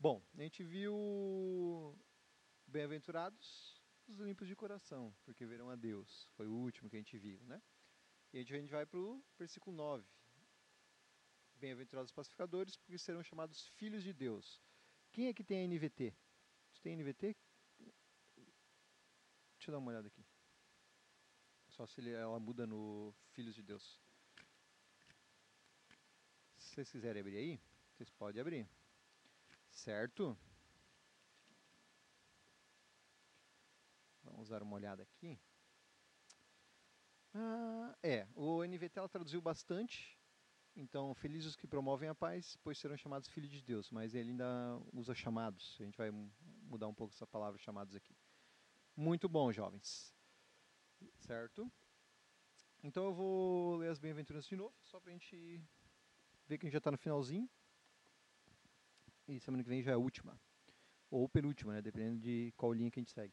Bom, 0.00 0.26
a 0.32 0.40
gente 0.40 0.64
viu 0.64 1.94
bem-aventurados 2.66 3.78
os 4.08 4.16
limpos 4.16 4.48
de 4.48 4.56
coração, 4.56 5.14
porque 5.26 5.44
verão 5.44 5.68
a 5.68 5.76
Deus. 5.76 6.26
Foi 6.36 6.46
o 6.46 6.54
último 6.54 6.88
que 6.88 6.96
a 6.96 6.98
gente 6.98 7.18
viu, 7.18 7.38
né? 7.44 7.60
E 8.32 8.38
a 8.38 8.42
gente, 8.42 8.70
vai 8.70 8.86
para 8.86 8.98
o 8.98 9.22
versículo 9.38 9.76
9. 9.76 10.02
Bem-aventurados 11.56 12.08
os 12.08 12.14
pacificadores, 12.14 12.78
porque 12.78 12.96
serão 12.96 13.22
chamados 13.22 13.68
filhos 13.76 14.02
de 14.02 14.14
Deus. 14.14 14.58
Quem 15.12 15.26
é 15.26 15.34
que 15.34 15.44
tem 15.44 15.66
a 15.66 15.68
NVT? 15.68 16.16
Você 16.72 16.80
tem 16.80 16.96
NVT? 16.96 17.36
Deixa 19.58 19.68
eu 19.68 19.72
dar 19.72 19.78
uma 19.80 19.90
olhada 19.90 20.08
aqui. 20.08 20.24
Só 21.68 21.86
se 21.86 22.10
ela 22.10 22.40
muda 22.40 22.66
no 22.66 23.14
Filhos 23.32 23.54
de 23.54 23.62
Deus. 23.62 24.00
Se 26.56 26.74
vocês 26.74 26.90
quiserem 26.90 27.20
abrir 27.20 27.36
aí, 27.36 27.60
vocês 27.92 28.08
podem 28.08 28.40
abrir. 28.40 28.79
Certo? 29.80 30.36
Vamos 34.22 34.48
dar 34.50 34.62
uma 34.62 34.76
olhada 34.76 35.02
aqui. 35.02 35.40
Ah, 37.34 37.96
é, 38.02 38.26
o 38.34 38.62
NVT 38.62 38.98
ela 38.98 39.08
traduziu 39.08 39.40
bastante. 39.40 40.18
Então, 40.76 41.14
felizes 41.14 41.48
os 41.50 41.56
que 41.56 41.66
promovem 41.66 42.08
a 42.10 42.14
paz, 42.14 42.56
pois 42.62 42.78
serão 42.78 42.96
chamados 42.96 43.28
filhos 43.28 43.50
de 43.50 43.62
Deus. 43.62 43.90
Mas 43.90 44.14
ele 44.14 44.30
ainda 44.30 44.78
usa 44.92 45.14
chamados. 45.14 45.78
A 45.80 45.84
gente 45.84 45.96
vai 45.96 46.10
mu- 46.10 46.30
mudar 46.64 46.86
um 46.86 46.94
pouco 46.94 47.14
essa 47.14 47.26
palavra 47.26 47.58
chamados 47.58 47.94
aqui. 47.96 48.14
Muito 48.94 49.28
bom, 49.28 49.50
jovens. 49.50 50.14
Certo? 51.20 51.72
Então 52.82 53.06
eu 53.06 53.14
vou 53.14 53.76
ler 53.76 53.88
as 53.90 53.98
bem-aventuranças 53.98 54.48
de 54.48 54.56
novo, 54.56 54.74
só 54.82 55.00
pra 55.00 55.12
gente 55.12 55.62
ver 56.46 56.58
que 56.58 56.66
a 56.66 56.68
gente 56.68 56.74
já 56.74 56.80
tá 56.80 56.90
no 56.90 56.98
finalzinho. 56.98 57.48
E 59.30 59.38
semana 59.38 59.62
que 59.62 59.68
vem 59.68 59.80
já 59.80 59.92
é 59.92 59.94
a 59.94 59.98
última. 59.98 60.36
Ou 61.08 61.28
penúltima, 61.28 61.72
né? 61.72 61.80
Dependendo 61.80 62.18
de 62.18 62.52
qual 62.56 62.72
linha 62.72 62.90
que 62.90 62.98
a 62.98 63.02
gente 63.02 63.12
segue. 63.12 63.32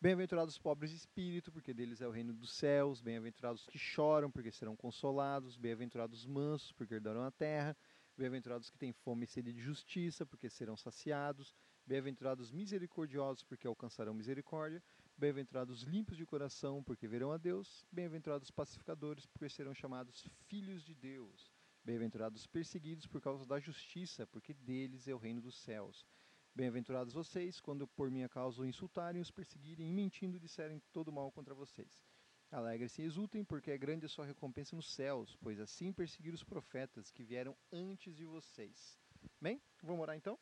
Bem-aventurados 0.00 0.54
os 0.54 0.58
pobres 0.58 0.90
de 0.90 0.96
espírito, 0.96 1.52
porque 1.52 1.72
deles 1.72 2.00
é 2.00 2.08
o 2.08 2.10
reino 2.10 2.34
dos 2.34 2.52
céus. 2.52 3.00
Bem-aventurados 3.00 3.60
os 3.62 3.68
que 3.68 3.78
choram, 3.78 4.32
porque 4.32 4.50
serão 4.50 4.74
consolados. 4.74 5.56
Bem-aventurados 5.56 6.22
os 6.22 6.26
mansos, 6.26 6.72
porque 6.72 6.94
herdarão 6.94 7.22
a 7.22 7.30
terra. 7.30 7.76
Bem-aventurados 8.18 8.66
os 8.66 8.70
que 8.72 8.78
têm 8.78 8.92
fome 8.92 9.22
e 9.22 9.28
sede 9.28 9.52
de 9.52 9.60
justiça, 9.60 10.26
porque 10.26 10.50
serão 10.50 10.76
saciados. 10.76 11.54
Bem-aventurados 11.86 12.46
os 12.46 12.52
misericordiosos, 12.52 13.44
porque 13.44 13.68
alcançarão 13.68 14.12
misericórdia. 14.12 14.82
Bem-aventurados 15.16 15.82
os 15.82 15.88
limpos 15.88 16.16
de 16.16 16.26
coração, 16.26 16.82
porque 16.82 17.06
verão 17.06 17.30
a 17.30 17.36
Deus. 17.36 17.86
Bem-aventurados 17.92 18.48
os 18.48 18.50
pacificadores, 18.50 19.24
porque 19.24 19.48
serão 19.48 19.72
chamados 19.72 20.26
filhos 20.48 20.82
de 20.82 20.96
Deus. 20.96 21.51
Bem-aventurados 21.84 22.42
os 22.42 22.46
perseguidos 22.46 23.08
por 23.08 23.20
causa 23.20 23.44
da 23.44 23.58
justiça, 23.58 24.24
porque 24.28 24.54
deles 24.54 25.08
é 25.08 25.14
o 25.14 25.18
reino 25.18 25.40
dos 25.40 25.56
céus. 25.62 26.06
Bem-aventurados 26.54 27.12
vocês, 27.12 27.60
quando 27.60 27.88
por 27.88 28.08
minha 28.08 28.28
causa 28.28 28.62
o 28.62 28.64
insultarem, 28.64 29.20
os 29.20 29.32
perseguirem 29.32 29.88
e 29.88 29.92
mentindo 29.92 30.38
disserem 30.38 30.80
todo 30.92 31.10
mal 31.10 31.32
contra 31.32 31.54
vocês. 31.54 32.04
Alegrem-se 32.52 33.02
e 33.02 33.04
exultem, 33.04 33.44
porque 33.44 33.72
é 33.72 33.78
grande 33.78 34.06
a 34.06 34.08
sua 34.08 34.24
recompensa 34.24 34.76
nos 34.76 34.94
céus, 34.94 35.36
pois 35.40 35.58
assim 35.58 35.92
perseguiram 35.92 36.36
os 36.36 36.44
profetas 36.44 37.10
que 37.10 37.24
vieram 37.24 37.56
antes 37.72 38.14
de 38.14 38.26
vocês. 38.26 38.96
Bem, 39.40 39.60
vamos 39.82 40.02
orar 40.02 40.16
então? 40.16 40.38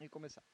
E 0.00 0.06
começar. 0.06 0.44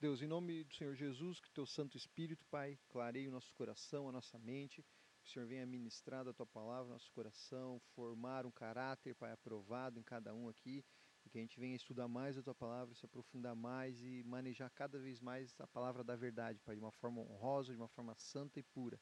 Deus, 0.00 0.22
em 0.22 0.26
nome 0.26 0.64
do 0.64 0.74
Senhor 0.74 0.94
Jesus, 0.96 1.38
que 1.38 1.52
teu 1.52 1.66
Santo 1.66 1.96
Espírito, 1.96 2.44
Pai, 2.46 2.76
clareie 2.88 3.28
o 3.28 3.30
nosso 3.30 3.54
coração, 3.54 4.08
a 4.08 4.12
nossa 4.12 4.38
mente, 4.40 4.84
que 5.26 5.30
o 5.30 5.32
Senhor 5.32 5.48
venha 5.48 5.66
ministrar 5.66 6.24
da 6.24 6.32
tua 6.32 6.46
palavra, 6.46 6.92
nosso 6.92 7.10
coração, 7.10 7.80
formar 7.96 8.46
um 8.46 8.50
caráter, 8.50 9.12
Pai, 9.16 9.32
aprovado 9.32 9.98
em 9.98 10.02
cada 10.02 10.32
um 10.32 10.48
aqui, 10.48 10.84
e 11.24 11.28
que 11.28 11.36
a 11.36 11.40
gente 11.40 11.58
venha 11.58 11.74
estudar 11.74 12.06
mais 12.06 12.38
a 12.38 12.42
tua 12.44 12.54
palavra, 12.54 12.94
se 12.94 13.04
aprofundar 13.04 13.56
mais 13.56 14.00
e 14.04 14.22
manejar 14.22 14.70
cada 14.70 15.00
vez 15.00 15.20
mais 15.20 15.52
a 15.58 15.66
palavra 15.66 16.04
da 16.04 16.14
verdade, 16.14 16.60
Pai, 16.60 16.76
de 16.76 16.80
uma 16.80 16.92
forma 16.92 17.20
honrosa, 17.22 17.72
de 17.72 17.78
uma 17.78 17.88
forma 17.88 18.14
santa 18.14 18.60
e 18.60 18.62
pura. 18.62 19.00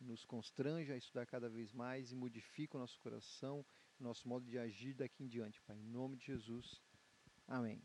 Nos 0.00 0.24
constrange 0.24 0.90
a 0.90 0.96
estudar 0.96 1.26
cada 1.26 1.50
vez 1.50 1.70
mais 1.74 2.12
e 2.12 2.16
modifica 2.16 2.78
o 2.78 2.80
nosso 2.80 2.98
coração, 3.00 3.64
o 4.00 4.02
nosso 4.02 4.26
modo 4.26 4.46
de 4.46 4.58
agir 4.58 4.94
daqui 4.94 5.22
em 5.22 5.28
diante, 5.28 5.60
Pai. 5.62 5.76
Em 5.76 5.86
nome 5.86 6.16
de 6.16 6.24
Jesus. 6.24 6.80
Amém. 7.46 7.82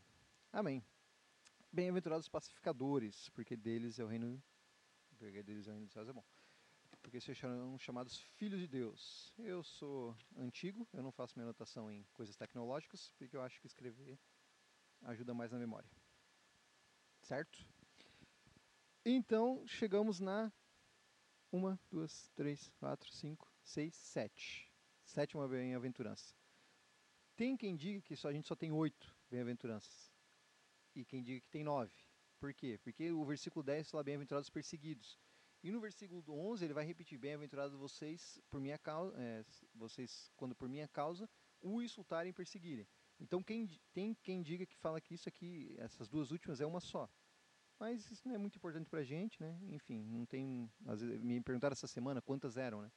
Amém. 0.50 0.82
Bem-aventurados 1.70 2.24
os 2.24 2.30
pacificadores, 2.30 3.28
porque 3.30 3.54
deles 3.54 3.98
é 3.98 4.04
o 4.04 4.06
reino. 4.06 4.42
Porque 5.18 5.42
deles 5.42 5.66
é 5.66 5.70
o 5.70 5.72
reino 5.74 5.86
dos 5.86 5.92
céus, 5.92 6.08
é 6.08 6.12
bom. 6.14 6.24
Porque 7.04 7.20
serão 7.20 7.78
chamados 7.78 8.18
filhos 8.38 8.58
de 8.58 8.66
Deus. 8.66 9.30
Eu 9.38 9.62
sou 9.62 10.16
antigo, 10.38 10.88
eu 10.90 11.02
não 11.02 11.12
faço 11.12 11.34
minha 11.36 11.44
anotação 11.44 11.90
em 11.90 12.02
coisas 12.14 12.34
tecnológicas, 12.34 13.12
porque 13.18 13.36
eu 13.36 13.42
acho 13.42 13.60
que 13.60 13.66
escrever 13.66 14.18
ajuda 15.02 15.34
mais 15.34 15.52
na 15.52 15.58
memória. 15.58 15.88
Certo? 17.20 17.62
Então, 19.04 19.62
chegamos 19.66 20.18
na 20.18 20.50
uma, 21.52 21.78
duas, 21.90 22.30
três, 22.34 22.70
quatro, 22.80 23.12
cinco, 23.12 23.52
seis, 23.62 23.94
sete. 23.94 24.72
Sétima 25.04 25.46
bem-aventurança. 25.46 26.34
Tem 27.36 27.54
quem 27.54 27.76
diga 27.76 28.00
que 28.00 28.16
só, 28.16 28.28
a 28.28 28.32
gente 28.32 28.48
só 28.48 28.56
tem 28.56 28.72
oito 28.72 29.14
bem-aventuranças. 29.30 30.10
E 30.94 31.04
quem 31.04 31.22
diga 31.22 31.42
que 31.42 31.50
tem 31.50 31.62
nove. 31.62 31.92
Por 32.40 32.54
quê? 32.54 32.78
Porque 32.82 33.12
o 33.12 33.24
versículo 33.26 33.62
10 33.62 33.90
fala 33.90 34.02
bem-aventurados 34.02 34.48
os 34.48 34.52
perseguidos. 34.52 35.18
E 35.64 35.72
no 35.72 35.80
versículo 35.80 36.22
11 36.28 36.62
ele 36.62 36.74
vai 36.74 36.84
repetir: 36.84 37.16
Bem-aventurados 37.16 37.74
vocês 37.74 38.38
por 38.50 38.60
minha 38.60 38.76
causa, 38.76 39.16
é, 39.18 39.42
vocês 39.74 40.30
quando 40.36 40.54
por 40.54 40.68
minha 40.68 40.86
causa 40.86 41.26
o 41.58 41.80
insultarem 41.80 42.28
e 42.28 42.34
perseguirem. 42.34 42.86
Então 43.18 43.42
quem 43.42 43.66
tem 43.94 44.14
quem 44.22 44.42
diga 44.42 44.66
que 44.66 44.76
fala 44.76 45.00
que 45.00 45.14
isso 45.14 45.26
aqui, 45.26 45.74
essas 45.78 46.06
duas 46.06 46.30
últimas 46.30 46.60
é 46.60 46.66
uma 46.66 46.80
só. 46.80 47.08
Mas 47.80 48.10
isso 48.10 48.28
não 48.28 48.34
é 48.34 48.38
muito 48.38 48.56
importante 48.56 48.90
pra 48.90 49.02
gente, 49.02 49.40
né? 49.40 49.58
Enfim, 49.62 50.04
não 50.04 50.26
tem. 50.26 50.70
Às 50.84 51.00
vezes, 51.00 51.18
me 51.22 51.40
perguntaram 51.40 51.72
essa 51.72 51.86
semana 51.86 52.20
quantas 52.20 52.58
eram, 52.58 52.82
né? 52.82 52.92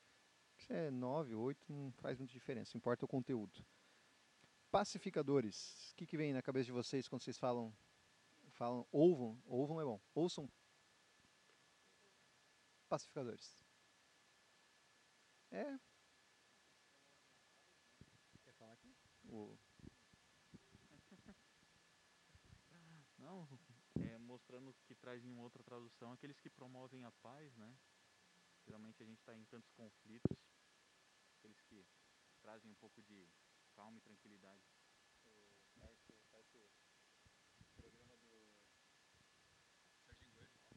Se 0.58 0.74
é 0.74 0.92
nove, 0.92 1.36
oito, 1.36 1.72
não 1.72 1.90
faz 1.94 2.18
muita 2.18 2.34
diferença. 2.34 2.76
Importa 2.76 3.06
o 3.06 3.08
conteúdo. 3.08 3.66
Pacificadores. 4.70 5.92
O 5.94 5.96
que, 5.96 6.06
que 6.06 6.18
vem 6.18 6.34
na 6.34 6.42
cabeça 6.42 6.66
de 6.66 6.74
vocês 6.74 7.08
quando 7.08 7.22
vocês 7.22 7.38
falam. 7.38 7.74
Falam. 8.50 8.86
Ouvam. 8.92 9.42
Ouvam 9.46 9.80
é 9.80 9.86
bom. 9.86 10.02
Ouçam. 10.14 10.52
Pacificadores. 12.90 13.58
É. 15.52 15.78
Quer 18.44 18.54
falar 18.54 18.74
aqui? 18.74 18.96
O- 19.30 19.58
Não, 23.18 23.48
é, 24.02 24.18
mostrando 24.18 24.74
que 24.86 24.96
traz 24.96 25.24
em 25.26 25.38
outra 25.38 25.64
tradução 25.64 26.12
aqueles 26.12 26.40
que 26.40 26.50
promovem 26.50 27.04
a 27.04 27.12
paz, 27.12 27.56
né? 27.58 27.76
Geralmente 28.66 29.02
a 29.02 29.06
gente 29.06 29.20
está 29.20 29.36
em 29.36 29.46
tantos 29.46 29.72
conflitos, 29.72 30.38
aqueles 31.40 31.62
que 31.62 31.86
trazem 32.42 32.70
um 32.72 32.76
pouco 32.76 33.02
de 33.02 33.28
calma 33.76 33.98
e 33.98 34.02
tranquilidade. 34.02 34.62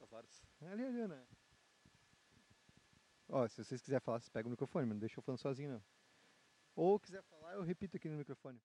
As 0.02 0.12
horas. 0.12 0.42
Ali, 0.62 0.84
ali, 0.84 1.06
né? 1.08 1.26
Ó, 3.32 3.46
se 3.46 3.62
vocês 3.62 3.80
quiserem 3.80 4.00
falar, 4.00 4.18
vocês 4.18 4.28
pegam 4.28 4.48
o 4.48 4.50
microfone, 4.50 4.86
mas 4.86 4.94
não 4.94 5.00
deixa 5.00 5.18
eu 5.18 5.22
falando 5.22 5.38
sozinho, 5.38 5.70
não. 5.70 5.82
Ou 6.74 6.98
quiser 6.98 7.22
falar, 7.22 7.54
eu 7.54 7.62
repito 7.62 7.96
aqui 7.96 8.08
no 8.08 8.16
microfone. 8.16 8.60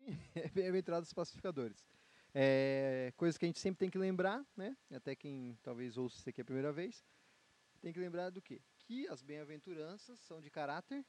Bem-aventurados 0.54 1.10
os 1.10 1.12
pacificadores. 1.12 1.86
É, 2.32 3.12
coisas 3.16 3.36
que 3.36 3.44
a 3.44 3.48
gente 3.48 3.58
sempre 3.58 3.78
tem 3.78 3.90
que 3.90 3.98
lembrar, 3.98 4.42
né? 4.56 4.74
Até 4.90 5.14
quem 5.14 5.58
talvez 5.62 5.98
ouça 5.98 6.16
isso 6.16 6.28
aqui 6.28 6.40
a 6.40 6.44
primeira 6.44 6.72
vez. 6.72 7.04
Tem 7.82 7.92
que 7.92 8.00
lembrar 8.00 8.30
do 8.30 8.40
quê? 8.40 8.62
Que 8.78 9.06
as 9.08 9.22
bem-aventuranças 9.22 10.18
são 10.20 10.40
de 10.40 10.48
caráter 10.50 11.04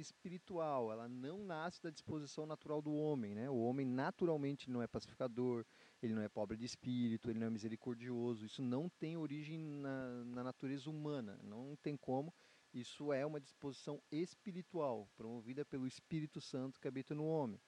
espiritual. 0.00 0.92
Ela 0.92 1.08
não 1.08 1.44
nasce 1.44 1.82
da 1.82 1.90
disposição 1.90 2.46
natural 2.46 2.80
do 2.82 2.92
homem, 2.92 3.34
né? 3.34 3.50
O 3.50 3.58
homem 3.58 3.86
naturalmente 3.86 4.70
não 4.70 4.82
é 4.82 4.86
pacificador, 4.86 5.64
ele 6.02 6.14
não 6.14 6.22
é 6.22 6.28
pobre 6.28 6.56
de 6.56 6.64
espírito, 6.64 7.30
ele 7.30 7.38
não 7.38 7.46
é 7.46 7.50
misericordioso. 7.50 8.44
Isso 8.44 8.62
não 8.62 8.88
tem 8.88 9.16
origem 9.16 9.58
na, 9.58 10.24
na 10.24 10.44
natureza 10.44 10.90
humana, 10.90 11.38
não 11.42 11.76
tem 11.76 11.96
como. 11.96 12.32
Isso 12.72 13.12
é 13.12 13.24
uma 13.24 13.40
disposição 13.40 14.02
espiritual, 14.10 15.08
promovida 15.16 15.64
pelo 15.64 15.86
Espírito 15.86 16.40
Santo 16.40 16.78
que 16.78 16.86
habita 16.86 17.14
no 17.14 17.24
homem. 17.26 17.60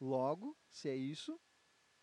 Logo, 0.00 0.56
se 0.68 0.88
é 0.88 0.96
isso, 0.96 1.38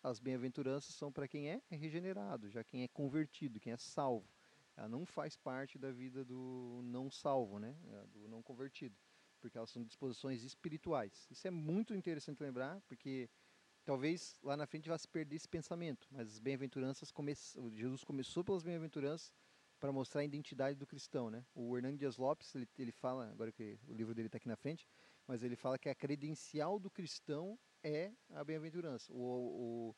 as 0.02 0.18
bem-aventuranças 0.18 0.94
são 0.94 1.12
para 1.12 1.28
quem 1.28 1.50
é 1.50 1.60
regenerado, 1.70 2.48
já 2.48 2.64
quem 2.64 2.82
é 2.82 2.88
convertido, 2.88 3.60
quem 3.60 3.74
é 3.74 3.76
salvo. 3.76 4.26
Ela 4.74 4.88
não 4.88 5.04
faz 5.04 5.36
parte 5.36 5.78
da 5.78 5.92
vida 5.92 6.24
do 6.24 6.80
não 6.82 7.10
salvo, 7.10 7.58
né? 7.58 7.76
Do 8.10 8.26
não 8.26 8.42
convertido, 8.42 8.96
porque 9.40 9.58
elas 9.58 9.70
são 9.70 9.82
disposições 9.82 10.44
espirituais. 10.44 11.26
Isso 11.30 11.46
é 11.48 11.50
muito 11.50 11.94
interessante 11.94 12.42
lembrar, 12.42 12.80
porque 12.82 13.28
talvez 13.84 14.38
lá 14.42 14.56
na 14.56 14.66
frente 14.66 14.88
vá 14.88 14.96
se 14.96 15.08
perder 15.08 15.36
esse 15.36 15.48
pensamento, 15.48 16.06
mas 16.10 16.28
as 16.28 16.38
bem-aventuranças 16.38 17.10
come... 17.10 17.34
Jesus 17.72 18.04
começou 18.04 18.44
pelas 18.44 18.62
bem-aventuranças 18.62 19.32
para 19.80 19.90
mostrar 19.90 20.20
a 20.20 20.24
identidade 20.24 20.78
do 20.78 20.86
cristão, 20.86 21.30
né? 21.30 21.44
O 21.54 21.76
Hernando 21.76 21.98
Dias 21.98 22.18
Lopes, 22.18 22.54
ele, 22.54 22.68
ele 22.78 22.92
fala, 22.92 23.30
agora 23.30 23.50
que 23.50 23.78
o 23.88 23.94
livro 23.94 24.14
dele 24.14 24.28
está 24.28 24.36
aqui 24.36 24.46
na 24.46 24.56
frente, 24.56 24.86
mas 25.26 25.42
ele 25.42 25.56
fala 25.56 25.78
que 25.78 25.88
a 25.88 25.94
credencial 25.94 26.78
do 26.78 26.90
cristão 26.90 27.58
é 27.82 28.12
a 28.30 28.44
bem-aventurança. 28.44 29.10
O, 29.12 29.16
o, 29.16 29.96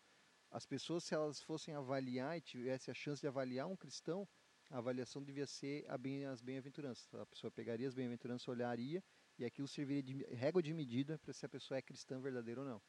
As 0.50 0.64
pessoas, 0.64 1.02
se 1.02 1.14
elas 1.14 1.42
fossem 1.42 1.74
avaliar 1.74 2.38
e 2.38 2.40
tivessem 2.40 2.92
a 2.92 2.94
chance 2.94 3.20
de 3.20 3.26
avaliar 3.26 3.66
um 3.66 3.76
cristão, 3.76 4.28
a 4.70 4.78
avaliação 4.78 5.22
devia 5.22 5.46
ser 5.46 5.84
bem, 5.98 6.24
as 6.26 6.40
bem-aventuranças. 6.40 7.12
A 7.14 7.26
pessoa 7.26 7.50
pegaria 7.50 7.88
as 7.88 7.94
bem-aventuranças, 7.94 8.46
olharia, 8.46 9.02
e 9.42 9.44
aquilo 9.44 9.66
serviria 9.66 10.02
de 10.02 10.24
régua 10.34 10.62
de 10.62 10.72
medida 10.72 11.18
para 11.18 11.32
se 11.32 11.44
a 11.44 11.48
pessoa 11.48 11.76
é 11.76 11.82
cristã 11.82 12.20
verdadeira 12.20 12.60
ou 12.60 12.66
não. 12.66 12.80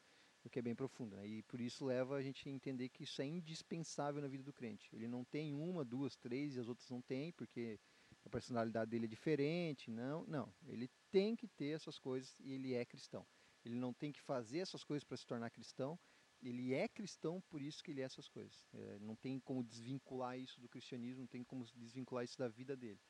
O 0.44 0.50
que 0.50 0.58
é 0.58 0.62
bem 0.62 0.74
profundo. 0.74 1.16
Né? 1.16 1.26
E 1.26 1.42
por 1.42 1.60
isso 1.60 1.84
leva 1.84 2.16
a 2.16 2.22
gente 2.22 2.48
a 2.48 2.52
entender 2.52 2.90
que 2.90 3.02
isso 3.02 3.20
é 3.20 3.24
indispensável 3.24 4.22
na 4.22 4.28
vida 4.28 4.44
do 4.44 4.52
crente. 4.52 4.88
Ele 4.94 5.08
não 5.08 5.24
tem 5.24 5.54
uma, 5.54 5.84
duas, 5.84 6.14
três 6.16 6.54
e 6.54 6.60
as 6.60 6.68
outras 6.68 6.88
não 6.90 7.00
tem, 7.02 7.32
porque 7.32 7.80
a 8.24 8.28
personalidade 8.28 8.90
dele 8.90 9.06
é 9.06 9.08
diferente. 9.08 9.90
Não, 9.90 10.24
não. 10.26 10.54
Ele 10.66 10.88
tem 11.10 11.34
que 11.34 11.48
ter 11.48 11.74
essas 11.74 11.98
coisas 11.98 12.38
e 12.40 12.52
ele 12.52 12.74
é 12.74 12.84
cristão. 12.84 13.26
Ele 13.64 13.74
não 13.74 13.92
tem 13.92 14.12
que 14.12 14.20
fazer 14.20 14.58
essas 14.58 14.84
coisas 14.84 15.02
para 15.02 15.16
se 15.16 15.26
tornar 15.26 15.50
cristão. 15.50 15.98
Ele 16.42 16.74
é 16.74 16.86
cristão, 16.86 17.40
por 17.48 17.62
isso 17.62 17.82
que 17.82 17.90
ele 17.90 18.02
é 18.02 18.04
essas 18.04 18.28
coisas. 18.28 18.66
É, 18.74 18.98
não 19.00 19.16
tem 19.16 19.40
como 19.40 19.64
desvincular 19.64 20.38
isso 20.38 20.60
do 20.60 20.68
cristianismo, 20.68 21.22
não 21.22 21.26
tem 21.26 21.42
como 21.42 21.64
desvincular 21.74 22.22
isso 22.22 22.38
da 22.38 22.48
vida 22.48 22.76
dele. 22.76 23.00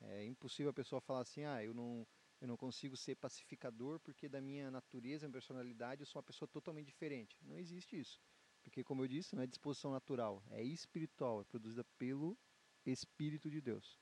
É 0.00 0.24
impossível 0.26 0.70
a 0.70 0.74
pessoa 0.74 1.00
falar 1.00 1.20
assim, 1.20 1.44
ah, 1.44 1.62
eu 1.62 1.72
não, 1.72 2.06
eu 2.40 2.48
não 2.48 2.56
consigo 2.56 2.96
ser 2.96 3.16
pacificador 3.16 4.00
porque 4.00 4.28
da 4.28 4.40
minha 4.40 4.70
natureza, 4.70 5.26
minha 5.26 5.32
personalidade, 5.32 6.02
eu 6.02 6.06
sou 6.06 6.18
uma 6.18 6.26
pessoa 6.26 6.48
totalmente 6.48 6.86
diferente. 6.86 7.36
Não 7.42 7.58
existe 7.58 7.98
isso. 7.98 8.20
Porque, 8.62 8.82
como 8.84 9.02
eu 9.02 9.08
disse, 9.08 9.34
não 9.34 9.42
é 9.42 9.46
disposição 9.46 9.90
natural, 9.90 10.42
é 10.50 10.62
espiritual, 10.62 11.40
é 11.40 11.44
produzida 11.44 11.84
pelo 11.98 12.36
Espírito 12.84 13.50
de 13.50 13.60
Deus. 13.60 13.98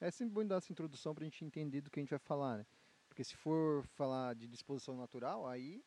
É 0.00 0.10
sempre 0.10 0.34
bom 0.34 0.46
dar 0.46 0.56
essa 0.56 0.72
introdução 0.72 1.14
para 1.14 1.22
a 1.22 1.26
gente 1.26 1.44
entender 1.44 1.80
do 1.80 1.90
que 1.90 2.00
a 2.00 2.02
gente 2.02 2.10
vai 2.10 2.18
falar, 2.18 2.58
né? 2.58 2.66
Porque 3.08 3.22
se 3.22 3.36
for 3.36 3.86
falar 3.88 4.34
de 4.34 4.48
disposição 4.48 4.96
natural, 4.96 5.46
aí 5.46 5.84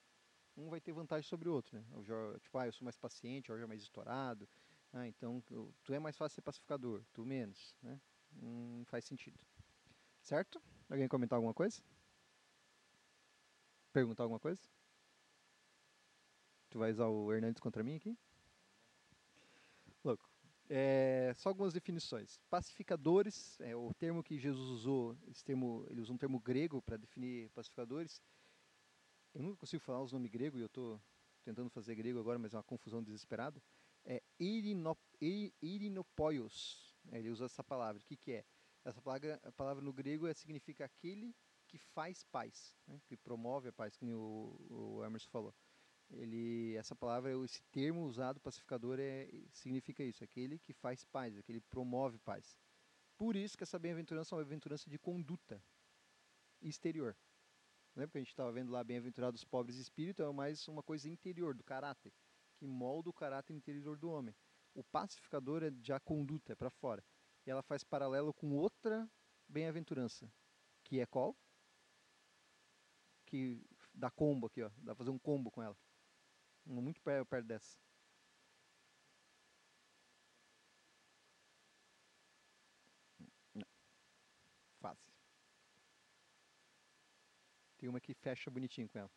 um 0.56 0.70
vai 0.70 0.80
ter 0.80 0.94
vantagem 0.94 1.28
sobre 1.28 1.50
o 1.50 1.54
outro, 1.54 1.78
né? 1.78 1.86
Eu 1.92 2.40
tipo, 2.40 2.58
ah, 2.58 2.68
eu 2.68 2.72
sou 2.72 2.86
mais 2.86 2.96
paciente, 2.96 3.46
o 3.46 3.48
Jorge 3.48 3.64
é 3.64 3.68
mais 3.68 3.82
estourado, 3.82 4.48
ah, 4.94 5.08
então 5.08 5.42
tu 5.42 5.94
é 5.94 6.00
mais 6.00 6.16
fácil 6.18 6.36
ser 6.36 6.42
pacificador, 6.42 7.04
tu 7.14 7.26
menos, 7.26 7.76
né? 7.82 8.00
Não 8.32 8.86
faz 8.86 9.04
sentido. 9.06 9.38
Certo? 10.22 10.62
Alguém 10.90 11.08
comentar 11.08 11.38
alguma 11.38 11.54
coisa? 11.54 11.82
Perguntar 13.92 14.24
alguma 14.24 14.40
coisa? 14.40 14.62
Tu 16.70 16.78
vai 16.78 16.92
usar 16.92 17.08
o 17.08 17.32
Hernandes 17.34 17.62
contra 17.62 17.84
mim 17.84 17.96
aqui? 17.96 18.18
Louco. 20.04 20.30
É, 20.70 21.34
só 21.36 21.50
algumas 21.50 21.74
definições. 21.74 22.40
Pacificadores, 22.50 23.60
é 23.62 23.76
o 23.76 23.94
termo 23.94 24.24
que 24.24 24.38
Jesus 24.38 24.70
usou, 24.70 25.18
esse 25.28 25.44
termo, 25.44 25.86
ele 25.90 26.02
usou 26.02 26.16
um 26.16 26.18
termo 26.18 26.40
grego 26.40 26.82
para 26.82 26.98
definir 26.98 27.50
pacificadores. 27.50 28.22
Eu 29.34 29.42
nunca 29.42 29.58
consigo 29.58 29.84
falar 29.84 30.02
os 30.02 30.12
nomes 30.12 30.32
grego 30.32 30.58
e 30.58 30.62
eu 30.62 30.68
estou 30.68 31.02
tentando 31.44 31.70
fazer 31.70 31.96
grego 31.96 32.20
agora, 32.20 32.40
mas 32.40 32.54
é 32.54 32.58
uma 32.58 32.64
confusão 32.64 33.02
desesperada. 33.02 33.62
É 34.04 34.22
irinop, 34.40 35.00
irinopoios. 35.62 36.96
Ele 37.12 37.30
usa 37.30 37.46
essa 37.46 37.64
palavra. 37.64 38.02
O 38.02 38.06
que, 38.06 38.16
que 38.16 38.32
é? 38.32 38.46
Essa 38.86 39.02
palavra, 39.02 39.42
palavra 39.58 39.84
no 39.84 39.92
grego 39.92 40.28
é, 40.28 40.34
significa 40.36 40.86
aquele 40.86 41.36
que 41.68 41.80
faz 41.80 42.24
paz, 42.26 42.78
né? 42.88 43.02
que 43.08 43.18
promove 43.18 43.70
a 43.70 43.74
paz, 43.74 43.98
como 43.98 44.12
o, 44.14 44.98
o 45.00 45.04
Emerson 45.04 45.28
falou. 45.32 45.56
Ele, 46.12 46.76
essa 46.76 46.96
palavra, 46.96 47.32
esse 47.44 47.64
termo 47.72 48.06
usado, 48.06 48.40
pacificador, 48.40 49.00
é, 49.00 49.28
significa 49.52 50.04
isso, 50.04 50.24
aquele 50.24 50.60
que 50.60 50.72
faz 50.72 51.04
paz, 51.04 51.36
aquele 51.36 51.62
que 51.62 51.68
promove 51.68 52.20
paz. 52.20 52.56
Por 53.18 53.36
isso 53.36 53.58
que 53.58 53.64
essa 53.64 53.80
bem-aventurança 53.80 54.36
é 54.36 54.38
uma 54.38 54.44
bem-aventurança 54.44 54.88
de 54.88 55.00
conduta 55.00 55.60
exterior. 56.62 57.18
Lembra 57.96 58.12
que 58.12 58.18
a 58.20 58.22
gente 58.22 58.30
estava 58.30 58.52
vendo 58.52 58.72
lá, 58.72 58.84
bem-aventurados 58.84 59.42
os 59.42 59.48
pobres 59.48 59.78
de 59.78 59.82
espírito, 59.82 60.22
é 60.22 60.32
mais 60.32 60.68
uma 60.68 60.84
coisa 60.84 61.10
interior, 61.10 61.56
do 61.56 61.64
caráter, 61.64 62.14
que 62.56 62.68
molda 62.68 63.10
o 63.10 63.14
caráter 63.14 63.54
interior 63.56 63.98
do 63.98 64.12
homem. 64.12 64.36
O 64.76 64.84
pacificador 64.84 65.64
é 65.64 65.72
a 65.92 66.00
conduta, 66.00 66.54
é 66.54 66.56
para 66.56 66.70
fora 66.70 67.04
e 67.46 67.52
ela 67.52 67.62
faz 67.62 67.84
paralelo 67.84 68.34
com 68.34 68.52
outra 68.54 69.10
bem-aventurança, 69.48 70.32
que 70.84 71.00
é 71.00 71.06
qual? 71.06 71.36
Que 73.26 73.62
dá 73.94 74.10
combo 74.10 74.48
aqui, 74.48 74.64
ó, 74.64 74.70
dá 74.78 74.96
pra 74.96 74.96
fazer 74.96 75.12
um 75.12 75.20
combo 75.20 75.52
com 75.52 75.62
ela. 75.62 75.78
Muito 76.66 77.00
perto, 77.02 77.28
perto 77.28 77.46
dessa. 77.46 77.78
Fácil. 84.80 85.14
Tem 87.78 87.88
uma 87.88 88.00
que 88.00 88.14
fecha 88.14 88.50
bonitinho 88.50 88.90
com 88.90 88.98
ela. 89.00 89.12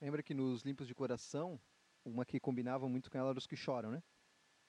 Lembra 0.00 0.22
que 0.22 0.34
nos 0.34 0.62
limpos 0.62 0.86
de 0.86 0.94
coração, 0.94 1.60
uma 2.04 2.24
que 2.24 2.38
combinava 2.38 2.88
muito 2.88 3.10
com 3.10 3.18
ela 3.18 3.30
era 3.30 3.38
os 3.38 3.46
que 3.46 3.56
choram, 3.56 3.90
né? 3.90 4.02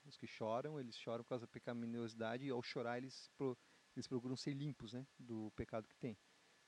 Os 0.06 0.18
que 0.18 0.28
choram, 0.28 0.80
eles 0.80 0.96
choram 0.96 1.24
por 1.24 1.30
causa 1.30 1.46
da 1.46 1.52
pecaminosidade 1.52 2.46
e 2.46 2.50
ao 2.52 2.62
chorar 2.62 2.98
eles, 2.98 3.30
pro, 3.36 3.58
eles 3.96 4.08
procuram 4.08 4.36
ser 4.36 4.54
limpos 4.54 4.94
né, 4.94 5.06
do 5.18 5.52
pecado 5.56 5.88
que 5.88 5.98
tem. 5.98 6.18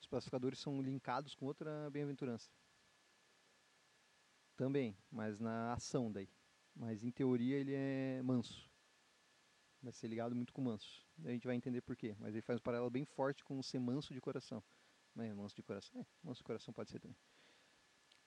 Os 0.02 0.08
pacificadores 0.08 0.60
são 0.60 0.82
linkados 0.82 1.36
com 1.36 1.46
outra 1.46 1.90
bem-aventurança. 1.92 2.50
Também, 4.56 4.98
mas 5.12 5.40
na 5.40 5.74
ação 5.74 6.12
daí. 6.12 6.30
Mas 6.76 7.04
em 7.04 7.12
teoria 7.12 7.58
ele 7.58 7.74
é 7.74 8.22
manso. 8.24 8.70
Vai 9.82 9.94
ser 9.94 10.08
ligado 10.08 10.36
muito 10.36 10.52
com 10.52 10.62
manso. 10.62 11.06
A 11.24 11.30
gente 11.30 11.46
vai 11.46 11.56
entender 11.56 11.82
por 11.82 11.96
quê. 11.96 12.16
Mas 12.20 12.34
ele 12.34 12.42
faz 12.42 12.60
um 12.60 12.64
paralelo 12.64 12.90
bem 12.90 13.06
forte 13.06 13.44
com 13.44 13.62
ser 13.62 13.80
manso 13.80 14.14
de 14.14 14.22
coração. 14.22 14.64
Não 15.14 15.24
é 15.24 15.34
manso 15.34 15.56
de 15.56 15.64
coração? 15.64 16.02
É, 16.02 16.06
manso 16.24 16.40
de 16.40 16.44
coração 16.44 16.74
pode 16.74 16.90
ser 16.90 17.00
também. 17.00 17.18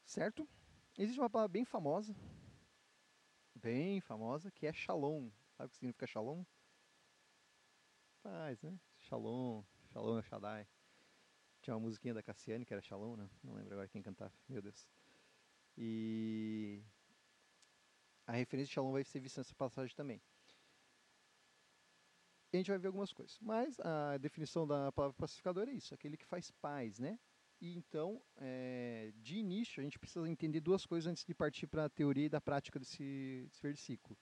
Certo? 0.05 0.49
Existe 0.97 1.21
uma 1.21 1.31
palavra 1.31 1.53
bem 1.53 1.65
famosa 1.65 2.15
bem 3.55 4.01
famosa, 4.01 4.51
que 4.51 4.67
é 4.67 4.73
Shalom. 4.73 5.31
Sabe 5.57 5.67
o 5.67 5.69
que 5.71 5.77
significa 5.77 6.07
Shalom? 6.07 6.45
Paz, 8.23 8.63
né? 8.63 8.79
Shalom, 8.99 9.63
Shalom 9.93 10.19
é 10.19 10.23
Shaddai. 10.23 10.69
Tinha 11.63 11.75
uma 11.75 11.81
musiquinha 11.81 12.15
da 12.15 12.23
Cassiane 12.23 12.65
que 12.65 12.73
era 12.73 12.83
Shalom, 12.83 13.17
né? 13.17 13.29
Não 13.43 13.55
lembro 13.55 13.75
agora 13.75 13.89
quem 13.89 14.03
cantava, 14.03 14.33
meu 14.49 14.63
Deus. 14.63 14.89
E 15.77 16.83
a 18.27 18.33
referência 18.33 18.69
de 18.69 18.75
Shalom 18.75 18.93
vai 18.93 19.05
ser 19.05 19.21
vista 19.21 19.41
nessa 19.41 19.55
passagem 19.55 19.95
também. 19.95 20.21
E 22.53 22.57
a 22.57 22.59
gente 22.59 22.71
vai 22.71 22.79
ver 22.79 22.89
algumas 22.89 23.13
coisas. 23.13 23.39
Mas 23.41 23.79
a 23.81 24.19
definição 24.19 24.67
da 24.67 24.91
palavra 24.93 25.17
pacificador 25.17 25.69
é 25.69 25.73
isso, 25.73 25.95
aquele 25.95 26.17
que 26.17 26.27
faz 26.27 26.51
paz, 26.51 26.99
né? 26.99 27.19
E 27.61 27.77
então, 27.77 28.23
é, 28.37 29.13
de 29.17 29.37
início, 29.37 29.81
a 29.81 29.85
gente 29.85 29.99
precisa 29.99 30.27
entender 30.27 30.61
duas 30.61 30.87
coisas 30.87 31.11
antes 31.11 31.25
de 31.25 31.35
partir 31.35 31.67
para 31.67 31.85
a 31.85 31.91
teoria 31.91 32.25
e 32.25 32.29
da 32.29 32.41
prática 32.41 32.79
desse, 32.79 33.45
desse, 33.49 33.63
versículo. 33.63 34.17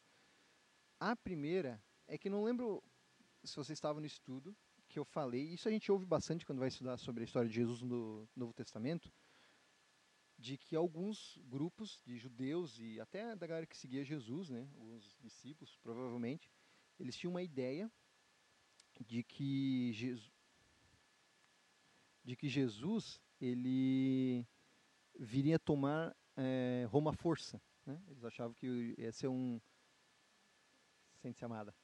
A 0.98 1.14
primeira 1.14 1.80
é 2.08 2.18
que 2.18 2.28
não 2.28 2.42
lembro 2.42 2.82
se 3.44 3.54
você 3.54 3.72
estava 3.72 4.00
no 4.00 4.06
estudo 4.06 4.56
que 4.88 4.98
eu 4.98 5.04
falei, 5.04 5.42
isso 5.42 5.68
a 5.68 5.70
gente 5.70 5.92
ouve 5.92 6.04
bastante 6.04 6.44
quando 6.44 6.58
vai 6.58 6.68
estudar 6.68 6.96
sobre 6.96 7.22
a 7.22 7.26
história 7.26 7.48
de 7.48 7.54
Jesus 7.54 7.82
no 7.82 8.28
Novo 8.34 8.52
Testamento, 8.52 9.12
de 10.36 10.56
que 10.56 10.74
alguns 10.74 11.38
grupos 11.44 12.02
de 12.04 12.16
judeus 12.16 12.78
e 12.80 12.98
até 12.98 13.36
da 13.36 13.46
galera 13.46 13.66
que 13.66 13.76
seguia 13.76 14.04
Jesus, 14.04 14.48
né, 14.48 14.68
os 14.76 15.16
discípulos, 15.20 15.76
provavelmente, 15.76 16.50
eles 16.98 17.16
tinham 17.16 17.32
uma 17.32 17.42
ideia 17.42 17.90
de 19.06 19.22
que 19.22 19.92
Jesus, 19.92 20.32
de 22.24 22.34
que 22.34 22.48
Jesus 22.48 23.20
ele 23.40 24.46
viria 25.18 25.58
tomar 25.58 26.16
é, 26.36 26.86
Roma 26.90 27.10
à 27.10 27.12
força. 27.12 27.60
Né? 27.84 28.00
Eles 28.08 28.24
achavam 28.24 28.54
que 28.54 28.94
ia 28.98 29.12
ser 29.12 29.28
um. 29.28 29.60
Sente-se 31.20 31.44
amada. 31.44 31.74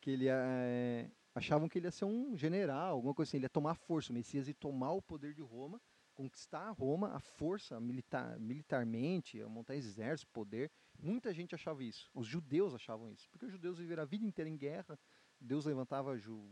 Que 0.00 0.10
ele 0.10 0.28
é, 0.28 1.10
achavam 1.34 1.68
que 1.68 1.78
ele 1.78 1.86
ia 1.86 1.90
ser 1.90 2.04
um 2.04 2.36
general, 2.36 2.94
alguma 2.94 3.14
coisa 3.14 3.30
assim. 3.30 3.36
Ele 3.36 3.44
ia 3.44 3.50
tomar 3.50 3.74
força. 3.74 4.10
O 4.10 4.14
Messias 4.14 4.48
ia 4.48 4.54
tomar 4.54 4.92
o 4.92 5.02
poder 5.02 5.34
de 5.34 5.42
Roma, 5.42 5.80
conquistar 6.14 6.70
Roma, 6.70 7.14
a 7.14 7.20
força 7.20 7.78
militar, 7.80 8.38
militarmente, 8.40 9.42
montar 9.44 9.76
exército, 9.76 10.30
poder. 10.32 10.70
Muita 10.98 11.32
gente 11.32 11.54
achava 11.54 11.84
isso. 11.84 12.10
Os 12.12 12.26
judeus 12.26 12.74
achavam 12.74 13.10
isso. 13.12 13.28
Porque 13.30 13.46
os 13.46 13.52
judeus 13.52 13.78
viveram 13.78 14.02
a 14.02 14.06
vida 14.06 14.24
inteira 14.24 14.48
em 14.48 14.56
guerra. 14.56 14.98
Deus 15.40 15.64
levantava 15.64 16.18
ju 16.18 16.50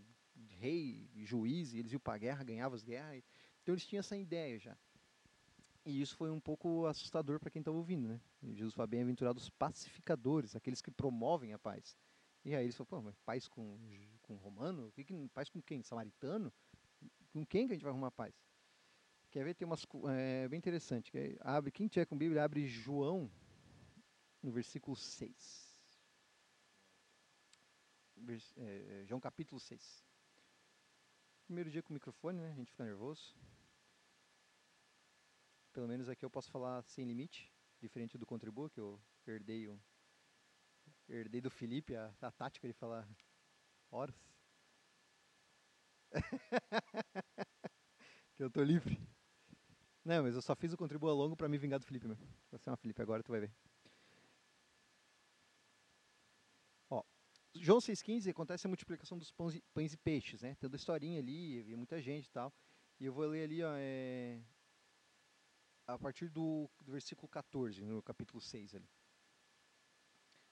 rei, 0.59 1.09
juiz, 1.17 1.75
eles 1.75 1.93
iam 1.93 2.01
para 2.01 2.15
a 2.15 2.19
guerra, 2.19 2.45
ganhavam 2.45 2.75
as 2.77 2.83
guerras. 2.83 3.23
Então 3.63 3.75
eles 3.75 3.87
tinham 3.87 4.01
essa 4.01 4.17
ideia 4.17 4.59
já. 4.59 4.77
E 5.85 6.01
isso 6.01 6.17
foi 6.17 6.31
um 6.31 6.41
pouco 6.41 6.87
assustador 6.87 7.39
para 7.39 7.51
quem 7.51 7.61
estava 7.61 7.77
ouvindo, 7.77 8.09
né? 8.09 8.21
Jesus 8.43 8.75
fala 8.75 8.89
bem-aventurados 8.89 9.49
pacificadores, 9.51 10.57
aqueles 10.57 10.83
que 10.83 10.91
promovem 10.91 11.53
a 11.53 11.59
paz. 11.59 11.97
E 12.45 12.55
aí 12.55 12.65
eles 12.65 12.77
falaram, 12.77 12.91
pô, 12.91 13.03
mas 13.03 13.17
paz 13.21 13.47
com, 13.47 13.79
com 14.23 14.35
romano? 14.35 14.91
Que 14.93 15.05
que, 15.05 15.29
paz 15.29 15.49
com 15.49 15.63
quem? 15.63 15.83
Samaritano? 15.83 16.53
Com 17.33 17.45
quem 17.47 17.67
que 17.67 17.73
a 17.73 17.77
gente 17.77 17.83
vai 17.83 17.93
arrumar 17.93 18.11
paz? 18.11 18.35
Quer 19.31 19.45
ver? 19.45 19.55
Tem 19.55 19.67
umas. 19.67 19.85
É 20.09 20.49
bem 20.49 20.59
interessante. 20.59 21.11
Que 21.11 21.37
abre, 21.41 21.71
quem 21.71 21.89
tiver 21.89 22.07
com 22.07 22.17
Bíblia, 22.17 22.43
abre 22.43 22.67
João, 22.67 23.31
no 24.43 24.51
versículo 24.51 24.97
6. 24.97 25.67
Vers, 28.17 28.55
é, 28.57 29.05
João 29.07 29.21
capítulo 29.21 29.61
6. 29.61 30.06
Primeiro 31.47 31.71
dia 31.71 31.81
com 31.81 31.91
o 31.91 31.95
microfone, 31.95 32.41
né? 32.41 32.51
A 32.51 32.55
gente 32.55 32.73
fica 32.73 32.85
nervoso. 32.85 33.33
Pelo 35.73 35.87
menos 35.87 36.09
aqui 36.09 36.25
eu 36.25 36.31
posso 36.31 36.51
falar 36.51 36.83
sem 36.83 37.05
limite 37.05 37.53
diferente 37.81 38.19
do 38.19 38.27
Contribua, 38.27 38.69
que 38.69 38.81
eu 38.81 39.01
herdei, 39.25 39.69
o, 39.69 39.81
herdei 41.09 41.41
do 41.41 41.49
Felipe 41.49 41.95
a, 41.95 42.13
a 42.21 42.33
tática 42.33 42.67
de 42.67 42.75
falar 42.75 43.09
horas. 43.93 44.17
que 48.35 48.43
eu 48.43 48.51
tô 48.51 48.65
livre. 48.65 48.99
Não, 50.05 50.25
mas 50.25 50.35
eu 50.35 50.43
só 50.43 50.57
fiz 50.57 50.73
o 50.73 50.77
Contribua 50.77 51.13
longo 51.13 51.37
pra 51.37 51.49
me 51.49 51.59
vingar 51.59 51.79
do 51.79 51.87
Felipe 51.87 52.09
mesmo. 52.09 52.27
Você 52.51 52.69
é 52.69 52.73
uma 52.73 52.77
Felipe, 52.77 53.01
agora 53.01 53.23
tu 53.23 53.31
vai 53.31 53.41
ver. 53.43 53.55
João 57.63 57.79
6,15 57.79 58.31
acontece 58.31 58.67
a 58.67 58.69
multiplicação 58.69 59.19
dos 59.19 59.31
pães 59.31 59.55
e, 59.55 59.63
pães 59.75 59.93
e 59.93 59.97
peixes, 59.97 60.43
né? 60.43 60.55
Toda 60.57 60.77
a 60.77 60.79
historinha 60.79 61.21
ali, 61.21 61.61
havia 61.61 61.77
muita 61.77 62.01
gente 62.01 62.27
e 62.27 62.31
tal. 62.31 62.53
E 62.99 63.05
eu 63.05 63.13
vou 63.13 63.27
ler 63.27 63.45
ali, 63.45 63.63
ó, 63.63 63.75
é, 63.77 64.41
a 65.87 65.99
partir 65.99 66.29
do, 66.29 66.69
do 66.81 66.93
versículo 66.93 67.29
14, 67.29 67.85
no 67.85 68.03
capítulo 68.03 68.41
6 68.41 68.75
ali. 68.75 68.89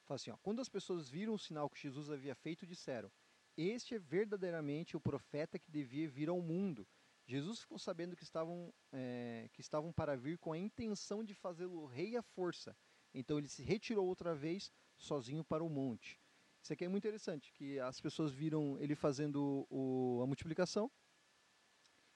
Fala 0.04 0.16
assim, 0.16 0.30
ó, 0.30 0.36
quando 0.36 0.60
as 0.60 0.68
pessoas 0.68 1.08
viram 1.08 1.34
o 1.34 1.38
sinal 1.38 1.70
que 1.70 1.80
Jesus 1.80 2.10
havia 2.10 2.34
feito, 2.34 2.66
disseram, 2.66 3.10
este 3.56 3.94
é 3.94 3.98
verdadeiramente 3.98 4.96
o 4.96 5.00
profeta 5.00 5.58
que 5.58 5.70
devia 5.70 6.08
vir 6.08 6.28
ao 6.28 6.40
mundo. 6.40 6.86
Jesus 7.26 7.60
ficou 7.60 7.78
sabendo 7.78 8.14
que 8.14 8.22
estavam, 8.22 8.72
é, 8.92 9.48
que 9.52 9.60
estavam 9.60 9.92
para 9.92 10.16
vir 10.16 10.36
com 10.38 10.52
a 10.52 10.58
intenção 10.58 11.24
de 11.24 11.34
fazê-lo 11.34 11.86
rei 11.86 12.16
à 12.16 12.22
força. 12.22 12.76
Então 13.14 13.38
ele 13.38 13.48
se 13.48 13.62
retirou 13.62 14.06
outra 14.06 14.34
vez, 14.34 14.70
sozinho 14.96 15.42
para 15.42 15.64
o 15.64 15.70
monte. 15.70 16.20
Isso 16.64 16.72
aqui 16.72 16.86
é 16.86 16.88
muito 16.88 17.06
interessante, 17.06 17.52
que 17.52 17.78
as 17.78 18.00
pessoas 18.00 18.32
viram 18.32 18.78
ele 18.80 18.94
fazendo 18.94 19.66
o, 19.68 20.22
a 20.22 20.26
multiplicação, 20.26 20.90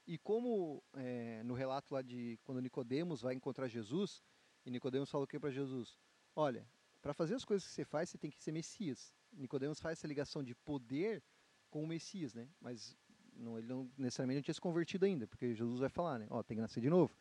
e 0.07 0.17
como 0.17 0.83
é, 0.95 1.43
no 1.43 1.53
relato 1.53 1.93
lá 1.93 2.01
de 2.01 2.41
quando 2.45 2.63
Nicodemos 2.63 3.21
vai 3.21 3.35
encontrar 3.35 3.69
Jesus, 3.69 4.23
e 4.65 4.71
Nicodemos 4.71 5.11
fala 5.11 5.25
o 5.25 5.27
que 5.27 5.39
para 5.39 5.51
Jesus? 5.51 5.99
Olha, 6.35 6.67
para 7.03 7.13
fazer 7.13 7.35
as 7.35 7.45
coisas 7.45 7.69
que 7.69 7.75
você 7.75 7.85
faz, 7.85 8.09
você 8.09 8.17
tem 8.17 8.31
que 8.31 8.43
ser 8.43 8.51
Messias. 8.51 9.13
Nicodemos 9.31 9.81
faz 9.81 9.99
essa 9.99 10.07
ligação 10.07 10.43
de 10.43 10.55
poder 10.55 11.23
com 11.69 11.85
o 11.85 11.87
Messias, 11.87 12.33
né? 12.33 12.49
Mas 12.59 12.97
não, 13.35 13.59
ele 13.59 13.67
não 13.67 13.93
necessariamente 13.99 14.39
não 14.39 14.43
tinha 14.45 14.55
se 14.55 14.61
convertido 14.63 15.05
ainda, 15.05 15.27
porque 15.27 15.55
Jesus 15.55 15.79
vai 15.79 15.91
falar, 15.91 16.19
né? 16.19 16.27
Ó, 16.31 16.43
tem 16.43 16.57
que 16.57 16.63
nascer 16.63 16.81
de 16.81 16.89
novo. 16.89 17.15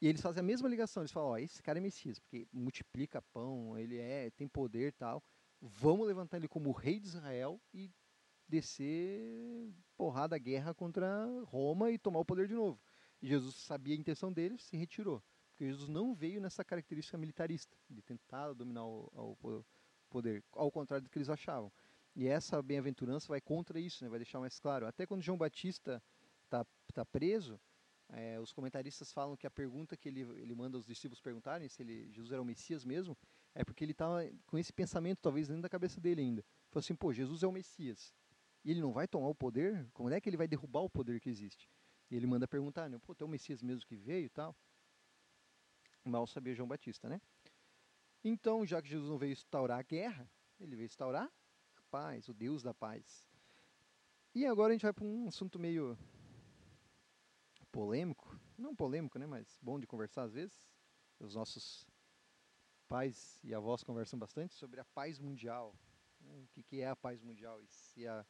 E 0.00 0.08
eles 0.08 0.22
fazem 0.22 0.40
a 0.40 0.42
mesma 0.42 0.66
ligação, 0.66 1.02
eles 1.02 1.12
falam, 1.12 1.28
ó, 1.28 1.36
esse 1.36 1.62
cara 1.62 1.78
é 1.78 1.82
Messias, 1.82 2.18
porque 2.18 2.48
multiplica 2.50 3.20
pão, 3.20 3.76
ele 3.76 3.98
é, 3.98 4.30
tem 4.30 4.48
poder 4.48 4.94
tal. 4.94 5.22
Vamos 5.66 6.06
levantar 6.06 6.36
ele 6.36 6.46
como 6.46 6.72
rei 6.72 7.00
de 7.00 7.06
Israel 7.06 7.58
e 7.72 7.90
descer 8.46 9.72
porrada, 9.96 10.36
guerra 10.36 10.74
contra 10.74 11.26
Roma 11.44 11.90
e 11.90 11.98
tomar 11.98 12.20
o 12.20 12.24
poder 12.24 12.46
de 12.46 12.54
novo. 12.54 12.78
E 13.22 13.26
Jesus 13.26 13.54
sabia 13.56 13.94
a 13.94 13.98
intenção 13.98 14.30
deles, 14.30 14.62
se 14.62 14.76
retirou. 14.76 15.22
Porque 15.48 15.64
Jesus 15.64 15.88
não 15.88 16.14
veio 16.14 16.38
nessa 16.38 16.62
característica 16.62 17.16
militarista, 17.16 17.74
de 17.88 18.02
tentar 18.02 18.52
dominar 18.52 18.84
o, 18.84 19.38
o 19.42 19.64
poder, 20.10 20.44
ao 20.52 20.70
contrário 20.70 21.02
do 21.02 21.08
que 21.08 21.16
eles 21.16 21.30
achavam. 21.30 21.72
E 22.14 22.26
essa 22.28 22.60
bem-aventurança 22.60 23.28
vai 23.28 23.40
contra 23.40 23.80
isso, 23.80 24.04
né? 24.04 24.10
vai 24.10 24.18
deixar 24.18 24.40
mais 24.40 24.60
claro. 24.60 24.86
Até 24.86 25.06
quando 25.06 25.22
João 25.22 25.38
Batista 25.38 26.02
está 26.44 26.66
tá 26.92 27.06
preso, 27.06 27.58
é, 28.10 28.38
os 28.38 28.52
comentaristas 28.52 29.10
falam 29.12 29.34
que 29.34 29.46
a 29.46 29.50
pergunta 29.50 29.96
que 29.96 30.10
ele, 30.10 30.20
ele 30.20 30.54
manda 30.54 30.76
os 30.76 30.84
discípulos 30.84 31.22
perguntarem, 31.22 31.70
se 31.70 31.82
ele, 31.82 32.12
Jesus 32.12 32.32
era 32.32 32.42
o 32.42 32.44
Messias 32.44 32.84
mesmo, 32.84 33.16
é 33.54 33.64
porque 33.64 33.84
ele 33.84 33.92
estava 33.92 34.28
com 34.46 34.58
esse 34.58 34.72
pensamento, 34.72 35.20
talvez 35.20 35.48
dentro 35.48 35.62
da 35.62 35.68
cabeça 35.68 36.00
dele 36.00 36.20
ainda. 36.20 36.44
Falou 36.70 36.80
assim, 36.80 36.94
pô, 36.94 37.12
Jesus 37.12 37.42
é 37.42 37.46
o 37.46 37.52
Messias 37.52 38.12
e 38.64 38.70
ele 38.70 38.80
não 38.80 38.92
vai 38.92 39.06
tomar 39.06 39.28
o 39.28 39.34
poder, 39.34 39.88
como 39.92 40.10
é 40.10 40.20
que 40.20 40.28
ele 40.28 40.36
vai 40.36 40.48
derrubar 40.48 40.80
o 40.80 40.90
poder 40.90 41.20
que 41.20 41.28
existe? 41.28 41.70
E 42.10 42.16
ele 42.16 42.26
manda 42.26 42.48
perguntar, 42.48 42.88
né? 42.88 42.98
Pô, 42.98 43.14
tem 43.14 43.26
o 43.26 43.30
Messias 43.30 43.62
mesmo 43.62 43.86
que 43.86 43.94
veio 43.94 44.26
e 44.26 44.28
tal? 44.28 44.56
Mal 46.04 46.26
sabia 46.26 46.54
João 46.54 46.68
Batista, 46.68 47.08
né? 47.08 47.20
Então, 48.22 48.64
já 48.64 48.80
que 48.80 48.88
Jesus 48.88 49.08
não 49.08 49.18
veio 49.18 49.32
instaurar 49.32 49.78
a 49.78 49.82
guerra, 49.82 50.30
ele 50.58 50.76
veio 50.76 50.86
instaurar 50.86 51.30
a 51.76 51.82
paz, 51.90 52.28
o 52.28 52.34
Deus 52.34 52.62
da 52.62 52.72
paz. 52.72 53.28
E 54.34 54.46
agora 54.46 54.72
a 54.72 54.74
gente 54.74 54.82
vai 54.82 54.92
para 54.92 55.04
um 55.04 55.28
assunto 55.28 55.58
meio 55.58 55.96
polêmico, 57.70 58.38
não 58.56 58.74
polêmico, 58.74 59.18
né, 59.18 59.26
mas 59.26 59.58
bom 59.60 59.78
de 59.78 59.86
conversar 59.86 60.22
às 60.22 60.32
vezes. 60.32 60.66
Os 61.20 61.34
nossos 61.34 61.86
pais 62.84 63.40
e 63.42 63.54
avós 63.54 63.82
conversam 63.82 64.18
bastante 64.18 64.54
sobre 64.54 64.80
a 64.80 64.84
paz 64.84 65.18
mundial. 65.18 65.74
Né? 66.20 66.44
O 66.56 66.62
que, 66.62 66.80
é 66.80 66.88
a 66.88 66.96
paz 66.96 67.20
mundial 67.22 67.62
e 67.62 67.66
se 67.68 68.06
a 68.06 68.24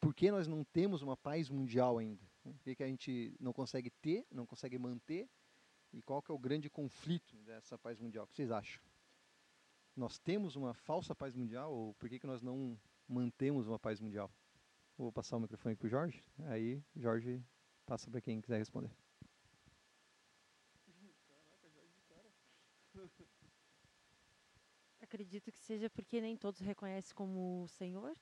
por 0.00 0.14
que 0.14 0.30
nós 0.30 0.46
não 0.46 0.62
temos 0.62 1.00
uma 1.00 1.16
paz 1.16 1.48
mundial 1.48 1.96
ainda? 1.96 2.22
Por 2.42 2.54
que, 2.58 2.74
que 2.76 2.82
a 2.82 2.86
gente 2.86 3.34
não 3.40 3.54
consegue 3.54 3.88
ter, 3.88 4.26
não 4.30 4.44
consegue 4.44 4.78
manter? 4.78 5.26
E 5.94 6.02
qual 6.02 6.20
que 6.20 6.30
é 6.30 6.34
o 6.34 6.38
grande 6.38 6.68
conflito 6.68 7.38
dessa 7.38 7.78
paz 7.78 7.98
mundial? 7.98 8.24
O 8.24 8.28
que 8.28 8.34
vocês 8.34 8.50
acham? 8.50 8.82
Nós 9.96 10.18
temos 10.18 10.56
uma 10.56 10.74
falsa 10.74 11.14
paz 11.14 11.34
mundial 11.34 11.72
ou 11.72 11.94
por 11.94 12.10
que, 12.10 12.18
que 12.18 12.26
nós 12.26 12.42
não 12.42 12.78
mantemos 13.08 13.66
uma 13.66 13.78
paz 13.78 13.98
mundial? 13.98 14.30
Vou 14.98 15.10
passar 15.10 15.38
o 15.38 15.40
microfone 15.40 15.74
para 15.74 15.86
o 15.86 15.88
Jorge, 15.88 16.22
aí 16.48 16.82
Jorge 16.94 17.42
passa 17.86 18.10
para 18.10 18.20
quem 18.20 18.40
quiser 18.40 18.58
responder. 18.58 18.90
Acredito 25.14 25.52
que 25.52 25.58
seja 25.60 25.88
porque 25.88 26.20
nem 26.20 26.36
todos 26.36 26.58
reconhecem 26.60 27.14
como 27.14 27.68
Senhor. 27.68 28.16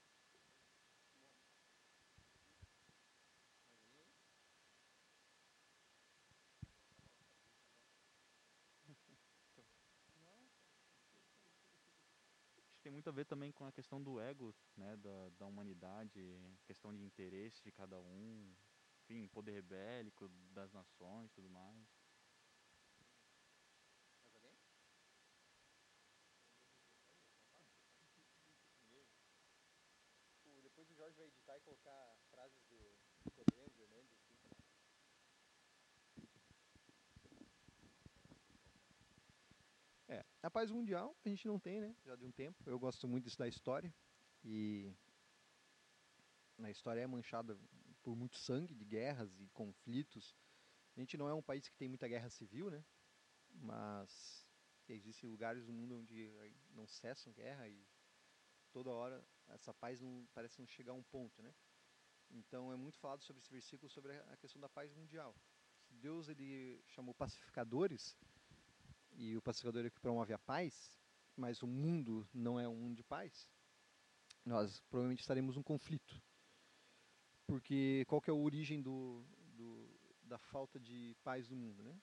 tem 12.82 12.92
muito 12.92 13.08
a 13.08 13.12
ver 13.12 13.24
também 13.24 13.50
com 13.50 13.64
a 13.64 13.72
questão 13.72 14.02
do 14.02 14.20
ego, 14.20 14.54
né, 14.76 14.94
da, 14.98 15.30
da 15.38 15.46
humanidade, 15.46 16.20
questão 16.66 16.92
de 16.94 17.02
interesse 17.02 17.62
de 17.62 17.72
cada 17.72 17.98
um, 17.98 18.54
enfim, 19.04 19.26
poder 19.28 19.62
bélico 19.62 20.28
das 20.52 20.70
nações, 20.72 21.32
tudo. 21.32 21.48
Mais 21.48 21.86
alguém? 24.34 24.58
Depois 30.74 30.90
o 30.90 30.94
Jorge 30.94 31.16
vai 31.16 31.26
editar 31.26 31.56
e 31.56 31.60
colocar 31.60 32.16
frases 32.30 32.64
do 32.64 32.96
Nicodemus, 33.24 33.78
Hernandes, 33.78 34.12
assim. 34.14 34.32
É, 40.08 40.24
a 40.42 40.50
paz 40.50 40.70
mundial 40.70 41.16
a 41.24 41.28
gente 41.28 41.46
não 41.46 41.58
tem, 41.58 41.80
né? 41.80 41.94
Já 42.04 42.16
de 42.16 42.24
um 42.24 42.32
tempo. 42.32 42.62
Eu 42.66 42.78
gosto 42.78 43.06
muito 43.06 43.24
disso 43.24 43.38
da 43.38 43.48
história. 43.48 43.94
E 44.44 44.92
a 46.58 46.70
história 46.70 47.00
é 47.00 47.06
manchada 47.06 47.58
por 48.02 48.16
muito 48.16 48.36
sangue 48.36 48.74
de 48.74 48.84
guerras 48.84 49.38
e 49.40 49.48
conflitos. 49.50 50.36
A 50.96 51.00
gente 51.00 51.16
não 51.16 51.28
é 51.28 51.34
um 51.34 51.42
país 51.42 51.68
que 51.68 51.76
tem 51.76 51.88
muita 51.88 52.08
guerra 52.08 52.28
civil, 52.28 52.70
né? 52.70 52.84
Mas 53.50 54.46
existem 54.88 55.30
lugares 55.30 55.66
no 55.66 55.72
mundo 55.72 55.96
onde 55.96 56.30
não 56.70 56.86
cessam 56.86 57.32
guerra 57.32 57.68
e 57.68 57.86
toda 58.72 58.90
hora 58.90 59.24
essa 59.48 59.72
paz 59.72 60.00
não 60.00 60.26
parece 60.34 60.58
não 60.58 60.66
chegar 60.66 60.92
a 60.92 60.96
um 60.96 61.02
ponto, 61.02 61.42
né? 61.42 61.54
Então 62.30 62.72
é 62.72 62.76
muito 62.76 62.98
falado 62.98 63.22
sobre 63.22 63.40
esse 63.40 63.50
versículo 63.50 63.88
sobre 63.88 64.12
a 64.12 64.36
questão 64.36 64.60
da 64.60 64.68
paz 64.68 64.92
mundial. 64.92 65.34
Deus 65.88 66.28
ele 66.28 66.82
chamou 66.88 67.14
pacificadores 67.14 68.16
e 69.14 69.36
o 69.36 69.42
pacificador 69.42 69.84
é 69.86 69.90
que 69.90 70.00
promove 70.00 70.32
a 70.32 70.38
paz, 70.38 70.98
mas 71.36 71.62
o 71.62 71.66
mundo 71.66 72.28
não 72.32 72.58
é 72.58 72.68
um 72.68 72.76
mundo 72.76 72.96
de 72.96 73.04
paz, 73.04 73.48
nós 74.44 74.80
provavelmente 74.90 75.20
estaremos 75.20 75.56
num 75.56 75.62
conflito. 75.62 76.20
Porque 77.46 78.04
qual 78.06 78.20
que 78.20 78.30
é 78.30 78.32
a 78.32 78.36
origem 78.36 78.80
do, 78.80 79.24
do, 79.54 79.88
da 80.22 80.38
falta 80.38 80.78
de 80.80 81.16
paz 81.22 81.48
no 81.48 81.56
mundo, 81.56 81.82
né? 81.82 81.96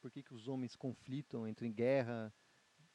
Por 0.00 0.10
que, 0.10 0.22
que 0.22 0.34
os 0.34 0.48
homens 0.48 0.76
conflitam, 0.76 1.48
entram 1.48 1.66
em 1.66 1.72
guerra, 1.72 2.32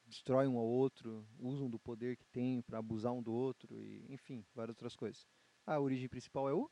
destroem 0.06 0.48
um 0.48 0.58
ao 0.58 0.66
outro, 0.66 1.28
usam 1.38 1.70
do 1.70 1.80
poder 1.80 2.18
que 2.18 2.26
têm 2.28 2.62
para 2.62 2.80
abusar 2.80 3.12
um 3.12 3.22
do 3.22 3.34
outro, 3.34 3.76
e 3.76 4.06
enfim, 4.12 4.46
várias 4.54 4.76
outras 4.76 4.96
coisas. 4.96 5.28
A 5.66 5.80
origem 5.80 6.10
principal 6.10 6.50
é 6.50 6.54
o 6.54 6.70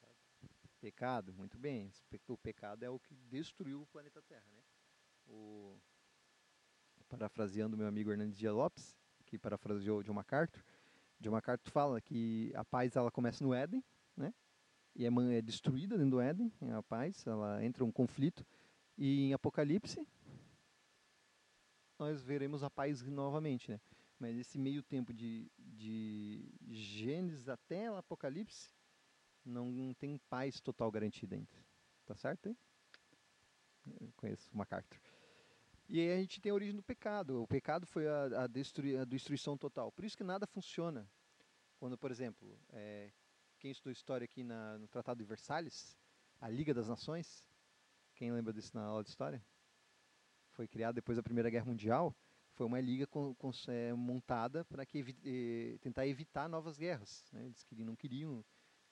pecado. 0.00 0.18
pecado 0.80 1.32
muito 1.32 1.58
bem. 1.58 1.92
O 2.28 2.36
pecado 2.36 2.82
é 2.84 2.90
o 2.90 2.98
que 2.98 3.14
destruiu 3.14 3.82
o 3.82 3.86
planeta 3.86 4.22
Terra, 4.22 4.50
né? 4.52 4.63
O, 5.26 5.76
parafraseando 7.08 7.76
meu 7.76 7.86
amigo 7.86 8.10
Hernandes 8.10 8.36
Dias 8.36 8.52
Lopes, 8.52 8.96
que 9.26 9.38
parafraseou 9.38 10.02
John 10.02 10.14
MacArthur, 10.14 10.62
John 11.20 11.32
MacArthur 11.32 11.70
fala 11.70 12.00
que 12.00 12.52
a 12.54 12.64
paz 12.64 12.96
ela 12.96 13.10
começa 13.10 13.42
no 13.42 13.54
Éden, 13.54 13.82
né? 14.16 14.34
E 14.94 15.06
é, 15.06 15.42
destruída 15.42 15.96
dentro 15.96 16.12
do 16.12 16.20
Éden, 16.20 16.52
a 16.76 16.82
paz, 16.82 17.26
ela 17.26 17.64
entra 17.64 17.84
um 17.84 17.90
conflito, 17.90 18.46
e 18.96 19.28
em 19.28 19.32
Apocalipse 19.32 20.06
nós 21.98 22.22
veremos 22.22 22.62
a 22.62 22.70
paz 22.70 23.02
novamente, 23.02 23.70
né? 23.70 23.80
Mas 24.18 24.36
esse 24.36 24.58
meio 24.58 24.82
tempo 24.82 25.12
de, 25.12 25.50
de 25.58 26.52
Gênesis 26.68 27.48
até 27.48 27.86
Apocalipse 27.88 28.70
não 29.44 29.92
tem 29.94 30.18
paz 30.28 30.60
total 30.60 30.90
garantida 30.90 31.34
ainda. 31.34 31.64
Tá 32.06 32.14
certo, 32.14 32.48
hein? 32.48 32.56
Eu 34.00 34.12
conheço 34.16 34.48
MacArthur. 34.56 34.98
E 35.88 36.00
aí 36.00 36.12
a 36.12 36.16
gente 36.16 36.40
tem 36.40 36.50
a 36.50 36.54
origem 36.54 36.74
do 36.74 36.82
pecado. 36.82 37.42
O 37.42 37.46
pecado 37.46 37.86
foi 37.86 38.08
a, 38.08 38.44
a, 38.44 38.46
destrui, 38.46 38.96
a 38.96 39.04
destruição 39.04 39.56
total. 39.56 39.92
Por 39.92 40.04
isso 40.04 40.16
que 40.16 40.24
nada 40.24 40.46
funciona. 40.46 41.08
Quando, 41.78 41.98
por 41.98 42.10
exemplo, 42.10 42.58
é, 42.70 43.12
quem 43.58 43.70
estudou 43.70 43.92
história 43.92 44.24
aqui 44.24 44.42
na, 44.42 44.78
no 44.78 44.88
Tratado 44.88 45.18
de 45.18 45.24
Versalhes, 45.24 45.96
a 46.40 46.48
Liga 46.48 46.72
das 46.72 46.88
Nações, 46.88 47.46
quem 48.14 48.32
lembra 48.32 48.52
disso 48.52 48.74
na 48.74 48.84
aula 48.84 49.02
de 49.02 49.10
história? 49.10 49.44
Foi 50.50 50.66
criada 50.66 50.94
depois 50.94 51.16
da 51.16 51.22
Primeira 51.22 51.50
Guerra 51.50 51.66
Mundial. 51.66 52.14
Foi 52.54 52.66
uma 52.66 52.80
liga 52.80 53.06
com, 53.06 53.34
com, 53.34 53.50
é, 53.68 53.92
montada 53.92 54.64
para 54.64 54.84
eh, 54.84 55.76
tentar 55.80 56.06
evitar 56.06 56.48
novas 56.48 56.78
guerras. 56.78 57.24
Né? 57.32 57.46
Eles 57.46 57.62
queriam, 57.64 57.86
não 57.86 57.96
queriam 57.96 58.44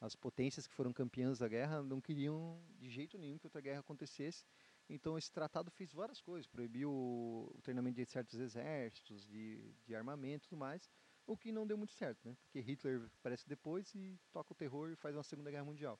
as 0.02 0.16
potências 0.16 0.66
que 0.66 0.74
foram 0.74 0.92
campeãs 0.92 1.38
da 1.38 1.46
guerra 1.46 1.80
não 1.80 2.00
queriam 2.00 2.60
de 2.76 2.90
jeito 2.90 3.16
nenhum 3.16 3.38
que 3.38 3.46
outra 3.46 3.60
guerra 3.60 3.78
acontecesse. 3.78 4.44
Então 4.88 5.16
esse 5.16 5.30
tratado 5.30 5.70
fez 5.70 5.92
várias 5.92 6.20
coisas, 6.20 6.46
proibiu 6.46 6.90
o 6.92 7.58
treinamento 7.62 7.96
de 7.96 8.06
certos 8.06 8.38
exércitos, 8.38 9.26
de, 9.26 9.74
de 9.84 9.94
armamento 9.94 10.46
e 10.46 10.48
tudo 10.48 10.58
mais, 10.58 10.90
o 11.26 11.36
que 11.36 11.52
não 11.52 11.66
deu 11.66 11.78
muito 11.78 11.92
certo, 11.94 12.26
né? 12.26 12.36
Porque 12.44 12.60
Hitler 12.60 13.08
aparece 13.20 13.48
depois 13.48 13.94
e 13.94 14.18
toca 14.32 14.52
o 14.52 14.56
terror 14.56 14.90
e 14.90 14.96
faz 14.96 15.14
uma 15.14 15.22
Segunda 15.22 15.50
Guerra 15.50 15.64
Mundial. 15.64 15.98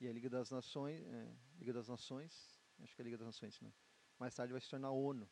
E 0.00 0.08
a 0.08 0.12
Liga 0.12 0.30
das 0.30 0.50
Nações, 0.50 1.00
é, 1.04 1.36
Liga 1.58 1.72
das 1.72 1.88
Nações, 1.88 2.60
acho 2.80 2.94
que 2.94 3.00
é 3.00 3.02
a 3.02 3.04
Liga 3.04 3.18
das 3.18 3.26
Nações, 3.26 3.60
não. 3.60 3.72
Mais 4.18 4.34
tarde 4.34 4.52
vai 4.52 4.60
se 4.60 4.70
tornar 4.70 4.88
a 4.88 4.92
ONU, 4.92 5.28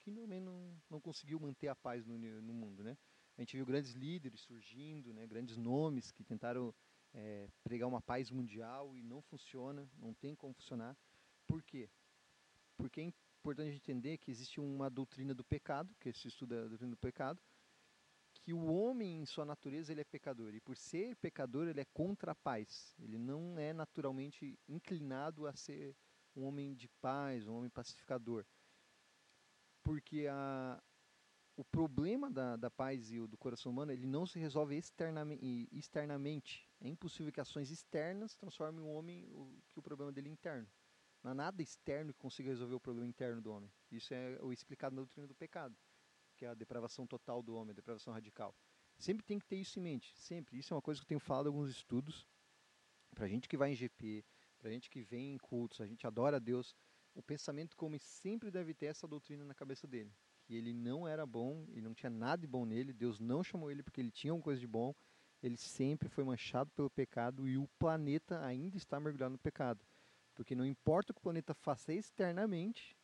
que 0.00 0.12
também 0.12 0.40
não, 0.40 0.80
não 0.88 1.00
conseguiu 1.00 1.38
manter 1.38 1.68
a 1.68 1.76
paz 1.76 2.04
no, 2.04 2.18
no 2.18 2.52
mundo, 2.52 2.82
né? 2.82 2.98
A 3.36 3.40
gente 3.40 3.56
viu 3.56 3.64
grandes 3.64 3.92
líderes 3.92 4.40
surgindo, 4.40 5.14
né? 5.14 5.26
Grandes 5.26 5.56
nomes 5.56 6.10
que 6.10 6.24
tentaram 6.24 6.74
é, 7.12 7.48
pregar 7.62 7.88
uma 7.88 8.00
paz 8.00 8.30
mundial 8.30 8.96
e 8.96 9.02
não 9.02 9.22
funciona, 9.22 9.88
não 9.96 10.12
tem 10.12 10.34
como 10.34 10.54
funcionar. 10.54 10.96
Por 11.46 11.62
quê? 11.62 11.88
Porque 12.80 13.00
é 13.00 13.12
importante 13.40 13.76
entender 13.76 14.18
que 14.18 14.30
existe 14.30 14.60
uma 14.60 14.88
doutrina 14.88 15.34
do 15.34 15.44
pecado, 15.44 15.94
que 16.00 16.12
se 16.12 16.28
estuda 16.28 16.64
a 16.64 16.68
doutrina 16.68 16.90
do 16.90 16.96
pecado, 16.96 17.40
que 18.42 18.52
o 18.52 18.66
homem 18.66 19.20
em 19.20 19.26
sua 19.26 19.44
natureza 19.44 19.92
ele 19.92 20.00
é 20.00 20.04
pecador 20.04 20.54
e 20.54 20.60
por 20.60 20.76
ser 20.76 21.14
pecador 21.16 21.68
ele 21.68 21.80
é 21.80 21.84
contra 21.84 22.32
a 22.32 22.34
paz. 22.34 22.94
Ele 22.98 23.18
não 23.18 23.58
é 23.58 23.72
naturalmente 23.72 24.58
inclinado 24.68 25.46
a 25.46 25.54
ser 25.54 25.94
um 26.34 26.44
homem 26.44 26.74
de 26.74 26.88
paz, 27.00 27.46
um 27.46 27.56
homem 27.56 27.70
pacificador. 27.70 28.46
Porque 29.82 30.26
a, 30.26 30.82
o 31.56 31.64
problema 31.64 32.30
da, 32.30 32.56
da 32.56 32.70
paz 32.70 33.10
e 33.12 33.20
do 33.26 33.36
coração 33.36 33.72
humano 33.72 33.92
ele 33.92 34.06
não 34.06 34.26
se 34.26 34.38
resolve 34.38 34.76
externamente, 34.76 35.68
externamente. 35.72 36.66
É 36.80 36.88
impossível 36.88 37.32
que 37.32 37.40
ações 37.40 37.70
externas 37.70 38.34
transformem 38.34 38.82
o 38.82 38.88
homem 38.88 39.28
o, 39.34 39.60
que 39.68 39.78
o 39.78 39.82
problema 39.82 40.12
dele 40.12 40.28
é 40.28 40.32
interno. 40.32 40.68
Não 41.22 41.32
há 41.32 41.34
nada 41.34 41.62
externo 41.62 42.12
que 42.12 42.18
consiga 42.18 42.48
resolver 42.48 42.74
o 42.74 42.80
problema 42.80 43.06
interno 43.06 43.40
do 43.40 43.52
homem. 43.52 43.70
Isso 43.90 44.14
é 44.14 44.38
o 44.40 44.52
explicado 44.52 44.94
na 44.94 45.02
doutrina 45.02 45.26
do 45.26 45.34
pecado, 45.34 45.76
que 46.36 46.44
é 46.44 46.48
a 46.48 46.54
depravação 46.54 47.06
total 47.06 47.42
do 47.42 47.54
homem, 47.54 47.72
a 47.72 47.74
depravação 47.74 48.12
radical. 48.12 48.54
Sempre 48.98 49.24
tem 49.24 49.38
que 49.38 49.46
ter 49.46 49.56
isso 49.56 49.78
em 49.78 49.82
mente, 49.82 50.14
sempre. 50.16 50.58
Isso 50.58 50.72
é 50.72 50.74
uma 50.74 50.82
coisa 50.82 51.00
que 51.00 51.04
eu 51.04 51.08
tenho 51.08 51.20
falado 51.20 51.46
em 51.46 51.48
alguns 51.48 51.70
estudos. 51.70 52.26
Para 53.14 53.28
gente 53.28 53.48
que 53.48 53.56
vai 53.56 53.72
em 53.72 53.74
GP, 53.74 54.24
para 54.58 54.70
gente 54.70 54.88
que 54.88 55.02
vem 55.02 55.34
em 55.34 55.38
cultos, 55.38 55.80
a 55.80 55.86
gente 55.86 56.06
adora 56.06 56.36
a 56.36 56.40
Deus, 56.40 56.74
o 57.14 57.22
pensamento 57.22 57.76
como 57.76 57.98
sempre 57.98 58.50
deve 58.50 58.72
ter 58.72 58.86
essa 58.86 59.06
doutrina 59.06 59.44
na 59.44 59.54
cabeça 59.54 59.86
dele 59.86 60.14
que 60.50 60.56
ele 60.56 60.72
não 60.72 61.06
era 61.06 61.24
bom 61.24 61.64
e 61.68 61.80
não 61.80 61.94
tinha 61.94 62.10
nada 62.10 62.40
de 62.40 62.46
bom 62.48 62.64
nele, 62.64 62.92
Deus 62.92 63.20
não 63.20 63.40
chamou 63.40 63.70
ele 63.70 63.84
porque 63.84 64.00
ele 64.00 64.10
tinha 64.10 64.32
alguma 64.32 64.42
coisa 64.42 64.60
de 64.60 64.66
bom, 64.66 64.92
ele 65.40 65.56
sempre 65.56 66.08
foi 66.08 66.24
manchado 66.24 66.72
pelo 66.72 66.90
pecado 66.90 67.46
e 67.46 67.56
o 67.56 67.68
planeta 67.78 68.44
ainda 68.44 68.76
está 68.76 68.98
mergulhado 68.98 69.30
no 69.30 69.38
pecado. 69.38 69.80
Porque 70.40 70.54
não 70.54 70.64
importa 70.64 71.12
o 71.12 71.14
que 71.14 71.18
o 71.18 71.22
planeta 71.22 71.52
faça 71.52 71.92
externamente, 71.92 72.96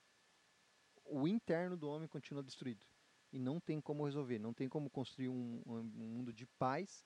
o 1.04 1.28
interno 1.28 1.76
do 1.76 1.86
homem 1.86 2.08
continua 2.08 2.42
destruído. 2.42 2.86
E 3.30 3.38
não 3.38 3.60
tem 3.60 3.78
como 3.78 4.06
resolver, 4.06 4.38
não 4.38 4.54
tem 4.54 4.70
como 4.70 4.88
construir 4.88 5.28
um, 5.28 5.62
um 5.66 5.82
mundo 5.82 6.32
de 6.32 6.46
paz 6.46 7.04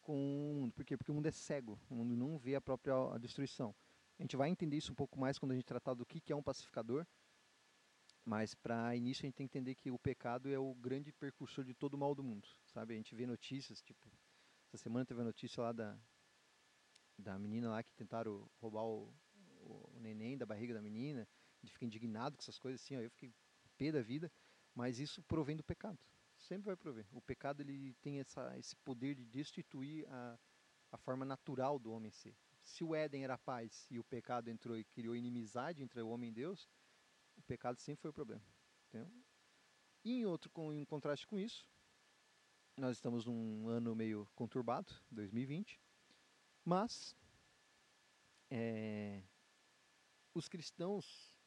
com 0.00 0.16
o 0.16 0.54
mundo. 0.56 0.72
Por 0.72 0.84
quê? 0.84 0.96
Porque 0.96 1.12
o 1.12 1.14
mundo 1.14 1.26
é 1.26 1.30
cego, 1.30 1.78
o 1.88 1.94
mundo 1.94 2.16
não 2.16 2.38
vê 2.38 2.56
a 2.56 2.60
própria 2.60 2.92
a 3.14 3.18
destruição. 3.18 3.72
A 4.18 4.22
gente 4.22 4.36
vai 4.36 4.48
entender 4.48 4.76
isso 4.76 4.90
um 4.90 4.96
pouco 4.96 5.16
mais 5.16 5.38
quando 5.38 5.52
a 5.52 5.54
gente 5.54 5.64
tratar 5.64 5.94
do 5.94 6.04
que 6.04 6.32
é 6.32 6.34
um 6.34 6.42
pacificador, 6.42 7.06
mas 8.24 8.52
para 8.52 8.96
início 8.96 9.22
a 9.22 9.26
gente 9.26 9.36
tem 9.36 9.46
que 9.46 9.56
entender 9.58 9.76
que 9.76 9.92
o 9.92 9.98
pecado 10.00 10.50
é 10.50 10.58
o 10.58 10.74
grande 10.74 11.12
percursor 11.12 11.64
de 11.64 11.72
todo 11.72 11.94
o 11.94 11.98
mal 11.98 12.16
do 12.16 12.24
mundo, 12.24 12.48
sabe? 12.66 12.94
A 12.94 12.96
gente 12.96 13.14
vê 13.14 13.26
notícias, 13.26 13.80
tipo, 13.80 14.10
essa 14.72 14.82
semana 14.82 15.06
teve 15.06 15.20
a 15.20 15.24
notícia 15.24 15.62
lá 15.62 15.70
da 15.70 15.96
da 17.20 17.38
menina 17.38 17.70
lá 17.70 17.82
que 17.82 17.92
tentaram 17.94 18.48
roubar 18.60 18.84
o, 18.84 19.14
o, 19.62 19.96
o 19.96 20.00
neném 20.00 20.36
da 20.36 20.46
barriga 20.46 20.74
da 20.74 20.82
menina, 20.82 21.28
gente 21.60 21.72
fica 21.72 21.84
indignado 21.84 22.36
com 22.36 22.42
essas 22.42 22.58
coisas 22.58 22.80
assim, 22.80 22.96
ó, 22.96 23.00
eu 23.00 23.10
fiquei 23.10 23.32
pé 23.76 23.92
da 23.92 24.02
vida, 24.02 24.32
mas 24.74 24.98
isso 24.98 25.22
provém 25.22 25.56
do 25.56 25.64
pecado. 25.64 25.98
Sempre 26.36 26.66
vai 26.66 26.76
prover. 26.76 27.06
O 27.12 27.20
pecado 27.20 27.60
ele 27.60 27.94
tem 28.00 28.18
essa, 28.18 28.58
esse 28.58 28.74
poder 28.76 29.14
de 29.14 29.24
destituir 29.26 30.06
a, 30.08 30.38
a 30.92 30.96
forma 30.96 31.24
natural 31.24 31.78
do 31.78 31.92
homem 31.92 32.10
ser. 32.10 32.36
Se 32.62 32.82
o 32.82 32.94
Éden 32.94 33.24
era 33.24 33.36
paz 33.36 33.86
e 33.90 33.98
o 33.98 34.04
pecado 34.04 34.48
entrou 34.48 34.76
e 34.76 34.84
criou 34.84 35.14
inimizade 35.14 35.82
entre 35.82 36.00
o 36.00 36.08
homem 36.08 36.30
e 36.30 36.32
Deus, 36.32 36.68
o 37.36 37.42
pecado 37.42 37.78
sempre 37.78 38.02
foi 38.02 38.10
o 38.10 38.14
problema. 38.14 38.44
Entendeu? 38.88 39.10
E 40.04 40.12
em 40.12 40.26
outro, 40.26 40.50
com, 40.50 40.72
em 40.72 40.84
contraste 40.84 41.26
com 41.26 41.38
isso, 41.38 41.66
nós 42.76 42.96
estamos 42.96 43.26
num 43.26 43.68
ano 43.68 43.94
meio 43.94 44.26
conturbado, 44.34 44.94
2020, 45.10 45.78
mas 46.64 47.16
é, 48.50 49.22
os 50.34 50.48
cristãos, 50.48 51.38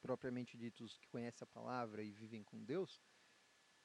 propriamente 0.00 0.56
ditos, 0.56 0.98
que 0.98 1.08
conhecem 1.08 1.44
a 1.44 1.46
palavra 1.46 2.02
e 2.02 2.12
vivem 2.12 2.42
com 2.42 2.64
Deus, 2.64 3.02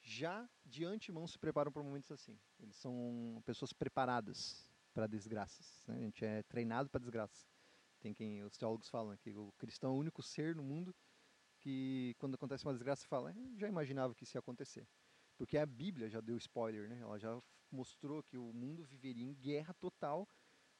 já 0.01 0.49
de 0.65 0.83
antemão 0.83 1.27
se 1.27 1.37
preparam 1.37 1.71
para 1.71 1.83
momentos 1.83 2.11
assim. 2.11 2.39
Eles 2.59 2.75
são 2.75 3.41
pessoas 3.45 3.71
preparadas 3.71 4.67
para 4.93 5.07
desgraças. 5.07 5.83
Né? 5.87 5.95
A 5.95 5.99
gente 5.99 6.25
é 6.25 6.43
treinado 6.43 6.89
para 6.89 6.99
desgraças. 6.99 7.47
Tem 7.99 8.13
quem 8.13 8.43
os 8.43 8.57
teólogos 8.57 8.89
falam 8.89 9.15
que 9.17 9.31
o 9.31 9.51
cristão 9.57 9.91
é 9.91 9.93
o 9.93 9.97
único 9.97 10.21
ser 10.21 10.55
no 10.55 10.63
mundo 10.63 10.93
que 11.59 12.13
quando 12.19 12.35
acontece 12.35 12.65
uma 12.65 12.73
desgraça 12.73 13.07
fala, 13.07 13.31
é, 13.31 13.35
já 13.55 13.69
imaginava 13.69 14.13
que 14.13 14.25
isso 14.25 14.35
ia 14.35 14.39
acontecer. 14.39 14.85
Porque 15.37 15.57
a 15.57 15.65
Bíblia 15.65 16.09
já 16.09 16.19
deu 16.19 16.37
spoiler, 16.37 16.89
né? 16.89 16.99
Ela 16.99 17.17
já 17.17 17.41
mostrou 17.73 18.21
que 18.23 18.37
o 18.37 18.53
mundo 18.53 18.83
viveria 18.83 19.25
em 19.25 19.33
guerra 19.33 19.73
total 19.73 20.27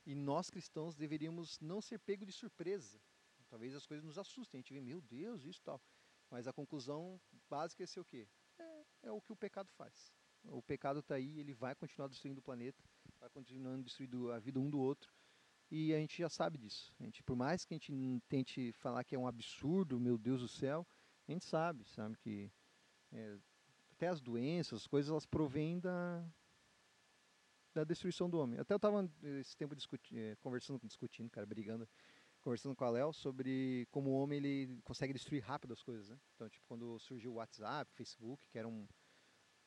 e 0.05 0.13
nós 0.13 0.49
cristãos 0.49 0.95
deveríamos 0.95 1.59
não 1.59 1.81
ser 1.81 1.99
pego 1.99 2.25
de 2.25 2.31
surpresa. 2.31 3.01
Talvez 3.49 3.73
as 3.73 3.85
coisas 3.85 4.05
nos 4.05 4.17
assustem, 4.17 4.59
a 4.59 4.61
gente 4.61 4.73
vê, 4.73 4.81
meu 4.81 5.01
Deus, 5.01 5.43
isso 5.43 5.61
tal. 5.63 5.81
Mas 6.29 6.47
a 6.47 6.53
conclusão 6.53 7.19
básica 7.49 7.83
é 7.83 7.87
ser 7.87 7.99
o 7.99 8.05
quê? 8.05 8.27
É, 8.57 8.85
é 9.03 9.11
o 9.11 9.21
que 9.21 9.31
o 9.31 9.35
pecado 9.35 9.69
faz. 9.71 10.13
O 10.45 10.61
pecado 10.61 10.99
está 10.99 11.15
aí, 11.15 11.39
ele 11.39 11.53
vai 11.53 11.73
continuar 11.73 12.07
destruindo 12.07 12.39
o 12.39 12.43
planeta, 12.43 12.83
vai 13.19 13.29
continuando 13.29 13.83
destruindo 13.83 14.31
a 14.31 14.39
vida 14.39 14.59
um 14.59 14.69
do 14.69 14.79
outro 14.79 15.13
e 15.71 15.93
a 15.93 15.97
gente 15.97 16.17
já 16.17 16.29
sabe 16.29 16.57
disso. 16.57 16.93
A 16.99 17.03
gente, 17.03 17.23
por 17.23 17.35
mais 17.35 17.65
que 17.65 17.73
a 17.73 17.77
gente 17.77 18.21
tente 18.27 18.71
falar 18.73 19.03
que 19.03 19.15
é 19.15 19.19
um 19.19 19.27
absurdo, 19.27 19.99
meu 19.99 20.17
Deus 20.17 20.41
do 20.41 20.47
céu, 20.47 20.85
a 21.27 21.31
gente 21.31 21.45
sabe, 21.45 21.85
sabe 21.85 22.17
que 22.17 22.51
é, 23.11 23.37
até 23.93 24.07
as 24.07 24.19
doenças, 24.19 24.81
as 24.81 24.87
coisas, 24.87 25.09
elas 25.09 25.25
provêm 25.25 25.79
da, 25.79 26.23
da 27.73 27.83
destruição 27.83 28.29
do 28.29 28.39
homem. 28.39 28.59
Até 28.59 28.73
eu 28.73 28.77
estava 28.77 29.09
esse 29.39 29.55
tempo 29.57 29.75
discuti, 29.75 30.17
é, 30.17 30.35
conversando, 30.37 30.79
discutindo, 30.83 31.29
cara, 31.29 31.45
brigando, 31.45 31.87
conversando 32.41 32.75
com 32.75 32.83
a 32.83 32.89
Léo 32.89 33.13
sobre 33.13 33.87
como 33.91 34.11
o 34.11 34.13
homem 34.13 34.37
ele 34.37 34.79
consegue 34.83 35.13
destruir 35.13 35.41
rápido 35.43 35.73
as 35.73 35.81
coisas, 35.81 36.09
né? 36.09 36.19
Então, 36.35 36.49
tipo, 36.49 36.65
quando 36.67 36.99
surgiu 36.99 37.31
o 37.31 37.35
WhatsApp, 37.35 37.91
Facebook, 37.95 38.45
que 38.49 38.57
era 38.57 38.67
um 38.67 38.87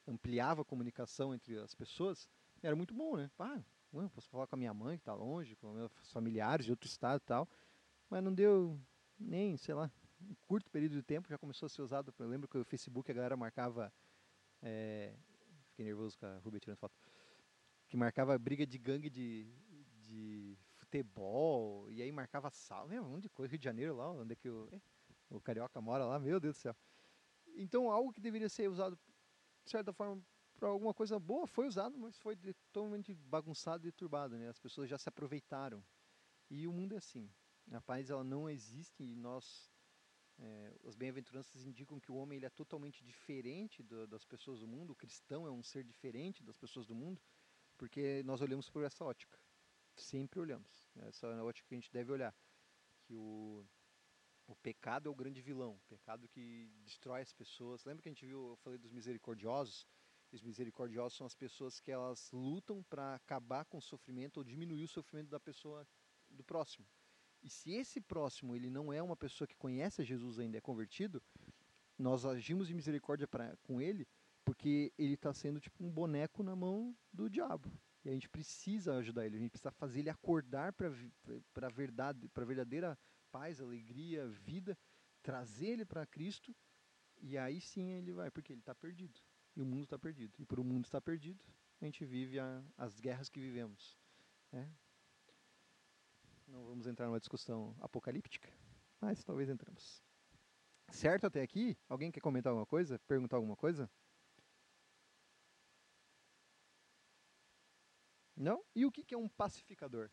ampliava 0.07 0.63
a 0.63 0.65
comunicação 0.65 1.35
entre 1.35 1.59
as 1.59 1.75
pessoas, 1.75 2.29
era 2.63 2.77
muito 2.77 2.95
bom, 2.95 3.17
né? 3.17 3.31
Ah, 3.39 3.63
eu 3.93 4.11
posso 4.11 4.29
falar 4.29 4.47
com 4.47 4.55
a 4.55 4.59
minha 4.59 4.75
mãe 4.75 4.97
que 4.97 5.03
está 5.03 5.15
longe, 5.15 5.57
com 5.57 5.73
meus 5.73 5.91
familiares 6.13 6.67
de 6.67 6.71
outro 6.71 6.89
estado 6.89 7.21
e 7.23 7.27
tal. 7.27 7.49
Mas 8.09 8.23
não 8.23 8.33
deu 8.33 8.81
nem, 9.19 9.57
sei 9.57 9.75
lá, 9.75 9.91
um 10.21 10.35
curto 10.47 10.71
período 10.71 10.95
de 10.95 11.03
tempo 11.03 11.29
já 11.29 11.39
começou 11.39 11.67
a 11.67 11.71
ser 11.71 11.83
usado. 11.83 12.15
Eu 12.19 12.29
lembro 12.29 12.49
que 12.49 12.59
o 12.59 12.65
Facebook 12.65 13.11
a 13.11 13.15
galera 13.15 13.37
marcava. 13.37 13.93
É, 14.63 15.15
fiquei 15.71 15.85
nervoso 15.85 16.19
com 16.19 16.27
a 16.27 16.39
Rubia 16.39 16.61
tirando 16.61 16.79
foto. 16.79 16.95
Que 17.89 17.97
marcava 17.97 18.39
briga 18.39 18.67
de 18.67 18.79
gangue 18.79 19.09
de, 19.09 19.47
de 20.01 20.59
futebol, 20.75 21.91
e 21.91 22.03
aí 22.03 22.11
marcava 22.11 22.51
sal, 22.51 22.89
um 22.89 23.05
monte 23.05 23.25
de 23.25 23.29
coisa. 23.29 23.51
Rio 23.51 23.59
de 23.59 23.65
Janeiro 23.65 23.97
lá, 23.97 24.11
onde 24.11 24.33
é 24.33 24.37
que 24.37 24.49
o, 24.49 24.69
o 25.31 25.41
carioca 25.41 25.81
mora 25.81 26.05
lá, 26.05 26.19
meu 26.19 26.41
Deus 26.41 26.57
do 26.57 26.61
céu. 26.61 26.77
Então, 27.57 27.91
algo 27.91 28.13
que 28.13 28.21
deveria 28.21 28.49
ser 28.49 28.69
usado, 28.69 28.99
de 29.65 29.71
certa 29.71 29.93
forma, 29.93 30.23
para 30.57 30.69
alguma 30.69 30.95
coisa 30.95 31.19
boa, 31.19 31.47
foi 31.47 31.67
usado, 31.67 31.97
mas 31.99 32.19
foi 32.19 32.37
totalmente 32.37 33.15
bagunçado 33.15 33.87
e 33.87 33.93
turbado, 33.93 34.37
né? 34.37 34.49
As 34.49 34.59
pessoas 34.59 34.89
já 34.89 34.99
se 34.99 35.09
aproveitaram. 35.09 35.85
E 36.51 36.67
o 36.67 36.73
mundo 36.73 36.95
é 36.95 36.99
assim. 36.99 37.31
A 37.73 37.81
paz 37.81 38.11
ela 38.11 38.23
não 38.23 38.49
existe 38.49 39.03
e 39.03 39.15
nós 39.17 39.71
é, 40.39 40.79
as 40.85 40.95
bem-aventuranças 40.95 41.65
indicam 41.65 41.99
que 41.99 42.13
o 42.13 42.17
homem 42.17 42.37
ele 42.37 42.47
é 42.47 42.51
totalmente 42.51 43.03
diferente 43.03 43.83
do, 43.83 44.07
das 44.07 44.25
pessoas 44.25 44.61
do 44.61 44.69
mundo, 44.69 44.91
o 44.93 44.97
cristão 44.97 45.47
é 45.47 45.51
um 45.51 45.63
ser 45.63 45.83
diferente 45.83 46.43
das 46.43 46.57
pessoas 46.57 46.87
do 46.87 46.95
mundo, 46.95 47.21
porque 47.77 48.23
nós 48.25 48.41
olhamos 48.41 48.69
por 48.71 48.83
essa 48.85 49.05
ótica. 49.05 49.39
Sempre 49.95 50.41
olhamos. 50.41 50.91
Essa 50.97 51.27
é 51.29 51.39
a 51.39 51.45
ótica 51.45 51.69
que 51.69 51.75
a 51.75 51.79
gente 51.79 51.93
deve 51.93 52.13
olhar. 52.13 52.35
Que 53.05 53.15
o, 53.15 53.65
O 54.49 54.55
pecado 54.57 55.09
é 55.09 55.11
o 55.11 55.15
grande 55.15 55.41
vilão, 55.43 55.75
o 55.75 55.89
pecado 55.89 56.29
que 56.29 56.71
destrói 56.85 57.21
as 57.23 57.33
pessoas. 57.33 57.85
Lembra 57.85 58.03
que 58.03 58.09
a 58.09 58.13
gente 58.13 58.27
viu, 58.27 58.51
eu 58.51 58.57
falei 58.57 58.79
dos 58.79 58.93
misericordiosos? 58.93 59.87
Os 60.33 60.43
misericordiosos 60.43 61.17
são 61.17 61.27
as 61.27 61.35
pessoas 61.35 61.81
que 61.81 61.91
elas 61.91 62.31
lutam 62.33 62.83
para 62.85 63.15
acabar 63.15 63.65
com 63.65 63.79
o 63.79 63.83
sofrimento 63.83 64.39
ou 64.39 64.45
diminuir 64.45 64.85
o 64.85 64.89
sofrimento 64.89 65.31
da 65.31 65.41
pessoa 65.41 65.87
do 66.29 66.45
próximo. 66.45 66.87
E 67.43 67.51
se 67.51 67.73
esse 67.73 68.01
próximo 68.01 68.55
ele 68.55 68.71
não 68.71 68.93
é 68.93 69.03
uma 69.03 69.17
pessoa 69.17 69.47
que 69.49 69.57
conhece 69.57 70.05
Jesus 70.05 70.39
ainda, 70.39 70.59
é 70.59 70.61
convertido, 70.61 71.23
nós 71.99 72.25
agimos 72.25 72.69
de 72.69 72.75
misericórdia 72.75 73.27
pra, 73.27 73.57
com 73.59 73.81
ele 73.81 74.07
porque 74.47 74.93
ele 74.97 75.15
está 75.15 75.35
sendo 75.35 75.61
tipo 75.61 75.85
um 75.85 75.91
boneco 75.91 76.41
na 76.41 76.55
mão 76.55 76.97
do 77.13 77.29
diabo. 77.29 77.69
E 78.05 78.09
a 78.09 78.13
gente 78.13 78.29
precisa 78.29 78.95
ajudar 78.95 79.27
ele, 79.27 79.37
a 79.37 79.41
gente 79.41 79.51
precisa 79.51 79.73
fazer 79.73 79.99
ele 79.99 80.09
acordar 80.09 80.73
para 80.73 80.89
a 81.67 81.69
verdade, 81.69 82.29
para 82.29 82.45
verdadeira 82.45 82.97
paz, 83.33 83.61
alegria, 83.61 84.29
vida, 84.29 84.79
trazer 85.21 85.71
ele 85.71 85.85
para 85.85 86.07
Cristo, 86.07 86.55
e 87.21 87.37
aí 87.37 87.61
sim 87.61 87.91
ele 87.91 88.13
vai, 88.13 88.31
porque 88.31 88.53
ele 88.53 88.61
está 88.61 88.73
perdido. 88.73 89.21
E 89.57 89.61
o 89.61 89.67
mundo 89.67 89.83
está 89.83 89.99
perdido. 89.99 90.33
E 90.39 90.45
por 90.45 90.61
o 90.61 90.65
mundo 90.65 90.85
estar 90.85 91.01
perdido, 91.01 91.45
a 91.81 91.85
gente 91.85 92.05
vive 92.05 92.39
a, 92.39 92.63
as 92.77 93.01
guerras 93.01 93.29
que 93.29 93.41
vivemos. 93.41 93.99
Né? 94.53 94.71
Não 96.47 96.65
vamos 96.67 96.87
entrar 96.87 97.07
numa 97.07 97.19
discussão 97.19 97.75
apocalíptica, 97.81 98.49
mas 99.01 99.25
talvez 99.25 99.49
entramos. 99.49 100.01
Certo 100.91 101.27
até 101.27 101.43
aqui? 101.43 101.77
Alguém 101.89 102.13
quer 102.13 102.21
comentar 102.21 102.53
alguma 102.53 102.67
coisa? 102.67 102.97
Perguntar 103.01 103.37
alguma 103.37 103.57
coisa? 103.57 103.91
Não? 108.37 108.63
E 108.75 108.85
o 108.85 108.93
que 108.93 109.15
é 109.15 109.19
um 109.19 109.29
pacificador? 109.29 110.11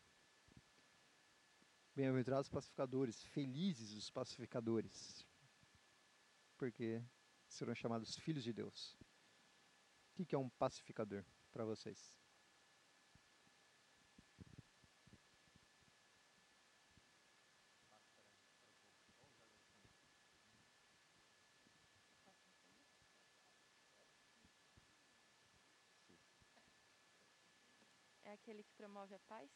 Bem-aventurados 1.94 2.48
pacificadores, 2.48 3.22
felizes 3.22 3.92
os 3.92 4.10
pacificadores, 4.10 5.24
porque 6.56 7.04
serão 7.46 7.74
chamados 7.74 8.16
filhos 8.16 8.42
de 8.42 8.52
Deus. 8.52 8.96
O 10.18 10.24
que 10.24 10.34
é 10.34 10.38
um 10.38 10.48
pacificador 10.48 11.24
para 11.52 11.64
vocês? 11.64 12.23
Aquele 28.34 28.64
que 28.64 28.74
promove 28.74 29.14
a 29.14 29.20
paz? 29.28 29.48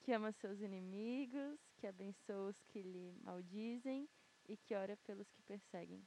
Que 0.00 0.12
ama 0.12 0.32
seus 0.32 0.60
inimigos, 0.60 1.60
que 1.76 1.86
abençoa 1.86 2.48
os 2.48 2.60
que 2.64 2.82
lhe 2.82 3.12
maldizem 3.22 4.08
e 4.48 4.56
que 4.56 4.74
ora 4.74 4.96
pelos 4.96 5.30
que 5.30 5.42
perseguem. 5.42 6.04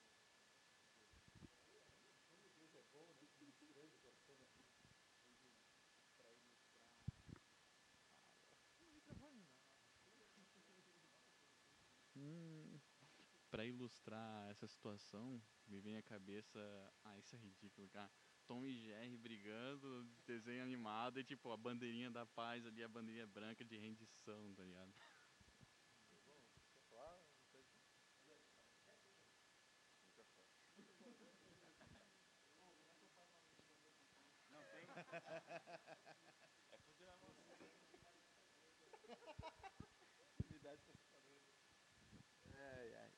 Para 13.63 13.65
ilustrar 13.65 14.49
essa 14.49 14.67
situação, 14.67 15.41
me 15.67 15.79
vem 15.79 15.95
à 15.95 16.03
cabeça. 16.03 16.59
Ah, 17.03 17.17
isso 17.17 17.33
é 17.35 17.39
ridículo, 17.39 17.87
cara. 17.89 18.11
Tom 18.45 18.65
e 18.65 18.77
Jerry 18.77 19.15
brigando, 19.15 20.03
desenho 20.27 20.63
animado 20.63 21.17
e 21.17 21.23
tipo 21.23 21.49
a 21.49 21.55
bandeirinha 21.55 22.11
da 22.11 22.25
paz 22.25 22.65
ali, 22.65 22.83
a 22.83 22.89
bandeirinha 22.89 23.25
branca 23.25 23.63
de 23.63 23.77
rendição, 23.77 24.53
tá 24.53 24.63
ligado? 24.63 24.93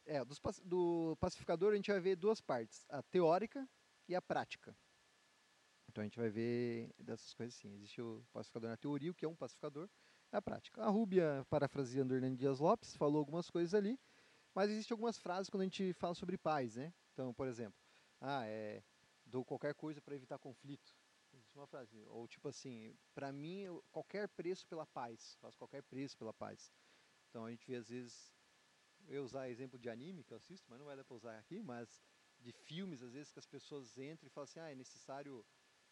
É, 0.06 0.24
dos, 0.24 0.40
do 0.64 1.18
pacificador 1.20 1.74
a 1.74 1.76
gente 1.76 1.92
vai 1.92 2.00
ver 2.00 2.16
duas 2.16 2.40
partes, 2.40 2.86
a 2.90 3.02
teórica 3.04 3.68
e 4.08 4.16
a 4.16 4.22
prática. 4.22 4.76
Então 5.90 6.02
a 6.02 6.06
gente 6.06 6.20
vai 6.20 6.30
ver 6.30 6.94
dessas 7.00 7.34
coisas 7.34 7.56
assim. 7.56 7.74
Existe 7.74 8.02
o 8.02 8.24
pacificador 8.32 8.70
na 8.70 8.78
teoria, 8.78 9.12
o 9.12 9.16
que 9.16 9.26
é 9.26 9.28
um 9.28 9.36
pacificador, 9.36 9.90
é 10.32 10.38
a 10.38 10.42
prática. 10.42 10.84
A 10.84 10.90
Rúbia, 10.90 11.46
parafraseando 11.50 12.14
Hernando 12.14 12.38
Dias 12.38 12.60
Lopes, 12.60 12.96
falou 12.96 13.20
algumas 13.20 13.50
coisas 13.50 13.74
ali, 13.74 14.00
mas 14.54 14.70
existem 14.70 14.94
algumas 14.94 15.18
frases 15.18 15.50
quando 15.50 15.62
a 15.62 15.66
gente 15.66 15.94
fala 15.94 16.14
sobre 16.14 16.38
paz, 16.38 16.76
né? 16.76 16.94
Então, 17.14 17.34
por 17.34 17.48
exemplo, 17.48 17.80
ah, 18.20 18.46
é, 18.46 18.84
dou 19.26 19.44
qualquer 19.46 19.74
coisa 19.74 20.02
para 20.02 20.16
evitar 20.16 20.38
conflito. 20.38 20.94
Existe 21.34 21.58
uma 21.58 21.68
frase. 21.68 22.04
Ou 22.08 22.28
tipo 22.28 22.48
assim, 22.48 22.96
para 23.14 23.32
mim, 23.32 23.66
qualquer 23.92 24.28
preço 24.30 24.68
pela 24.68 24.86
paz. 24.86 25.38
Faço 25.42 25.58
qualquer 25.58 25.84
preço 25.84 26.18
pela 26.18 26.34
paz. 26.34 26.72
Então 27.30 27.46
a 27.46 27.52
gente 27.52 27.66
vê 27.66 27.76
às 27.76 27.90
vezes 27.90 28.35
eu 29.10 29.24
usar 29.24 29.50
exemplo 29.50 29.78
de 29.80 29.90
anime 29.90 30.24
que 30.24 30.34
eu 30.34 30.38
assisto, 30.38 30.66
mas 30.70 30.80
não 30.80 30.86
vai 30.86 30.96
dar 30.96 31.04
para 31.04 31.16
usar 31.16 31.38
aqui, 31.38 31.62
mas 31.62 32.02
de 32.40 32.52
filmes, 32.52 33.02
às 33.02 33.14
vezes, 33.14 33.32
que 33.32 33.40
as 33.40 33.48
pessoas 33.48 33.98
entram 33.98 34.28
e 34.28 34.30
falam 34.30 34.46
assim, 34.46 34.60
ah, 34.60 34.72
é 34.72 34.76
necessário 34.76 35.46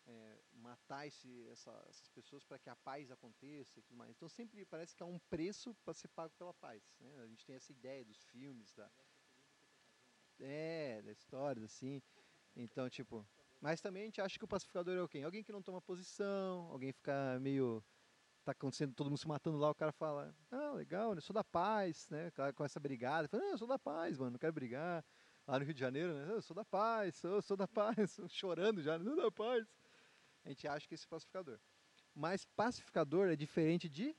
é, 0.06 0.38
matar 0.52 1.08
esse, 1.08 1.47
essa, 1.49 1.71
essas 1.89 2.10
pessoas 2.10 2.43
para 2.43 2.60
que 2.60 2.69
a 2.69 2.76
paz 2.76 3.10
aconteça 3.12 3.80
e 3.80 3.82
tudo 3.82 3.95
mais. 3.95 4.12
Então 4.12 4.28
sempre 4.28 4.65
parece 4.65 4.95
que 4.95 5.04
há 5.04 5.06
um 5.06 5.19
preço 5.30 5.73
para 5.84 5.93
ser 5.93 6.10
pago 6.10 6.34
pela 6.38 6.54
paz. 6.54 6.84
Né? 6.99 7.21
A 7.21 7.28
gente 7.28 7.45
tem 7.45 7.56
essa 7.56 7.71
ideia 7.71 8.04
dos 8.04 8.23
filmes, 8.26 8.73
da, 8.73 8.91
é, 10.39 11.02
da 11.02 11.12
história, 11.12 11.63
assim. 11.63 12.02
Então, 12.56 12.89
tipo, 12.89 13.26
mas 13.60 13.82
também 13.82 14.04
a 14.04 14.06
gente 14.06 14.21
acha 14.21 14.38
que 14.38 14.45
o 14.45 14.47
pacificador 14.47 15.04
é 15.04 15.08
quê? 15.08 15.21
Alguém 15.21 15.43
que 15.43 15.52
não 15.52 15.62
toma 15.62 15.82
posição, 15.82 16.67
alguém 16.69 16.91
fica 16.91 17.39
meio 17.39 17.84
tá 18.43 18.51
acontecendo 18.51 18.93
todo 18.93 19.08
mundo 19.10 19.17
se 19.17 19.27
matando 19.27 19.58
lá, 19.58 19.69
o 19.69 19.75
cara 19.75 19.91
fala, 19.91 20.36
ah, 20.51 20.71
legal, 20.73 21.15
eu 21.15 21.21
sou 21.21 21.34
da 21.34 21.43
paz, 21.43 22.08
né? 22.10 22.27
O 22.27 22.32
cara 22.34 22.53
começa 22.53 22.77
a 22.77 22.82
brigar, 22.82 23.27
fala, 23.27 23.43
ah, 23.43 23.51
eu 23.51 23.58
sou 23.58 23.67
da 23.67 23.79
paz, 23.79 24.17
mano, 24.17 24.32
não 24.32 24.39
quero 24.39 24.53
brigar. 24.53 25.03
Lá 25.45 25.60
no 25.60 25.65
Rio 25.65 25.73
de 25.73 25.79
Janeiro, 25.79 26.13
né? 26.13 26.32
Eu 26.32 26.41
sou 26.41 26.56
da 26.56 26.63
paz, 26.63 27.15
sou, 27.15 27.41
sou 27.41 27.58
da 27.58 27.67
paz, 27.67 28.19
chorando 28.29 28.82
já, 28.82 28.97
não 28.97 29.15
da 29.15 29.32
paz. 29.32 29.67
A 30.45 30.49
gente 30.49 30.67
acha 30.67 30.88
que 30.88 30.93
esse 30.93 31.06
é 31.06 31.10
pacificador. 31.10 31.60
Mas 32.13 32.45
pacificador 32.56 33.29
é 33.29 33.36
diferente 33.36 33.89
de 33.89 34.15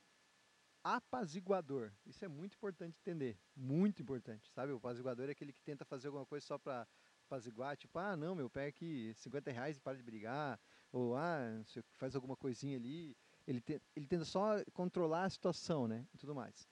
apaziguador. 0.83 1.91
Isso 2.05 2.23
é 2.23 2.27
muito 2.27 2.55
importante 2.55 2.99
entender, 2.99 3.39
muito 3.55 4.03
importante, 4.03 4.51
sabe? 4.51 4.71
O 4.71 4.77
apaziguador 4.77 5.27
é 5.27 5.31
aquele 5.31 5.51
que 5.51 5.63
tenta 5.63 5.83
fazer 5.83 6.07
alguma 6.07 6.25
coisa 6.25 6.45
só 6.45 6.59
para 6.59 6.87
apaziguar, 7.25 7.75
tipo, 7.75 7.97
ah, 7.97 8.15
não, 8.15 8.35
meu 8.35 8.49
pé 8.49 8.67
aqui 8.67 9.11
50 9.15 9.51
reais 9.51 9.77
e 9.77 9.81
para 9.81 9.97
de 9.97 10.03
brigar, 10.03 10.59
ou 10.91 11.15
ah, 11.15 11.63
faz 11.95 12.15
alguma 12.15 12.35
coisinha 12.35 12.77
ali, 12.77 13.17
ele, 13.47 13.61
te, 13.61 13.81
ele 13.95 14.07
tenta 14.07 14.25
só 14.25 14.63
controlar 14.73 15.25
a 15.25 15.29
situação, 15.29 15.87
né? 15.87 16.05
E 16.13 16.17
tudo 16.17 16.33
mais. 16.33 16.67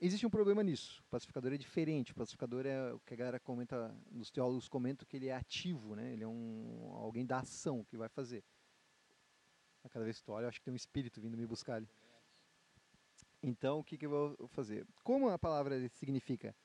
Existe 0.00 0.26
um 0.26 0.30
problema 0.30 0.62
nisso. 0.62 1.02
O 1.06 1.10
pacificador 1.10 1.52
é 1.52 1.56
diferente. 1.56 2.12
O 2.12 2.14
pacificador 2.14 2.66
é 2.66 2.92
o 2.92 3.00
que 3.00 3.14
a 3.14 3.16
galera 3.16 3.40
comenta, 3.40 3.96
os 4.12 4.30
teólogos 4.30 4.68
comentam 4.68 5.06
que 5.06 5.16
ele 5.16 5.28
é 5.28 5.34
ativo, 5.34 5.94
né? 5.94 6.12
Ele 6.12 6.24
é 6.24 6.28
um 6.28 6.92
alguém 6.94 7.24
da 7.24 7.40
ação 7.40 7.84
que 7.84 7.96
vai 7.96 8.08
fazer. 8.08 8.44
A 9.82 9.88
cada 9.88 10.04
vez 10.04 10.18
que 10.18 10.24
tu 10.24 10.32
olha, 10.32 10.44
eu 10.44 10.48
acho 10.48 10.58
que 10.58 10.64
tem 10.64 10.72
um 10.72 10.76
espírito 10.76 11.20
vindo 11.20 11.36
me 11.36 11.46
buscar 11.46 11.74
ali. 11.74 11.88
Então, 13.42 13.80
o 13.80 13.84
que, 13.84 13.98
que 13.98 14.06
eu 14.06 14.10
vou 14.10 14.48
fazer? 14.48 14.86
Como 15.02 15.28
a 15.28 15.38
palavra 15.38 15.88
significa 15.90 16.56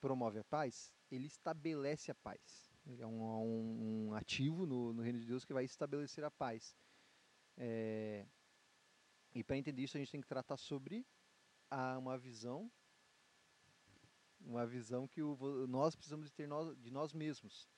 promove 0.00 0.38
a 0.38 0.44
paz, 0.44 0.92
ele 1.10 1.26
estabelece 1.26 2.10
a 2.10 2.14
paz. 2.14 2.70
Ele 2.86 3.02
é 3.02 3.06
um, 3.06 3.22
um, 3.22 4.08
um 4.08 4.14
ativo 4.14 4.66
no, 4.66 4.92
no 4.92 5.02
reino 5.02 5.18
de 5.18 5.26
Deus 5.26 5.44
que 5.44 5.52
vai 5.52 5.64
estabelecer 5.64 6.24
a 6.24 6.30
paz. 6.30 6.74
É, 7.62 8.26
e 9.34 9.44
para 9.44 9.58
entender 9.58 9.82
isso, 9.82 9.98
a 9.98 10.00
gente 10.00 10.10
tem 10.10 10.20
que 10.20 10.26
tratar 10.26 10.56
sobre 10.56 11.06
a, 11.70 11.98
uma 11.98 12.16
visão, 12.16 12.72
uma 14.40 14.66
visão 14.66 15.06
que 15.06 15.22
o, 15.22 15.66
nós 15.66 15.94
precisamos 15.94 16.30
ter 16.30 16.48
nós, 16.48 16.74
de 16.78 16.90
nós 16.90 17.12
mesmos. 17.12 17.68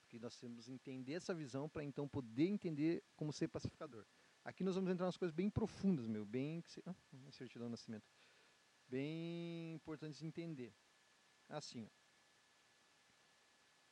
Porque 0.00 0.18
nós 0.18 0.36
temos 0.40 0.64
que 0.64 0.72
entender 0.72 1.12
essa 1.12 1.32
visão 1.32 1.68
para 1.68 1.84
então 1.84 2.08
poder 2.08 2.48
entender 2.48 3.04
como 3.14 3.32
ser 3.32 3.46
pacificador. 3.46 4.04
Aqui 4.44 4.64
nós 4.64 4.74
vamos 4.74 4.90
entrar 4.90 5.06
nas 5.06 5.16
coisas 5.16 5.34
bem 5.34 5.48
profundas, 5.48 6.08
meu, 6.08 6.24
bem 6.24 6.64
ah, 6.86 6.94
certidão 7.30 7.68
de 7.68 7.72
nascimento, 7.72 8.08
bem 8.88 9.74
importantes 9.74 10.18
de 10.18 10.26
entender. 10.26 10.74
Assim, 11.48 11.84
ó. 11.84 11.88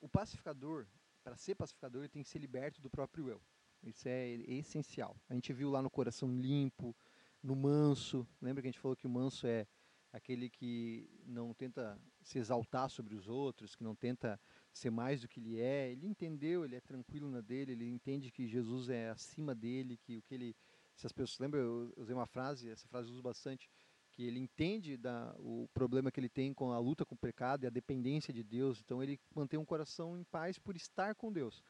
o 0.00 0.08
pacificador, 0.08 0.88
para 1.22 1.36
ser 1.36 1.54
pacificador, 1.54 2.02
ele 2.02 2.08
tem 2.08 2.22
que 2.22 2.28
ser 2.28 2.38
liberto 2.38 2.80
do 2.80 2.90
próprio 2.90 3.28
eu. 3.28 3.40
Isso 3.86 4.08
é 4.08 4.30
essencial. 4.48 5.16
A 5.28 5.34
gente 5.34 5.52
viu 5.52 5.70
lá 5.70 5.80
no 5.80 5.88
coração 5.88 6.28
limpo, 6.28 6.94
no 7.42 7.54
manso. 7.54 8.26
Lembra 8.42 8.60
que 8.60 8.68
a 8.68 8.70
gente 8.72 8.80
falou 8.80 8.96
que 8.96 9.06
o 9.06 9.10
manso 9.10 9.46
é 9.46 9.66
aquele 10.12 10.50
que 10.50 11.08
não 11.24 11.54
tenta 11.54 11.96
se 12.22 12.38
exaltar 12.38 12.88
sobre 12.90 13.14
os 13.14 13.28
outros, 13.28 13.76
que 13.76 13.84
não 13.84 13.94
tenta 13.94 14.40
ser 14.72 14.90
mais 14.90 15.20
do 15.20 15.28
que 15.28 15.38
ele 15.38 15.60
é. 15.60 15.92
Ele 15.92 16.06
entendeu, 16.06 16.64
ele 16.64 16.74
é 16.74 16.80
tranquilo 16.80 17.30
na 17.30 17.40
dele, 17.40 17.72
ele 17.72 17.88
entende 17.88 18.30
que 18.32 18.48
Jesus 18.48 18.88
é 18.88 19.10
acima 19.10 19.54
dele, 19.54 19.96
que 19.96 20.18
o 20.18 20.22
que 20.22 20.34
ele. 20.34 20.56
Se 20.96 21.06
as 21.06 21.12
pessoas 21.12 21.38
lembram, 21.38 21.60
eu 21.60 21.92
usei 21.96 22.14
uma 22.14 22.26
frase, 22.26 22.70
essa 22.70 22.88
frase 22.88 23.08
eu 23.08 23.12
uso 23.12 23.22
bastante, 23.22 23.70
que 24.10 24.22
ele 24.22 24.40
entende 24.40 24.96
da, 24.96 25.36
o 25.38 25.68
problema 25.74 26.10
que 26.10 26.18
ele 26.18 26.28
tem 26.28 26.54
com 26.54 26.72
a 26.72 26.78
luta 26.78 27.04
com 27.04 27.14
o 27.14 27.18
pecado 27.18 27.64
e 27.64 27.66
a 27.66 27.70
dependência 27.70 28.32
de 28.32 28.42
Deus. 28.42 28.80
Então 28.80 29.02
ele 29.02 29.20
mantém 29.34 29.60
um 29.60 29.64
coração 29.64 30.16
em 30.16 30.24
paz 30.24 30.58
por 30.58 30.74
estar 30.74 31.14
com 31.14 31.30
Deus. 31.30 31.62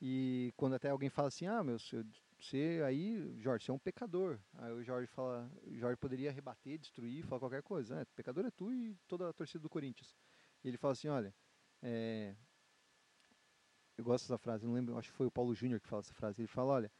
E 0.00 0.52
quando 0.56 0.74
até 0.74 0.90
alguém 0.90 1.08
fala 1.08 1.28
assim, 1.28 1.46
ah, 1.46 1.62
meu, 1.62 1.78
você 1.78 2.82
aí, 2.84 3.34
Jorge, 3.38 3.64
você 3.64 3.70
é 3.70 3.74
um 3.74 3.78
pecador. 3.78 4.38
Aí 4.54 4.72
o 4.72 4.82
Jorge 4.82 5.06
fala, 5.06 5.50
o 5.64 5.76
Jorge 5.76 5.96
poderia 5.96 6.30
rebater, 6.30 6.78
destruir, 6.78 7.24
falar 7.24 7.40
qualquer 7.40 7.62
coisa. 7.62 8.02
Ah, 8.02 8.06
pecador 8.14 8.44
é 8.44 8.50
tu 8.50 8.72
e 8.72 8.94
toda 9.08 9.28
a 9.28 9.32
torcida 9.32 9.60
do 9.60 9.70
Corinthians. 9.70 10.14
E 10.62 10.68
ele 10.68 10.76
fala 10.76 10.92
assim, 10.92 11.08
olha, 11.08 11.34
é, 11.82 12.34
eu 13.96 14.04
gosto 14.04 14.24
dessa 14.24 14.36
frase, 14.36 14.66
não 14.66 14.74
lembro, 14.74 14.98
acho 14.98 15.10
que 15.10 15.16
foi 15.16 15.26
o 15.26 15.30
Paulo 15.30 15.54
Júnior 15.54 15.80
que 15.80 15.88
fala 15.88 16.00
essa 16.00 16.12
frase. 16.12 16.40
Ele 16.40 16.48
fala, 16.48 16.74
olha, 16.74 16.92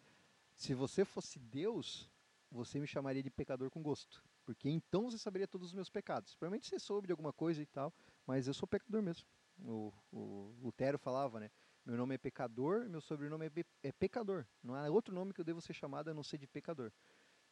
se 0.55 0.73
você 0.73 1.05
fosse 1.05 1.39
Deus, 1.39 2.11
você 2.51 2.81
me 2.81 2.87
chamaria 2.87 3.23
de 3.23 3.31
pecador 3.31 3.71
com 3.71 3.83
gosto. 3.83 4.25
Porque 4.45 4.71
então 4.71 5.11
você 5.11 5.19
saberia 5.19 5.47
todos 5.47 5.69
os 5.69 5.75
meus 5.75 5.91
pecados. 5.91 6.35
Provavelmente 6.35 6.69
você 6.69 6.79
soube 6.79 7.07
de 7.07 7.13
alguma 7.13 7.33
coisa 7.33 7.61
e 7.61 7.67
tal, 7.67 7.93
mas 8.27 8.47
eu 8.47 8.55
sou 8.55 8.67
pecador 8.67 9.03
mesmo. 9.03 9.27
O, 9.59 9.93
o 10.13 10.55
Lutero 10.63 10.99
falava, 10.99 11.41
né? 11.41 11.51
Meu 11.87 11.97
nome 11.97 12.17
é 12.17 12.19
pecador, 12.19 12.89
meu 12.89 13.01
sobrenome 13.01 13.47
é, 13.47 13.51
é 13.85 13.93
pecador. 13.93 14.45
Não 14.61 14.75
há 14.75 14.91
outro 14.91 15.15
nome 15.15 15.33
que 15.33 15.41
eu 15.41 15.45
devo 15.45 15.61
ser 15.61 15.73
chamado 15.73 16.11
a 16.11 16.15
não 16.15 16.25
ser 16.25 16.37
de 16.37 16.45
pecador. 16.45 16.91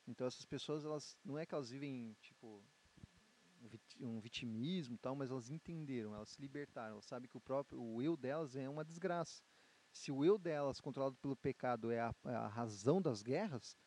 Então 0.08 0.26
essas 0.26 0.44
pessoas, 0.44 0.84
elas 0.84 1.16
não 1.24 1.38
é 1.38 1.46
que 1.46 1.54
elas 1.54 1.70
vivem 1.70 2.16
tipo 2.20 2.60
um 4.00 4.18
vitimismo 4.18 4.98
tal, 4.98 5.14
mas 5.14 5.30
elas 5.30 5.50
entenderam, 5.50 6.16
elas 6.16 6.30
se 6.30 6.40
libertaram, 6.40 6.94
elas 6.94 7.04
sabem 7.04 7.30
que 7.30 7.36
o 7.36 7.40
próprio 7.40 7.80
o 7.80 8.02
eu 8.02 8.16
delas 8.16 8.56
é 8.56 8.68
uma 8.68 8.84
desgraça. 8.84 9.40
Se 9.92 10.10
o 10.10 10.24
eu 10.24 10.36
delas, 10.36 10.80
controlado 10.80 11.14
pelo 11.18 11.36
pecado, 11.36 11.92
é 11.92 12.00
a, 12.00 12.12
é 12.24 12.34
a 12.34 12.48
razão 12.48 13.00
das 13.00 13.22
guerras, 13.22 13.78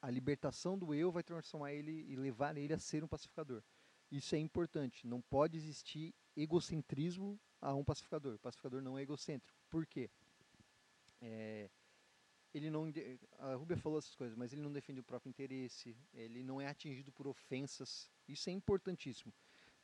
a 0.00 0.08
libertação 0.08 0.78
do 0.78 0.94
eu 0.94 1.10
vai 1.10 1.24
transformar 1.24 1.72
ele 1.72 2.06
e 2.08 2.14
levar 2.14 2.56
ele 2.56 2.72
a 2.72 2.78
ser 2.78 3.02
um 3.02 3.08
pacificador. 3.08 3.64
Isso 4.12 4.32
é 4.36 4.38
importante. 4.38 5.08
Não 5.08 5.20
pode 5.20 5.56
existir 5.56 6.14
egocentrismo 6.36 7.36
a 7.60 7.74
um 7.74 7.84
pacificador. 7.84 8.36
O 8.36 8.38
pacificador 8.38 8.80
não 8.80 8.96
é 8.96 9.02
egocêntrico. 9.02 9.57
Por 9.70 9.86
quê? 9.86 10.10
É, 11.20 11.70
ele 12.54 12.70
não, 12.70 12.90
a 13.38 13.54
Rubia 13.54 13.76
falou 13.76 13.98
essas 13.98 14.14
coisas, 14.14 14.36
mas 14.36 14.52
ele 14.52 14.62
não 14.62 14.72
defende 14.72 15.00
o 15.00 15.04
próprio 15.04 15.30
interesse, 15.30 15.96
ele 16.12 16.42
não 16.42 16.60
é 16.60 16.66
atingido 16.66 17.12
por 17.12 17.26
ofensas. 17.26 18.10
Isso 18.26 18.48
é 18.48 18.52
importantíssimo. 18.52 19.32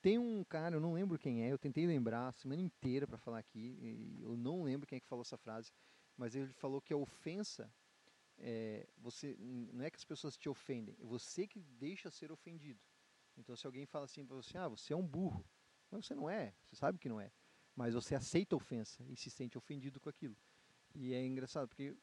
Tem 0.00 0.18
um 0.18 0.44
cara, 0.44 0.76
eu 0.76 0.80
não 0.80 0.92
lembro 0.92 1.18
quem 1.18 1.42
é, 1.44 1.52
eu 1.52 1.58
tentei 1.58 1.86
lembrar 1.86 2.28
a 2.28 2.32
semana 2.32 2.60
inteira 2.60 3.06
para 3.06 3.16
falar 3.16 3.38
aqui, 3.38 4.18
eu 4.20 4.36
não 4.36 4.62
lembro 4.62 4.86
quem 4.86 4.98
é 4.98 5.00
que 5.00 5.06
falou 5.06 5.22
essa 5.22 5.38
frase, 5.38 5.72
mas 6.16 6.34
ele 6.34 6.52
falou 6.52 6.80
que 6.80 6.92
a 6.92 6.96
ofensa 6.96 7.72
é, 8.36 8.86
você 8.98 9.36
não 9.38 9.82
é 9.82 9.90
que 9.90 9.96
as 9.96 10.04
pessoas 10.04 10.36
te 10.36 10.48
ofendem, 10.48 10.96
é 11.00 11.04
você 11.04 11.46
que 11.46 11.58
deixa 11.58 12.10
ser 12.10 12.30
ofendido. 12.30 12.80
Então, 13.36 13.56
se 13.56 13.66
alguém 13.66 13.86
fala 13.86 14.04
assim 14.04 14.24
para 14.24 14.36
você, 14.36 14.58
ah, 14.58 14.68
você 14.68 14.92
é 14.92 14.96
um 14.96 15.06
burro, 15.06 15.44
mas 15.90 16.04
você 16.04 16.14
não 16.14 16.28
é, 16.28 16.54
você 16.64 16.76
sabe 16.76 16.98
que 16.98 17.08
não 17.08 17.20
é, 17.20 17.32
mas 17.74 17.94
você 17.94 18.14
aceita 18.14 18.54
a 18.54 18.58
ofensa 18.58 19.04
e 19.08 19.16
se 19.16 19.30
sente 19.30 19.58
ofendido 19.58 20.00
com 20.00 20.08
aquilo. 20.08 20.36
E 20.94 21.12
é 21.12 21.26
engraçado, 21.26 21.66
porque 21.68 21.96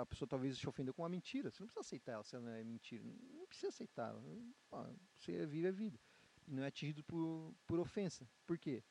a 0.00 0.04
pessoa 0.04 0.28
talvez 0.28 0.58
te 0.58 0.68
ofenda 0.68 0.92
com 0.92 1.02
uma 1.02 1.08
mentira. 1.08 1.50
Você 1.50 1.62
não 1.62 1.68
precisa 1.68 1.86
aceitar 1.86 2.12
ela 2.12 2.24
se 2.24 2.34
ela 2.34 2.50
é 2.56 2.64
mentira. 2.64 3.04
Não 3.04 3.46
precisa 3.46 3.68
aceitar. 3.68 4.14
Você 5.14 5.46
vive 5.46 5.68
a 5.68 5.70
vida. 5.70 6.00
E 6.46 6.52
não 6.52 6.64
é 6.64 6.66
atingido 6.66 7.04
por, 7.04 7.54
por 7.66 7.78
ofensa. 7.78 8.28
Por 8.44 8.58
quê? 8.58 8.82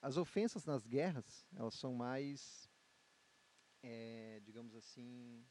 As 0.00 0.16
ofensas 0.16 0.64
nas 0.64 0.86
guerras, 0.86 1.46
elas 1.54 1.74
são 1.74 1.94
mais, 1.94 2.70
é, 3.82 4.40
digamos 4.44 4.74
assim, 4.74 5.44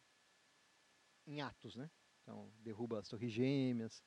em 1.27 1.39
atos, 1.39 1.75
né? 1.75 1.91
Então, 2.23 2.51
derruba 2.59 2.99
as 2.99 3.07
torres 3.07 3.31
gêmeas, 3.31 4.03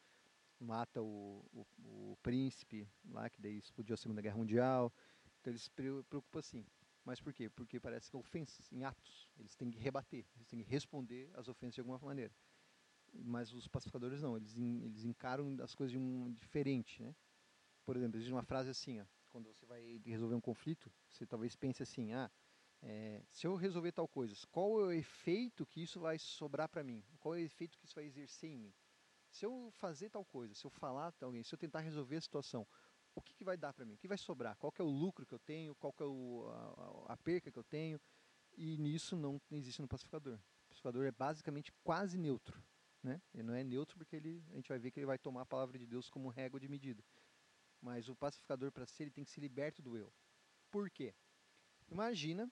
mata 0.59 1.01
o, 1.01 1.45
o, 1.53 1.67
o 2.13 2.19
príncipe 2.23 2.89
lá, 3.05 3.31
que 3.31 3.41
daí 3.41 3.59
explodiu 3.59 3.95
a 3.95 3.97
Segunda 3.97 4.21
Guerra 4.21 4.37
Mundial. 4.37 4.93
Então, 5.43 5.51
eles 5.51 5.63
se 5.63 5.71
preocupam 5.71 6.39
assim. 6.39 6.65
Mas 7.05 7.21
por 7.21 7.33
quê? 7.33 7.51
Porque 7.51 7.81
parece 7.81 8.09
que 8.09 8.17
ofensas 8.17 8.71
em 8.71 8.85
atos. 8.85 9.29
Eles 9.37 9.57
têm 9.57 9.69
que 9.69 9.79
rebater, 9.79 10.25
eles 10.37 10.47
têm 10.47 10.63
que 10.63 10.71
responder 10.71 11.29
às 11.35 11.49
ofensas 11.49 11.75
de 11.75 11.81
alguma 11.81 11.99
maneira. 11.99 12.33
Mas 13.13 13.53
os 13.53 13.67
pacificadores 13.67 14.23
não, 14.23 14.37
eles, 14.37 14.57
eles 14.57 15.05
encaram 15.05 15.57
as 15.61 15.75
coisas 15.75 15.91
de 15.91 15.99
um 15.99 16.33
diferente, 16.33 17.03
né? 17.03 17.15
Por 17.85 17.97
exemplo, 17.97 18.17
existe 18.17 18.33
uma 18.33 18.45
frase 18.45 18.71
assim, 18.71 19.01
ó, 19.01 19.05
quando 19.31 19.53
você 19.53 19.67
vai 19.67 20.01
resolver 20.07 20.37
um 20.37 20.41
conflito, 20.41 20.91
você 21.11 21.27
talvez 21.27 21.57
pense 21.57 21.83
assim, 21.83 22.13
ah, 22.13 22.31
é, 22.81 23.21
se 23.29 23.45
eu 23.45 23.57
resolver 23.57 23.91
tal 23.91 24.07
coisa, 24.07 24.35
qual 24.53 24.81
é 24.81 24.85
o 24.85 24.93
efeito 24.93 25.67
que 25.67 25.83
isso 25.83 25.99
vai 25.99 26.19
sobrar 26.21 26.69
para 26.69 26.85
mim? 26.85 27.05
Qual 27.19 27.35
é 27.35 27.39
o 27.39 27.45
efeito 27.45 27.77
que 27.77 27.85
isso 27.85 27.97
vai 27.97 28.05
exercer 28.05 28.49
em 28.49 28.59
mim? 28.59 28.75
Se 29.29 29.45
eu 29.45 29.71
fazer 29.73 30.09
tal 30.09 30.25
coisa, 30.25 30.55
se 30.55 30.65
eu 30.65 30.71
falar 30.71 31.11
com 31.13 31.25
alguém, 31.25 31.43
se 31.43 31.53
eu 31.53 31.59
tentar 31.59 31.81
resolver 31.81 32.17
a 32.17 32.21
situação, 32.21 32.67
o 33.15 33.21
que, 33.21 33.35
que 33.35 33.45
vai 33.45 33.57
dar 33.57 33.73
para 33.73 33.85
mim? 33.85 33.95
O 33.95 33.99
que 33.99 34.09
vai 34.09 34.19
sobrar? 34.19 34.57
Qual 34.57 34.73
é 34.79 34.83
o 34.83 34.89
lucro 34.89 35.27
que 35.27 35.35
eu 35.35 35.39
tenho? 35.39 35.75
Qual 35.75 35.95
é 36.01 36.05
o, 36.05 36.47
a, 37.07 37.13
a, 37.13 37.17
perca 37.17 37.51
que 37.51 37.59
eu 37.59 37.65
tenho? 37.65 38.01
E 38.57 38.77
nisso 38.79 39.17
não 39.17 39.41
existe 39.51 39.81
no 39.81 39.89
pacificador. 39.89 40.35
O 40.35 40.69
pacificador 40.69 41.07
é 41.07 41.11
basicamente 41.11 41.73
quase 41.85 42.17
neutro. 42.19 42.63
Né? 43.03 43.21
Ele 43.35 43.43
não 43.43 43.55
é 43.55 43.65
neutro 43.65 43.99
porque 43.99 44.17
ele, 44.17 44.45
a 44.53 44.57
gente 44.57 44.69
vai 44.69 44.79
ver 44.79 44.91
que 44.91 45.01
ele 45.01 45.07
vai 45.07 45.19
tomar 45.19 45.43
a 45.43 45.47
palavra 45.47 45.79
de 45.79 45.87
Deus 45.87 46.09
como 46.09 46.29
régua 46.29 46.61
de 46.61 46.69
medida. 46.69 47.05
Mas 47.81 48.09
o 48.09 48.15
pacificador, 48.15 48.71
para 48.71 48.87
ser, 48.87 49.05
ele 49.05 49.11
tem 49.11 49.25
que 49.25 49.31
ser 49.31 49.41
liberto 49.41 49.83
do 49.83 49.97
eu. 49.97 50.13
Por 50.71 50.89
quê? 50.89 51.15
Imagina 51.91 52.51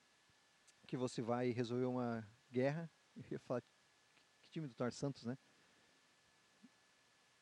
que 0.86 0.96
você 0.96 1.22
vai 1.22 1.50
resolver 1.50 1.84
uma 1.84 2.28
guerra. 2.50 2.90
Eu 3.14 3.24
ia 3.30 3.38
falar 3.38 3.62
que 3.62 4.50
time 4.50 4.66
do 4.66 4.74
Tor 4.74 4.92
Santos, 4.92 5.24
né? 5.24 5.38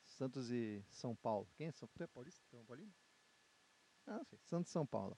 Santos 0.05 0.51
e 0.51 0.83
São 0.89 1.15
Paulo. 1.15 1.49
Quem 1.55 1.67
é 1.67 1.71
São 1.71 1.87
Paulo? 1.87 2.03
É 2.07 2.63
Paulino? 2.63 2.93
Ah, 4.09 4.23
sei, 4.25 4.39
Santos 4.39 4.71
São 4.71 4.87
Paulo. 4.87 5.15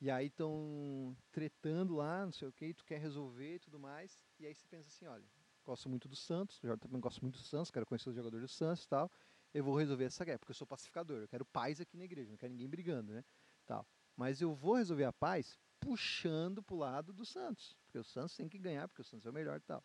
E 0.00 0.10
aí 0.10 0.28
estão 0.28 1.14
tretando 1.30 1.96
lá, 1.96 2.24
não 2.24 2.32
sei 2.32 2.48
o 2.48 2.52
que, 2.52 2.72
tu 2.72 2.84
quer 2.84 2.98
resolver 2.98 3.56
e 3.56 3.58
tudo 3.58 3.78
mais. 3.78 4.24
E 4.38 4.46
aí 4.46 4.54
você 4.54 4.66
pensa 4.66 4.88
assim, 4.88 5.06
olha, 5.06 5.24
gosto 5.62 5.90
muito 5.90 6.08
do 6.08 6.16
Santos, 6.16 6.58
eu 6.62 6.78
também 6.78 7.00
gosto 7.00 7.20
muito 7.20 7.36
do 7.36 7.44
Santos, 7.44 7.70
quero 7.70 7.84
conhecer 7.84 8.08
os 8.08 8.16
jogadores 8.16 8.46
do 8.46 8.48
Santos 8.48 8.84
e 8.84 8.88
tal. 8.88 9.12
Eu 9.52 9.62
vou 9.62 9.76
resolver 9.76 10.04
essa 10.04 10.24
guerra, 10.24 10.38
porque 10.38 10.52
eu 10.52 10.54
sou 10.54 10.66
pacificador, 10.66 11.20
eu 11.20 11.28
quero 11.28 11.44
paz 11.44 11.82
aqui 11.82 11.98
na 11.98 12.04
igreja, 12.04 12.30
não 12.30 12.38
quero 12.38 12.52
ninguém 12.52 12.68
brigando, 12.68 13.12
né? 13.12 13.22
Tal. 13.66 13.86
Mas 14.16 14.40
eu 14.40 14.54
vou 14.54 14.76
resolver 14.76 15.04
a 15.04 15.12
paz 15.12 15.58
puxando 15.78 16.62
pro 16.62 16.76
lado 16.76 17.12
do 17.12 17.26
Santos, 17.26 17.76
porque 17.82 17.98
o 17.98 18.04
Santos 18.04 18.34
tem 18.34 18.48
que 18.48 18.58
ganhar, 18.58 18.88
porque 18.88 19.02
o 19.02 19.04
Santos 19.04 19.26
é 19.26 19.30
o 19.30 19.32
melhor 19.34 19.58
e 19.58 19.62
tal. 19.62 19.84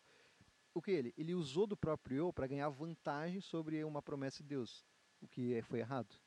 O 0.72 0.80
que 0.80 0.90
ele? 0.90 1.12
Ele 1.18 1.34
usou 1.34 1.66
do 1.66 1.76
próprio 1.76 2.16
eu 2.16 2.32
para 2.32 2.46
ganhar 2.46 2.68
vantagem 2.70 3.40
sobre 3.40 3.84
uma 3.84 4.00
promessa 4.00 4.42
de 4.42 4.48
Deus, 4.48 4.84
o 5.20 5.28
que 5.28 5.60
foi 5.62 5.80
errado. 5.80 6.23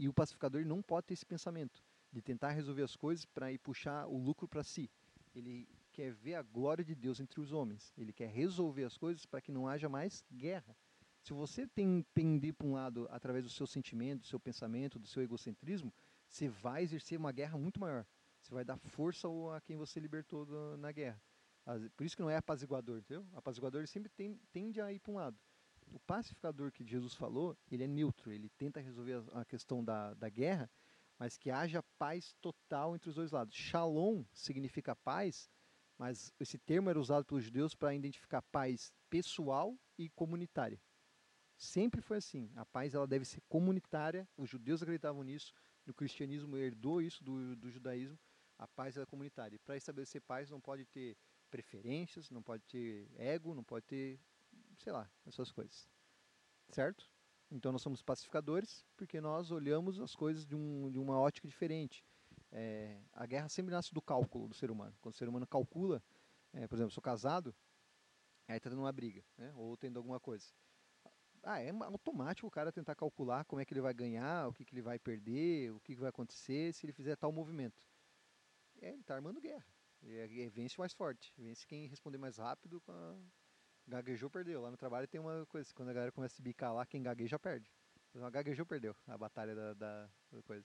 E 0.00 0.08
o 0.08 0.14
pacificador 0.14 0.64
não 0.64 0.80
pode 0.80 1.08
ter 1.08 1.12
esse 1.12 1.26
pensamento 1.26 1.84
de 2.10 2.22
tentar 2.22 2.52
resolver 2.52 2.82
as 2.82 2.96
coisas 2.96 3.26
para 3.26 3.52
ir 3.52 3.58
puxar 3.58 4.06
o 4.06 4.16
lucro 4.16 4.48
para 4.48 4.64
si. 4.64 4.90
Ele 5.34 5.68
quer 5.92 6.10
ver 6.14 6.36
a 6.36 6.42
glória 6.42 6.82
de 6.82 6.94
Deus 6.94 7.20
entre 7.20 7.38
os 7.38 7.52
homens. 7.52 7.92
Ele 7.98 8.10
quer 8.10 8.30
resolver 8.30 8.84
as 8.84 8.96
coisas 8.96 9.26
para 9.26 9.42
que 9.42 9.52
não 9.52 9.68
haja 9.68 9.90
mais 9.90 10.24
guerra. 10.32 10.74
Se 11.20 11.34
você 11.34 11.66
tem 11.66 12.02
pender 12.14 12.54
para 12.54 12.66
um 12.66 12.72
lado 12.72 13.06
através 13.10 13.44
do 13.44 13.50
seu 13.50 13.66
sentimento, 13.66 14.22
do 14.22 14.26
seu 14.26 14.40
pensamento, 14.40 14.98
do 14.98 15.06
seu 15.06 15.22
egocentrismo, 15.22 15.92
você 16.26 16.48
vai 16.48 16.82
exercer 16.82 17.18
uma 17.18 17.30
guerra 17.30 17.58
muito 17.58 17.78
maior. 17.78 18.06
Você 18.40 18.54
vai 18.54 18.64
dar 18.64 18.78
força 18.78 19.28
a 19.54 19.60
quem 19.60 19.76
você 19.76 20.00
libertou 20.00 20.46
na 20.78 20.90
guerra. 20.92 21.20
Por 21.94 22.06
isso 22.06 22.16
que 22.16 22.22
não 22.22 22.30
é 22.30 22.38
apaziguador, 22.38 23.00
entendeu? 23.00 23.26
Apaziguador 23.34 23.86
sempre 23.86 24.08
tem, 24.08 24.40
tende 24.50 24.80
a 24.80 24.90
ir 24.90 24.98
para 24.98 25.12
um 25.12 25.16
lado 25.16 25.38
o 25.92 25.98
pacificador 26.00 26.72
que 26.72 26.84
Jesus 26.84 27.14
falou, 27.14 27.56
ele 27.70 27.84
é 27.84 27.86
neutro, 27.86 28.32
ele 28.32 28.48
tenta 28.50 28.80
resolver 28.80 29.22
a, 29.32 29.44
questão 29.44 29.84
da, 29.84 30.14
da 30.14 30.28
guerra, 30.28 30.70
mas 31.18 31.36
que 31.36 31.50
haja 31.50 31.82
paz 31.98 32.34
total 32.40 32.94
entre 32.94 33.10
os 33.10 33.14
dois 33.14 33.30
lados. 33.30 33.54
Shalom 33.54 34.24
significa 34.32 34.96
paz, 34.96 35.50
mas 35.98 36.32
esse 36.40 36.58
termo 36.58 36.88
era 36.88 36.98
usado 36.98 37.24
pelos 37.24 37.44
judeus 37.44 37.74
para 37.74 37.94
identificar 37.94 38.42
paz 38.42 38.92
pessoal 39.10 39.76
e 39.98 40.08
comunitária. 40.10 40.80
Sempre 41.58 42.00
foi 42.00 42.16
assim. 42.16 42.50
A 42.56 42.64
paz 42.64 42.94
ela 42.94 43.06
deve 43.06 43.26
ser 43.26 43.42
comunitária. 43.42 44.26
Os 44.34 44.48
judeus 44.48 44.82
acreditavam 44.82 45.22
nisso. 45.22 45.52
O 45.86 45.92
cristianismo 45.92 46.56
herdou 46.56 47.02
isso 47.02 47.22
do, 47.22 47.54
do 47.54 47.70
judaísmo. 47.70 48.18
A 48.56 48.66
paz 48.66 48.96
é 48.96 49.04
comunitária. 49.04 49.58
Para 49.58 49.76
estabelecer 49.76 50.22
paz 50.22 50.48
não 50.48 50.58
pode 50.58 50.86
ter 50.86 51.18
preferências, 51.50 52.30
não 52.30 52.42
pode 52.42 52.64
ter 52.64 53.10
ego, 53.16 53.54
não 53.54 53.64
pode 53.64 53.84
ter 53.84 54.18
sei 54.80 54.92
lá, 54.92 55.10
essas 55.26 55.52
coisas. 55.52 55.88
Certo? 56.70 57.08
Então 57.50 57.72
nós 57.72 57.82
somos 57.82 58.02
pacificadores 58.02 58.86
porque 58.96 59.20
nós 59.20 59.50
olhamos 59.50 60.00
as 60.00 60.14
coisas 60.14 60.46
de, 60.46 60.54
um, 60.54 60.90
de 60.90 60.98
uma 60.98 61.18
ótica 61.18 61.46
diferente. 61.48 62.04
É, 62.52 63.00
a 63.12 63.26
guerra 63.26 63.48
sempre 63.48 63.72
nasce 63.72 63.92
do 63.92 64.00
cálculo 64.00 64.48
do 64.48 64.54
ser 64.54 64.70
humano. 64.70 64.96
Quando 65.00 65.14
o 65.14 65.18
ser 65.18 65.28
humano 65.28 65.46
calcula, 65.46 66.02
é, 66.52 66.66
por 66.66 66.76
exemplo, 66.76 66.92
sou 66.92 67.02
casado, 67.02 67.54
aí 68.48 68.56
está 68.56 68.70
tendo 68.70 68.80
uma 68.82 68.92
briga, 68.92 69.24
né, 69.36 69.52
ou 69.54 69.76
tendo 69.76 69.98
alguma 69.98 70.18
coisa. 70.20 70.46
ah, 71.42 71.60
é 71.60 71.70
automático 71.70 72.46
o 72.46 72.50
cara 72.50 72.72
tentar 72.72 72.94
calcular 72.94 73.44
como 73.44 73.60
é 73.60 73.64
que 73.64 73.72
ele 73.72 73.80
vai 73.80 73.94
ganhar, 73.94 74.48
o 74.48 74.52
que, 74.52 74.64
que 74.64 74.74
ele 74.74 74.82
vai 74.82 74.98
perder, 74.98 75.72
o 75.72 75.80
que, 75.80 75.94
que 75.94 76.00
vai 76.00 76.10
acontecer 76.10 76.72
se 76.72 76.86
ele 76.86 76.92
fizer 76.92 77.16
tal 77.16 77.32
movimento. 77.32 77.82
É, 78.80 78.92
ele 78.92 79.02
tá 79.04 79.14
armando 79.14 79.40
guerra. 79.40 79.66
É, 80.02 80.44
é, 80.44 80.50
vence 80.50 80.76
o 80.76 80.80
mais 80.80 80.94
forte. 80.94 81.32
Vence 81.36 81.66
quem 81.66 81.86
responder 81.86 82.18
mais 82.18 82.38
rápido. 82.38 82.80
Com 82.80 82.92
a... 82.92 83.18
Gaguejou, 83.90 84.30
perdeu. 84.30 84.60
Lá 84.60 84.70
no 84.70 84.76
trabalho 84.76 85.08
tem 85.08 85.20
uma 85.20 85.44
coisa, 85.46 85.74
quando 85.74 85.88
a 85.88 85.92
galera 85.92 86.12
começa 86.12 86.34
a 86.34 86.36
se 86.36 86.42
bicar 86.42 86.72
lá, 86.72 86.86
quem 86.86 87.02
gagueja 87.02 87.38
perde. 87.38 87.68
Então, 88.10 88.30
gaguejou, 88.30 88.64
perdeu 88.64 88.94
a 89.06 89.18
batalha 89.18 89.54
da, 89.54 89.74
da, 89.74 90.10
coisa. 90.44 90.64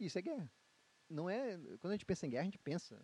Isso 0.00 0.18
é 0.18 0.22
guerra. 0.22 0.50
Não 1.08 1.28
é. 1.28 1.58
Quando 1.78 1.92
a 1.92 1.92
gente 1.92 2.06
pensa 2.06 2.26
em 2.26 2.30
guerra, 2.30 2.42
a 2.42 2.46
gente 2.46 2.58
pensa 2.58 2.98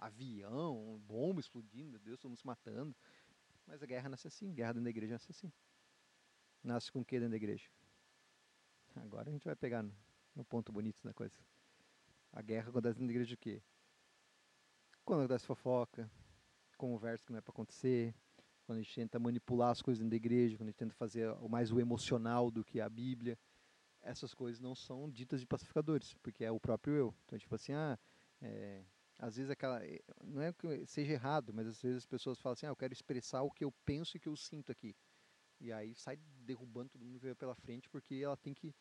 avião, 0.00 1.00
bomba 1.06 1.40
explodindo, 1.40 1.90
meu 1.90 2.00
Deus, 2.00 2.20
se 2.20 2.46
matando. 2.46 2.94
Mas 3.66 3.82
a 3.82 3.86
guerra 3.86 4.08
nasce 4.08 4.26
assim, 4.26 4.52
guerra 4.52 4.72
dentro 4.72 4.84
da 4.84 4.90
igreja 4.90 5.14
nasce 5.14 5.30
assim. 5.30 5.52
Nasce 6.62 6.90
com 6.90 7.00
o 7.00 7.04
que 7.04 7.16
dentro 7.16 7.30
da 7.30 7.36
igreja? 7.36 7.70
Agora 8.96 9.28
a 9.28 9.32
gente 9.32 9.44
vai 9.44 9.54
pegar 9.54 9.82
no, 9.82 9.96
no 10.34 10.44
ponto 10.44 10.72
bonito 10.72 11.00
da 11.04 11.14
coisa. 11.14 11.36
A 12.32 12.42
guerra 12.42 12.70
acontece 12.70 12.94
dentro 12.94 13.06
da 13.06 13.12
igreja 13.12 13.34
o 13.34 13.38
quê? 13.38 13.62
Quando 15.04 15.20
acontece 15.20 15.46
fofoca, 15.46 16.10
conversa 16.76 17.24
que 17.24 17.32
não 17.32 17.38
é 17.38 17.40
para 17.40 17.52
acontecer, 17.52 18.14
quando 18.64 18.78
a 18.78 18.82
gente 18.82 18.94
tenta 18.94 19.18
manipular 19.18 19.70
as 19.70 19.82
coisas 19.82 20.00
dentro 20.00 20.10
da 20.10 20.16
igreja, 20.16 20.56
quando 20.56 20.68
a 20.68 20.70
gente 20.70 20.78
tenta 20.78 20.94
fazer 20.94 21.30
o 21.40 21.48
mais 21.48 21.70
o 21.70 21.80
emocional 21.80 22.50
do 22.50 22.64
que 22.64 22.80
a 22.80 22.88
Bíblia, 22.88 23.38
essas 24.02 24.34
coisas 24.34 24.60
não 24.60 24.74
são 24.74 25.10
ditas 25.10 25.40
de 25.40 25.46
pacificadores, 25.46 26.14
porque 26.22 26.44
é 26.44 26.50
o 26.50 26.60
próprio 26.60 26.94
eu. 26.94 27.14
Então, 27.24 27.38
tipo 27.38 27.54
assim, 27.54 27.72
ah, 27.72 27.98
é, 28.40 28.84
às 29.18 29.36
vezes 29.36 29.50
aquela. 29.50 29.84
Eh, 29.84 30.02
não 30.22 30.42
é 30.42 30.52
que 30.52 30.86
seja 30.86 31.12
errado, 31.12 31.52
mas 31.52 31.66
às 31.66 31.80
vezes 31.80 31.98
as 31.98 32.06
pessoas 32.06 32.40
falam 32.40 32.54
assim, 32.54 32.66
ah, 32.66 32.70
eu 32.70 32.76
quero 32.76 32.92
expressar 32.92 33.42
o 33.42 33.50
que 33.50 33.64
eu 33.64 33.72
penso 33.84 34.16
e 34.16 34.20
que 34.20 34.28
eu 34.28 34.36
sinto 34.36 34.70
aqui. 34.70 34.94
E 35.60 35.72
aí 35.72 35.94
sai 35.94 36.16
derrubando 36.44 36.90
todo 36.90 37.04
mundo 37.04 37.18
que 37.18 37.24
veio 37.24 37.36
pela 37.36 37.54
frente, 37.54 37.88
porque 37.88 38.16
ela 38.16 38.36
tem 38.36 38.52
que. 38.52 38.74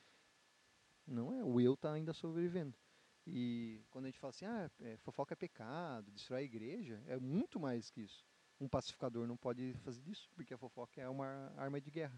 Não 1.06 1.34
é, 1.34 1.44
o 1.44 1.60
eu 1.60 1.74
está 1.74 1.94
ainda 1.94 2.14
sobrevivendo. 2.14 2.78
E 3.26 3.86
quando 3.90 4.06
a 4.06 4.08
gente 4.10 4.20
fala 4.20 4.32
assim, 4.32 4.46
ah, 4.46 4.70
é, 4.82 4.98
fofoca 4.98 5.34
é 5.34 5.36
pecado, 5.36 6.12
destrói 6.12 6.42
a 6.42 6.44
igreja, 6.44 7.02
é 7.08 7.18
muito 7.18 7.60
mais 7.60 7.90
que 7.90 8.02
isso. 8.02 8.26
Um 8.64 8.70
pacificador 8.70 9.28
não 9.28 9.36
pode 9.36 9.74
fazer 9.80 10.02
isso, 10.10 10.32
porque 10.34 10.54
a 10.54 10.58
fofoca 10.58 11.02
é 11.02 11.10
uma 11.10 11.54
arma 11.58 11.82
de 11.82 11.92
guerra. 11.92 12.18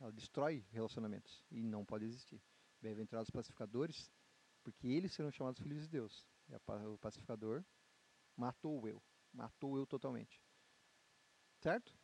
Ela 0.00 0.10
destrói 0.10 0.64
relacionamentos 0.70 1.44
e 1.50 1.62
não 1.62 1.84
pode 1.84 2.06
existir. 2.06 2.42
Bem-aventurados 2.80 3.30
pacificadores, 3.30 4.10
porque 4.62 4.88
eles 4.88 5.12
serão 5.12 5.30
chamados 5.30 5.60
filhos 5.60 5.82
de 5.82 5.88
Deus. 5.88 6.26
E 6.48 6.54
o 6.54 6.96
pacificador 6.96 7.62
matou 8.34 8.80
o 8.80 8.88
eu, 8.88 9.02
matou 9.30 9.72
o 9.72 9.76
eu 9.76 9.86
totalmente. 9.86 10.42
Certo? 11.60 11.94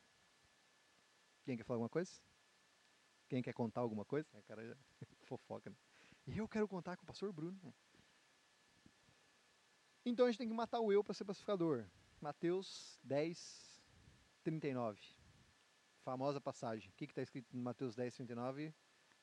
Quem 1.43 1.57
quer 1.57 1.65
falar 1.65 1.77
alguma 1.77 1.89
coisa? 1.89 2.13
Quem 3.27 3.43
quer 3.43 3.55
contar 3.55 3.81
alguma 3.81 4.05
coisa? 4.05 4.29
O 4.35 4.43
cara 4.43 4.69
já 4.69 4.77
fofoca. 5.25 5.71
Né? 5.71 5.77
E 6.27 6.37
eu 6.37 6.47
quero 6.47 6.69
contar 6.69 6.99
com 6.99 7.05
o 7.05 7.07
pastor 7.07 7.33
Bruno. 7.33 7.75
Então 10.05 10.27
a 10.27 10.31
gente 10.31 10.41
tem 10.41 10.49
que 10.49 10.53
matar 10.53 10.81
o 10.81 10.93
eu 10.93 11.03
para 11.03 11.15
ser 11.15 11.25
pacificador. 11.25 11.89
Mateus 12.23 13.01
10, 13.03 13.83
39. 14.45 15.01
Famosa 16.05 16.41
passagem. 16.41 16.89
O 16.89 16.93
que 16.93 17.05
está 17.05 17.21
escrito 17.21 17.55
em 17.55 17.61
Mateus 17.61 17.97
10, 17.97 18.15
39? 18.15 18.73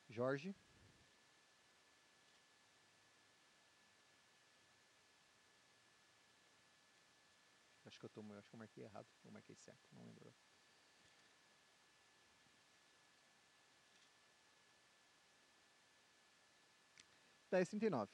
Jorge. 0.09 0.53
Acho 7.85 7.97
que 7.97 8.05
eu, 8.05 8.09
tô, 8.09 8.21
acho 8.37 8.49
que 8.49 8.55
eu 8.55 8.59
marquei 8.59 8.83
errado. 8.83 9.07
Eu 9.23 9.31
marquei 9.31 9.55
certo, 9.55 9.81
não 9.93 10.03
lembro. 10.03 10.33
10,39. 17.49 18.09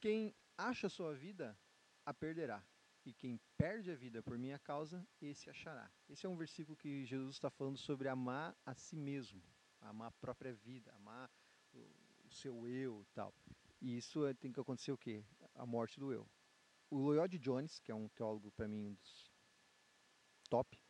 Quem 0.00 0.34
acha 0.56 0.88
sua 0.88 1.14
vida, 1.14 1.58
a 2.06 2.14
perderá. 2.14 2.64
E 3.04 3.12
quem 3.12 3.38
perde 3.58 3.90
a 3.90 3.94
vida 3.94 4.22
por 4.22 4.38
minha 4.38 4.58
causa, 4.58 5.06
esse 5.20 5.50
achará. 5.50 5.90
Esse 6.08 6.24
é 6.24 6.28
um 6.28 6.36
versículo 6.36 6.76
que 6.76 7.04
Jesus 7.04 7.36
está 7.36 7.50
falando 7.50 7.76
sobre 7.76 8.08
amar 8.08 8.56
a 8.64 8.74
si 8.74 8.96
mesmo, 8.96 9.42
amar 9.80 10.08
a 10.08 10.12
própria 10.12 10.54
vida, 10.54 10.92
amar 10.94 11.30
o, 11.72 11.86
seu 12.30 12.66
eu 12.66 13.02
e 13.02 13.06
tal. 13.14 13.34
E 13.80 13.96
isso 13.96 14.26
é, 14.26 14.32
tem 14.32 14.50
que 14.50 14.58
acontecer 14.58 14.90
o 14.90 14.98
quê? 14.98 15.22
A 15.54 15.66
morte 15.66 16.00
do 16.00 16.12
eu. 16.12 16.26
O 16.90 16.96
Lloyd 16.98 17.38
Jones, 17.38 17.78
que 17.78 17.92
é 17.92 17.94
um 17.94 18.08
teólogo 18.08 18.50
para 18.52 18.66
mim 18.66 18.94
dos 18.94 19.30
top, 20.48 20.80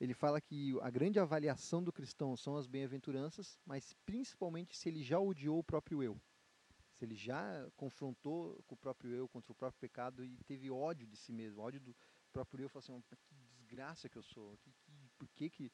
ele 0.00 0.14
fala 0.14 0.40
que 0.40 0.78
a 0.80 0.90
grande 0.90 1.18
avaliação 1.18 1.82
do 1.82 1.92
cristão 1.92 2.36
são 2.36 2.56
as 2.56 2.66
bem-aventuranças, 2.66 3.58
mas 3.66 3.92
principalmente 4.06 4.76
se 4.76 4.88
ele 4.88 5.02
já 5.02 5.18
odiou 5.18 5.58
o 5.58 5.64
próprio 5.64 6.02
eu 6.02 6.20
se 6.98 7.04
ele 7.04 7.14
já 7.14 7.70
confrontou 7.76 8.60
com 8.66 8.74
o 8.74 8.78
próprio 8.78 9.14
eu, 9.14 9.28
contra 9.28 9.52
o 9.52 9.54
próprio 9.54 9.78
pecado 9.78 10.24
e 10.24 10.36
teve 10.44 10.68
ódio 10.68 11.06
de 11.06 11.16
si 11.16 11.32
mesmo, 11.32 11.62
ódio 11.62 11.80
do 11.80 11.96
próprio 12.32 12.64
eu, 12.64 12.68
falou 12.68 12.80
assim, 12.80 13.16
que 13.22 13.34
desgraça 13.36 14.08
que 14.08 14.18
eu 14.18 14.22
sou, 14.22 14.56
que, 14.58 14.72
que, 14.72 15.08
por 15.16 15.28
que 15.28 15.48
que... 15.48 15.70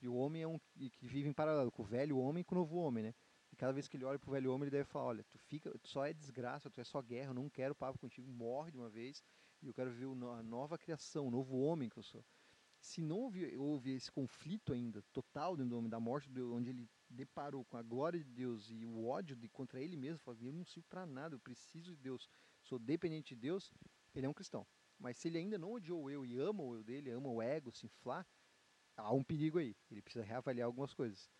E 0.00 0.06
o 0.06 0.14
homem 0.14 0.42
é 0.42 0.46
um 0.46 0.56
que 0.56 1.08
vive 1.08 1.28
em 1.28 1.32
paralelo 1.32 1.72
com 1.72 1.82
o 1.82 1.84
velho 1.84 2.16
homem 2.18 2.42
e 2.42 2.44
com 2.44 2.54
o 2.54 2.58
novo 2.58 2.76
homem, 2.76 3.02
né? 3.02 3.14
E 3.50 3.56
cada 3.56 3.72
vez 3.72 3.88
que 3.88 3.96
ele 3.96 4.04
olha 4.04 4.20
pro 4.20 4.30
velho 4.30 4.52
homem, 4.52 4.64
ele 4.64 4.70
deve 4.70 4.84
falar, 4.84 5.06
olha, 5.06 5.24
tu 5.24 5.36
fica, 5.36 5.76
tu 5.80 5.88
só 5.88 6.06
é 6.06 6.12
desgraça, 6.12 6.70
tu 6.70 6.80
é 6.80 6.84
só 6.84 7.02
guerra, 7.02 7.30
eu 7.30 7.34
não 7.34 7.50
quero 7.50 7.74
papo 7.74 7.98
contigo, 7.98 8.30
morre 8.30 8.70
de 8.70 8.78
uma 8.78 8.88
vez, 8.88 9.24
e 9.60 9.66
eu 9.66 9.74
quero 9.74 9.90
ver 9.90 10.04
a 10.04 10.42
nova 10.44 10.78
criação, 10.78 11.26
o 11.26 11.30
novo 11.32 11.58
homem 11.58 11.88
que 11.88 11.98
eu 11.98 12.02
sou. 12.04 12.24
Se 12.80 13.00
não 13.00 13.18
houve, 13.18 13.56
houve 13.56 13.90
esse 13.90 14.12
conflito 14.12 14.72
ainda, 14.72 15.02
total 15.12 15.56
dentro 15.56 15.70
do 15.70 15.78
homem, 15.78 15.90
da 15.90 15.98
morte, 15.98 16.30
onde 16.40 16.70
ele 16.70 16.88
deparou 17.08 17.64
com 17.64 17.76
a 17.76 17.82
glória 17.82 18.22
de 18.22 18.30
Deus 18.30 18.70
e 18.70 18.84
o 18.84 19.06
ódio 19.06 19.36
de 19.36 19.48
contra 19.48 19.80
ele 19.80 19.96
mesmo, 19.96 20.18
falou, 20.18 20.40
eu 20.42 20.52
não 20.52 20.64
sirvo 20.64 20.88
para 20.88 21.06
nada, 21.06 21.34
eu 21.34 21.40
preciso 21.40 21.94
de 21.94 22.02
Deus, 22.02 22.28
sou 22.62 22.78
dependente 22.78 23.34
de 23.34 23.40
Deus, 23.40 23.72
ele 24.14 24.26
é 24.26 24.28
um 24.28 24.34
cristão. 24.34 24.66
Mas 24.98 25.16
se 25.16 25.28
ele 25.28 25.38
ainda 25.38 25.56
não 25.56 25.72
odiou 25.72 26.10
eu 26.10 26.26
e 26.26 26.38
ama 26.38 26.62
o 26.62 26.74
eu 26.74 26.82
dele, 26.82 27.10
ama 27.10 27.28
o 27.28 27.40
ego, 27.40 27.72
se 27.72 27.86
inflar, 27.86 28.26
há 28.96 29.12
um 29.12 29.22
perigo 29.22 29.58
aí. 29.58 29.76
Ele 29.90 30.02
precisa 30.02 30.24
reavaliar 30.24 30.66
algumas 30.66 30.92
coisas. 30.92 31.30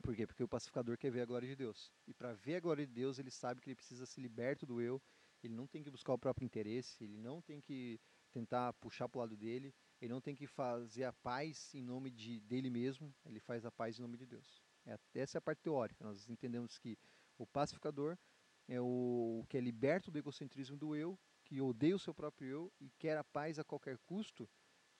Por 0.00 0.14
quê? 0.14 0.26
Porque 0.26 0.42
o 0.42 0.48
pacificador 0.48 0.96
quer 0.96 1.10
ver 1.10 1.22
a 1.22 1.26
glória 1.26 1.48
de 1.48 1.56
Deus. 1.56 1.92
E 2.06 2.14
para 2.14 2.32
ver 2.32 2.56
a 2.56 2.60
glória 2.60 2.86
de 2.86 2.92
Deus, 2.92 3.18
ele 3.18 3.30
sabe 3.30 3.60
que 3.60 3.68
ele 3.68 3.76
precisa 3.76 4.06
se 4.06 4.20
liberto 4.20 4.64
do 4.64 4.80
eu, 4.80 5.02
ele 5.42 5.54
não 5.54 5.66
tem 5.66 5.82
que 5.82 5.90
buscar 5.90 6.12
o 6.12 6.18
próprio 6.18 6.44
interesse, 6.44 7.02
ele 7.02 7.16
não 7.16 7.42
tem 7.42 7.60
que 7.60 8.00
tentar 8.30 8.72
puxar 8.74 9.08
para 9.08 9.18
o 9.18 9.22
lado 9.22 9.36
dele, 9.36 9.74
ele 10.02 10.12
não 10.12 10.20
tem 10.20 10.34
que 10.34 10.48
fazer 10.48 11.04
a 11.04 11.12
paz 11.12 11.72
em 11.72 11.80
nome 11.80 12.10
de, 12.10 12.40
dele 12.40 12.68
mesmo, 12.68 13.14
ele 13.24 13.38
faz 13.38 13.64
a 13.64 13.70
paz 13.70 13.96
em 13.96 14.02
nome 14.02 14.16
de 14.16 14.26
Deus. 14.26 14.60
É, 14.84 14.98
essa 15.14 15.36
é 15.36 15.38
a 15.38 15.42
parte 15.42 15.62
teórica. 15.62 16.04
Nós 16.04 16.28
entendemos 16.28 16.76
que 16.76 16.98
o 17.38 17.46
pacificador 17.46 18.18
é 18.66 18.80
o 18.80 19.44
que 19.48 19.56
é 19.56 19.60
liberto 19.60 20.10
do 20.10 20.18
egocentrismo 20.18 20.76
do 20.76 20.96
eu, 20.96 21.16
que 21.44 21.60
odeia 21.60 21.94
o 21.94 22.00
seu 22.00 22.12
próprio 22.12 22.48
eu 22.48 22.72
e 22.80 22.90
quer 22.98 23.16
a 23.16 23.22
paz 23.22 23.60
a 23.60 23.64
qualquer 23.64 23.96
custo, 23.98 24.50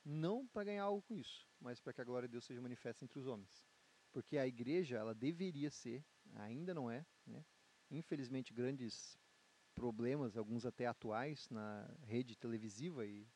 não 0.04 0.46
para 0.46 0.64
ganhar 0.64 0.84
algo 0.84 1.02
com 1.02 1.16
isso, 1.16 1.48
mas 1.60 1.80
para 1.80 1.92
que 1.92 2.00
a 2.00 2.04
glória 2.04 2.28
de 2.28 2.32
Deus 2.32 2.44
seja 2.44 2.60
manifesta 2.60 3.04
entre 3.04 3.18
os 3.18 3.26
homens. 3.26 3.66
Porque 4.12 4.38
a 4.38 4.46
igreja, 4.46 4.98
ela 4.98 5.14
deveria 5.14 5.70
ser, 5.70 6.04
ainda 6.34 6.72
não 6.72 6.88
é, 6.88 7.04
né? 7.26 7.44
infelizmente 7.90 8.54
grandes 8.54 9.18
problemas, 9.74 10.36
alguns 10.36 10.64
até 10.64 10.86
atuais, 10.86 11.48
na 11.50 11.92
rede 12.04 12.36
televisiva 12.36 13.04
e, 13.04 13.26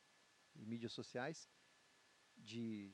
e 0.55 0.65
mídias 0.65 0.93
sociais, 0.93 1.49
de 2.37 2.93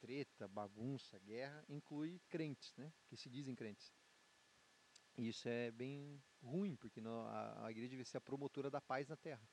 treta, 0.00 0.48
bagunça, 0.48 1.18
guerra, 1.20 1.64
inclui 1.68 2.20
crentes, 2.28 2.74
né? 2.76 2.92
Que 3.06 3.16
se 3.16 3.28
dizem 3.28 3.54
crentes. 3.54 3.92
E 5.16 5.28
isso 5.28 5.48
é 5.48 5.70
bem 5.70 6.22
ruim, 6.42 6.76
porque 6.76 7.00
no, 7.00 7.20
a, 7.26 7.66
a, 7.66 7.70
igreja 7.70 7.90
deveria 7.90 8.10
ser 8.10 8.16
a 8.16 8.20
promotora 8.20 8.70
da 8.70 8.80
paz 8.80 9.08
na 9.08 9.16
terra. 9.16 9.46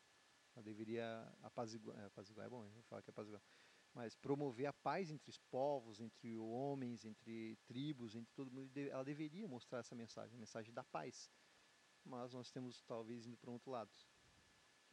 Ela 0.56 0.64
deveria 0.64 1.36
apaziguar, 1.42 2.00
é, 2.00 2.06
apaziguar 2.06 2.46
é 2.48 2.50
bom, 2.50 2.64
eu 2.64 2.72
vou 2.72 2.84
falar 2.84 3.02
que 3.02 3.10
é 3.10 3.12
apaziguar, 3.12 3.42
mas 3.94 4.16
promover 4.16 4.68
a 4.68 4.74
paz 4.74 5.12
entre 5.12 5.30
os 5.30 5.38
povos, 5.38 6.00
entre 6.00 6.38
homens, 6.38 7.04
entre 7.04 7.58
tribos, 7.66 8.16
entre 8.16 8.34
todo 8.34 8.52
mundo. 8.52 8.72
Ela 8.78 9.04
deveria 9.04 9.48
mostrar 9.48 9.80
essa 9.80 9.96
mensagem, 9.96 10.36
a 10.36 10.40
mensagem 10.40 10.74
da 10.74 10.84
paz. 10.84 11.32
Mas 12.06 12.34
nós 12.34 12.50
temos 12.50 12.82
talvez 12.84 13.26
indo 13.26 13.38
para 13.38 13.50
um 13.50 13.54
outro 13.54 13.72
lado, 13.72 13.92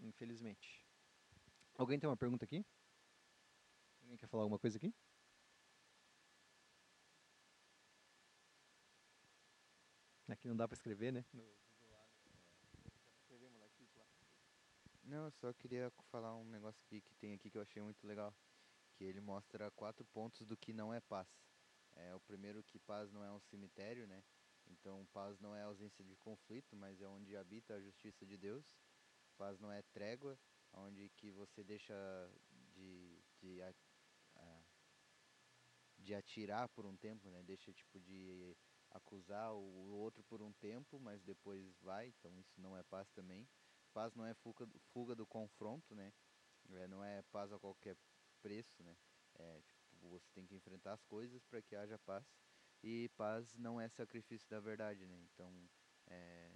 infelizmente. 0.01 0.85
Alguém 1.77 1.99
tem 1.99 2.09
uma 2.09 2.17
pergunta 2.17 2.45
aqui? 2.45 2.65
Alguém 4.05 4.19
quer 4.19 4.29
falar 4.29 4.43
alguma 4.43 4.59
coisa 4.59 4.77
aqui? 4.77 4.95
Aqui 10.29 10.47
não 10.47 10.57
dá 10.57 10.69
para 10.69 10.75
escrever, 10.75 11.11
né? 11.11 11.25
No, 11.33 11.43
Não, 15.05 15.25
eu 15.25 15.31
só 15.33 15.53
queria 15.55 15.91
falar 16.11 16.35
um 16.35 16.45
negócio 16.45 16.83
aqui 16.85 17.01
que 17.01 17.15
tem 17.15 17.33
aqui 17.33 17.51
que 17.51 17.57
eu 17.57 17.63
achei 17.63 17.81
muito 17.81 18.07
legal. 18.07 18.35
Que 18.95 19.05
ele 19.05 19.21
mostra 19.21 19.71
quatro 19.71 20.05
pontos 20.05 20.47
do 20.47 20.57
que 20.57 20.75
não 20.75 20.93
é 20.93 21.01
paz. 21.01 21.29
É, 21.95 22.15
o 22.15 22.21
primeiro 22.21 22.63
que 22.63 22.79
paz 22.79 23.11
não 23.11 23.25
é 23.25 23.33
um 23.33 23.41
cemitério, 23.41 24.07
né? 24.07 24.23
Então 24.67 25.07
paz 25.15 25.41
não 25.41 25.55
é 25.55 25.63
ausência 25.63 26.05
de 26.05 26.15
conflito, 26.17 26.77
mas 26.77 27.01
é 27.01 27.09
onde 27.09 27.37
habita 27.37 27.75
a 27.75 27.81
justiça 27.81 28.27
de 28.27 28.37
Deus. 28.37 28.67
Paz 29.39 29.59
não 29.59 29.73
é 29.73 29.83
trégua, 29.83 30.39
onde 30.75 31.09
que 31.17 31.31
você 31.31 31.65
deixa 31.65 31.95
de, 32.75 33.23
de 33.41 33.63
de 36.05 36.15
atirar 36.15 36.69
por 36.69 36.85
um 36.87 36.97
tempo, 36.97 37.29
né? 37.31 37.43
Deixa 37.43 37.73
tipo 37.73 37.99
de 37.99 38.57
acusar 38.91 39.53
o 39.53 39.91
outro 39.91 40.23
por 40.25 40.41
um 40.43 40.53
tempo, 40.53 41.01
mas 41.01 41.23
depois 41.23 41.77
vai, 41.81 42.09
então 42.09 42.39
isso 42.39 42.61
não 42.61 42.77
é 42.77 42.83
paz 42.85 43.11
também. 43.11 43.49
Paz 43.93 44.15
não 44.15 44.27
é 44.27 44.35
fuga, 44.35 44.69
fuga 44.93 45.15
do 45.15 45.27
confronto, 45.27 45.95
né? 45.95 46.13
É, 46.71 46.87
não 46.87 47.03
é 47.03 47.23
paz 47.23 47.53
a 47.53 47.59
qualquer 47.59 47.97
preço, 48.43 48.83
né? 48.83 48.97
É, 49.37 49.61
tipo, 49.63 50.09
você 50.09 50.27
tem 50.33 50.47
que 50.47 50.55
enfrentar 50.55 50.93
as 50.93 51.05
coisas 51.05 51.45
para 51.45 51.63
que 51.63 51.75
haja 51.75 51.99
paz. 51.99 52.25
E 52.83 53.09
paz 53.17 53.55
não 53.55 53.81
é 53.81 53.89
sacrifício 53.89 54.49
da 54.49 54.61
verdade, 54.61 55.07
né? 55.07 55.19
Então, 55.33 55.51
é, 56.07 56.53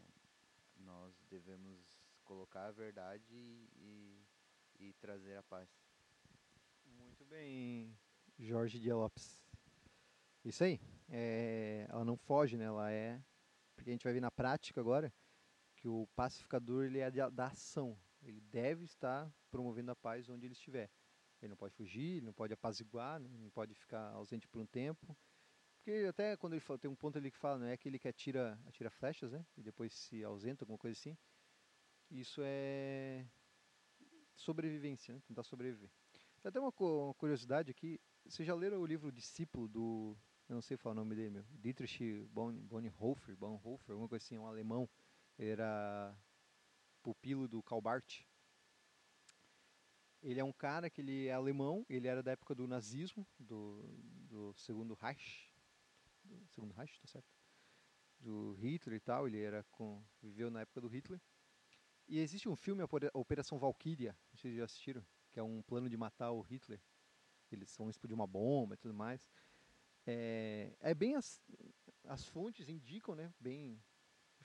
nós 0.76 1.14
devemos 1.30 1.80
colocar 2.24 2.66
a 2.66 2.72
verdade 2.72 3.34
e, 3.34 4.22
e, 4.78 4.92
trazer 4.94 5.36
a 5.36 5.42
paz. 5.42 5.68
Muito 6.84 7.24
bem, 7.24 7.96
Jorge 8.38 8.78
de 8.78 8.92
Lopes. 8.92 9.42
Isso 10.44 10.62
aí. 10.62 10.80
É, 11.08 11.86
ela 11.88 12.04
não 12.04 12.16
foge, 12.16 12.56
né? 12.56 12.64
Ela 12.64 12.90
é. 12.92 13.20
Porque 13.74 13.90
a 13.90 13.92
gente 13.92 14.04
vai 14.04 14.12
ver 14.12 14.20
na 14.20 14.30
prática 14.30 14.80
agora 14.80 15.12
que 15.76 15.88
o 15.88 16.06
pacificador 16.14 16.84
ele 16.84 17.00
é 17.00 17.10
da 17.10 17.46
ação. 17.46 17.98
Ele 18.22 18.40
deve 18.40 18.84
estar 18.84 19.32
promovendo 19.50 19.90
a 19.90 19.96
paz 19.96 20.28
onde 20.28 20.46
ele 20.46 20.52
estiver. 20.52 20.90
Ele 21.40 21.50
não 21.50 21.56
pode 21.56 21.74
fugir, 21.74 22.16
ele 22.16 22.26
não 22.26 22.32
pode 22.32 22.52
apaziguar, 22.52 23.20
né? 23.20 23.28
não 23.38 23.50
pode 23.50 23.74
ficar 23.74 24.12
ausente 24.12 24.46
por 24.48 24.60
um 24.60 24.66
tempo. 24.66 25.16
Porque 25.76 26.06
até 26.08 26.36
quando 26.36 26.54
ele 26.54 26.60
fala, 26.60 26.78
tem 26.78 26.90
um 26.90 26.96
ponto 26.96 27.16
ali 27.16 27.30
que 27.30 27.38
fala, 27.38 27.58
não 27.58 27.66
é 27.66 27.72
aquele 27.72 27.98
que 27.98 28.08
atira, 28.08 28.58
atira 28.66 28.90
flechas, 28.90 29.32
né? 29.32 29.44
E 29.56 29.62
depois 29.62 29.92
se 29.94 30.22
ausenta, 30.24 30.64
alguma 30.64 30.78
coisa 30.78 30.98
assim. 30.98 31.16
Isso 32.10 32.40
é 32.44 33.24
sobrevivência, 34.34 35.14
né? 35.14 35.20
tentar 35.26 35.42
sobreviver. 35.42 35.90
Tem 36.40 36.48
até 36.48 36.60
uma 36.60 36.72
curiosidade 36.72 37.70
aqui. 37.70 38.00
Vocês 38.28 38.46
já 38.46 38.54
leram 38.54 38.78
o 38.78 38.84
livro 38.84 39.10
Discípulo 39.10 39.66
do. 39.66 40.14
Eu 40.50 40.54
não 40.56 40.60
sei 40.60 40.76
falar 40.76 40.92
o 40.92 40.96
nome 40.96 41.16
dele, 41.16 41.30
meu. 41.30 41.44
Dietrich 41.50 42.28
Bonhoeffer, 42.30 43.34
Bonhoeffer, 43.34 43.92
alguma 43.92 44.06
coisa 44.06 44.22
assim, 44.22 44.36
um 44.36 44.46
alemão. 44.46 44.86
Ele 45.38 45.48
era 45.48 46.14
pupilo 47.02 47.48
do 47.48 47.62
Karl 47.62 47.80
Barth. 47.80 48.20
Ele 50.22 50.38
é 50.38 50.44
um 50.44 50.52
cara 50.52 50.90
que 50.90 51.00
ele 51.00 51.26
é 51.26 51.32
alemão, 51.32 51.86
ele 51.88 52.06
era 52.06 52.22
da 52.22 52.32
época 52.32 52.54
do 52.54 52.68
nazismo, 52.68 53.26
do, 53.38 53.82
do 54.28 54.52
segundo 54.58 54.92
Reich, 54.92 55.50
do 56.22 56.46
segundo 56.48 56.74
Reich, 56.74 57.00
tá 57.00 57.06
certo? 57.06 57.32
Do 58.20 58.52
Hitler 58.54 58.96
e 58.96 59.00
tal, 59.00 59.26
ele 59.26 59.40
era 59.40 59.64
com, 59.70 60.04
viveu 60.20 60.50
na 60.50 60.60
época 60.60 60.82
do 60.82 60.88
Hitler. 60.88 61.20
E 62.06 62.18
existe 62.18 62.46
um 62.46 62.56
filme, 62.56 62.82
Operação 63.14 63.58
Valkyria, 63.58 64.14
vocês 64.34 64.54
já 64.54 64.64
assistiram, 64.64 65.06
que 65.30 65.40
é 65.40 65.42
um 65.42 65.62
plano 65.62 65.88
de 65.88 65.96
matar 65.96 66.32
o 66.32 66.42
Hitler. 66.42 66.80
Eles 67.54 67.74
vão 67.76 67.90
explodir 67.90 68.14
uma 68.14 68.26
bomba 68.26 68.74
e 68.74 68.78
tudo 68.78 68.94
mais. 68.94 69.28
É, 70.06 70.72
é 70.80 70.94
bem 70.94 71.16
as, 71.16 71.40
as 72.04 72.26
fontes 72.26 72.68
indicam, 72.68 73.14
né, 73.14 73.32
bem 73.38 73.78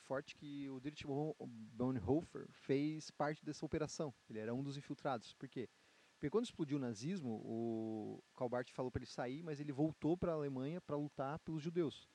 forte 0.03 0.35
que 0.35 0.69
o 0.69 0.79
Dietrich 0.79 1.05
Bonhoeffer 1.07 2.47
fez 2.51 3.09
parte 3.11 3.43
dessa 3.45 3.65
operação. 3.65 4.13
Ele 4.29 4.39
era 4.39 4.53
um 4.53 4.61
dos 4.61 4.77
infiltrados. 4.77 5.33
Por 5.33 5.47
quê? 5.47 5.69
Porque 6.13 6.29
quando 6.29 6.45
explodiu 6.45 6.77
o 6.77 6.81
nazismo, 6.81 7.41
o 7.43 8.23
Karl 8.35 8.49
Barth 8.49 8.69
falou 8.69 8.91
para 8.91 8.99
ele 8.99 9.09
sair, 9.09 9.43
mas 9.43 9.59
ele 9.59 9.71
voltou 9.71 10.17
para 10.17 10.31
a 10.31 10.35
Alemanha 10.35 10.79
para 10.81 10.95
lutar 10.95 11.39
pelos 11.39 11.61
judeus. 11.61 12.09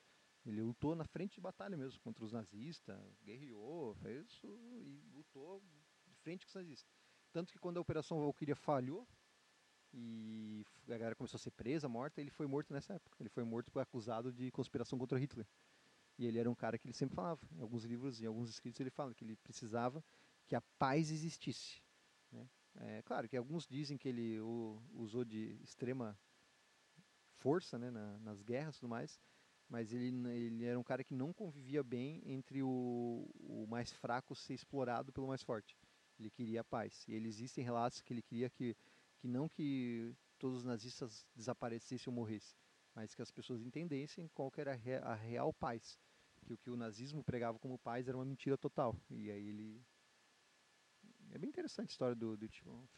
Ele 0.46 0.62
lutou 0.62 0.94
na 0.94 1.04
frente 1.04 1.34
de 1.34 1.40
batalha 1.40 1.76
mesmo 1.76 2.00
contra 2.00 2.24
os 2.24 2.32
nazistas, 2.32 2.98
guerreou, 3.22 3.94
fez 3.96 4.26
isso 4.26 4.46
e 4.56 5.02
lutou 5.12 5.62
de 6.06 6.14
frente 6.16 6.46
com 6.46 6.48
os 6.48 6.54
nazistas. 6.54 6.90
Tanto 7.32 7.52
que 7.52 7.58
quando 7.58 7.76
a 7.76 7.80
Operação 7.80 8.20
Valkyria 8.20 8.56
falhou 8.56 9.06
e 9.92 10.64
a 10.86 10.90
galera 10.98 11.14
começou 11.14 11.36
a 11.38 11.40
ser 11.40 11.50
presa, 11.52 11.88
morta, 11.88 12.20
ele 12.20 12.30
foi 12.30 12.46
morto 12.46 12.72
nessa 12.72 12.94
época. 12.94 13.16
Ele 13.20 13.28
foi 13.28 13.44
morto 13.44 13.70
por 13.70 13.80
acusado 13.80 14.32
de 14.32 14.50
conspiração 14.50 14.98
contra 14.98 15.18
Hitler. 15.18 15.46
E 16.18 16.26
ele 16.26 16.38
era 16.38 16.50
um 16.50 16.54
cara 16.54 16.76
que 16.78 16.86
ele 16.86 16.94
sempre 16.94 17.14
falava, 17.14 17.40
em 17.52 17.60
alguns 17.60 17.84
livros, 17.84 18.20
em 18.20 18.26
alguns 18.26 18.50
escritos 18.50 18.80
ele 18.80 18.90
fala 18.90 19.14
que 19.14 19.24
ele 19.24 19.36
precisava 19.36 20.04
que 20.48 20.56
a 20.56 20.60
paz 20.78 21.10
existisse. 21.10 21.80
Né? 22.32 22.48
É 22.74 23.02
claro 23.02 23.28
que 23.28 23.36
alguns 23.36 23.66
dizem 23.66 23.96
que 23.96 24.08
ele 24.08 24.40
usou 24.94 25.24
de 25.24 25.58
extrema 25.62 26.18
força 27.38 27.78
né, 27.78 27.90
na, 27.90 28.18
nas 28.18 28.42
guerras 28.42 28.76
e 28.76 28.80
tudo 28.80 28.90
mais, 28.90 29.20
mas 29.68 29.92
ele, 29.92 30.08
ele 30.30 30.64
era 30.64 30.78
um 30.78 30.82
cara 30.82 31.04
que 31.04 31.14
não 31.14 31.32
convivia 31.32 31.82
bem 31.82 32.22
entre 32.24 32.62
o, 32.62 33.30
o 33.38 33.66
mais 33.68 33.92
fraco 33.92 34.34
ser 34.34 34.54
explorado 34.54 35.12
pelo 35.12 35.28
mais 35.28 35.42
forte. 35.42 35.76
Ele 36.18 36.30
queria 36.30 36.62
a 36.62 36.64
paz. 36.64 37.06
E 37.06 37.14
existem 37.14 37.62
relatos 37.62 38.00
que 38.00 38.12
ele 38.12 38.22
queria 38.22 38.50
que, 38.50 38.76
que 39.18 39.28
não 39.28 39.48
que 39.48 40.14
todos 40.38 40.58
os 40.58 40.64
nazistas 40.64 41.26
desaparecessem 41.34 42.10
ou 42.10 42.14
morressem, 42.14 42.56
mas 42.94 43.14
que 43.14 43.22
as 43.22 43.30
pessoas 43.30 43.62
entendessem 43.62 44.28
qual 44.28 44.52
era 44.56 44.72
a 44.72 45.14
real 45.14 45.52
paz 45.52 45.98
que 46.48 46.54
o 46.54 46.58
que 46.58 46.70
o 46.70 46.76
nazismo 46.76 47.22
pregava 47.22 47.58
como 47.58 47.78
paz 47.78 48.08
era 48.08 48.16
uma 48.16 48.24
mentira 48.24 48.56
total. 48.56 48.96
E 49.10 49.30
aí 49.30 49.48
ele. 49.48 49.84
É 51.30 51.38
bem 51.38 51.50
interessante 51.50 51.90
a 51.90 51.92
história 51.92 52.14
do, 52.14 52.36
do 52.36 52.48
tipo. 52.48 52.88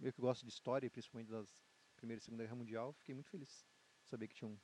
Eu 0.00 0.12
que 0.12 0.20
gosto 0.20 0.44
de 0.44 0.50
história, 0.50 0.90
principalmente 0.90 1.30
das 1.30 1.56
Primeira 1.96 2.18
e 2.18 2.22
Segunda 2.22 2.42
Guerra 2.42 2.56
Mundial, 2.56 2.92
fiquei 2.94 3.14
muito 3.14 3.30
feliz 3.30 3.64
de 4.02 4.08
saber 4.08 4.26
que 4.26 4.34
tinha 4.34 4.48
um. 4.48 4.58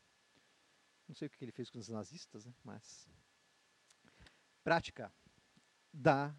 Não 1.07 1.14
sei 1.14 1.28
o 1.28 1.30
que 1.30 1.44
ele 1.44 1.53
fez 1.53 1.70
com 1.70 1.78
os 1.78 1.88
nazistas, 1.88 2.44
né? 2.44 2.53
mas. 2.64 3.09
Prática. 4.64 5.12
Da. 5.92 6.34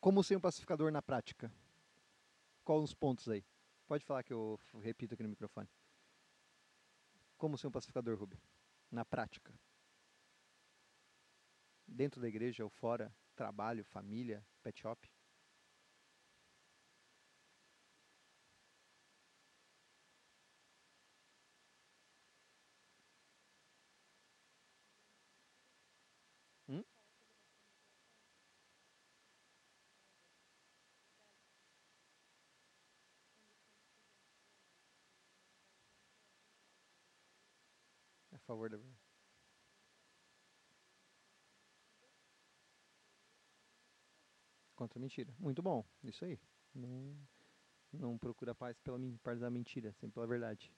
Como 0.00 0.24
ser 0.24 0.36
um 0.36 0.40
pacificador 0.40 0.90
na 0.90 1.02
prática? 1.02 1.52
Quais 2.70 2.84
os 2.84 2.94
pontos 2.94 3.28
aí? 3.28 3.44
Pode 3.88 4.04
falar 4.04 4.22
que 4.22 4.32
eu 4.32 4.56
repito 4.80 5.14
aqui 5.14 5.24
no 5.24 5.28
microfone. 5.28 5.68
Como 7.36 7.58
ser 7.58 7.66
um 7.66 7.70
pacificador, 7.72 8.16
Rubi? 8.16 8.40
Na 8.92 9.04
prática 9.04 9.52
dentro 11.84 12.20
da 12.20 12.28
igreja 12.28 12.62
ou 12.62 12.70
fora, 12.70 13.12
trabalho, 13.34 13.84
família, 13.84 14.46
pet 14.62 14.82
shop? 14.82 15.10
Favor 38.50 38.80
contra 44.74 44.98
a 44.98 45.00
mentira. 45.00 45.32
Muito 45.38 45.62
bom, 45.62 45.84
isso 46.02 46.24
aí. 46.24 46.40
Não, 46.74 47.14
não 47.92 48.18
procura 48.18 48.54
paz 48.54 48.78
pela 48.80 48.98
parte 49.22 49.38
da 49.38 49.50
mentira, 49.50 49.92
sempre 49.92 50.14
pela 50.14 50.26
verdade. 50.26 50.72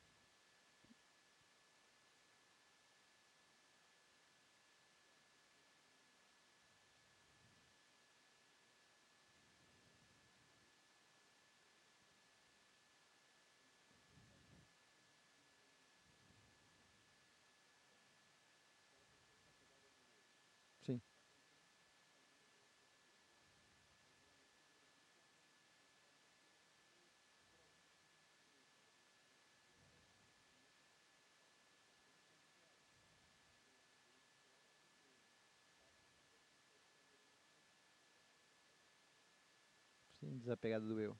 Desapegado 40.42 40.86
do 40.86 41.00
eu. 41.00 41.16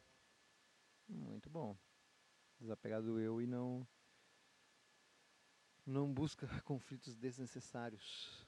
Muito 1.08 1.48
bom. 1.48 1.76
Desapegado 2.60 3.06
do 3.06 3.20
eu 3.20 3.40
e 3.40 3.46
não 3.46 3.86
não 5.86 6.12
busca 6.12 6.46
conflitos 6.64 7.16
desnecessários. 7.16 8.44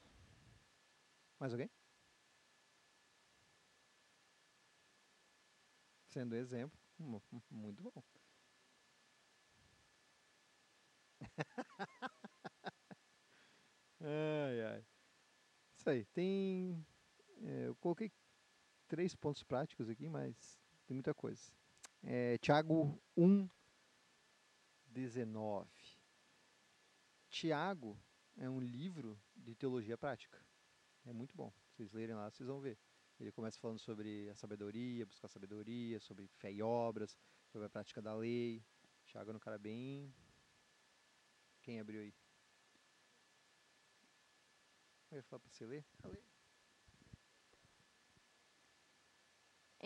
Mais 1.39 1.53
alguém? 1.53 1.69
Sendo 6.07 6.35
exemplo, 6.35 6.79
muito 7.51 7.83
bom. 7.83 8.03
ai, 14.01 14.61
ai. 14.61 14.85
Isso 15.77 15.89
aí. 15.89 16.05
Tem. 16.05 16.85
É, 17.43 17.67
eu 17.67 17.75
coloquei 17.75 18.11
três 18.87 19.15
pontos 19.15 19.43
práticos 19.43 19.89
aqui, 19.89 20.09
mas 20.09 20.59
tem 20.85 20.93
muita 20.93 21.13
coisa. 21.13 21.51
É, 22.03 22.37
Tiago 22.37 23.01
1, 23.17 23.49
19. 24.87 25.69
Tiago 27.29 27.99
é 28.37 28.49
um 28.49 28.59
livro 28.59 29.19
de 29.35 29.55
teologia 29.55 29.97
prática. 29.97 30.43
É 31.05 31.11
muito 31.11 31.35
bom. 31.35 31.51
Vocês 31.71 31.91
lerem 31.91 32.15
lá, 32.15 32.29
vocês 32.29 32.47
vão 32.47 32.59
ver. 32.59 32.77
Ele 33.19 33.31
começa 33.31 33.59
falando 33.59 33.79
sobre 33.79 34.29
a 34.29 34.35
sabedoria, 34.35 35.05
buscar 35.05 35.27
sabedoria, 35.27 35.99
sobre 35.99 36.27
fé 36.27 36.51
e 36.51 36.61
obras, 36.61 37.17
sobre 37.47 37.65
a 37.65 37.69
prática 37.69 38.01
da 38.01 38.13
lei. 38.13 38.63
Tiago 39.05 39.31
é 39.31 39.35
um 39.35 39.39
cara 39.39 39.57
bem. 39.57 40.13
Quem 41.61 41.79
abriu 41.79 42.01
aí? 42.01 42.13
Eu 45.11 45.17
ia 45.17 45.23
falar 45.23 45.39
pra 45.39 45.49
você 45.49 45.65
ler? 45.65 45.85
Ah. 46.03 46.34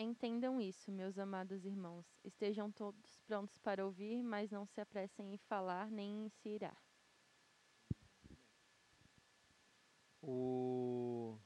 Entendam 0.02 0.58
isso, 0.58 0.90
meus 0.90 1.18
amados 1.18 1.66
irmãos. 1.66 2.06
Estejam 2.24 2.72
todos 2.72 3.18
prontos 3.26 3.58
para 3.58 3.84
ouvir, 3.84 4.22
mas 4.22 4.50
não 4.50 4.64
se 4.64 4.80
apressem 4.80 5.34
em 5.34 5.36
falar 5.36 5.90
nem 5.90 6.24
em 6.24 6.28
se 6.30 6.48
irar. 6.48 6.82
O 10.22 11.38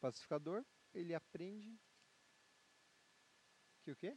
pacificador, 0.00 0.64
ele 0.94 1.14
aprende 1.14 1.78
que 3.82 3.92
o 3.92 3.96
quê? 3.96 4.16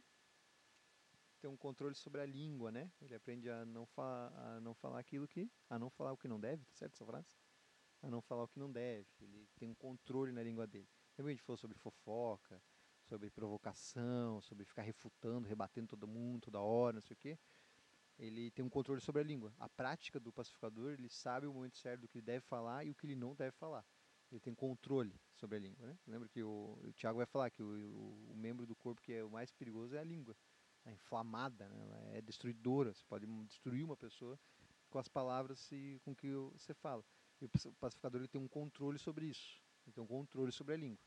Tem 1.38 1.50
um 1.50 1.56
controle 1.58 1.94
sobre 1.94 2.22
a 2.22 2.26
língua, 2.26 2.72
né? 2.72 2.90
Ele 3.02 3.14
aprende 3.14 3.50
a 3.50 3.66
não, 3.66 3.84
fa 3.84 4.32
a 4.34 4.60
não 4.60 4.72
falar 4.72 5.00
aquilo 5.00 5.28
que... 5.28 5.52
A 5.68 5.78
não 5.78 5.90
falar 5.90 6.14
o 6.14 6.16
que 6.16 6.28
não 6.28 6.40
deve, 6.40 6.64
tá 6.64 6.72
certo 6.72 6.94
essa 6.94 7.04
frase? 7.04 7.36
A 8.00 8.08
não 8.08 8.22
falar 8.22 8.44
o 8.44 8.48
que 8.48 8.58
não 8.58 8.72
deve. 8.72 9.06
Ele 9.20 9.46
tem 9.54 9.68
um 9.68 9.74
controle 9.74 10.32
na 10.32 10.42
língua 10.42 10.66
dele. 10.66 10.88
Lembra 11.18 11.30
que 11.30 11.34
a 11.34 11.36
gente 11.36 11.44
falou 11.44 11.58
sobre 11.58 11.76
fofoca, 11.76 12.58
sobre 13.08 13.30
provocação, 13.30 14.40
sobre 14.40 14.64
ficar 14.64 14.82
refutando, 14.82 15.48
rebatendo 15.48 15.88
todo 15.88 16.06
mundo 16.06 16.42
toda 16.42 16.60
hora, 16.60 16.94
não 16.94 17.02
sei 17.02 17.14
o 17.14 17.18
quê? 17.18 17.38
Ele 18.18 18.50
tem 18.50 18.64
um 18.64 18.68
controle 18.68 19.00
sobre 19.00 19.20
a 19.20 19.24
língua. 19.24 19.52
A 19.58 19.68
prática 19.68 20.18
do 20.18 20.32
pacificador, 20.32 20.92
ele 20.92 21.08
sabe 21.08 21.46
o 21.46 21.52
momento 21.52 21.76
certo 21.76 22.02
do 22.02 22.08
que 22.08 22.18
ele 22.18 22.24
deve 22.24 22.40
falar 22.40 22.84
e 22.84 22.90
o 22.90 22.94
que 22.94 23.06
ele 23.06 23.14
não 23.14 23.34
deve 23.34 23.52
falar. 23.52 23.84
Ele 24.30 24.40
tem 24.40 24.54
controle 24.54 25.14
sobre 25.34 25.56
a 25.56 25.60
língua, 25.60 25.86
né? 25.86 25.98
Lembra 26.06 26.28
que 26.28 26.42
o, 26.42 26.78
o 26.82 26.92
Tiago 26.92 27.18
vai 27.18 27.26
falar 27.26 27.50
que 27.50 27.62
o, 27.62 27.66
o, 27.66 28.32
o 28.32 28.34
membro 28.34 28.66
do 28.66 28.74
corpo 28.74 29.00
que 29.00 29.12
é 29.12 29.22
o 29.22 29.30
mais 29.30 29.52
perigoso 29.52 29.94
é 29.94 29.98
a 29.98 30.04
língua. 30.04 30.36
É 30.84 30.92
inflamada, 30.92 31.68
né? 31.68 31.80
ela 31.82 32.16
é 32.16 32.20
destruidora. 32.20 32.92
Você 32.92 33.04
pode 33.06 33.26
destruir 33.44 33.84
uma 33.84 33.96
pessoa 33.96 34.38
com 34.88 34.98
as 34.98 35.08
palavras 35.08 35.70
e 35.70 36.00
com 36.04 36.14
que 36.14 36.32
você 36.54 36.72
fala. 36.74 37.04
E 37.40 37.44
o 37.44 37.48
pacificador 37.78 38.20
ele 38.20 38.28
tem 38.28 38.40
um 38.40 38.48
controle 38.48 38.98
sobre 38.98 39.26
isso. 39.26 39.60
Ele 39.84 39.92
tem 39.92 40.02
um 40.02 40.06
controle 40.06 40.50
sobre 40.50 40.74
a 40.74 40.76
língua. 40.76 40.98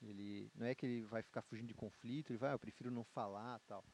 Ele 0.00 0.50
não 0.54 0.66
é 0.66 0.74
que 0.74 0.86
ele 0.86 1.02
vai 1.02 1.22
ficar 1.22 1.42
fugindo 1.42 1.68
de 1.68 1.74
conflito, 1.74 2.30
ele 2.30 2.38
vai, 2.38 2.50
ah, 2.50 2.54
eu 2.54 2.58
prefiro 2.58 2.90
não 2.90 3.04
falar, 3.04 3.58
tal. 3.60 3.84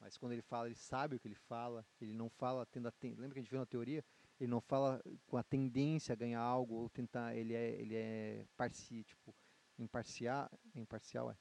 Mas 0.00 0.18
quando 0.18 0.32
ele 0.32 0.42
fala, 0.42 0.66
ele 0.66 0.74
sabe 0.74 1.16
o 1.16 1.20
que 1.20 1.26
ele 1.26 1.34
fala, 1.34 1.86
ele 2.00 2.12
não 2.12 2.28
fala 2.28 2.66
tendo 2.66 2.88
a 2.88 2.92
ten... 2.92 3.14
lembra 3.14 3.32
que 3.32 3.38
a 3.38 3.42
gente 3.42 3.50
viu 3.50 3.58
na 3.58 3.66
teoria, 3.66 4.04
ele 4.38 4.50
não 4.50 4.60
fala 4.60 5.02
com 5.26 5.36
a 5.36 5.42
tendência 5.42 6.12
a 6.12 6.16
ganhar 6.16 6.40
algo 6.40 6.74
ou 6.74 6.90
tentar, 6.90 7.34
ele 7.34 7.54
é 7.54 7.70
ele 7.80 7.94
é 7.94 8.46
parci, 8.56 9.04
tipo, 9.04 9.34
imparcial, 9.78 10.50
imparcial 10.74 11.30
é. 11.30 11.38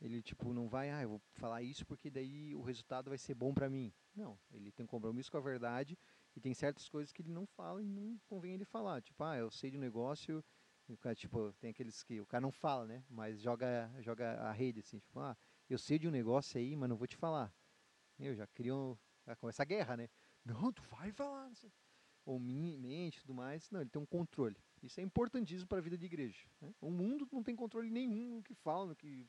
Ele 0.00 0.20
tipo 0.22 0.52
não 0.52 0.68
vai, 0.68 0.90
ah, 0.90 1.02
eu 1.02 1.10
vou 1.10 1.22
falar 1.34 1.62
isso 1.62 1.86
porque 1.86 2.10
daí 2.10 2.54
o 2.54 2.62
resultado 2.62 3.10
vai 3.10 3.18
ser 3.18 3.34
bom 3.34 3.54
para 3.54 3.70
mim. 3.70 3.92
Não, 4.14 4.38
ele 4.50 4.72
tem 4.72 4.84
um 4.84 4.88
compromisso 4.88 5.30
com 5.30 5.38
a 5.38 5.40
verdade 5.40 5.96
e 6.34 6.40
tem 6.40 6.52
certas 6.52 6.88
coisas 6.88 7.12
que 7.12 7.22
ele 7.22 7.30
não 7.30 7.46
fala 7.46 7.80
e 7.80 7.86
não 7.86 8.18
convém 8.26 8.54
ele 8.54 8.64
falar. 8.64 9.00
Tipo, 9.02 9.22
ah, 9.22 9.36
eu 9.36 9.50
sei 9.50 9.70
de 9.70 9.76
um 9.76 9.80
negócio, 9.80 10.44
o 10.88 10.96
cara, 10.96 11.14
tipo, 11.14 11.52
tem 11.54 11.70
aqueles 11.70 12.02
que 12.02 12.20
o 12.20 12.26
cara 12.26 12.40
não 12.40 12.52
fala, 12.52 12.86
né? 12.86 13.04
Mas 13.08 13.40
joga, 13.40 13.90
joga 14.00 14.40
a 14.42 14.52
rede 14.52 14.80
assim, 14.80 14.98
tipo, 14.98 15.18
ah, 15.18 15.36
eu 15.68 15.78
sei 15.78 15.98
de 15.98 16.06
um 16.06 16.10
negócio 16.10 16.58
aí, 16.58 16.76
mas 16.76 16.88
não 16.88 16.96
vou 16.96 17.06
te 17.06 17.16
falar. 17.16 17.52
Eu 18.18 18.34
já 18.34 18.46
criou, 18.46 18.98
vai 19.24 19.34
começar 19.36 19.62
a 19.62 19.66
guerra, 19.66 19.96
né? 19.96 20.08
Não, 20.44 20.72
tu 20.72 20.82
vai 20.84 21.10
falar, 21.10 21.48
não 21.48 21.54
sei. 21.54 21.72
Ou 22.24 22.38
mente 22.38 23.20
tudo 23.20 23.34
mais. 23.34 23.70
Não, 23.70 23.80
ele 23.80 23.90
tem 23.90 24.00
um 24.00 24.06
controle. 24.06 24.56
Isso 24.82 25.00
é 25.00 25.02
importantíssimo 25.02 25.68
para 25.68 25.78
a 25.78 25.82
vida 25.82 25.96
de 25.96 26.06
igreja. 26.06 26.46
Né? 26.60 26.74
O 26.80 26.90
mundo 26.90 27.26
não 27.32 27.42
tem 27.42 27.56
controle 27.56 27.90
nenhum 27.90 28.36
no 28.36 28.42
que 28.42 28.54
fala, 28.54 28.86
no 28.86 28.96
que 28.96 29.26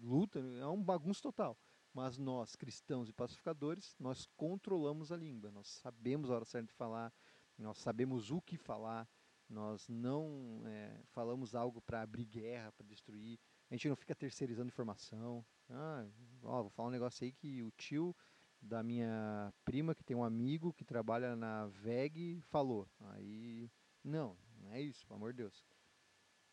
luta, 0.00 0.38
é 0.38 0.66
um 0.66 0.82
bagunço 0.82 1.22
total. 1.22 1.56
Mas 1.92 2.18
nós, 2.18 2.56
cristãos 2.56 3.08
e 3.08 3.12
pacificadores, 3.12 3.94
nós 3.98 4.26
controlamos 4.36 5.12
a 5.12 5.16
língua, 5.16 5.50
nós 5.50 5.68
sabemos 5.68 6.30
a 6.30 6.34
hora 6.34 6.44
certa 6.44 6.68
de 6.68 6.72
falar, 6.72 7.12
nós 7.58 7.78
sabemos 7.78 8.30
o 8.30 8.40
que 8.40 8.56
falar, 8.56 9.06
nós 9.52 9.86
não 9.88 10.62
é, 10.66 11.00
falamos 11.10 11.54
algo 11.54 11.80
para 11.82 12.02
abrir 12.02 12.24
guerra, 12.24 12.72
para 12.72 12.86
destruir, 12.86 13.38
a 13.70 13.74
gente 13.74 13.88
não 13.88 13.96
fica 13.96 14.14
terceirizando 14.14 14.68
informação. 14.68 15.44
Ah, 15.68 16.06
ó, 16.42 16.62
vou 16.62 16.70
falar 16.70 16.88
um 16.88 16.92
negócio 16.92 17.24
aí 17.24 17.32
que 17.32 17.62
o 17.62 17.70
tio 17.72 18.16
da 18.60 18.82
minha 18.82 19.52
prima, 19.64 19.94
que 19.94 20.04
tem 20.04 20.16
um 20.16 20.24
amigo 20.24 20.72
que 20.72 20.84
trabalha 20.84 21.34
na 21.36 21.66
VEG, 21.66 22.40
falou. 22.42 22.88
Aí, 23.00 23.70
não, 24.02 24.36
não 24.60 24.72
é 24.72 24.80
isso, 24.80 25.06
pelo 25.06 25.16
amor 25.16 25.32
de 25.32 25.38
Deus. 25.38 25.64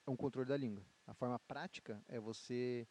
É 0.06 0.10
um 0.10 0.16
controle 0.16 0.48
da 0.48 0.58
língua. 0.58 0.86
A 1.06 1.14
forma 1.14 1.40
prática 1.40 2.04
é 2.08 2.20
você 2.20 2.88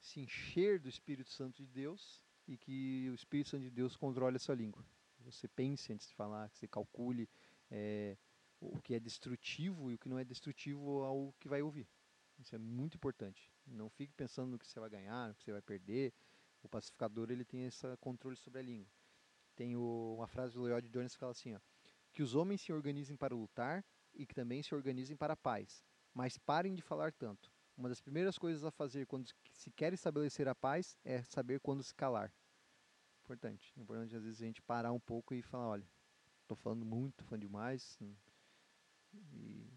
se 0.00 0.20
encher 0.20 0.78
do 0.80 0.88
Espírito 0.88 1.30
Santo 1.30 1.56
de 1.62 1.66
Deus 1.66 2.22
e 2.46 2.56
que 2.56 3.08
o 3.10 3.14
Espírito 3.14 3.50
Santo 3.50 3.62
de 3.62 3.70
Deus 3.70 3.96
controle 3.96 4.36
a 4.36 4.40
sua 4.40 4.54
língua. 4.54 4.84
Você 5.20 5.48
pense 5.48 5.92
antes 5.92 6.08
de 6.08 6.14
falar, 6.14 6.50
que 6.50 6.58
você 6.58 6.68
calcule 6.68 7.28
é, 7.74 8.16
o 8.60 8.80
que 8.80 8.94
é 8.94 9.00
destrutivo 9.00 9.90
e 9.90 9.94
o 9.94 9.98
que 9.98 10.08
não 10.08 10.18
é 10.18 10.24
destrutivo 10.24 11.02
ao 11.02 11.34
que 11.40 11.48
vai 11.48 11.60
ouvir. 11.60 11.88
Isso 12.38 12.54
é 12.54 12.58
muito 12.58 12.96
importante. 12.96 13.52
Não 13.66 13.90
fique 13.90 14.12
pensando 14.12 14.52
no 14.52 14.58
que 14.58 14.66
você 14.66 14.78
vai 14.78 14.90
ganhar, 14.90 15.28
no 15.28 15.34
que 15.34 15.42
você 15.42 15.52
vai 15.52 15.62
perder. 15.62 16.12
O 16.62 16.68
pacificador 16.68 17.30
ele 17.30 17.44
tem 17.44 17.64
esse 17.64 17.84
controle 17.98 18.36
sobre 18.36 18.60
a 18.60 18.62
língua. 18.62 18.90
Tem 19.56 19.76
o, 19.76 20.14
uma 20.16 20.28
frase 20.28 20.54
do 20.54 20.62
Lloyd 20.62 20.88
Jones 20.88 21.14
que 21.14 21.18
fala 21.18 21.32
assim, 21.32 21.54
ó, 21.54 21.60
que 22.12 22.22
os 22.22 22.34
homens 22.34 22.60
se 22.60 22.72
organizem 22.72 23.16
para 23.16 23.34
lutar 23.34 23.84
e 24.14 24.24
que 24.24 24.34
também 24.34 24.62
se 24.62 24.74
organizem 24.74 25.16
para 25.16 25.34
a 25.34 25.36
paz, 25.36 25.84
mas 26.12 26.38
parem 26.38 26.74
de 26.74 26.82
falar 26.82 27.12
tanto. 27.12 27.52
Uma 27.76 27.88
das 27.88 28.00
primeiras 28.00 28.38
coisas 28.38 28.64
a 28.64 28.70
fazer 28.70 29.04
quando 29.06 29.28
se 29.52 29.70
quer 29.72 29.92
estabelecer 29.92 30.46
a 30.46 30.54
paz 30.54 30.96
é 31.04 31.22
saber 31.24 31.58
quando 31.60 31.82
se 31.82 31.94
calar. 31.94 32.32
Importante. 33.24 33.72
Importante 33.76 34.14
às 34.14 34.22
vezes 34.22 34.40
a 34.40 34.44
gente 34.44 34.62
parar 34.62 34.92
um 34.92 35.00
pouco 35.00 35.34
e 35.34 35.42
falar, 35.42 35.68
olha, 35.68 35.88
estou 36.44 36.56
falando 36.56 36.84
muito, 36.84 37.16
tô 37.16 37.24
falando 37.24 37.42
demais. 37.42 37.98
E, 38.00 38.16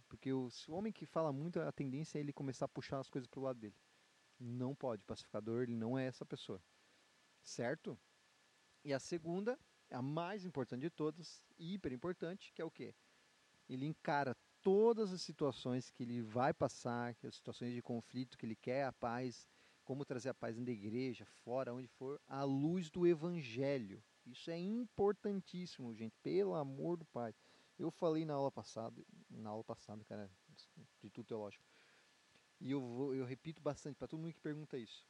porque 0.08 0.32
o, 0.32 0.50
o 0.68 0.74
homem 0.74 0.92
que 0.92 1.06
fala 1.06 1.32
muito, 1.34 1.60
a 1.60 1.72
tendência 1.72 2.18
é 2.18 2.22
ele 2.22 2.34
começar 2.34 2.66
a 2.66 2.70
puxar 2.70 3.00
as 3.00 3.10
coisas 3.10 3.28
para 3.28 3.40
o 3.40 3.44
lado 3.44 3.60
dele. 3.60 3.76
Não 4.40 4.76
pode. 4.76 5.04
Pacificador, 5.04 5.64
ele 5.64 5.76
não 5.76 5.98
é 5.98 6.06
essa 6.06 6.26
pessoa. 6.26 6.62
Certo? 7.44 7.98
E 8.84 8.94
a 8.94 9.00
segunda, 9.00 9.60
a 9.90 10.02
mais 10.02 10.46
importante 10.46 10.82
de 10.82 10.90
todas, 10.90 11.44
hiper 11.58 11.92
importante, 11.92 12.52
que 12.54 12.62
é 12.62 12.66
o 12.66 12.72
quê? 12.72 12.94
Ele 13.68 13.86
encara 13.86 14.36
todas 14.62 15.12
as 15.12 15.22
situações 15.22 15.90
que 15.90 16.04
ele 16.04 16.22
vai 16.22 16.54
passar, 16.54 17.16
que 17.16 17.28
as 17.28 17.36
situações 17.36 17.74
de 17.74 17.82
conflito 17.82 18.38
que 18.38 18.46
ele 18.46 18.56
quer 18.56 18.86
a 18.86 18.94
paz, 18.94 19.48
como 19.84 20.06
trazer 20.06 20.30
a 20.30 20.34
paz 20.34 20.58
da 20.60 20.72
igreja, 20.72 21.26
fora, 21.44 21.74
onde 21.74 21.88
for, 21.88 22.22
à 22.28 22.44
luz 22.44 22.90
do 22.90 23.08
evangelho. 23.08 24.04
Isso 24.32 24.52
é 24.52 24.58
importantíssimo, 24.58 25.94
gente, 25.94 26.16
pelo 26.22 26.56
amor 26.56 26.98
do 26.98 27.06
Pai. 27.06 27.34
Eu 27.78 27.90
falei 27.92 28.26
na 28.26 28.34
aula 28.34 28.52
passada, 28.52 29.02
na 29.30 29.50
aula 29.50 29.64
passada, 29.64 30.04
cara, 30.06 30.30
de 31.02 31.10
tudo 31.10 31.26
teológico. 31.26 31.64
E 32.60 32.72
eu 32.72 32.82
vou, 32.82 33.14
eu 33.14 33.26
repito 33.26 33.62
bastante 33.62 33.96
para 33.96 34.08
todo 34.08 34.20
mundo 34.20 34.34
que 34.34 34.40
pergunta 34.40 34.78
isso. 34.78 35.06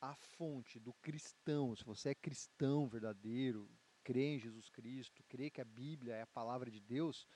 A 0.00 0.14
fonte 0.14 0.78
do 0.78 0.92
cristão, 0.94 1.74
se 1.76 1.84
você 1.84 2.10
é 2.10 2.14
cristão 2.14 2.88
verdadeiro, 2.88 3.70
crê 4.02 4.34
em 4.34 4.38
Jesus 4.38 4.68
Cristo, 4.68 5.22
crê 5.28 5.50
que 5.50 5.60
a 5.60 5.64
Bíblia 5.64 6.14
é 6.14 6.22
a 6.22 6.26
palavra 6.26 6.70
de 6.70 6.80
Deus, 6.80 7.26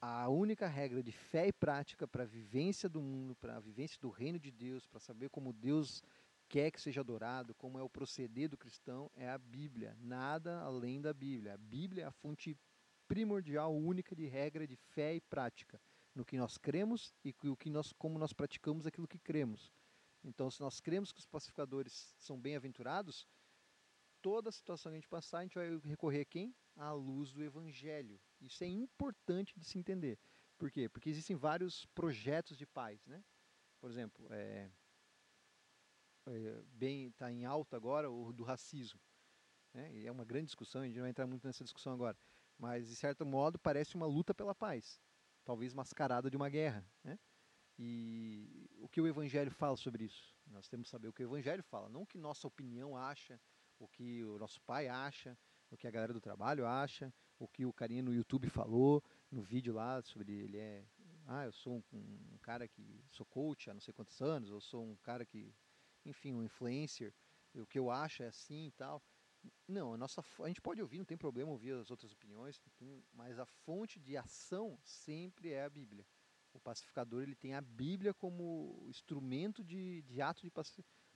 a 0.00 0.28
única 0.28 0.68
regra 0.68 1.02
de 1.02 1.10
fé 1.10 1.48
e 1.48 1.52
prática 1.52 2.06
para 2.06 2.22
a 2.22 2.26
vivência 2.26 2.88
do 2.88 3.00
mundo, 3.00 3.34
para 3.34 3.56
a 3.56 3.60
vivência 3.60 3.98
do 4.00 4.10
reino 4.10 4.38
de 4.38 4.50
Deus, 4.50 4.86
para 4.86 5.00
saber 5.00 5.30
como 5.30 5.52
Deus 5.52 6.02
quer 6.48 6.70
que 6.70 6.80
seja 6.80 7.00
adorado, 7.00 7.54
como 7.54 7.78
é 7.78 7.82
o 7.82 7.88
proceder 7.88 8.48
do 8.48 8.56
cristão, 8.56 9.10
é 9.14 9.28
a 9.28 9.38
Bíblia. 9.38 9.96
Nada 10.00 10.60
além 10.60 11.00
da 11.00 11.12
Bíblia. 11.12 11.54
A 11.54 11.58
Bíblia 11.58 12.04
é 12.04 12.06
a 12.06 12.12
fonte 12.12 12.56
primordial, 13.08 13.74
única 13.74 14.14
de 14.14 14.26
regra 14.26 14.66
de 14.66 14.76
fé 14.76 15.14
e 15.14 15.20
prática 15.20 15.80
no 16.14 16.24
que 16.24 16.38
nós 16.38 16.56
cremos 16.56 17.14
e 17.22 17.34
o 17.48 17.56
que 17.56 17.68
nós, 17.68 17.92
como 17.92 18.18
nós 18.18 18.32
praticamos 18.32 18.86
aquilo 18.86 19.06
que 19.06 19.18
cremos. 19.18 19.72
Então, 20.24 20.50
se 20.50 20.60
nós 20.60 20.80
cremos 20.80 21.12
que 21.12 21.20
os 21.20 21.26
pacificadores 21.26 22.14
são 22.18 22.40
bem-aventurados, 22.40 23.28
toda 24.22 24.48
a 24.48 24.52
situação 24.52 24.90
que 24.90 24.96
a 24.96 25.00
gente 25.00 25.08
passar, 25.08 25.38
a 25.38 25.42
gente 25.42 25.54
vai 25.54 25.78
recorrer 25.84 26.22
a 26.22 26.24
quem? 26.24 26.54
À 26.74 26.92
luz 26.92 27.32
do 27.32 27.44
Evangelho. 27.44 28.18
Isso 28.40 28.64
é 28.64 28.66
importante 28.66 29.54
de 29.56 29.64
se 29.64 29.78
entender. 29.78 30.18
Por 30.58 30.70
quê? 30.70 30.88
Porque 30.88 31.10
existem 31.10 31.36
vários 31.36 31.86
projetos 31.94 32.56
de 32.56 32.66
paz, 32.66 33.06
né? 33.06 33.22
Por 33.78 33.90
exemplo, 33.90 34.26
é, 34.30 34.70
bem 36.72 37.08
está 37.08 37.30
em 37.30 37.44
alta 37.44 37.76
agora 37.76 38.10
o 38.10 38.32
do 38.32 38.44
racismo. 38.44 39.00
Né? 39.72 39.92
E 39.94 40.06
é 40.06 40.12
uma 40.12 40.24
grande 40.24 40.46
discussão, 40.46 40.82
a 40.82 40.84
gente 40.84 40.94
não 40.96 41.02
vai 41.02 41.10
entrar 41.10 41.26
muito 41.26 41.46
nessa 41.46 41.64
discussão 41.64 41.92
agora. 41.92 42.16
Mas, 42.58 42.88
de 42.88 42.96
certo 42.96 43.26
modo, 43.26 43.58
parece 43.58 43.94
uma 43.94 44.06
luta 44.06 44.34
pela 44.34 44.54
paz. 44.54 45.00
Talvez 45.44 45.74
mascarada 45.74 46.30
de 46.30 46.36
uma 46.36 46.48
guerra. 46.48 46.84
Né? 47.04 47.18
E 47.78 48.70
o 48.78 48.88
que 48.88 49.00
o 49.00 49.06
Evangelho 49.06 49.50
fala 49.50 49.76
sobre 49.76 50.04
isso? 50.04 50.34
Nós 50.46 50.68
temos 50.68 50.86
que 50.86 50.90
saber 50.90 51.08
o 51.08 51.12
que 51.12 51.22
o 51.22 51.28
Evangelho 51.28 51.62
fala, 51.62 51.88
não 51.88 52.02
o 52.02 52.06
que 52.06 52.16
nossa 52.16 52.46
opinião 52.46 52.96
acha, 52.96 53.38
o 53.78 53.86
que 53.86 54.24
o 54.24 54.38
nosso 54.38 54.60
pai 54.62 54.88
acha, 54.88 55.36
o 55.70 55.76
que 55.76 55.86
a 55.86 55.90
galera 55.90 56.12
do 56.12 56.20
trabalho 56.20 56.66
acha, 56.66 57.12
o 57.38 57.46
que 57.46 57.66
o 57.66 57.72
carinha 57.72 58.02
no 58.02 58.14
YouTube 58.14 58.48
falou, 58.48 59.02
no 59.30 59.42
vídeo 59.42 59.74
lá, 59.74 60.00
sobre 60.02 60.32
ele 60.32 60.58
é. 60.58 60.86
Ah, 61.26 61.44
eu 61.44 61.52
sou 61.52 61.84
um, 61.92 61.98
um 62.32 62.38
cara 62.38 62.68
que 62.68 63.04
sou 63.10 63.26
coach 63.26 63.68
há 63.68 63.74
não 63.74 63.80
sei 63.80 63.92
quantos 63.92 64.20
anos, 64.22 64.50
ou 64.50 64.60
sou 64.60 64.84
um 64.84 64.96
cara 64.96 65.26
que. 65.26 65.52
Enfim, 66.06 66.32
um 66.32 66.42
influencer. 66.42 67.12
O 67.54 67.66
que 67.66 67.78
eu 67.78 67.90
acho 67.90 68.22
é 68.22 68.28
assim 68.28 68.66
e 68.66 68.72
tal. 68.72 69.02
Não, 69.66 69.94
a 69.94 69.96
nossa 69.96 70.24
a 70.40 70.48
gente 70.48 70.60
pode 70.60 70.82
ouvir, 70.82 70.98
não 70.98 71.04
tem 71.04 71.16
problema 71.16 71.50
ouvir 71.50 71.72
as 71.72 71.90
outras 71.90 72.12
opiniões, 72.12 72.60
mas 73.12 73.38
a 73.38 73.46
fonte 73.46 74.00
de 74.00 74.16
ação 74.16 74.78
sempre 74.82 75.52
é 75.52 75.64
a 75.64 75.70
Bíblia. 75.70 76.06
O 76.52 76.60
pacificador 76.60 77.22
ele 77.22 77.34
tem 77.34 77.54
a 77.54 77.60
Bíblia 77.60 78.14
como 78.14 78.84
instrumento 78.88 79.62
de, 79.62 80.02
de 80.02 80.20
ato 80.20 80.42
de 80.42 80.52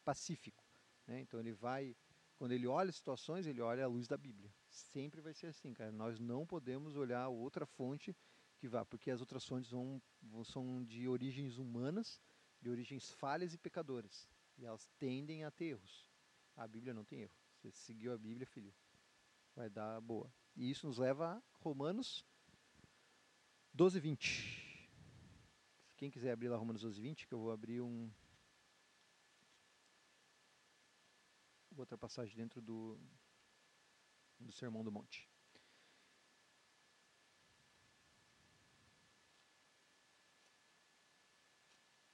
pacífico. 0.04 0.64
Né? 1.06 1.20
Então 1.20 1.40
ele 1.40 1.52
vai, 1.52 1.96
quando 2.36 2.52
ele 2.52 2.66
olha 2.66 2.92
situações, 2.92 3.46
ele 3.46 3.60
olha 3.60 3.84
a 3.84 3.88
luz 3.88 4.06
da 4.06 4.16
Bíblia. 4.16 4.52
Sempre 4.68 5.20
vai 5.20 5.34
ser 5.34 5.46
assim, 5.46 5.72
cara. 5.72 5.90
Nós 5.90 6.18
não 6.20 6.46
podemos 6.46 6.96
olhar 6.96 7.28
outra 7.28 7.66
fonte 7.66 8.14
que 8.58 8.68
vá, 8.68 8.84
porque 8.84 9.10
as 9.10 9.20
outras 9.20 9.46
fontes 9.46 9.70
vão, 9.70 10.00
são 10.44 10.84
de 10.84 11.08
origens 11.08 11.56
humanas, 11.56 12.20
de 12.60 12.68
origens 12.68 13.10
falhas 13.10 13.54
e 13.54 13.58
pecadoras. 13.58 14.28
E 14.60 14.66
elas 14.66 14.86
tendem 14.98 15.42
a 15.42 15.50
ter 15.50 15.70
erros. 15.70 16.06
A 16.54 16.68
Bíblia 16.68 16.92
não 16.92 17.02
tem 17.02 17.22
erro. 17.22 17.34
Você 17.56 17.70
seguiu 17.72 18.12
a 18.12 18.18
Bíblia, 18.18 18.46
filho, 18.46 18.74
vai 19.56 19.70
dar 19.70 19.98
boa. 20.02 20.30
E 20.54 20.70
isso 20.70 20.86
nos 20.86 20.98
leva 20.98 21.36
a 21.36 21.42
Romanos 21.60 22.26
12, 23.72 23.98
20. 23.98 24.90
Quem 25.96 26.10
quiser 26.10 26.32
abrir 26.32 26.48
lá 26.48 26.58
Romanos 26.58 26.82
12, 26.82 27.00
20, 27.00 27.26
que 27.26 27.32
eu 27.32 27.38
vou 27.38 27.50
abrir 27.50 27.80
um. 27.80 28.12
Outra 31.74 31.96
passagem 31.96 32.36
dentro 32.36 32.60
do, 32.60 33.00
do 34.38 34.52
Sermão 34.52 34.84
do 34.84 34.92
Monte. 34.92 35.26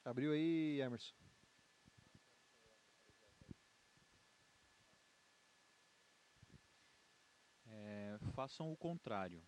Abriu 0.05 0.31
aí, 0.31 0.81
Emerson. 0.81 1.26
Façam 8.33 8.71
o 8.73 8.77
contrário. 8.77 9.43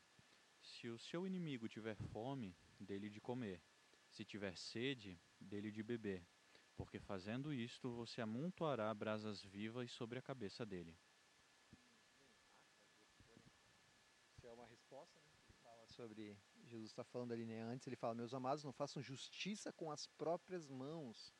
Se 0.62 0.88
o 0.88 0.98
seu 0.98 1.26
inimigo 1.26 1.68
tiver 1.68 1.94
fome, 1.94 2.56
dele 2.80 3.08
de 3.08 3.20
comer. 3.20 3.62
Se 4.10 4.24
tiver 4.24 4.56
sede, 4.56 5.20
dele 5.40 5.70
de 5.70 5.82
beber. 5.82 6.26
Porque 6.76 6.98
fazendo 6.98 7.52
isto, 7.52 7.90
você 7.90 8.20
amontoará 8.20 8.92
brasas 8.94 9.42
vivas 9.42 9.90
sobre 9.90 10.18
a 10.18 10.22
cabeça 10.22 10.64
dele. 10.64 10.96
Isso 14.36 14.46
é 14.46 14.52
uma 14.52 14.66
resposta, 14.66 15.18
né? 15.20 15.26
Ele 15.48 15.58
fala 15.62 15.86
sobre. 15.88 16.38
Jesus 16.64 16.90
está 16.90 17.04
falando 17.04 17.32
ali, 17.32 17.44
né? 17.44 17.62
Antes 17.62 17.86
ele 17.86 17.96
fala: 17.96 18.14
Meus 18.14 18.32
amados, 18.32 18.64
não 18.64 18.72
façam 18.72 19.02
justiça 19.02 19.72
com 19.72 19.90
as 19.90 20.06
próprias 20.06 20.68
mãos, 20.68 21.32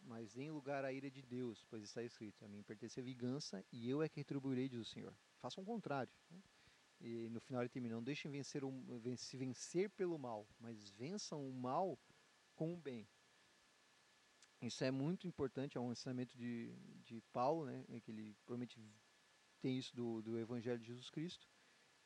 mas 0.00 0.36
em 0.36 0.50
lugar 0.50 0.84
a 0.84 0.92
ira 0.92 1.10
de 1.10 1.22
Deus, 1.22 1.64
pois 1.64 1.82
está 1.82 2.02
escrito: 2.02 2.44
A 2.44 2.48
mim 2.48 2.62
pertence 2.62 3.00
a 3.00 3.02
vingança 3.02 3.64
e 3.72 3.88
eu 3.90 4.02
é 4.02 4.08
que 4.08 4.20
retribuirei, 4.20 4.68
diz 4.68 4.80
o 4.80 4.84
Senhor 4.84 5.16
façam 5.46 5.62
o 5.62 5.66
contrário. 5.66 6.12
Né? 6.30 6.42
E 7.00 7.28
no 7.28 7.40
final 7.40 7.62
ele 7.62 7.68
termina, 7.68 7.94
não 7.94 8.02
deixem 8.02 8.30
vencer 8.30 8.64
o, 8.64 8.72
se 9.16 9.36
vencer 9.36 9.90
pelo 9.90 10.18
mal, 10.18 10.46
mas 10.58 10.90
vençam 10.90 11.48
o 11.48 11.52
mal 11.52 11.98
com 12.54 12.74
o 12.74 12.76
bem. 12.76 13.06
Isso 14.60 14.82
é 14.82 14.90
muito 14.90 15.26
importante, 15.26 15.76
é 15.76 15.80
um 15.80 15.92
ensinamento 15.92 16.36
de, 16.36 16.74
de 17.04 17.20
Paulo, 17.32 17.66
né, 17.66 17.84
que 18.00 18.10
ele 18.10 18.34
provavelmente 18.44 18.80
tem 19.60 19.78
isso 19.78 19.94
do, 19.94 20.22
do 20.22 20.38
Evangelho 20.38 20.78
de 20.78 20.86
Jesus 20.86 21.10
Cristo. 21.10 21.46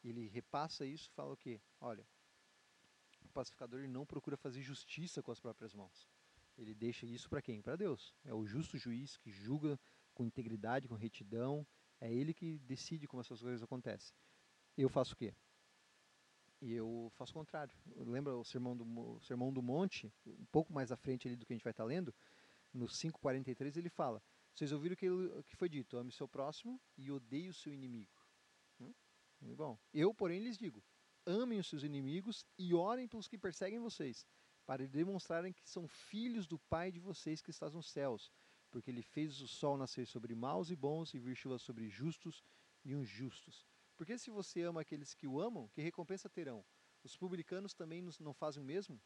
Ele 0.02 0.26
repassa 0.26 0.84
isso 0.84 1.10
fala 1.12 1.32
o 1.32 1.36
quê? 1.36 1.60
Olha, 1.80 2.04
o 3.22 3.28
pacificador 3.28 3.78
ele 3.78 3.88
não 3.88 4.04
procura 4.04 4.36
fazer 4.36 4.60
justiça 4.60 5.22
com 5.22 5.30
as 5.30 5.40
próprias 5.40 5.72
mãos. 5.72 6.08
Ele 6.58 6.74
deixa 6.74 7.06
isso 7.06 7.28
para 7.28 7.40
quem? 7.40 7.62
Para 7.62 7.76
Deus. 7.76 8.12
É 8.24 8.34
o 8.34 8.44
justo 8.44 8.76
juiz 8.76 9.16
que 9.16 9.30
julga 9.30 9.78
com 10.12 10.24
integridade, 10.24 10.88
com 10.88 10.94
retidão, 10.94 11.66
é 12.00 12.12
ele 12.12 12.32
que 12.32 12.58
decide 12.60 13.06
como 13.06 13.20
essas 13.20 13.40
coisas 13.40 13.62
acontecem. 13.62 14.14
Eu 14.76 14.88
faço 14.88 15.14
o 15.14 15.16
quê? 15.16 15.34
Eu 16.60 17.10
faço 17.14 17.32
o 17.32 17.34
contrário. 17.34 17.74
Lembra 17.96 18.36
o 18.36 18.44
sermão 18.44 18.76
do, 18.76 18.84
o 18.84 19.20
sermão 19.20 19.52
do 19.52 19.62
Monte, 19.62 20.12
um 20.26 20.46
pouco 20.46 20.72
mais 20.72 20.90
à 20.90 20.96
frente 20.96 21.26
ali 21.26 21.36
do 21.36 21.46
que 21.46 21.52
a 21.52 21.56
gente 21.56 21.64
vai 21.64 21.72
estar 21.72 21.84
lendo, 21.84 22.14
no 22.72 22.86
5:43 22.86 23.76
ele 23.76 23.88
fala: 23.88 24.22
Vocês 24.54 24.72
ouviram 24.72 24.94
o 24.94 24.96
que, 24.96 25.50
que 25.50 25.56
foi 25.56 25.68
dito? 25.68 25.96
Ame 25.96 26.12
seu 26.12 26.28
próximo 26.28 26.80
e 26.96 27.10
odeie 27.10 27.48
o 27.48 27.54
seu 27.54 27.72
inimigo. 27.72 28.12
Hum? 28.80 28.92
Bom, 29.56 29.78
eu, 29.92 30.14
porém, 30.14 30.40
lhes 30.40 30.58
digo: 30.58 30.82
amem 31.26 31.58
os 31.58 31.68
seus 31.68 31.82
inimigos 31.82 32.46
e 32.58 32.74
orem 32.74 33.08
pelos 33.08 33.28
que 33.28 33.38
perseguem 33.38 33.78
vocês, 33.78 34.26
para 34.66 34.86
demonstrarem 34.86 35.52
que 35.52 35.68
são 35.68 35.88
filhos 35.88 36.46
do 36.46 36.58
Pai 36.58 36.92
de 36.92 37.00
vocês 37.00 37.40
que 37.40 37.50
está 37.50 37.68
nos 37.70 37.90
céus 37.90 38.30
porque 38.70 38.90
ele 38.90 39.02
fez 39.02 39.40
o 39.40 39.48
sol 39.48 39.76
nascer 39.76 40.06
sobre 40.06 40.34
maus 40.34 40.70
e 40.70 40.76
bons 40.76 41.12
e 41.14 41.18
vir 41.18 41.36
chuva 41.36 41.58
sobre 41.58 41.88
justos 41.88 42.44
e 42.84 42.92
injustos. 42.92 43.66
Porque 43.96 44.16
se 44.16 44.30
você 44.30 44.62
ama 44.62 44.80
aqueles 44.80 45.12
que 45.12 45.26
o 45.26 45.40
amam, 45.40 45.68
que 45.68 45.82
recompensa 45.82 46.28
terão? 46.28 46.64
Os 47.02 47.16
publicanos 47.16 47.74
também 47.74 48.02
não 48.20 48.32
fazem 48.32 48.62
o 48.62 48.66
mesmo? 48.66 49.00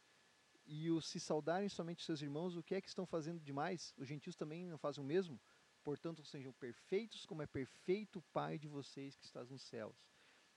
E 0.65 0.89
os 0.89 1.07
se 1.07 1.19
saudarem 1.19 1.69
somente 1.69 2.03
seus 2.03 2.21
irmãos, 2.21 2.55
o 2.55 2.63
que 2.63 2.75
é 2.75 2.81
que 2.81 2.87
estão 2.87 3.05
fazendo 3.05 3.39
demais? 3.39 3.93
Os 3.97 4.07
gentios 4.07 4.35
também 4.35 4.65
não 4.65 4.77
fazem 4.77 5.03
o 5.03 5.07
mesmo? 5.07 5.39
Portanto, 5.83 6.23
sejam 6.23 6.51
perfeitos 6.53 7.25
como 7.25 7.41
é 7.41 7.45
perfeito 7.45 8.19
o 8.19 8.23
Pai 8.33 8.57
de 8.57 8.67
vocês 8.67 9.15
que 9.15 9.25
está 9.25 9.43
nos 9.43 9.61
céus. 9.61 10.07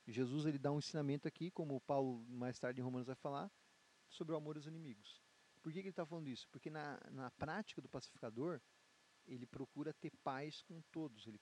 Jesus 0.07 0.45
ele 0.45 0.57
dá 0.57 0.71
um 0.71 0.79
ensinamento 0.79 1.27
aqui, 1.27 1.51
como 1.51 1.79
Paulo 1.81 2.25
mais 2.27 2.57
tarde 2.57 2.81
em 2.81 2.83
Romanos 2.83 3.07
vai 3.07 3.15
falar, 3.15 3.51
sobre 4.07 4.33
o 4.33 4.37
amor 4.37 4.55
aos 4.55 4.65
inimigos. 4.65 5.21
Por 5.61 5.71
que, 5.71 5.79
que 5.79 5.87
ele 5.87 5.89
está 5.89 6.05
falando 6.05 6.27
isso? 6.29 6.47
Porque 6.49 6.69
na, 6.69 6.99
na 7.11 7.29
prática 7.31 7.81
do 7.81 7.89
pacificador, 7.89 8.59
ele 9.29 9.45
procura 9.45 9.93
ter 9.93 10.11
paz 10.23 10.61
com 10.61 10.81
todos, 10.91 11.27
ele 11.27 11.39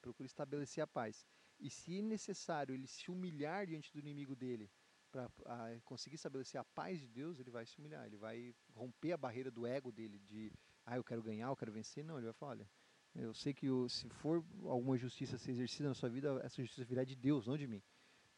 procura 0.00 0.26
estabelecer 0.26 0.84
a 0.84 0.86
paz. 0.86 1.26
E 1.58 1.70
se 1.70 2.02
necessário 2.02 2.74
ele 2.74 2.86
se 2.86 3.10
humilhar 3.10 3.66
diante 3.66 3.92
do 3.92 3.98
inimigo 3.98 4.36
dele 4.36 4.70
para 5.10 5.80
conseguir 5.84 6.16
estabelecer 6.16 6.60
a 6.60 6.64
paz 6.64 6.98
de 6.98 7.08
Deus, 7.08 7.38
ele 7.38 7.50
vai 7.50 7.66
se 7.66 7.78
humilhar, 7.78 8.06
ele 8.06 8.16
vai 8.16 8.54
romper 8.74 9.12
a 9.12 9.16
barreira 9.16 9.50
do 9.50 9.66
ego 9.66 9.92
dele 9.92 10.18
de, 10.18 10.52
ah, 10.84 10.96
eu 10.96 11.04
quero 11.04 11.22
ganhar, 11.22 11.48
eu 11.48 11.56
quero 11.56 11.72
vencer. 11.72 12.04
Não, 12.04 12.16
ele 12.16 12.26
vai 12.26 12.34
falar, 12.34 12.52
olha, 12.52 12.70
eu 13.14 13.34
sei 13.34 13.52
que 13.52 13.66
eu, 13.66 13.88
se 13.88 14.08
for 14.08 14.44
alguma 14.64 14.96
justiça 14.96 15.36
ser 15.36 15.50
exercida 15.50 15.88
na 15.88 15.94
sua 15.94 16.08
vida, 16.08 16.40
essa 16.42 16.62
justiça 16.62 16.84
virá 16.84 17.04
de 17.04 17.14
Deus, 17.14 17.46
não 17.46 17.56
de 17.56 17.66
mim. 17.66 17.82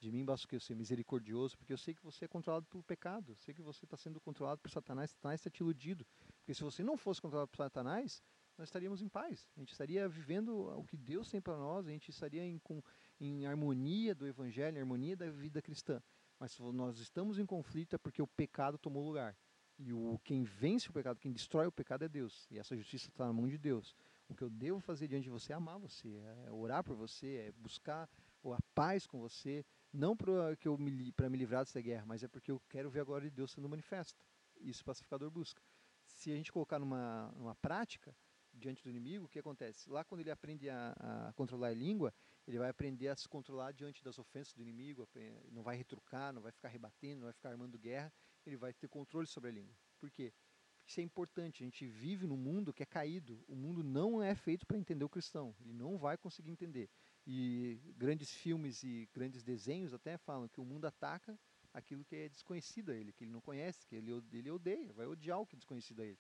De 0.01 0.11
mim 0.11 0.25
basta 0.25 0.47
que 0.47 0.57
eu 0.57 0.61
seja 0.61 0.77
misericordioso, 0.77 1.57
porque 1.57 1.73
eu 1.73 1.79
sei 1.79 1.95
que 1.95 2.03
você 2.03 2.25
é 2.25 2.29
controlado 2.29 2.67
pelo 2.67 2.83
pecado, 2.83 3.33
eu 3.33 3.37
sei 3.37 3.55
que 3.55 3.63
você 3.63 3.85
está 3.87 3.97
sendo 3.97 4.21
controlado 4.21 4.61
por 4.61 4.71
Satanás, 4.71 5.13
Satanás 5.13 5.41
está 5.41 5.49
te 5.49 5.61
iludido. 5.61 6.05
Porque 6.39 6.53
se 6.53 6.63
você 6.63 6.83
não 6.83 6.97
fosse 6.97 7.23
controlado 7.23 7.49
por 7.49 7.57
Satanás, 7.57 8.23
nós 8.57 8.69
estaríamos 8.69 9.03
em 9.03 9.09
paz. 9.09 9.49
A 9.57 9.61
gente 9.61 9.73
estaria 9.73 10.09
vivendo 10.09 10.69
o 10.79 10.85
que 10.85 10.97
Deus 10.97 11.31
tem 11.31 11.41
para 11.41 11.57
nós, 11.57 11.87
a 11.87 11.91
gente 11.91 12.11
estaria 12.11 12.45
em, 12.45 12.59
com, 12.59 12.83
em 13.21 13.47
harmonia 13.47 14.15
do 14.15 14.27
Evangelho, 14.27 14.77
em 14.77 14.81
harmonia 14.81 15.17
da 15.17 15.31
vida 15.31 15.61
cristã. 15.61 16.03
Mas 16.39 16.53
se 16.53 16.63
nós 16.63 16.99
estamos 16.99 17.39
em 17.39 17.47
conflito 17.47 17.95
é 17.95 17.99
porque 17.99 18.23
o 18.23 18.27
pecado 18.27 18.79
tomou 18.79 19.05
lugar. 19.05 19.37
E 19.79 19.93
o, 19.93 20.21
quem 20.23 20.45
vence 20.45 20.89
o 20.89 20.93
pecado, 20.93 21.19
quem 21.19 21.33
destrói 21.33 21.67
o 21.67 21.73
pecado 21.73 22.05
é 22.05 22.09
Deus. 22.09 22.47
E 22.51 22.59
essa 22.59 22.77
justiça 22.77 23.09
está 23.09 23.27
na 23.27 23.33
mão 23.33 23.49
de 23.49 23.59
Deus. 23.59 23.95
O 24.29 24.35
que 24.35 24.43
eu 24.43 24.51
devo 24.51 24.81
fazer 24.81 25.09
diante 25.09 25.25
de 25.25 25.31
você 25.31 25.53
é 25.53 25.57
amar 25.57 25.79
você, 25.79 26.09
é 26.47 26.51
orar 26.53 26.83
por 26.83 26.97
você, 26.97 27.49
é 27.49 27.53
buscar 27.53 28.09
a 28.45 28.59
paz 28.75 29.07
com 29.07 29.19
você, 29.19 29.65
não 29.93 30.17
para 30.17 30.57
que 30.57 30.69
eu 30.69 30.77
me, 30.79 31.13
para 31.13 31.29
me 31.29 31.39
livrar 31.39 31.65
dessa 31.65 31.81
guerra, 31.81 32.05
mas 32.07 32.23
é 32.23 32.29
porque 32.29 32.51
eu 32.51 32.61
quero 32.69 32.91
ver 32.91 33.01
a 33.01 33.05
glória 33.05 33.29
de 33.29 33.35
Deus 33.35 33.53
sendo 33.53 33.69
manifesta. 33.69 34.23
Isso 34.61 34.83
o 34.83 34.85
pacificador 34.85 35.31
busca. 35.31 35.63
Se 36.07 36.31
a 36.31 36.37
gente 36.37 36.53
colocar 36.53 36.79
numa, 36.79 37.33
numa 37.37 37.55
prática, 37.57 38.15
diante 38.55 38.83
do 38.83 38.91
inimigo, 38.91 39.27
o 39.27 39.29
que 39.29 39.39
acontece? 39.39 39.91
Lá 39.91 40.05
quando 40.05 40.21
ele 40.21 40.31
aprende 40.31 40.69
a, 40.71 40.95
a, 40.99 41.33
controlar 41.35 41.69
a 41.69 41.75
língua, 41.75 42.13
ele 42.47 42.59
vai 42.59 42.69
aprender 42.69 43.09
a 43.09 43.17
se 43.17 43.29
controlar 43.29 43.73
diante 43.73 44.03
das 44.03 44.19
ofensas 44.19 44.55
do 44.55 44.63
inimigo, 44.63 45.09
não 45.51 45.63
vai 45.63 45.77
retrucar, 45.77 46.33
não 46.33 46.43
vai 46.43 46.53
ficar 46.53 46.69
rebatendo, 46.69 47.21
não 47.21 47.27
vai 47.27 47.33
ficar 47.33 47.51
armando 47.51 47.79
guerra, 47.79 48.13
ele 48.47 48.57
vai 48.57 48.73
ter 48.73 48.89
controle 48.89 49.27
sobre 49.27 49.51
a 49.51 49.53
língua. 49.53 49.75
Por 49.99 50.11
quê? 50.11 50.31
Porque 50.31 50.91
isso 50.91 51.01
é 51.01 51.03
importante, 51.03 51.63
a 51.63 51.65
gente 51.65 51.87
vive 51.87 52.27
num 52.27 52.37
mundo 52.37 52.73
que 52.73 52.83
é 52.83 52.87
caído, 52.87 53.43
o 53.49 53.55
mundo 53.55 53.83
não 53.83 54.23
é 54.23 54.35
feito 54.35 54.67
para 54.67 54.77
entender 54.77 55.05
o 55.05 55.09
cristão, 55.09 55.55
ele 55.61 55.73
não 55.73 55.97
vai 55.97 56.17
conseguir 56.19 56.51
entender. 56.51 56.91
E 57.27 57.81
grandes 57.97 58.31
filmes 58.31 58.83
e 58.83 59.09
grandes 59.15 59.43
desenhos 59.43 59.95
até 59.95 60.19
falam 60.19 60.47
que 60.47 60.61
o 60.61 60.65
mundo 60.65 60.85
ataca 60.87 61.39
aquilo 61.73 62.05
que 62.05 62.15
é 62.15 62.29
desconhecido 62.29 62.91
a 62.91 62.95
ele, 62.95 63.13
que 63.13 63.25
ele 63.25 63.33
não 63.33 63.41
conhece, 63.41 63.87
que 63.87 63.97
ele, 63.97 64.13
ele 64.33 64.51
odeia, 64.51 64.93
vai 64.93 65.07
odiar 65.07 65.41
o 65.41 65.47
que 65.47 65.57
é 65.57 65.59
desconhecido 65.59 66.01
a 66.01 66.05
ele 66.05 66.19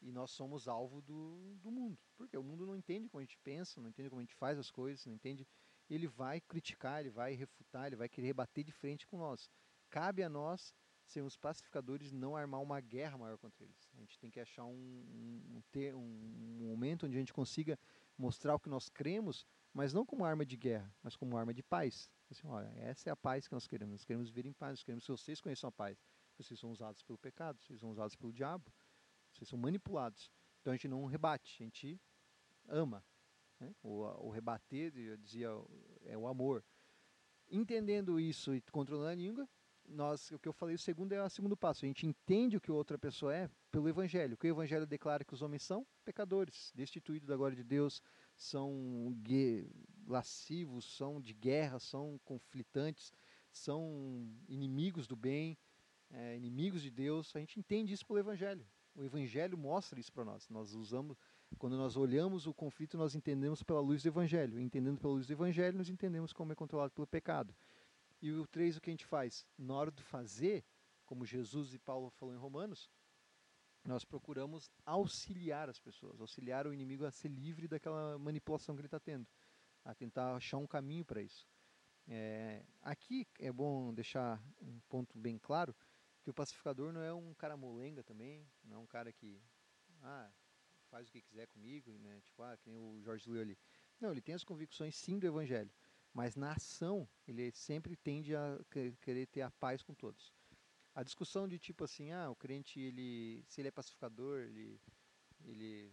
e 0.00 0.12
nós 0.12 0.30
somos 0.30 0.68
alvo 0.68 1.00
do, 1.02 1.56
do 1.60 1.70
mundo. 1.70 1.98
Porque 2.16 2.36
o 2.36 2.42
mundo 2.42 2.66
não 2.66 2.76
entende 2.76 3.08
como 3.08 3.20
a 3.20 3.24
gente 3.24 3.38
pensa, 3.38 3.80
não 3.80 3.88
entende 3.88 4.08
como 4.08 4.20
a 4.20 4.24
gente 4.24 4.34
faz 4.34 4.58
as 4.58 4.70
coisas, 4.70 5.04
não 5.06 5.14
entende. 5.14 5.46
Ele 5.88 6.06
vai 6.06 6.40
criticar, 6.40 7.00
ele 7.00 7.10
vai 7.10 7.34
refutar, 7.34 7.86
ele 7.86 7.96
vai 7.96 8.08
querer 8.08 8.32
bater 8.32 8.64
de 8.64 8.72
frente 8.72 9.06
com 9.06 9.18
nós. 9.18 9.50
Cabe 9.90 10.22
a 10.22 10.28
nós 10.28 10.74
sermos 11.08 11.36
pacificadores 11.36 12.12
não 12.12 12.36
armar 12.36 12.60
uma 12.60 12.80
guerra 12.80 13.16
maior 13.16 13.38
contra 13.38 13.64
eles. 13.64 13.90
A 13.94 14.00
gente 14.00 14.18
tem 14.18 14.30
que 14.30 14.38
achar 14.38 14.64
um, 14.64 14.74
um, 14.74 15.62
ter, 15.72 15.94
um 15.94 16.58
momento 16.60 17.06
onde 17.06 17.16
a 17.16 17.18
gente 17.18 17.32
consiga 17.32 17.78
mostrar 18.16 18.54
o 18.54 18.60
que 18.60 18.68
nós 18.68 18.88
cremos, 18.88 19.46
mas 19.72 19.92
não 19.92 20.04
como 20.04 20.24
arma 20.24 20.44
de 20.44 20.56
guerra, 20.56 20.94
mas 21.02 21.16
como 21.16 21.36
arma 21.36 21.54
de 21.54 21.62
paz. 21.62 22.10
Assim, 22.30 22.46
olha, 22.46 22.70
essa 22.76 23.08
é 23.08 23.12
a 23.12 23.16
paz 23.16 23.48
que 23.48 23.54
nós 23.54 23.66
queremos. 23.66 23.92
Nós 23.92 24.04
queremos 24.04 24.28
viver 24.28 24.46
em 24.46 24.52
paz, 24.52 24.72
nós 24.72 24.84
queremos 24.84 25.04
que 25.04 25.10
vocês 25.10 25.40
conheçam 25.40 25.68
a 25.68 25.72
paz. 25.72 25.98
Vocês 26.36 26.60
são 26.60 26.70
usados 26.70 27.02
pelo 27.02 27.18
pecado, 27.18 27.58
vocês 27.60 27.80
são 27.80 27.90
usados 27.90 28.14
pelo 28.14 28.32
diabo, 28.32 28.72
vocês 29.38 29.48
são 29.48 29.58
manipulados. 29.58 30.30
Então 30.60 30.72
a 30.72 30.76
gente 30.76 30.88
não 30.88 31.06
rebate, 31.06 31.56
a 31.60 31.64
gente 31.64 32.00
ama. 32.68 33.04
Né? 33.60 33.72
O, 33.82 34.02
o 34.26 34.30
rebater, 34.30 34.92
eu 34.96 35.16
dizia, 35.16 35.48
é 36.04 36.18
o 36.18 36.26
amor. 36.26 36.64
Entendendo 37.50 38.18
isso 38.18 38.54
e 38.54 38.60
controlando 38.60 39.10
a 39.10 39.14
língua, 39.14 39.48
nós, 39.86 40.30
o 40.30 40.38
que 40.38 40.48
eu 40.48 40.52
falei, 40.52 40.74
o 40.74 40.78
segundo 40.78 41.12
é 41.12 41.22
o 41.22 41.30
segundo 41.30 41.56
passo. 41.56 41.84
A 41.84 41.88
gente 41.88 42.06
entende 42.06 42.56
o 42.56 42.60
que 42.60 42.70
outra 42.70 42.98
pessoa 42.98 43.34
é 43.34 43.50
pelo 43.70 43.88
Evangelho. 43.88 44.34
O 44.34 44.36
que 44.36 44.46
o 44.46 44.50
Evangelho 44.50 44.86
declara 44.86 45.24
que 45.24 45.32
os 45.32 45.40
homens 45.40 45.62
são 45.62 45.86
pecadores, 46.04 46.72
destituídos 46.74 47.28
da 47.28 47.36
glória 47.36 47.56
de 47.56 47.64
Deus, 47.64 48.02
são 48.36 49.16
lascivos, 50.06 50.84
são 50.96 51.20
de 51.20 51.32
guerra, 51.32 51.78
são 51.78 52.20
conflitantes, 52.24 53.12
são 53.50 54.28
inimigos 54.46 55.06
do 55.06 55.16
bem, 55.16 55.56
é, 56.10 56.36
inimigos 56.36 56.82
de 56.82 56.90
Deus. 56.90 57.34
A 57.34 57.38
gente 57.38 57.58
entende 57.58 57.92
isso 57.92 58.06
pelo 58.06 58.18
Evangelho. 58.18 58.66
O 58.98 59.04
Evangelho 59.04 59.56
mostra 59.56 60.00
isso 60.00 60.12
para 60.12 60.24
nós. 60.24 60.48
Nós 60.48 60.74
usamos, 60.74 61.16
quando 61.56 61.76
nós 61.76 61.96
olhamos 61.96 62.48
o 62.48 62.52
conflito, 62.52 62.98
nós 62.98 63.14
entendemos 63.14 63.62
pela 63.62 63.80
luz 63.80 64.02
do 64.02 64.08
Evangelho. 64.08 64.58
Entendendo 64.58 64.98
pela 64.98 65.12
luz 65.12 65.24
do 65.24 65.32
Evangelho, 65.32 65.78
nós 65.78 65.88
entendemos 65.88 66.32
como 66.32 66.50
é 66.50 66.56
controlado 66.56 66.92
pelo 66.92 67.06
pecado. 67.06 67.54
E 68.20 68.32
o 68.32 68.44
três, 68.44 68.76
o 68.76 68.80
que 68.80 68.90
a 68.90 68.92
gente 68.92 69.06
faz? 69.06 69.46
Na 69.56 69.74
hora 69.74 69.92
de 69.92 70.02
fazer, 70.02 70.64
como 71.06 71.24
Jesus 71.24 71.72
e 71.72 71.78
Paulo 71.78 72.10
falou 72.10 72.34
em 72.34 72.38
Romanos, 72.38 72.90
nós 73.84 74.04
procuramos 74.04 74.68
auxiliar 74.84 75.70
as 75.70 75.78
pessoas, 75.78 76.20
auxiliar 76.20 76.66
o 76.66 76.74
inimigo 76.74 77.04
a 77.04 77.12
ser 77.12 77.28
livre 77.28 77.68
daquela 77.68 78.18
manipulação 78.18 78.74
que 78.74 78.80
ele 78.80 78.88
está 78.88 78.98
tendo, 78.98 79.24
a 79.84 79.94
tentar 79.94 80.34
achar 80.34 80.58
um 80.58 80.66
caminho 80.66 81.04
para 81.04 81.22
isso. 81.22 81.46
É, 82.08 82.64
aqui 82.82 83.28
é 83.38 83.52
bom 83.52 83.94
deixar 83.94 84.42
um 84.60 84.80
ponto 84.88 85.16
bem 85.16 85.38
claro 85.38 85.72
que 86.28 86.30
o 86.30 86.34
pacificador 86.34 86.92
não 86.92 87.00
é 87.00 87.10
um 87.10 87.32
cara 87.32 87.56
molenga 87.56 88.04
também, 88.04 88.46
não 88.62 88.76
é 88.76 88.78
um 88.80 88.86
cara 88.86 89.10
que 89.10 89.40
ah, 90.02 90.30
faz 90.90 91.08
o 91.08 91.10
que 91.10 91.22
quiser 91.22 91.46
comigo, 91.46 91.90
né? 92.00 92.20
tipo, 92.20 92.42
ah, 92.42 92.54
que 92.54 92.68
nem 92.68 92.78
o 92.78 93.00
Jorge 93.00 93.26
Luiz 93.26 93.40
ali. 93.40 93.58
Não, 93.98 94.10
ele 94.10 94.20
tem 94.20 94.34
as 94.34 94.44
convicções 94.44 94.94
sim 94.94 95.18
do 95.18 95.26
evangelho, 95.26 95.72
mas 96.12 96.36
na 96.36 96.52
ação 96.52 97.08
ele 97.26 97.50
sempre 97.52 97.96
tende 97.96 98.36
a 98.36 98.60
querer 99.00 99.26
ter 99.28 99.40
a 99.40 99.50
paz 99.50 99.82
com 99.82 99.94
todos. 99.94 100.34
A 100.94 101.02
discussão 101.02 101.48
de 101.48 101.58
tipo 101.58 101.82
assim, 101.84 102.12
ah, 102.12 102.28
o 102.28 102.36
crente 102.36 102.78
ele, 102.78 103.42
se 103.48 103.62
ele 103.62 103.68
é 103.68 103.70
pacificador, 103.70 104.40
ele, 104.40 104.78
ele 105.46 105.90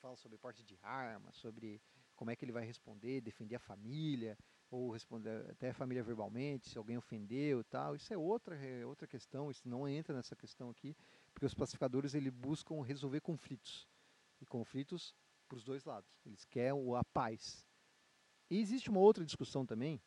fala 0.00 0.16
sobre 0.16 0.36
porte 0.36 0.64
de 0.64 0.76
arma, 0.82 1.32
sobre 1.32 1.80
como 2.16 2.32
é 2.32 2.34
que 2.34 2.44
ele 2.44 2.50
vai 2.50 2.64
responder, 2.64 3.20
defender 3.20 3.54
a 3.54 3.60
família, 3.60 4.36
ou 4.70 4.90
responder 4.90 5.50
até 5.50 5.70
a 5.70 5.74
família 5.74 6.02
verbalmente, 6.02 6.68
se 6.68 6.78
alguém 6.78 6.96
ofendeu 6.96 7.62
tal. 7.64 7.94
Isso 7.94 8.12
é 8.12 8.18
outra, 8.18 8.56
é 8.56 8.84
outra 8.84 9.06
questão, 9.06 9.50
isso 9.50 9.68
não 9.68 9.88
entra 9.88 10.14
nessa 10.14 10.34
questão 10.34 10.70
aqui, 10.70 10.96
porque 11.32 11.46
os 11.46 11.54
pacificadores 11.54 12.14
ele 12.14 12.30
buscam 12.30 12.82
resolver 12.82 13.20
conflitos. 13.20 13.88
E 14.40 14.46
conflitos 14.46 15.14
para 15.48 15.56
os 15.56 15.64
dois 15.64 15.84
lados. 15.84 16.10
Eles 16.24 16.44
querem 16.44 16.94
a 16.94 17.04
paz. 17.04 17.66
E 18.50 18.58
existe 18.58 18.90
uma 18.90 19.00
outra 19.00 19.24
discussão 19.24 19.64
também, 19.64 20.00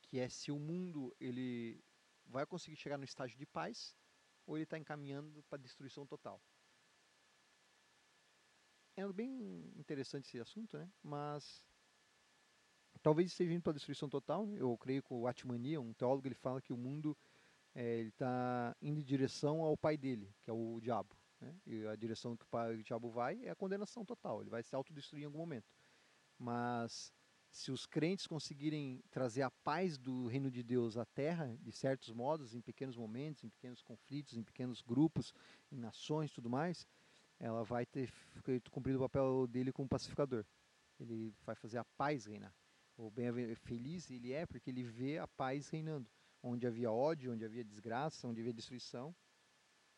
que 0.00 0.18
é 0.18 0.28
se 0.28 0.50
o 0.50 0.58
mundo 0.58 1.14
ele 1.20 1.82
vai 2.26 2.46
conseguir 2.46 2.76
chegar 2.76 2.98
no 2.98 3.04
estágio 3.04 3.38
de 3.38 3.46
paz 3.46 3.96
ou 4.46 4.56
ele 4.56 4.64
está 4.64 4.78
encaminhando 4.78 5.42
para 5.44 5.58
destruição 5.58 6.06
total. 6.06 6.42
É 8.96 9.10
bem 9.10 9.72
interessante 9.76 10.26
esse 10.26 10.38
assunto, 10.40 10.76
né? 10.76 10.90
Mas 11.02 11.64
talvez 13.02 13.30
esteja 13.30 13.52
indo 13.52 13.62
para 13.62 13.72
destruição 13.72 14.08
total. 14.08 14.48
Eu 14.54 14.76
creio 14.78 15.02
que 15.02 15.12
o 15.12 15.26
Atmania, 15.26 15.80
um 15.80 15.92
teólogo, 15.92 16.26
ele 16.26 16.34
fala 16.34 16.60
que 16.60 16.72
o 16.72 16.76
mundo 16.76 17.16
é, 17.74 17.98
ele 17.98 18.08
está 18.08 18.76
indo 18.80 19.00
em 19.00 19.04
direção 19.04 19.60
ao 19.60 19.76
pai 19.76 19.96
dele, 19.96 20.32
que 20.42 20.50
é 20.50 20.52
o 20.52 20.78
diabo. 20.80 21.16
Né? 21.40 21.54
E 21.66 21.86
a 21.86 21.96
direção 21.96 22.36
que 22.36 22.44
o, 22.44 22.48
pai, 22.48 22.74
o 22.74 22.82
diabo 22.82 23.10
vai 23.10 23.44
é 23.44 23.50
a 23.50 23.56
condenação 23.56 24.04
total. 24.04 24.40
Ele 24.40 24.50
vai 24.50 24.62
se 24.62 24.74
autodestruir 24.74 25.22
em 25.22 25.26
algum 25.26 25.38
momento. 25.38 25.68
Mas 26.38 27.12
se 27.50 27.70
os 27.70 27.84
crentes 27.84 28.26
conseguirem 28.26 29.02
trazer 29.10 29.42
a 29.42 29.50
paz 29.50 29.98
do 29.98 30.26
reino 30.26 30.50
de 30.50 30.62
Deus 30.62 30.96
à 30.96 31.04
terra, 31.04 31.56
de 31.60 31.72
certos 31.72 32.12
modos, 32.12 32.54
em 32.54 32.60
pequenos 32.60 32.96
momentos, 32.96 33.44
em 33.44 33.48
pequenos 33.48 33.82
conflitos, 33.82 34.36
em 34.36 34.42
pequenos 34.42 34.80
grupos, 34.80 35.34
em 35.70 35.78
nações 35.78 36.32
tudo 36.32 36.48
mais, 36.48 36.86
ela 37.38 37.64
vai 37.64 37.84
ter 37.84 38.12
cumprido 38.70 38.98
o 38.98 39.02
papel 39.02 39.46
dele 39.46 39.72
como 39.72 39.88
pacificador. 39.88 40.44
Ele 40.98 41.34
vai 41.44 41.54
fazer 41.54 41.78
a 41.78 41.84
paz 41.84 42.24
reinar. 42.24 42.54
O 43.04 43.10
bem 43.10 43.54
feliz 43.56 44.10
ele 44.10 44.32
é 44.32 44.46
porque 44.46 44.70
ele 44.70 44.82
vê 44.82 45.18
a 45.18 45.26
paz 45.26 45.68
reinando. 45.68 46.08
Onde 46.42 46.66
havia 46.66 46.90
ódio, 46.90 47.32
onde 47.32 47.44
havia 47.44 47.64
desgraça, 47.64 48.26
onde 48.26 48.40
havia 48.40 48.52
destruição, 48.52 49.14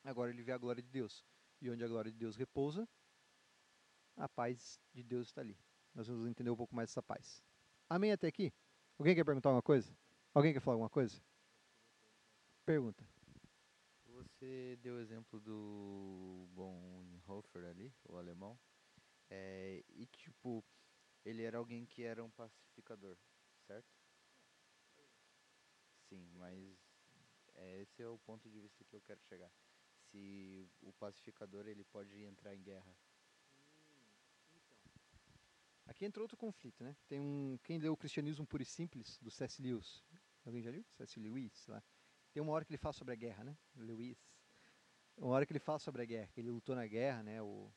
agora 0.03 0.31
ele 0.31 0.43
vê 0.43 0.53
a 0.53 0.59
glória 0.59 0.83
de 0.83 0.91
Deus. 0.91 1.25
E 1.61 1.71
onde 1.71 1.83
a 1.83 1.89
glória 1.89 2.11
de 2.11 2.19
Deus 2.19 2.37
repousa, 2.37 2.87
a 4.17 4.29
paz 4.29 4.79
de 4.93 5.03
Deus 5.03 5.29
está 5.29 5.41
ali 5.41 5.59
nós 5.95 6.09
vamos 6.09 6.27
entender 6.27 6.51
um 6.51 6.57
pouco 6.57 6.75
mais 6.75 6.91
dessa 6.91 7.03
paz. 7.03 7.43
Amém 7.89 8.13
até 8.13 8.27
aqui? 8.27 8.53
Alguém 8.99 9.15
quer 9.15 9.25
perguntar 9.25 9.51
alguma 9.51 9.63
coisa? 9.63 9.97
Alguém 10.33 10.53
quer 10.53 10.61
falar 10.61 10.75
alguma 10.75 10.91
coisa? 10.91 11.23
Pergunta. 12.67 13.07
Você 14.07 14.77
deu 14.83 14.97
o 14.97 15.01
exemplo 15.01 15.41
do 15.41 16.49
Bonhoeffer 16.53 17.65
ali, 17.67 17.93
o 18.09 18.17
alemão. 18.17 18.59
É, 19.31 19.85
e 19.89 20.07
tipo, 20.07 20.65
ele 21.25 21.43
era 21.43 21.59
alguém 21.59 21.87
que 21.87 22.03
era 22.03 22.23
um 22.23 22.31
pacificador, 22.31 23.17
certo? 23.67 23.89
Sim, 26.09 26.31
mas 26.35 26.79
é, 27.55 27.81
esse 27.81 28.03
é 28.03 28.09
o 28.09 28.19
ponto 28.19 28.49
de 28.49 28.61
vista 28.61 28.85
que 28.85 28.95
eu 28.95 29.01
quero 29.01 29.21
chegar. 29.23 29.51
Se 30.11 30.69
o 30.83 30.93
pacificador 30.93 31.67
ele 31.67 31.85
pode 31.85 32.23
entrar 32.23 32.55
em 32.55 32.63
guerra 32.63 32.95
Aqui 35.87 36.05
entra 36.05 36.23
outro 36.23 36.37
conflito, 36.37 36.83
né? 36.83 36.97
Tem 37.07 37.21
um, 37.21 37.59
quem 37.63 37.79
leu 37.79 37.93
o 37.93 37.97
Cristianismo 37.97 38.47
Puro 38.47 38.63
e 38.63 38.67
Simples, 38.67 39.19
do 39.21 39.31
C.S. 39.31 39.61
Lewis, 39.61 40.03
alguém 40.45 40.63
já 40.63 40.71
leu? 40.71 40.85
C.S. 40.97 41.21
Lewis, 41.21 41.67
lá. 41.67 41.83
Tem 42.33 42.43
uma 42.43 42.53
hora 42.53 42.65
que 42.65 42.73
ele 42.73 42.79
fala 42.79 42.93
sobre 42.93 43.13
a 43.13 43.17
guerra, 43.17 43.45
né? 43.45 43.57
Lewis. 43.77 44.19
Uma 45.17 45.35
hora 45.35 45.47
que 45.47 45.53
ele 45.53 45.61
fala 45.61 45.79
sobre 45.79 46.03
a 46.03 46.05
guerra, 46.05 46.29
que 46.33 46.41
ele 46.41 46.51
lutou 46.51 46.75
na 46.75 46.87
guerra, 46.87 47.23
né? 47.23 47.43
O, 47.43 47.71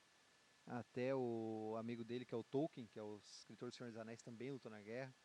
até 0.67 1.15
o 1.15 1.75
amigo 1.77 2.03
dele, 2.03 2.25
que 2.25 2.33
é 2.33 2.37
o 2.37 2.43
Tolkien, 2.43 2.87
que 2.87 2.99
é 2.99 3.03
o 3.03 3.17
escritor 3.17 3.69
do 3.69 3.75
Senhor 3.75 3.89
dos 3.89 3.99
Anéis, 3.99 4.21
também 4.21 4.51
lutou 4.51 4.71
na 4.71 4.81
guerra. 4.81 5.15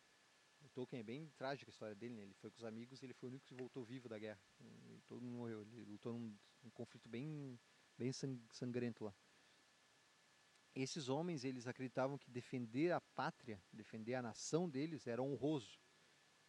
O 0.61 0.69
Tolkien 0.69 1.01
é 1.01 1.03
bem 1.03 1.29
trágica 1.37 1.69
a 1.69 1.73
história 1.73 1.95
dele, 1.95 2.15
né? 2.15 2.23
Ele 2.23 2.33
foi 2.35 2.49
com 2.49 2.57
os 2.57 2.63
amigos 2.63 3.01
e 3.01 3.05
ele 3.05 3.13
foi 3.13 3.27
o 3.27 3.31
único 3.31 3.45
que 3.45 3.53
voltou 3.53 3.83
vivo 3.83 4.07
da 4.07 4.17
guerra. 4.17 4.41
E 4.59 5.01
todo 5.05 5.21
mundo 5.21 5.37
morreu. 5.37 5.61
Ele 5.61 5.91
lutou 5.91 6.13
num, 6.13 6.35
num 6.63 6.71
conflito 6.71 7.09
bem, 7.09 7.59
bem 7.97 8.11
sangrento 8.51 9.03
lá 9.03 9.13
esses 10.75 11.07
homens 11.07 11.43
eles 11.43 11.67
acreditavam 11.67 12.17
que 12.17 12.31
defender 12.31 12.91
a 12.91 12.99
pátria, 12.99 13.61
defender 13.71 14.15
a 14.15 14.21
nação 14.21 14.69
deles 14.69 15.05
era 15.05 15.21
honroso. 15.21 15.79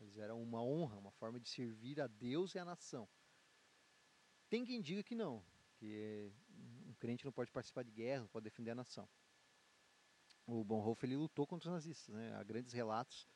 Eles 0.01 0.17
eram 0.17 0.43
uma 0.43 0.63
honra, 0.63 0.99
uma 0.99 1.13
forma 1.13 1.39
de 1.39 1.49
servir 1.49 2.01
a 2.01 2.07
Deus 2.07 2.55
e 2.55 2.59
a 2.59 2.65
nação. 2.65 3.09
Tem 4.49 4.65
quem 4.65 4.81
diga 4.81 5.03
que 5.03 5.15
não, 5.15 5.45
que 5.77 6.33
um 6.95 6.97
crente 6.97 7.25
não 7.25 7.33
pode 7.33 7.51
participar 7.51 7.83
de 7.83 7.91
guerra, 7.91 8.21
não 8.21 8.29
pode 8.29 8.45
defender 8.45 8.71
a 8.71 8.75
nação. 8.75 9.09
O 10.47 10.63
Bonhoeffer 10.63 11.11
ele 11.11 11.17
lutou 11.17 11.47
contra 11.47 11.69
os 11.69 11.75
nazistas, 11.75 12.15
né? 12.15 12.35
Há 12.37 12.43
grandes 12.45 12.73
relatos. 12.73 13.27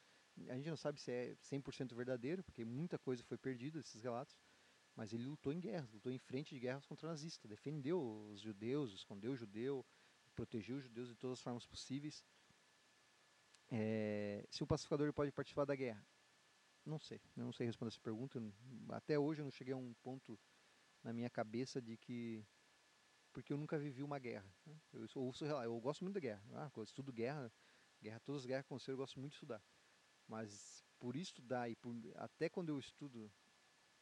A 0.48 0.54
gente 0.54 0.68
não 0.68 0.76
sabe 0.76 1.00
se 1.00 1.10
é 1.10 1.34
100% 1.34 1.94
verdadeiro, 1.94 2.44
porque 2.44 2.64
muita 2.64 2.98
coisa 2.98 3.24
foi 3.24 3.36
perdida 3.36 3.78
desses 3.78 4.00
relatos, 4.00 4.38
mas 4.94 5.12
ele 5.12 5.24
lutou 5.24 5.52
em 5.52 5.58
guerras, 5.58 5.90
lutou 5.92 6.12
em 6.12 6.18
frente 6.18 6.54
de 6.54 6.60
guerras 6.60 6.86
contra 6.86 7.08
nazistas, 7.08 7.48
defendeu 7.48 8.00
os 8.30 8.40
judeus, 8.40 8.92
escondeu 8.92 9.32
o 9.32 9.36
judeu, 9.36 9.84
proteger 10.34 10.76
os 10.76 10.84
judeus 10.84 11.08
de 11.08 11.16
todas 11.16 11.38
as 11.38 11.42
formas 11.42 11.66
possíveis. 11.66 12.24
É, 13.70 14.46
se 14.50 14.62
um 14.62 14.66
pacificador 14.66 15.12
pode 15.12 15.32
participar 15.32 15.64
da 15.64 15.74
guerra? 15.74 16.06
Não 16.86 17.00
sei, 17.00 17.20
não 17.34 17.52
sei 17.52 17.66
responder 17.66 17.88
essa 17.88 18.00
pergunta. 18.00 18.40
Até 18.90 19.18
hoje 19.18 19.40
eu 19.40 19.44
não 19.44 19.50
cheguei 19.50 19.74
a 19.74 19.76
um 19.76 19.92
ponto 19.94 20.38
na 21.02 21.12
minha 21.12 21.28
cabeça 21.28 21.82
de 21.82 21.96
que 21.96 22.46
porque 23.38 23.52
eu 23.52 23.56
nunca 23.56 23.78
vivi 23.78 24.02
uma 24.02 24.18
guerra. 24.18 24.52
Né? 24.66 24.76
Eu, 24.92 25.06
eu, 25.14 25.62
eu 25.62 25.80
gosto 25.80 26.02
muito 26.02 26.14
da 26.14 26.20
guerra. 26.20 26.42
Ah, 26.54 26.68
eu 26.76 26.82
estudo 26.82 27.12
guerra, 27.12 27.52
guerra, 28.02 28.18
todas 28.18 28.42
as 28.42 28.46
guerras 28.46 28.64
que 28.64 28.66
aconteceram, 28.66 28.94
eu 28.94 28.98
gosto 28.98 29.20
muito 29.20 29.30
de 29.30 29.36
estudar. 29.36 29.62
Mas 30.26 30.84
por 30.98 31.14
estudar 31.14 31.70
e 31.70 31.76
por, 31.76 31.94
até 32.16 32.48
quando 32.48 32.70
eu 32.70 32.80
estudo, 32.80 33.30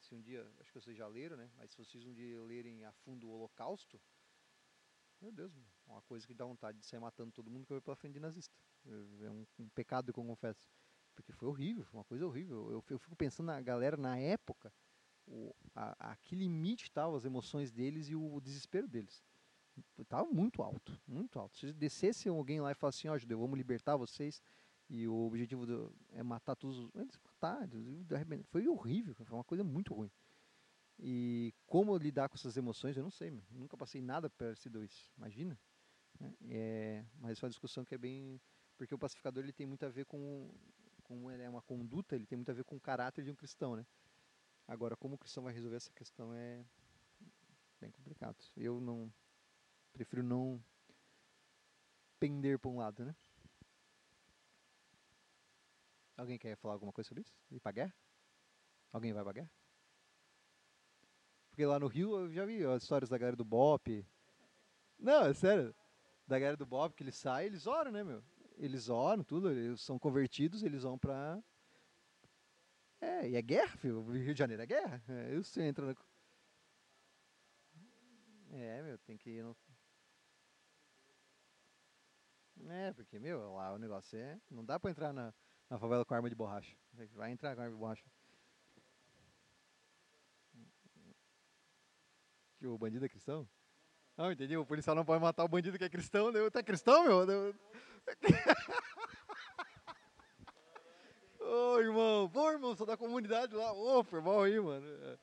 se 0.01 0.14
um 0.14 0.22
dia, 0.22 0.51
acho 0.59 0.72
que 0.72 0.80
vocês 0.80 0.97
já 0.97 1.07
leram, 1.07 1.37
né? 1.37 1.51
Mas 1.55 1.70
se 1.70 1.76
vocês 1.76 2.07
um 2.07 2.14
dia 2.14 2.41
lerem 2.45 2.82
a 2.87 2.93
fundo 2.93 3.28
o 3.28 3.30
Holocausto, 3.30 4.01
meu 5.20 5.30
Deus, 5.30 5.53
uma 5.87 6.01
coisa 6.01 6.26
que 6.26 6.32
dá 6.32 6.47
vontade 6.47 6.78
de 6.78 6.87
sair 6.87 7.01
matando 7.01 7.30
todo 7.30 7.51
mundo 7.51 7.66
que 7.66 7.74
vai 7.74 7.82
pela 7.82 7.97
frente 7.97 8.14
de 8.14 8.20
nazista. 8.20 8.55
É 8.87 9.30
um, 9.30 9.47
um, 9.59 9.68
pecado 9.68 10.14
que 10.14 10.18
eu 10.18 10.24
confesso. 10.24 10.66
Porque 11.14 11.32
foi 11.32 11.47
horrível, 11.47 11.84
foi 11.84 11.99
uma 11.99 12.05
coisa 12.05 12.26
horrível. 12.26 12.70
Eu, 12.70 12.82
eu 12.89 12.99
fico 12.99 13.14
pensando 13.14 13.49
na 13.49 13.61
galera 13.61 13.99
na 13.99 14.18
época, 14.18 14.72
o, 15.27 15.55
a, 15.74 16.12
a 16.12 16.16
que 16.16 16.35
limite 16.35 16.85
estavam 16.85 17.16
as 17.16 17.24
emoções 17.24 17.70
deles 17.70 18.09
e 18.09 18.14
o, 18.14 18.35
o 18.35 18.41
desespero 18.41 18.87
deles. 18.89 19.24
Tava 20.09 20.24
muito 20.31 20.62
alto, 20.62 20.99
muito 21.07 21.39
alto. 21.39 21.57
Se 21.59 21.72
descesse 21.72 22.29
alguém 22.29 22.61
lá 22.61 22.72
e 22.72 22.74
falasse 22.74 23.01
assim, 23.01 23.09
ó, 23.09 23.18
judeu, 23.18 23.39
vamos 23.39 23.59
libertar 23.59 23.97
vocês, 23.97 24.43
e 24.89 25.07
o 25.07 25.14
objetivo 25.27 25.66
do, 25.66 25.95
é 26.12 26.22
matar 26.22 26.55
todos 26.55 26.79
os. 26.79 26.95
Eles 26.95 27.18
mataram, 27.24 27.68
foi 28.47 28.68
horrível, 28.68 29.14
foi 29.14 29.27
uma 29.31 29.45
coisa 29.45 29.64
muito 29.64 29.93
ruim. 29.93 30.11
E 30.99 31.53
como 31.66 31.97
lidar 31.99 32.29
com 32.29 32.37
essas 32.37 32.57
emoções, 32.57 32.97
eu 32.97 33.03
não 33.03 33.11
sei, 33.11 33.31
nunca 33.51 33.77
passei 33.77 34.01
nada 34.01 34.31
parecido 34.31 34.79
a 34.79 34.85
isso, 34.85 35.12
imagina. 35.18 35.59
né? 36.18 36.35
É, 36.49 37.05
mas 37.18 37.43
é 37.43 37.45
uma 37.45 37.51
discussão 37.51 37.85
que 37.85 37.95
é 37.95 37.99
bem. 37.99 38.41
Porque 38.79 38.95
o 38.95 38.99
pacificador 38.99 39.43
ele 39.43 39.53
tem 39.53 39.66
muito 39.66 39.85
a 39.85 39.89
ver 39.89 40.07
com. 40.07 40.51
Como 41.03 41.31
ele 41.31 41.43
é 41.43 41.49
uma 41.49 41.62
conduta, 41.62 42.16
ele 42.16 42.27
tem 42.27 42.37
muito 42.37 42.51
a 42.51 42.55
ver 42.55 42.64
com 42.64 42.77
o 42.77 42.81
caráter 42.81 43.24
de 43.24 43.31
um 43.31 43.35
cristão, 43.35 43.77
né? 43.77 43.87
Agora, 44.69 44.97
como 44.97 45.14
o 45.14 45.19
cristão 45.19 45.45
vai 45.45 45.53
resolver 45.53 45.77
essa 45.77 45.93
questão 45.93 46.35
é 46.35 46.64
bem 47.81 47.91
complicado. 47.91 48.37
Eu 48.57 48.81
não. 48.81 49.12
Prefiro 49.93 50.23
não 50.23 50.62
pender 52.19 52.59
para 52.59 52.71
um 52.71 52.79
lado, 52.79 53.05
né? 53.05 53.14
Alguém 56.17 56.39
quer 56.39 56.57
falar 56.57 56.75
alguma 56.75 56.93
coisa 56.93 57.09
sobre 57.09 57.23
isso? 57.23 57.35
Ir 57.51 57.61
pra 57.61 57.73
guerra? 57.73 57.95
Alguém 58.93 59.12
vai 59.12 59.23
pra 59.23 59.33
guerra? 59.33 59.51
Porque 61.51 61.64
lá 61.64 61.79
no 61.79 61.87
Rio 61.87 62.17
eu 62.19 62.33
já 62.33 62.45
vi 62.45 62.64
as 62.64 62.83
histórias 62.83 63.09
da 63.09 63.17
galera 63.17 63.37
do 63.37 63.45
BOP. 63.45 64.07
Não, 64.99 65.27
é 65.27 65.35
sério. 65.35 65.75
Da 66.27 66.39
galera 66.39 66.57
do 66.57 66.67
BOP 66.67 66.95
que 66.95 67.03
eles 67.03 67.17
saem, 67.17 67.47
eles 67.47 67.67
oram, 67.67 67.93
né, 67.93 68.03
meu? 68.03 68.23
Eles 68.57 68.89
oram, 68.89 69.23
tudo, 69.23 69.51
eles 69.51 69.81
são 69.81 69.99
convertidos, 69.99 70.62
eles 70.62 70.83
vão 70.83 70.99
pra. 70.99 71.43
É, 73.01 73.28
e 73.28 73.36
é 73.36 73.42
guerra, 73.42 73.76
filho. 73.76 74.01
O 74.01 74.12
Rio 74.12 74.32
de 74.34 74.38
Janeiro 74.38 74.62
é 74.62 74.66
guerra. 74.66 75.03
É, 75.09 75.34
eu 75.34 75.42
você 75.42 75.62
entra 75.62 75.86
na. 75.86 75.94
É, 78.53 78.82
meu, 78.82 78.99
tem 78.99 79.16
que 79.16 79.30
ir 79.30 79.42
no. 79.42 79.57
É, 82.68 82.92
porque, 82.92 83.18
meu, 83.18 83.55
lá 83.55 83.72
o 83.72 83.78
negócio 83.78 84.18
é. 84.18 84.40
Não 84.51 84.64
dá 84.64 84.80
pra 84.80 84.90
entrar 84.90 85.12
na, 85.12 85.34
na 85.68 85.78
favela 85.78 86.05
com 86.05 86.14
arma 86.14 86.28
de 86.28 86.34
borracha. 86.34 86.76
Vai 87.14 87.30
entrar 87.30 87.55
com 87.55 87.62
arma 87.62 87.74
de 87.74 87.78
borracha. 87.78 88.05
Que 92.59 92.66
o 92.66 92.78
bandido 92.78 93.05
é 93.05 93.09
cristão? 93.09 93.47
Não, 94.16 94.32
entendi. 94.32 94.57
O 94.57 94.64
policial 94.64 94.97
não 94.97 95.05
pode 95.05 95.22
matar 95.22 95.44
o 95.44 95.49
bandido 95.49 95.76
que 95.76 95.84
é 95.84 95.90
cristão. 95.90 96.32
Deu, 96.32 96.51
tá 96.51 96.62
cristão, 96.62 97.05
meu? 97.05 97.55
Ô, 101.47 101.78
irmão. 101.80 102.28
Pô, 102.28 102.51
irmão, 102.51 102.74
sou 102.76 102.86
da 102.86 102.97
comunidade 102.97 103.55
lá. 103.55 103.72
Ô, 103.72 104.03
foi 104.05 104.20
mal 104.20 104.42
aí, 104.42 104.59
mano. 104.61 104.86
É. 104.86 105.18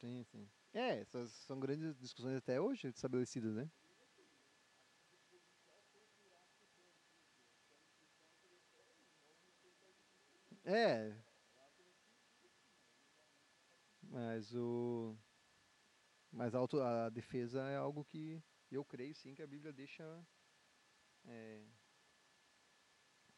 Sim, 0.00 0.24
sim. 0.24 0.48
É, 0.74 1.00
essas 1.00 1.30
são 1.30 1.60
grandes 1.60 1.96
discussões 1.98 2.36
até 2.36 2.60
hoje 2.60 2.88
estabelecidas, 2.88 3.54
né? 3.54 3.70
É. 10.64 11.12
Mas 14.02 14.54
o. 14.54 15.16
Mas 16.32 16.54
a, 16.54 16.58
auto, 16.58 16.80
a 16.80 17.08
defesa 17.10 17.62
é 17.68 17.76
algo 17.76 18.04
que 18.04 18.42
eu 18.70 18.84
creio 18.84 19.14
sim 19.14 19.34
que 19.34 19.42
a 19.42 19.46
Bíblia 19.46 19.72
deixa. 19.72 20.04
É, 21.26 21.62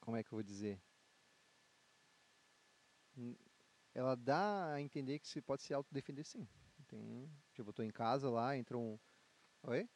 como 0.01 0.17
é 0.17 0.23
que 0.23 0.29
eu 0.29 0.37
vou 0.37 0.43
dizer? 0.43 0.81
Ela 3.95 4.17
dá 4.17 4.73
a 4.75 4.81
entender 4.81 5.19
que 5.19 5.29
se 5.29 5.41
pode 5.41 5.63
se 5.63 5.73
autodefender 5.73 6.25
sim. 6.25 6.47
Tem, 6.89 7.31
tipo, 7.53 7.71
eu 7.71 7.73
tô 7.73 7.83
em 7.83 7.91
casa 7.91 8.29
lá, 8.29 8.57
entra 8.57 8.77
um. 8.77 8.99
Oi? 9.63 9.89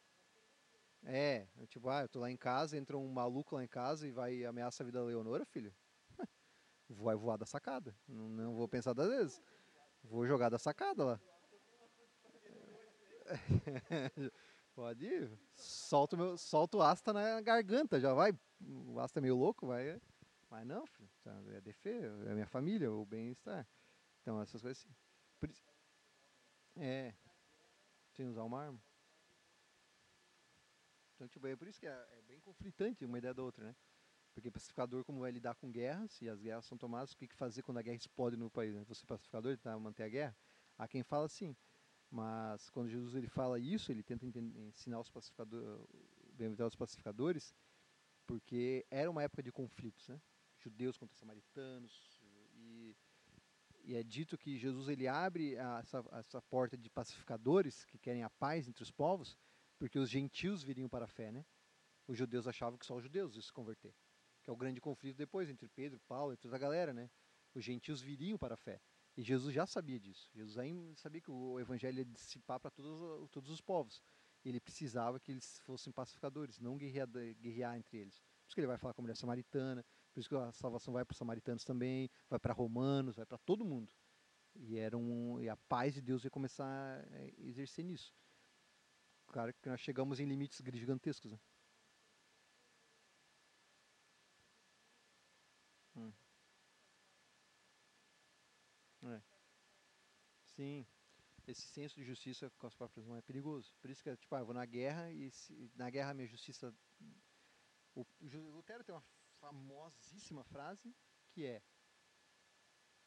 É, 1.04 1.46
eu, 1.56 1.66
tipo, 1.66 1.88
ah, 1.88 2.02
eu 2.02 2.08
tô 2.08 2.20
lá 2.20 2.30
em 2.30 2.36
casa, 2.36 2.76
entra 2.76 2.96
um 2.96 3.08
maluco 3.08 3.54
lá 3.54 3.64
em 3.64 3.68
casa 3.68 4.06
e 4.06 4.12
vai 4.12 4.44
ameaçar 4.44 4.84
a 4.84 4.86
vida 4.86 4.98
da 5.00 5.04
Leonora, 5.04 5.44
filho. 5.44 5.74
vai 6.88 7.16
voar 7.16 7.36
da 7.36 7.46
sacada. 7.46 7.94
Não, 8.06 8.28
não 8.28 8.54
vou 8.54 8.68
pensar 8.68 8.92
das 8.92 9.08
vezes. 9.08 9.42
Vou 10.04 10.26
jogar 10.26 10.48
da 10.48 10.58
sacada 10.58 11.04
lá. 11.04 11.20
Pode 14.78 15.04
ir. 15.04 15.36
Solta 15.56 16.14
o, 16.14 16.18
meu, 16.20 16.38
solta 16.38 16.76
o 16.76 16.82
asta 16.82 17.12
na 17.12 17.40
garganta, 17.40 17.98
já 17.98 18.14
vai. 18.14 18.32
O 18.86 19.00
asta 19.00 19.18
é 19.18 19.20
meio 19.20 19.34
louco, 19.34 19.66
vai. 19.66 20.00
Mas 20.48 20.64
não, 20.64 20.86
filho. 20.86 21.10
tá, 21.24 21.32
É 21.48 21.60
defesa, 21.60 22.30
é 22.30 22.32
minha 22.32 22.46
família, 22.46 22.88
o 22.88 23.04
bem-estar. 23.04 23.66
Então, 24.22 24.40
essas 24.40 24.62
coisas 24.62 24.80
assim. 24.80 24.94
É. 26.76 27.12
Sem 28.12 28.28
usar 28.28 28.44
uma 28.44 28.66
arma. 28.66 28.80
Então, 31.16 31.26
tipo, 31.26 31.48
é 31.48 31.56
por 31.56 31.66
isso 31.66 31.80
que 31.80 31.88
é, 31.88 32.08
é 32.12 32.22
bem 32.22 32.38
conflitante 32.38 33.04
uma 33.04 33.18
ideia 33.18 33.34
da 33.34 33.42
outra, 33.42 33.64
né? 33.64 33.76
Porque 34.32 34.48
pacificador, 34.48 35.04
como 35.04 35.18
vai 35.18 35.32
lidar 35.32 35.56
com 35.56 35.72
guerras, 35.72 36.22
e 36.22 36.28
as 36.28 36.40
guerras 36.40 36.64
são 36.66 36.78
tomadas, 36.78 37.10
o 37.10 37.16
que, 37.16 37.26
fazer 37.34 37.64
quando 37.64 37.78
a 37.78 37.82
guerra 37.82 37.96
explode 37.96 38.36
no 38.36 38.48
país? 38.48 38.76
Né? 38.76 38.84
Você 38.84 39.04
pacificador, 39.04 39.56
tentar 39.56 39.76
manter 39.80 40.04
a 40.04 40.08
guerra? 40.08 40.36
Há 40.78 40.86
quem 40.86 41.02
fala 41.02 41.26
assim. 41.26 41.56
Mas 42.10 42.70
quando 42.70 42.88
Jesus 42.88 43.14
ele 43.14 43.28
fala 43.28 43.58
isso, 43.58 43.92
ele 43.92 44.02
tenta 44.02 44.26
ensinar 44.26 45.00
os 45.00 45.10
pacificadores, 45.10 45.86
bem-aventurados 46.32 46.76
pacificadores, 46.76 47.54
porque 48.26 48.86
era 48.90 49.10
uma 49.10 49.22
época 49.22 49.42
de 49.42 49.52
conflitos, 49.52 50.08
né? 50.08 50.20
Judeus 50.58 50.96
contra 50.96 51.16
samaritanos, 51.16 52.20
e, 52.54 52.96
e 53.84 53.94
é 53.94 54.02
dito 54.02 54.36
que 54.36 54.56
Jesus 54.56 54.88
ele 54.88 55.06
abre 55.06 55.58
a- 55.58 55.78
essa, 55.80 56.04
essa 56.12 56.42
porta 56.42 56.76
de 56.76 56.90
pacificadores 56.90 57.84
que 57.84 57.98
querem 57.98 58.22
a 58.22 58.30
paz 58.30 58.66
entre 58.66 58.82
os 58.82 58.90
povos, 58.90 59.36
porque 59.78 59.98
os 59.98 60.08
gentios 60.10 60.62
viriam 60.62 60.88
para 60.88 61.04
a 61.04 61.08
fé, 61.08 61.30
né? 61.30 61.44
Os 62.06 62.16
judeus 62.16 62.46
achavam 62.48 62.78
que 62.78 62.86
só 62.86 62.96
os 62.96 63.02
judeus 63.02 63.34
iam 63.34 63.42
se 63.42 63.52
converter 63.52 63.94
que 64.48 64.50
é 64.50 64.54
o 64.54 64.56
grande 64.56 64.80
conflito 64.80 65.18
depois 65.18 65.50
entre 65.50 65.68
Pedro, 65.68 66.00
Paulo 66.08 66.32
e 66.32 66.36
toda 66.38 66.56
a 66.56 66.58
galera, 66.58 66.90
né? 66.90 67.10
Os 67.54 67.62
gentios 67.62 68.00
viriam 68.00 68.38
para 68.38 68.54
a 68.54 68.56
fé. 68.56 68.80
E 69.18 69.22
Jesus 69.24 69.52
já 69.52 69.66
sabia 69.66 69.98
disso. 69.98 70.30
Jesus 70.32 70.56
aí 70.56 70.72
sabia 70.94 71.20
que 71.20 71.28
o 71.28 71.58
evangelho 71.58 71.98
ia 71.98 72.04
dissipar 72.04 72.60
para 72.60 72.70
todos, 72.70 73.28
todos 73.30 73.50
os 73.50 73.60
povos. 73.60 74.00
Ele 74.44 74.60
precisava 74.60 75.18
que 75.18 75.32
eles 75.32 75.58
fossem 75.64 75.92
pacificadores, 75.92 76.60
não 76.60 76.78
guerrear, 76.78 77.08
guerrear 77.40 77.76
entre 77.76 77.98
eles. 77.98 78.20
Por 78.20 78.46
isso 78.46 78.54
que 78.54 78.60
ele 78.60 78.68
vai 78.68 78.78
falar 78.78 78.94
com 78.94 79.00
a 79.00 79.02
mulher 79.02 79.16
samaritana, 79.16 79.84
por 80.12 80.20
isso 80.20 80.28
que 80.28 80.36
a 80.36 80.52
salvação 80.52 80.94
vai 80.94 81.04
para 81.04 81.14
os 81.14 81.18
samaritanos 81.18 81.64
também, 81.64 82.08
vai 82.30 82.38
para 82.38 82.54
romanos, 82.54 83.16
vai 83.16 83.26
para 83.26 83.38
todo 83.38 83.64
mundo. 83.64 83.92
E, 84.54 84.78
era 84.78 84.96
um, 84.96 85.40
e 85.40 85.48
a 85.48 85.56
paz 85.56 85.94
de 85.94 86.00
Deus 86.00 86.22
ia 86.22 86.30
começar 86.30 86.64
a 86.64 87.24
exercer 87.38 87.84
nisso. 87.84 88.14
Claro 89.26 89.52
que 89.52 89.68
nós 89.68 89.80
chegamos 89.80 90.20
em 90.20 90.26
limites 90.26 90.62
gigantescos, 90.64 91.32
né? 91.32 91.40
Hum. 95.96 96.12
É. 99.02 99.20
Sim. 100.58 100.84
Esse 101.46 101.68
senso 101.68 101.94
de 101.94 102.02
justiça 102.02 102.50
com 102.58 102.66
as 102.66 102.74
próprias 102.74 103.06
mãos 103.06 103.18
é 103.18 103.22
perigoso. 103.22 103.72
Por 103.80 103.88
isso 103.88 104.02
que 104.02 104.10
é 104.10 104.16
tipo, 104.16 104.34
ah, 104.34 104.40
eu 104.40 104.44
vou 104.44 104.52
na 104.54 104.66
guerra 104.66 105.12
e 105.12 105.30
se- 105.30 105.70
na 105.76 105.88
guerra 105.88 106.10
a 106.10 106.14
minha 106.14 106.26
justiça. 106.26 106.74
O 107.94 108.04
Lutero 108.20 108.82
tem 108.82 108.92
uma 108.92 109.04
famosíssima 109.40 110.42
frase 110.42 110.92
que 111.30 111.46
é 111.46 111.62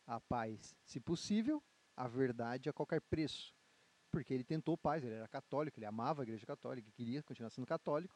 a 0.08 0.18
paz, 0.22 0.74
se 0.86 1.02
possível, 1.02 1.62
a 1.98 2.08
verdade 2.08 2.70
a 2.70 2.74
qualquer 2.74 3.02
preço. 3.02 3.54
Porque 4.10 4.34
ele 4.34 4.46
tentou 4.46 4.78
paz, 4.78 5.04
ele 5.04 5.16
era 5.16 5.28
católico, 5.28 5.78
ele 5.78 5.86
amava 5.86 6.22
a 6.22 6.24
igreja 6.24 6.46
católica, 6.46 6.90
queria 6.92 7.22
continuar 7.22 7.50
sendo 7.50 7.68
católico, 7.68 8.16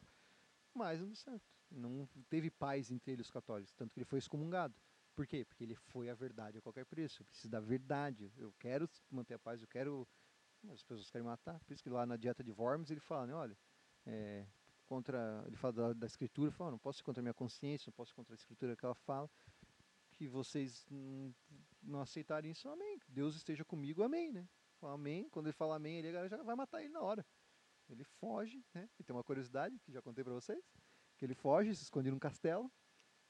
mas 0.74 0.98
não 0.98 1.14
certo. 1.14 1.44
Não 1.70 2.06
teve 2.30 2.50
paz 2.50 2.90
entre 2.90 3.12
ele 3.12 3.20
e 3.20 3.22
os 3.22 3.30
católicos, 3.30 3.74
tanto 3.74 3.92
que 3.92 3.98
ele 3.98 4.06
foi 4.06 4.18
excomungado. 4.18 4.74
Por 5.16 5.26
quê? 5.26 5.46
Porque 5.46 5.64
ele 5.64 5.74
foi 5.74 6.10
a 6.10 6.14
verdade 6.14 6.58
a 6.58 6.62
qualquer 6.62 6.84
preço. 6.84 7.22
Eu 7.22 7.26
preciso 7.26 7.48
da 7.48 7.58
verdade. 7.58 8.30
Eu 8.36 8.52
quero 8.58 8.88
manter 9.10 9.34
a 9.34 9.38
paz, 9.38 9.62
eu 9.62 9.66
quero. 9.66 10.06
As 10.70 10.82
pessoas 10.82 11.10
querem 11.10 11.26
matar. 11.26 11.58
Por 11.64 11.72
isso 11.72 11.82
que 11.82 11.88
lá 11.88 12.04
na 12.04 12.16
dieta 12.16 12.44
de 12.44 12.50
Worms 12.50 12.90
ele 12.90 13.00
fala, 13.00 13.26
né? 13.26 13.34
Olha, 13.34 13.56
é, 14.04 14.46
contra. 14.84 15.42
Ele 15.46 15.56
fala 15.56 15.72
da, 15.72 15.92
da 15.94 16.06
escritura, 16.06 16.52
fala, 16.52 16.72
não 16.72 16.78
posso 16.78 17.00
ir 17.00 17.02
contra 17.02 17.22
a 17.22 17.24
minha 17.24 17.34
consciência, 17.34 17.88
não 17.88 17.94
posso 17.94 18.12
ir 18.12 18.14
contra 18.14 18.34
a 18.34 18.36
escritura 18.36 18.76
que 18.76 18.84
ela 18.84 18.94
fala. 18.94 19.30
Que 20.10 20.28
vocês 20.28 20.86
não, 20.90 21.34
não 21.82 22.00
aceitarem 22.02 22.50
isso, 22.50 22.68
amém. 22.68 23.00
Deus 23.08 23.36
esteja 23.36 23.64
comigo, 23.64 24.02
amém, 24.02 24.30
né? 24.30 24.46
Fala 24.78 24.94
amém. 24.94 25.30
Quando 25.30 25.46
ele 25.46 25.54
fala 25.54 25.76
amém, 25.76 25.98
ele 25.98 26.12
já 26.28 26.42
vai 26.42 26.54
matar 26.54 26.82
ele 26.82 26.92
na 26.92 27.00
hora. 27.00 27.24
Ele 27.88 28.04
foge, 28.04 28.62
né? 28.74 28.88
E 28.98 29.04
tem 29.04 29.16
uma 29.16 29.24
curiosidade 29.24 29.78
que 29.78 29.92
já 29.92 30.02
contei 30.02 30.22
pra 30.22 30.34
vocês 30.34 30.62
que 31.16 31.24
ele 31.24 31.34
foge, 31.34 31.74
se 31.74 31.84
esconde 31.84 32.10
num 32.10 32.18
castelo 32.18 32.70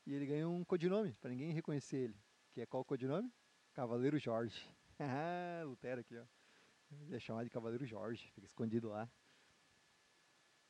e 0.07 0.14
ele 0.14 0.26
ganha 0.26 0.48
um 0.48 0.64
codinome 0.64 1.12
para 1.14 1.30
ninguém 1.30 1.52
reconhecer 1.52 1.96
ele. 1.96 2.16
Que 2.52 2.61
é 2.61 2.66
qual 2.66 2.82
o 2.82 2.84
codinome? 2.84 3.30
Cavaleiro 3.74 4.18
Jorge. 4.18 4.68
Ah, 4.98 5.62
Lutero 5.62 6.00
aqui, 6.00 6.16
ó. 6.16 6.24
Ele 6.90 7.16
é 7.16 7.20
chamado 7.20 7.44
de 7.44 7.50
Cavaleiro 7.50 7.84
Jorge, 7.84 8.30
fica 8.30 8.46
escondido 8.46 8.88
lá. 8.88 9.07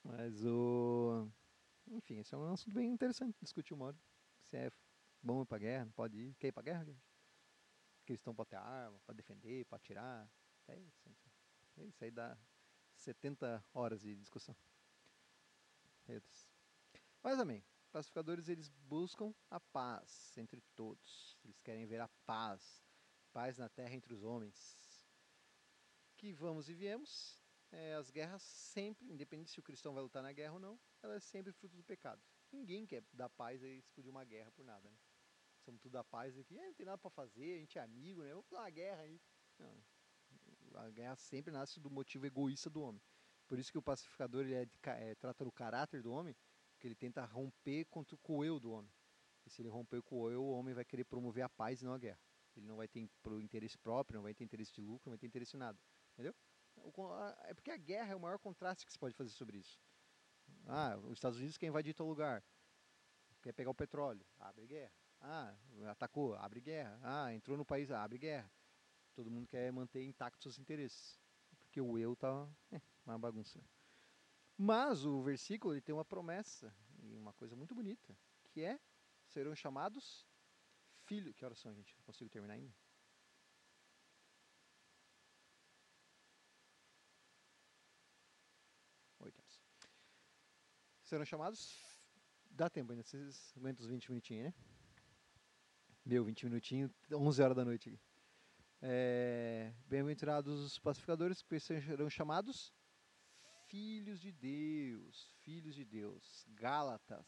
Mas 0.03 0.45
o. 0.45 1.31
Enfim, 1.87 2.19
esse 2.19 2.35
é 2.35 2.37
um 2.37 2.53
assunto 2.53 2.75
bem 2.75 2.91
interessante 2.91 3.39
discutir 3.41 3.73
uma 3.73 3.87
hora. 3.87 3.97
Se 4.41 4.57
é 4.57 4.73
bom 5.23 5.43
ir 5.43 5.47
pra 5.47 5.59
guerra, 5.59 5.89
pode 5.95 6.19
ir. 6.19 6.35
Quer 6.41 6.49
ir 6.49 6.53
pra 6.53 6.65
guerra, 6.65 6.85
gente? 6.85 7.07
Cristão 8.05 8.35
pode 8.35 8.51
ter 8.51 8.57
arma, 8.57 8.99
pode 9.07 9.17
defender, 9.17 9.65
pode 9.67 9.83
atirar. 9.83 10.29
É 10.67 10.77
isso. 10.77 11.09
É 11.77 11.85
isso 11.85 12.03
aí 12.03 12.11
dá 12.11 12.37
70 12.97 13.65
horas 13.73 14.01
de 14.01 14.17
discussão. 14.17 14.57
Deus. 16.05 16.51
Mas 17.23 17.39
amém. 17.39 17.63
Pacificadores 17.97 18.51
eles 18.51 18.69
buscam 18.69 19.35
a 19.51 19.59
paz 19.59 20.37
entre 20.37 20.61
todos. 20.75 21.35
Eles 21.43 21.59
querem 21.63 21.87
ver 21.87 21.99
a 21.99 22.09
paz, 22.27 22.85
paz 23.33 23.57
na 23.57 23.71
terra 23.71 23.95
entre 23.95 24.13
os 24.13 24.23
homens. 24.23 25.09
Que 26.15 26.31
vamos 26.31 26.69
e 26.69 26.75
viemos. 26.75 27.43
É, 27.73 27.95
as 27.95 28.11
guerras 28.11 28.43
sempre, 28.43 29.11
independente 29.11 29.51
se 29.51 29.59
o 29.61 29.63
cristão 29.63 29.95
vai 29.95 30.03
lutar 30.03 30.23
na 30.23 30.31
guerra 30.31 30.53
ou 30.53 30.61
não, 30.61 30.79
ela 31.03 31.15
é 31.15 31.21
sempre 31.21 31.55
fruto 31.55 31.75
do 31.75 31.83
pecado. 31.83 32.23
Ninguém 32.53 32.85
quer 32.85 33.03
dar 33.15 33.31
paz 33.31 33.63
e 33.63 33.79
explodir 33.79 34.11
uma 34.11 34.25
guerra 34.25 34.51
por 34.51 34.67
nada, 34.67 34.91
né? 34.91 34.99
Somos 35.65 35.81
tudo 35.81 35.93
da 35.93 36.05
paz 36.05 36.37
aqui, 36.37 36.59
é, 36.59 36.67
não 36.67 36.75
tem 36.75 36.85
nada 36.85 36.99
para 36.99 37.11
fazer, 37.11 37.55
a 37.55 37.61
gente 37.61 37.79
é 37.79 37.81
amigo, 37.81 38.23
né? 38.23 38.29
Vamos 38.29 38.51
dar 38.51 38.59
uma 38.59 38.69
guerra 38.69 39.01
aí. 39.05 39.19
Não, 39.59 39.83
a 40.75 40.91
guerra 40.91 41.17
sempre 41.17 41.51
nasce 41.51 41.81
do 41.81 41.91
motivo 41.91 42.27
egoísta 42.27 42.69
do 42.69 42.83
homem. 42.83 43.01
Por 43.49 43.59
isso 43.59 43.73
que 43.73 43.79
o 43.79 43.83
pacificador 43.83 44.43
ele 44.43 44.55
é, 44.55 44.69
é 44.85 45.15
trata 45.15 45.47
do 45.47 45.51
caráter 45.51 46.03
do 46.03 46.13
homem, 46.13 46.37
porque 46.87 46.89
ele 46.89 46.95
tenta 46.95 47.25
romper 47.25 47.85
contra 47.87 48.17
o 48.23 48.45
eu 48.45 48.61
do 48.61 48.71
homem. 48.71 48.93
E 49.45 49.51
se 49.51 49.61
ele 49.61 49.69
romper 49.69 50.03
com 50.03 50.21
o 50.21 50.31
eu, 50.31 50.43
o 50.43 50.51
homem 50.53 50.73
vai 50.73 50.85
querer 50.85 51.05
promover 51.05 51.43
a 51.43 51.49
paz 51.49 51.83
e 51.83 51.85
não 51.85 51.93
a 51.93 51.99
guerra. 51.99 52.21
Ele 52.57 52.67
não 52.67 52.77
vai 52.77 52.89
ter 52.89 53.01
interesse 53.43 53.77
próprio, 53.77 54.17
não 54.17 54.23
vai 54.23 54.33
ter 54.33 54.45
interesse 54.45 54.73
de 54.73 54.81
lucro, 54.81 55.11
não 55.11 55.13
vai 55.13 55.19
ter 55.19 55.27
interesse 55.27 55.57
em 55.57 55.59
nada. 55.59 55.79
Entendeu? 56.13 56.35
É 57.45 57.55
porque 57.55 57.71
a 57.71 57.77
guerra 57.77 58.13
é 58.13 58.17
o 58.17 58.21
maior 58.21 58.39
contraste 58.39 58.87
que 58.87 58.93
se 58.93 58.99
pode 58.99 59.15
fazer 59.15 59.31
sobre 59.31 59.59
isso. 59.59 59.81
Ah, 60.67 60.97
os 61.05 61.15
Estados 61.15 61.39
Unidos 61.39 61.59
quer 61.59 61.67
invadir 61.67 61.93
tal 61.93 62.07
lugar. 62.07 62.43
Quer 63.43 63.53
pegar 63.53 63.71
o 63.71 63.75
petróleo. 63.75 64.25
Abre 64.39 64.67
guerra. 64.67 64.93
Ah, 65.21 65.55
atacou. 65.89 66.35
Abre 66.37 66.61
guerra. 66.61 66.99
Ah, 67.03 67.35
entrou 67.35 67.57
no 67.57 67.65
país. 67.65 67.91
Abre 67.91 68.19
guerra. 68.19 68.51
Todo 69.15 69.31
mundo 69.31 69.47
quer 69.47 69.73
manter 69.73 70.05
intactos 70.05 70.53
os 70.53 70.59
interesses. 70.59 71.19
Porque 71.63 71.81
o 71.81 71.99
eu 71.99 72.15
tá 72.17 72.49
é, 72.73 72.81
uma 73.05 73.19
bagunça. 73.19 73.61
Mas 74.57 75.05
o 75.05 75.23
versículo 75.23 75.75
ele 75.75 75.83
tem 75.83 75.95
uma 75.95 76.05
promessa 76.05 76.75
e 77.03 77.15
uma 77.15 77.33
coisa 77.35 77.55
muito 77.55 77.75
bonita, 77.75 78.17
que 78.51 78.63
é 78.63 78.81
serão 79.27 79.55
chamados 79.55 80.27
filhos. 81.05 81.35
Que 81.35 81.45
horas 81.45 81.59
são, 81.59 81.75
gente? 81.75 81.95
Não 81.97 82.05
consigo 82.05 82.31
terminar 82.31 82.55
ainda. 82.55 82.75
Oito 89.21 89.39
horas. 89.39 89.61
Serão 91.03 91.25
chamados. 91.25 91.85
Dá 92.51 92.71
tempo 92.71 92.93
ainda, 92.93 93.03
vocês 93.03 93.53
aguentam 93.55 93.85
os 93.85 93.91
20 93.91 94.09
minutinhos, 94.09 94.47
né? 94.47 94.55
Meu, 96.03 96.25
20 96.25 96.47
minutinhos, 96.47 96.91
11 97.13 97.43
horas 97.43 97.57
da 97.57 97.65
noite. 97.65 98.01
É, 98.81 99.75
Bem-aventurados 99.87 100.61
os 100.61 100.79
pacificadores, 100.79 101.43
que 101.43 101.61
serão 101.61 102.09
chamados 102.09 102.73
filhos 103.69 104.21
de 104.21 104.33
Deus, 104.33 105.33
filhos 105.41 105.75
de 105.75 105.85
Deus. 105.85 106.45
Gálatas 106.49 107.27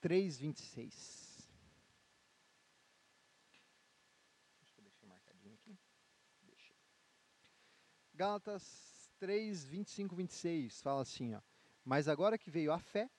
3:26. 0.00 1.48
Deixa 4.60 4.80
eu 4.80 4.82
deixar 4.82 5.06
marcadinho 5.06 5.54
aqui. 5.54 5.78
Deixa. 6.42 6.74
Gálatas 8.14 9.10
3, 9.18 9.64
25, 9.64 10.16
26 10.16 10.80
fala 10.82 11.02
assim, 11.02 11.34
ó. 11.34 11.40
Mas 11.84 12.08
agora 12.08 12.38
que 12.38 12.50
veio 12.50 12.72
a 12.72 12.78
fé, 12.78 13.10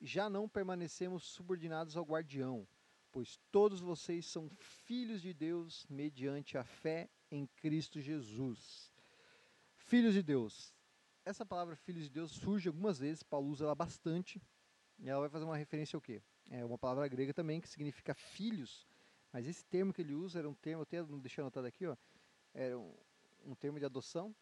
já 0.00 0.28
não 0.28 0.48
permanecemos 0.48 1.24
subordinados 1.24 1.96
ao 1.96 2.04
guardião, 2.04 2.66
pois 3.10 3.38
todos 3.50 3.80
vocês 3.80 4.26
são 4.26 4.48
filhos 4.58 5.22
de 5.22 5.32
Deus 5.32 5.86
mediante 5.88 6.58
a 6.58 6.64
fé 6.64 7.10
em 7.32 7.46
Cristo 7.46 7.98
Jesus. 7.98 8.92
Filhos 9.74 10.12
de 10.12 10.22
Deus. 10.22 10.74
Essa 11.24 11.46
palavra 11.46 11.74
filhos 11.74 12.04
de 12.04 12.10
Deus 12.10 12.30
surge 12.30 12.68
algumas 12.68 12.98
vezes, 12.98 13.22
Paulo 13.22 13.48
usa 13.48 13.64
ela 13.64 13.74
bastante, 13.74 14.40
e 14.98 15.08
ela 15.08 15.20
vai 15.20 15.30
fazer 15.30 15.44
uma 15.46 15.56
referência 15.56 15.96
ao 15.96 16.00
quê? 16.00 16.22
É 16.50 16.62
uma 16.64 16.76
palavra 16.76 17.08
grega 17.08 17.32
também 17.32 17.60
que 17.60 17.68
significa 17.68 18.12
filhos, 18.12 18.86
mas 19.32 19.46
esse 19.46 19.64
termo 19.64 19.92
que 19.92 20.02
ele 20.02 20.12
usa 20.12 20.40
era 20.40 20.48
um 20.48 20.54
termo, 20.54 20.82
até 20.82 21.02
deixa 21.02 21.40
anotado 21.40 21.66
aqui, 21.66 21.86
ó, 21.86 21.96
era 22.52 22.78
um, 22.78 22.94
um 23.46 23.54
termo 23.54 23.78
de 23.78 23.84
adoção, 23.86 24.34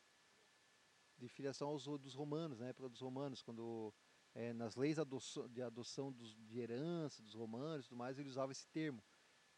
de 1.17 1.29
filiação 1.29 1.69
aos 1.69 1.85
dos 1.85 2.15
romanos, 2.15 2.59
na 2.59 2.69
época 2.69 2.89
dos 2.89 3.01
romanos, 3.01 3.41
quando 3.41 3.95
é, 4.35 4.53
nas 4.53 4.75
leis 4.75 4.97
de 5.51 5.63
adoção 5.63 6.11
dos, 6.11 6.35
de 6.35 6.59
herança 6.59 7.23
dos 7.23 7.35
romanos 7.35 7.85
e 7.85 7.89
tudo 7.89 7.99
mais, 7.99 8.19
ele 8.19 8.29
usava 8.29 8.51
esse 8.51 8.67
termo. 8.69 9.01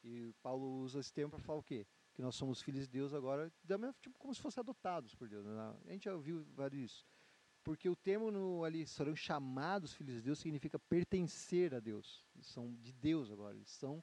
E 0.03 0.35
Paulo 0.43 0.81
usa 0.81 1.01
esse 1.01 1.13
termo 1.13 1.31
para 1.31 1.41
falar 1.41 1.61
o 1.61 1.63
quê? 1.63 1.87
Que 2.15 2.23
nós 2.23 2.35
somos 2.35 2.61
filhos 2.61 2.83
de 2.83 2.89
Deus 2.89 3.15
agora, 3.15 3.51
tipo, 4.01 4.19
como 4.19 4.35
se 4.35 4.41
fossem 4.41 4.61
adotados 4.61 5.15
por 5.15 5.29
Deus. 5.29 5.47
Né? 5.47 5.53
A 5.87 5.93
gente 5.93 6.05
já 6.05 6.15
ouviu 6.15 6.45
vários 6.55 6.93
isso. 6.93 7.07
Porque 7.65 7.89
o 7.89 7.97
termo 7.97 8.31
no, 8.31 8.65
ali, 8.65 8.87
serão 8.87 9.15
chamados 9.15 9.95
filhos 9.95 10.17
de 10.17 10.23
Deus, 10.23 10.39
significa 10.39 10.79
pertencer 10.79 11.75
a 11.75 11.81
Deus. 11.81 12.25
Eles 12.35 12.47
são 12.49 12.75
de 12.75 12.93
Deus 12.93 13.31
agora, 13.31 13.57
eles 13.57 13.71
são 13.71 14.03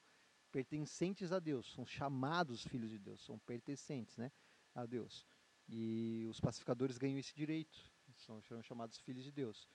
pertencentes 0.51 1.31
a 1.31 1.39
Deus, 1.39 1.71
são 1.73 1.85
chamados 1.85 2.63
filhos 2.65 2.89
de 2.89 2.97
Deus, 2.97 3.23
são 3.23 3.37
pertencentes 3.39 4.17
né, 4.17 4.31
a 4.73 4.85
Deus. 4.85 5.25
E 5.67 6.25
os 6.29 6.39
pacificadores 6.39 6.97
ganham 6.97 7.19
esse 7.19 7.35
direito, 7.35 7.77
são, 8.15 8.41
serão 8.41 8.63
chamados 8.63 8.97
filhos 8.99 9.23
de 9.23 9.31
Deus. 9.31 9.69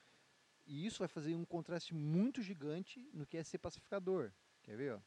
E 0.65 0.85
isso 0.85 0.99
vai 0.99 1.07
fazer 1.07 1.35
um 1.35 1.45
contraste 1.45 1.93
muito 1.93 2.41
gigante 2.41 3.07
no 3.13 3.25
que 3.25 3.37
é 3.37 3.43
ser 3.43 3.59
pacificador. 3.59 4.31
Quer 4.63 4.75
ver? 4.75 4.93
Ó? 4.93 5.01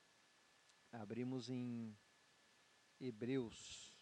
Abrimos 0.93 1.51
em 1.51 1.97
Hebreus. 3.01 3.97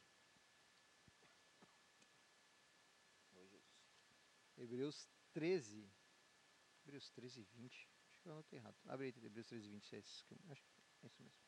Hebreus 4.57 5.09
13. 5.33 5.89
Hebreus 6.85 7.11
13 7.11 7.43
20. 7.43 7.89
Acho 8.09 8.21
que 8.23 8.29
eu 8.29 8.33
anotei 8.33 8.59
errado. 8.59 8.77
Abre 8.87 9.07
aí, 9.07 9.25
Hebreus 9.25 9.47
13 9.47 9.69
20. 9.69 9.97
É 9.97 9.99
isso, 9.99 10.27
acho 10.51 10.63
que 10.63 10.71
é 11.05 11.07
isso 11.07 11.23
mesmo. 11.23 11.47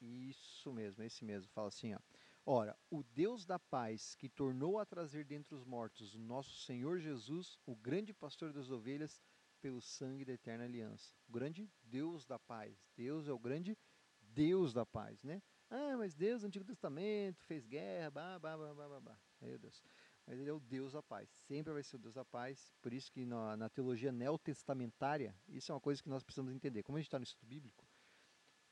Isso 0.00 0.72
mesmo, 0.72 1.02
esse 1.02 1.24
mesmo. 1.24 1.48
Fala 1.50 1.68
assim, 1.68 1.94
ó. 1.94 1.98
Ora, 2.44 2.78
o 2.88 3.02
Deus 3.02 3.44
da 3.44 3.58
paz, 3.58 4.14
que 4.14 4.28
tornou 4.28 4.78
a 4.78 4.86
trazer 4.86 5.24
dentre 5.24 5.54
os 5.54 5.64
mortos 5.64 6.14
o 6.14 6.18
nosso 6.18 6.56
Senhor 6.62 6.98
Jesus, 6.98 7.58
o 7.66 7.76
grande 7.76 8.14
pastor 8.14 8.52
das 8.52 8.70
ovelhas, 8.70 9.20
pelo 9.60 9.80
sangue 9.80 10.24
da 10.24 10.32
eterna 10.32 10.64
aliança. 10.64 11.12
O 11.28 11.32
grande 11.32 11.70
Deus 11.82 12.26
da 12.26 12.38
paz. 12.38 12.76
Deus 12.96 13.28
é 13.28 13.32
o 13.32 13.38
grande 13.38 13.76
Deus 14.20 14.72
da 14.72 14.86
paz, 14.86 15.22
né? 15.22 15.42
Ah, 15.70 15.96
mas 15.96 16.14
Deus, 16.14 16.42
no 16.42 16.48
Antigo 16.48 16.64
Testamento, 16.64 17.42
fez 17.44 17.66
guerra, 17.66 18.10
blá, 18.10 18.38
blá, 18.38 18.56
blá, 18.56 18.74
blá, 18.74 19.00
blá. 19.00 19.20
Meu 19.40 19.58
Deus. 19.58 19.82
Mas 20.26 20.38
ele 20.38 20.48
é 20.48 20.52
o 20.52 20.60
Deus 20.60 20.92
da 20.92 21.02
paz. 21.02 21.28
Sempre 21.30 21.72
vai 21.72 21.82
ser 21.82 21.96
o 21.96 21.98
Deus 21.98 22.14
da 22.14 22.24
paz. 22.24 22.72
Por 22.80 22.92
isso 22.92 23.10
que 23.10 23.24
na, 23.24 23.56
na 23.56 23.68
teologia 23.68 24.12
neotestamentária, 24.12 25.34
isso 25.48 25.72
é 25.72 25.74
uma 25.74 25.80
coisa 25.80 26.02
que 26.02 26.08
nós 26.08 26.22
precisamos 26.22 26.52
entender. 26.52 26.82
Como 26.82 26.96
a 26.96 27.00
gente 27.00 27.08
está 27.08 27.18
no 27.18 27.24
estudo 27.24 27.46
bíblico, 27.46 27.86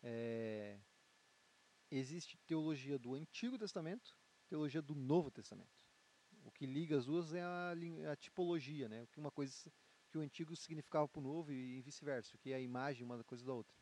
é, 0.02 0.78
existe 1.90 2.38
teologia 2.46 2.98
do 2.98 3.14
Antigo 3.14 3.58
Testamento, 3.58 4.16
teologia 4.48 4.82
do 4.82 4.94
Novo 4.94 5.30
Testamento. 5.30 5.84
O 6.44 6.50
que 6.50 6.66
liga 6.66 6.96
as 6.96 7.06
duas 7.06 7.34
é 7.34 7.42
a, 7.42 7.72
a 8.12 8.16
tipologia, 8.16 8.88
né? 8.88 9.06
Uma 9.16 9.30
coisa 9.30 9.52
que 10.16 10.18
o 10.18 10.22
antigo 10.22 10.56
significava 10.56 11.06
para 11.06 11.20
o 11.20 11.22
novo 11.22 11.52
e 11.52 11.82
vice-versa, 11.82 12.38
que 12.38 12.50
é 12.50 12.56
a 12.56 12.60
imagem 12.60 13.04
uma 13.04 13.22
coisa 13.22 13.44
da 13.44 13.52
outra. 13.52 13.76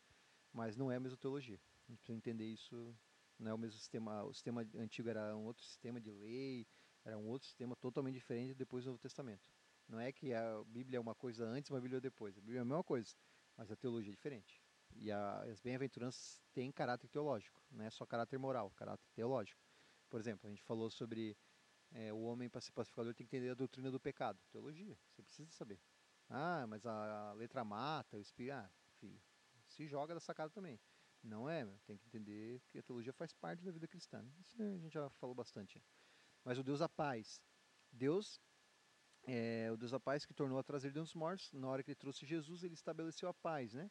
Mas 0.51 0.75
não 0.75 0.91
é 0.91 0.97
a 0.97 0.99
mesma 0.99 1.17
teologia. 1.17 1.59
A 1.87 1.91
gente 1.91 1.99
precisa 1.99 2.17
entender 2.17 2.45
isso. 2.45 2.93
Não 3.39 3.51
é 3.51 3.53
o 3.53 3.57
mesmo 3.57 3.79
sistema. 3.79 4.23
O 4.23 4.33
sistema 4.33 4.67
antigo 4.75 5.09
era 5.09 5.35
um 5.35 5.45
outro 5.45 5.63
sistema 5.63 5.99
de 5.99 6.11
lei, 6.11 6.67
era 7.05 7.17
um 7.17 7.27
outro 7.27 7.47
sistema 7.47 7.75
totalmente 7.77 8.15
diferente 8.15 8.53
depois 8.53 8.83
do 8.83 8.87
Novo 8.87 9.01
Testamento. 9.01 9.43
Não 9.87 9.99
é 9.99 10.11
que 10.11 10.33
a 10.33 10.63
Bíblia 10.65 10.97
é 10.97 10.99
uma 10.99 11.15
coisa 11.15 11.45
antes, 11.45 11.71
uma 11.71 11.79
Bíblia 11.79 12.01
depois. 12.01 12.37
A 12.37 12.41
Bíblia 12.41 12.59
é 12.59 12.61
a 12.61 12.65
mesma 12.65 12.83
coisa, 12.83 13.15
mas 13.55 13.71
a 13.71 13.75
teologia 13.75 14.11
é 14.11 14.15
diferente. 14.15 14.61
E 14.95 15.11
a, 15.11 15.41
as 15.43 15.61
bem-aventuranças 15.61 16.41
têm 16.53 16.71
caráter 16.71 17.07
teológico, 17.09 17.61
não 17.69 17.85
é 17.85 17.89
só 17.89 18.05
caráter 18.05 18.37
moral, 18.37 18.71
caráter 18.71 19.07
teológico. 19.13 19.61
Por 20.09 20.19
exemplo, 20.19 20.47
a 20.47 20.49
gente 20.49 20.63
falou 20.63 20.89
sobre 20.89 21.37
é, 21.91 22.11
o 22.11 22.21
homem 22.23 22.49
para 22.49 22.61
ser 22.61 22.71
pacificador 22.71 23.13
tem 23.13 23.27
que 23.27 23.35
entender 23.35 23.51
a 23.51 23.55
doutrina 23.55 23.91
do 23.91 23.99
pecado. 23.99 24.39
Teologia, 24.51 24.97
você 25.09 25.21
precisa 25.21 25.51
saber. 25.51 25.79
Ah, 26.29 26.65
mas 26.67 26.85
a, 26.85 27.29
a 27.29 27.33
letra 27.33 27.63
mata, 27.63 28.17
o 28.17 28.21
espírito. 28.21 28.53
Ah, 28.53 28.69
filho, 28.99 29.21
se 29.67 29.87
joga 29.87 30.13
da 30.13 30.19
sacada 30.19 30.49
também. 30.49 30.79
Não 31.23 31.49
é, 31.49 31.63
meu, 31.63 31.77
tem 31.85 31.97
que 31.97 32.05
entender 32.05 32.61
que 32.69 32.77
a 32.77 32.83
teologia 32.83 33.11
faz 33.11 33.33
parte 33.33 33.63
da 33.63 33.71
vida 33.71 33.87
cristã. 33.87 34.23
Isso 34.39 34.61
a 34.61 34.77
gente 34.77 34.93
já 34.93 35.09
falou 35.11 35.35
bastante. 35.35 35.81
Mas 36.43 36.57
o 36.59 36.63
Deus 36.63 36.79
da 36.79 36.89
paz. 36.89 37.41
Deus 37.91 38.39
é 39.23 39.71
o 39.71 39.77
Deus 39.77 39.91
da 39.91 39.99
paz 39.99 40.25
que 40.25 40.33
tornou 40.33 40.59
a 40.59 40.63
trazer 40.63 40.91
Deus 40.91 41.13
mortos. 41.15 41.51
Na 41.51 41.67
hora 41.67 41.83
que 41.83 41.91
ele 41.91 41.95
trouxe 41.95 42.25
Jesus, 42.25 42.63
ele 42.63 42.75
estabeleceu 42.75 43.27
a 43.27 43.33
paz, 43.33 43.73
né? 43.73 43.89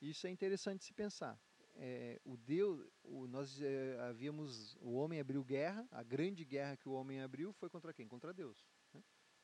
Isso 0.00 0.26
é 0.26 0.30
interessante 0.30 0.84
se 0.84 0.94
pensar. 0.94 1.38
É, 1.74 2.20
o 2.24 2.36
Deus, 2.36 2.88
o, 3.02 3.26
nós 3.26 3.60
é, 3.60 3.98
havíamos, 4.00 4.76
o 4.80 4.92
homem 4.92 5.20
abriu 5.20 5.42
guerra, 5.44 5.86
a 5.90 6.02
grande 6.02 6.44
guerra 6.44 6.76
que 6.76 6.88
o 6.88 6.92
homem 6.92 7.20
abriu 7.20 7.52
foi 7.52 7.68
contra 7.68 7.92
quem? 7.92 8.06
Contra 8.06 8.32
Deus. 8.32 8.64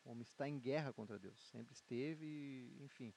O 0.06 0.10
homem 0.10 0.22
está 0.22 0.48
em 0.48 0.56
guerra 0.56 0.92
contra 0.92 1.18
Deus, 1.18 1.36
sempre 1.50 1.72
esteve, 1.74 2.72
enfim. 2.80 3.12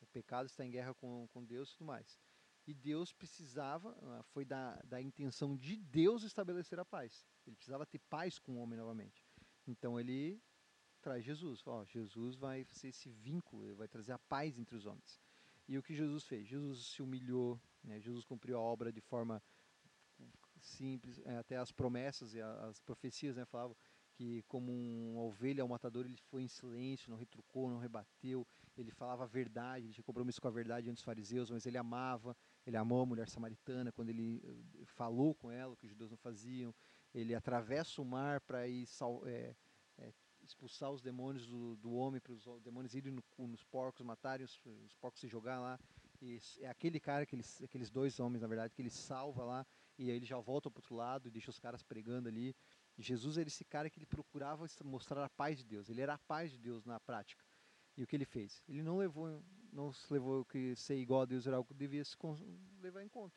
O 0.00 0.06
pecado 0.06 0.46
está 0.46 0.64
em 0.64 0.70
guerra 0.70 0.94
com, 0.94 1.28
com 1.28 1.44
Deus 1.44 1.68
e 1.68 1.72
tudo 1.74 1.84
mais. 1.86 2.18
E 2.66 2.72
Deus 2.72 3.12
precisava, 3.12 3.94
ah, 4.02 4.22
foi 4.32 4.46
da, 4.46 4.74
da 4.84 5.02
intenção 5.02 5.54
de 5.54 5.76
Deus 5.76 6.22
estabelecer 6.22 6.80
a 6.80 6.84
paz. 6.84 7.26
Ele 7.46 7.56
precisava 7.56 7.84
ter 7.84 7.98
paz 7.98 8.38
com 8.38 8.52
o 8.52 8.58
homem 8.58 8.78
novamente. 8.78 9.22
Então 9.66 10.00
ele 10.00 10.42
traz 11.02 11.22
Jesus. 11.22 11.62
Ó, 11.66 11.84
Jesus 11.84 12.36
vai 12.36 12.64
ser 12.64 12.88
esse 12.88 13.10
vínculo, 13.10 13.66
ele 13.66 13.74
vai 13.74 13.86
trazer 13.86 14.12
a 14.12 14.18
paz 14.18 14.58
entre 14.58 14.74
os 14.74 14.86
homens. 14.86 15.20
E 15.68 15.76
o 15.76 15.82
que 15.82 15.94
Jesus 15.94 16.24
fez? 16.24 16.48
Jesus 16.48 16.86
se 16.86 17.02
humilhou, 17.02 17.60
né? 17.84 18.00
Jesus 18.00 18.24
cumpriu 18.24 18.56
a 18.56 18.60
obra 18.60 18.90
de 18.90 19.02
forma 19.02 19.42
simples, 20.58 21.20
é, 21.26 21.36
até 21.36 21.56
as 21.58 21.70
promessas 21.70 22.34
e 22.34 22.40
as 22.40 22.80
profecias 22.80 23.36
né, 23.36 23.44
falavam 23.44 23.76
que 24.20 24.42
como 24.42 24.70
uma 24.70 25.22
ovelha 25.22 25.62
ao 25.62 25.68
matador 25.68 26.04
ele 26.04 26.18
foi 26.30 26.42
em 26.42 26.48
silêncio, 26.48 27.10
não 27.10 27.16
retrucou, 27.16 27.70
não 27.70 27.78
rebateu, 27.78 28.46
ele 28.76 28.90
falava 28.90 29.24
a 29.24 29.26
verdade, 29.26 29.86
ele 29.86 29.94
tinha 29.94 30.04
compromisso 30.04 30.42
com 30.42 30.46
a 30.46 30.50
verdade 30.50 30.84
diante 30.84 30.96
dos 30.96 31.04
fariseus, 31.04 31.50
mas 31.50 31.64
ele 31.64 31.78
amava, 31.78 32.36
ele 32.66 32.76
amou 32.76 33.00
a 33.00 33.06
mulher 33.06 33.30
samaritana 33.30 33.90
quando 33.90 34.10
ele 34.10 34.42
eh, 34.44 34.84
falou 34.84 35.34
com 35.34 35.50
ela 35.50 35.72
o 35.72 35.76
que 35.76 35.86
os 35.86 35.90
judeus 35.92 36.10
não 36.10 36.18
faziam, 36.18 36.74
ele 37.14 37.34
atravessa 37.34 38.02
o 38.02 38.04
mar 38.04 38.42
para 38.42 38.68
ir 38.68 38.86
é, 39.24 39.56
é, 39.96 40.12
expulsar 40.42 40.90
os 40.90 41.00
demônios 41.00 41.46
do, 41.46 41.76
do 41.76 41.90
homem, 41.94 42.20
para 42.20 42.34
os 42.34 42.44
demônios 42.62 42.94
irem 42.94 43.12
no, 43.12 43.46
nos 43.46 43.64
porcos, 43.64 44.04
matarem 44.04 44.44
os, 44.44 44.60
os 44.84 44.94
porcos 44.96 45.18
se 45.18 45.28
jogar 45.28 45.60
lá, 45.60 45.80
e 46.20 46.38
é 46.58 46.68
aquele 46.68 47.00
cara, 47.00 47.22
aqueles, 47.22 47.62
aqueles 47.62 47.88
dois 47.88 48.20
homens, 48.20 48.42
na 48.42 48.48
verdade, 48.48 48.74
que 48.74 48.82
ele 48.82 48.90
salva 48.90 49.44
lá, 49.44 49.66
e 49.96 50.10
aí 50.10 50.16
ele 50.16 50.26
já 50.26 50.38
volta 50.38 50.70
para 50.70 50.78
o 50.78 50.80
outro 50.80 50.94
lado 50.94 51.26
e 51.26 51.30
deixa 51.30 51.50
os 51.50 51.58
caras 51.58 51.82
pregando 51.82 52.28
ali. 52.28 52.54
Jesus 53.00 53.38
era 53.38 53.48
esse 53.48 53.64
cara 53.64 53.88
que 53.88 53.98
ele 53.98 54.06
procurava 54.06 54.66
mostrar 54.84 55.24
a 55.24 55.28
paz 55.28 55.58
de 55.58 55.64
Deus, 55.64 55.88
ele 55.88 56.00
era 56.00 56.14
a 56.14 56.18
paz 56.18 56.50
de 56.50 56.58
Deus 56.58 56.84
na 56.84 57.00
prática. 57.00 57.44
E 57.96 58.02
o 58.02 58.06
que 58.06 58.16
ele 58.16 58.24
fez? 58.24 58.62
Ele 58.68 58.82
não 58.82 58.98
levou, 58.98 59.42
não 59.72 59.92
se 59.92 60.12
levou 60.12 60.44
que 60.44 60.74
ser 60.76 60.96
igual 60.96 61.22
a 61.22 61.26
Deus 61.26 61.46
era 61.46 61.56
algo 61.56 61.68
que 61.68 61.74
devia 61.74 62.04
se 62.04 62.16
levar 62.80 63.02
em 63.02 63.08
conta. 63.08 63.36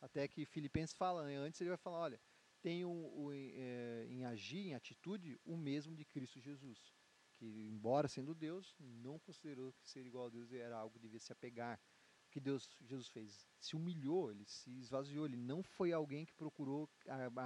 Até 0.00 0.26
que 0.26 0.44
Filipenses 0.44 0.96
fala, 0.96 1.24
né? 1.24 1.36
antes 1.36 1.60
ele 1.60 1.70
vai 1.70 1.78
falar, 1.78 1.98
olha, 1.98 2.20
tem 2.60 2.84
o, 2.84 3.30
é, 3.32 4.06
em 4.08 4.24
agir, 4.24 4.66
em 4.66 4.74
atitude, 4.74 5.38
o 5.44 5.56
mesmo 5.56 5.94
de 5.94 6.04
Cristo 6.04 6.40
Jesus, 6.40 6.92
que 7.32 7.66
embora 7.66 8.08
sendo 8.08 8.34
Deus, 8.34 8.74
não 8.78 9.18
considerou 9.18 9.72
que 9.72 9.88
ser 9.88 10.06
igual 10.06 10.26
a 10.26 10.30
Deus 10.30 10.52
era 10.52 10.76
algo 10.76 10.94
que 10.94 11.00
devia 11.00 11.20
se 11.20 11.32
apegar. 11.32 11.80
O 12.26 12.30
que 12.30 12.40
Deus, 12.40 12.68
Jesus 12.80 13.08
fez? 13.08 13.46
Se 13.60 13.76
humilhou, 13.76 14.30
ele 14.30 14.44
se 14.44 14.70
esvaziou, 14.78 15.26
ele 15.26 15.36
não 15.36 15.62
foi 15.62 15.92
alguém 15.92 16.24
que 16.24 16.32
procurou 16.32 16.88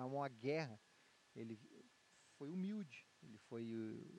uma 0.07 0.29
guerra, 0.29 0.81
ele 1.37 1.59
foi 2.37 2.51
humilde, 2.51 3.07
ele 3.23 3.39
foi 3.39 3.65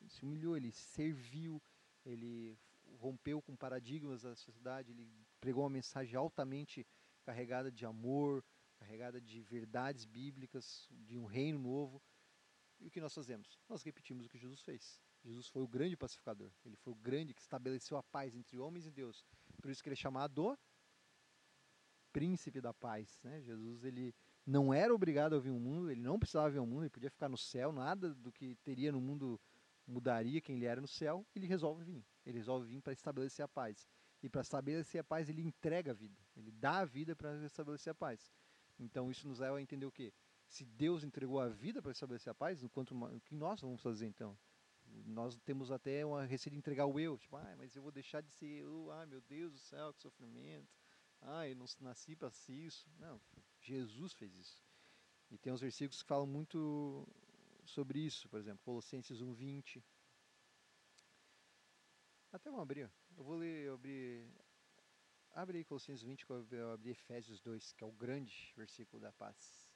se 0.08 0.24
humilhou, 0.24 0.56
ele 0.56 0.72
serviu, 0.72 1.62
ele 2.06 2.58
rompeu 2.96 3.42
com 3.42 3.56
paradigmas 3.56 4.22
da 4.22 4.36
sociedade, 4.36 4.92
ele 4.92 5.10
pregou 5.40 5.64
uma 5.64 5.70
mensagem 5.70 6.16
altamente 6.16 6.86
carregada 7.24 7.72
de 7.72 7.86
amor, 7.86 8.44
carregada 8.78 9.20
de 9.20 9.42
verdades 9.42 10.06
bíblicas, 10.06 10.88
de 10.92 11.18
um 11.18 11.26
reino 11.26 11.60
novo. 11.60 12.02
E 12.80 12.88
o 12.88 12.92
que 12.92 13.02
nós 13.02 13.14
fazemos? 13.14 13.60
Nós 13.68 13.84
repetimos 13.84 14.26
o 14.26 14.30
que 14.30 14.38
Jesus 14.38 14.62
fez. 14.62 15.02
Jesus 15.24 15.48
foi 15.48 15.62
o 15.62 15.68
grande 15.68 15.98
pacificador. 15.98 16.52
Ele 16.64 16.76
foi 16.78 16.94
o 16.94 16.96
grande 16.96 17.34
que 17.34 17.42
estabeleceu 17.42 17.98
a 17.98 18.04
paz 18.04 18.36
entre 18.36 18.58
homens 18.58 18.86
e 18.86 18.92
Deus. 18.92 19.26
Por 19.62 19.72
isso 19.72 19.82
que 19.82 19.90
ele 19.90 19.96
é 19.96 19.98
chamado 19.98 20.58
príncipe 22.12 22.62
da 22.62 22.74
paz. 22.74 23.20
Né? 23.24 23.42
Jesus 23.42 23.84
ele 23.84 24.14
não 24.48 24.74
era 24.74 24.96
obrigado 24.96 25.36
a 25.36 25.40
vir 25.40 25.50
ao 25.50 25.60
mundo, 25.60 25.92
ele 25.92 26.02
não 26.02 26.18
precisava 26.18 26.50
vir 26.50 26.60
ao 26.60 26.66
mundo, 26.66 26.84
ele 26.84 26.90
podia 26.90 27.12
ficar 27.12 27.28
no 27.28 27.38
céu, 27.38 27.74
nada 27.74 28.16
do 28.16 28.32
que 28.32 28.56
teria 28.64 28.92
no 28.92 29.02
mundo 29.02 29.40
mudaria 29.86 30.42
quem 30.42 30.56
ele 30.56 30.66
era 30.66 30.82
no 30.82 30.88
céu. 30.88 31.26
Ele 31.36 31.48
resolve 31.48 31.84
vir. 31.84 32.06
Ele 32.26 32.38
resolve 32.38 32.68
vir 32.68 32.82
para 32.82 32.94
estabelecer 32.94 33.44
a 33.44 33.48
paz. 33.48 33.88
E 34.22 34.30
para 34.30 34.42
estabelecer 34.42 35.02
a 35.02 35.04
paz, 35.04 35.30
ele 35.30 35.42
entrega 35.42 35.92
a 35.92 35.94
vida. 35.94 36.18
Ele 36.36 36.52
dá 36.52 36.80
a 36.80 36.86
vida 36.86 37.16
para 37.16 37.46
estabelecer 37.46 37.92
a 37.92 37.96
paz. 37.96 38.32
Então 38.80 39.10
isso 39.10 39.28
nos 39.28 39.40
leva 39.40 39.58
a 39.58 39.62
entender 39.62 39.86
o 39.86 39.92
quê? 39.92 40.14
Se 40.48 40.66
Deus 40.66 41.04
entregou 41.04 41.40
a 41.40 41.48
vida 41.48 41.82
para 41.82 41.92
estabelecer 41.92 42.32
a 42.32 42.36
paz, 42.36 42.64
enquanto 42.64 42.92
o 42.92 43.22
que 43.22 43.36
nós 43.36 43.62
vamos 43.62 43.82
fazer 43.82 44.08
então? 44.08 44.38
Nós 45.06 45.36
temos 45.44 45.72
até 45.72 46.06
uma 46.06 46.24
receita 46.24 46.52
de 46.52 46.58
entregar 46.58 46.86
o 46.86 46.98
eu, 46.98 47.18
tipo, 47.18 47.36
ah, 47.36 47.56
mas 47.58 47.76
eu 47.76 47.82
vou 47.82 47.92
deixar 47.92 48.22
de 48.22 48.32
ser 48.32 48.62
eu, 48.62 48.90
ah, 48.92 49.06
meu 49.06 49.20
Deus 49.22 49.52
do 49.52 49.60
céu, 49.60 49.94
que 49.94 50.02
sofrimento. 50.02 50.70
Ah, 51.22 51.48
eu 51.48 51.56
não 51.56 51.66
nasci 51.82 52.16
para 52.16 52.32
isso. 52.48 52.90
Não, 52.98 53.20
Jesus 53.68 54.14
fez 54.14 54.34
isso. 54.36 54.64
E 55.30 55.38
tem 55.38 55.52
uns 55.52 55.62
versículos 55.62 56.02
que 56.02 56.08
falam 56.08 56.26
muito 56.26 57.08
sobre 57.66 58.00
isso, 58.00 58.30
por 58.30 58.40
exemplo, 58.40 58.64
Colossenses 58.64 59.20
1:20. 59.22 59.84
Até 62.32 62.50
vamos 62.50 62.64
abrir. 62.64 62.92
Eu 63.18 63.24
vou 63.24 63.36
ler, 63.36 63.66
eu 63.66 63.74
abri 63.76 64.28
Abre 65.32 65.60
aí 65.60 65.64
Colossenses 65.64 66.02
20, 66.02 66.26
que 66.26 66.32
eu 66.32 66.72
abri 66.72 66.90
Efésios 66.90 67.40
2, 67.42 67.74
que 67.74 67.84
é 67.84 67.88
o 67.88 67.92
grande 67.92 68.52
versículo 68.56 69.00
da 69.00 69.12
paz. 69.12 69.67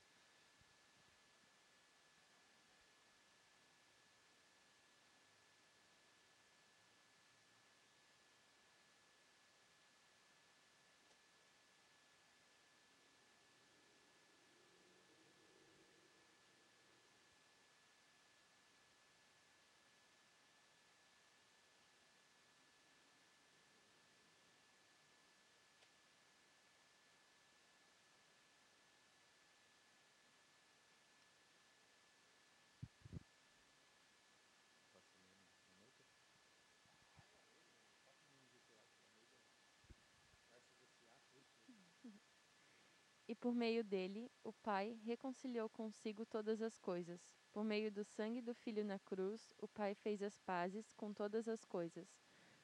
Por 43.42 43.56
meio 43.56 43.84
dele 43.84 44.32
o 44.44 44.54
Pai 44.54 45.00
reconciliou 45.04 45.68
consigo 45.68 46.24
todas 46.28 46.62
as 46.62 46.78
coisas. 46.78 47.20
Por 47.52 47.64
meio 47.66 47.92
do 47.92 48.04
sangue 48.06 48.40
do 48.40 48.54
Filho 48.54 48.86
na 48.86 49.00
cruz, 49.00 49.52
o 49.58 49.68
Pai 49.68 49.96
fez 49.96 50.22
as 50.22 50.38
pazes 50.38 50.94
com 50.94 51.12
todas 51.12 51.50
as 51.50 51.66
coisas, 51.66 52.08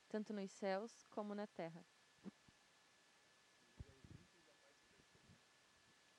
tanto 0.07 0.31
nos 0.31 0.51
céus 0.51 1.07
como 1.09 1.33
na 1.33 1.47
terra. 1.47 1.83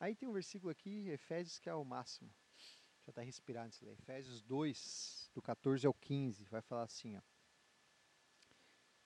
Aí 0.01 0.15
tem 0.15 0.29
um 0.29 0.33
versículo 0.33 0.71
aqui, 0.71 1.09
Efésios, 1.09 1.59
que 1.59 1.71
é 1.71 1.75
o 1.75 1.85
máximo. 1.85 2.31
Até 3.07 3.23
respirar 3.23 3.65
antes 3.65 3.79
de 3.79 3.87
ler. 3.87 3.93
Efésios 3.93 4.43
2, 4.43 5.31
do 5.35 5.41
14 5.41 5.87
ao 5.87 5.95
15, 5.95 6.45
vai 6.45 6.61
falar 6.61 6.83
assim, 6.83 7.17
ó. 7.17 7.23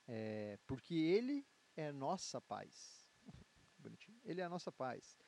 É, 0.07 0.59
porque 0.67 0.93
ele 0.93 1.47
é 1.75 1.91
nossa 1.91 2.41
paz. 2.41 3.09
Bonitinho. 3.79 4.19
Ele 4.25 4.41
é 4.41 4.43
a 4.43 4.49
nossa 4.49 4.71
paz 4.71 5.22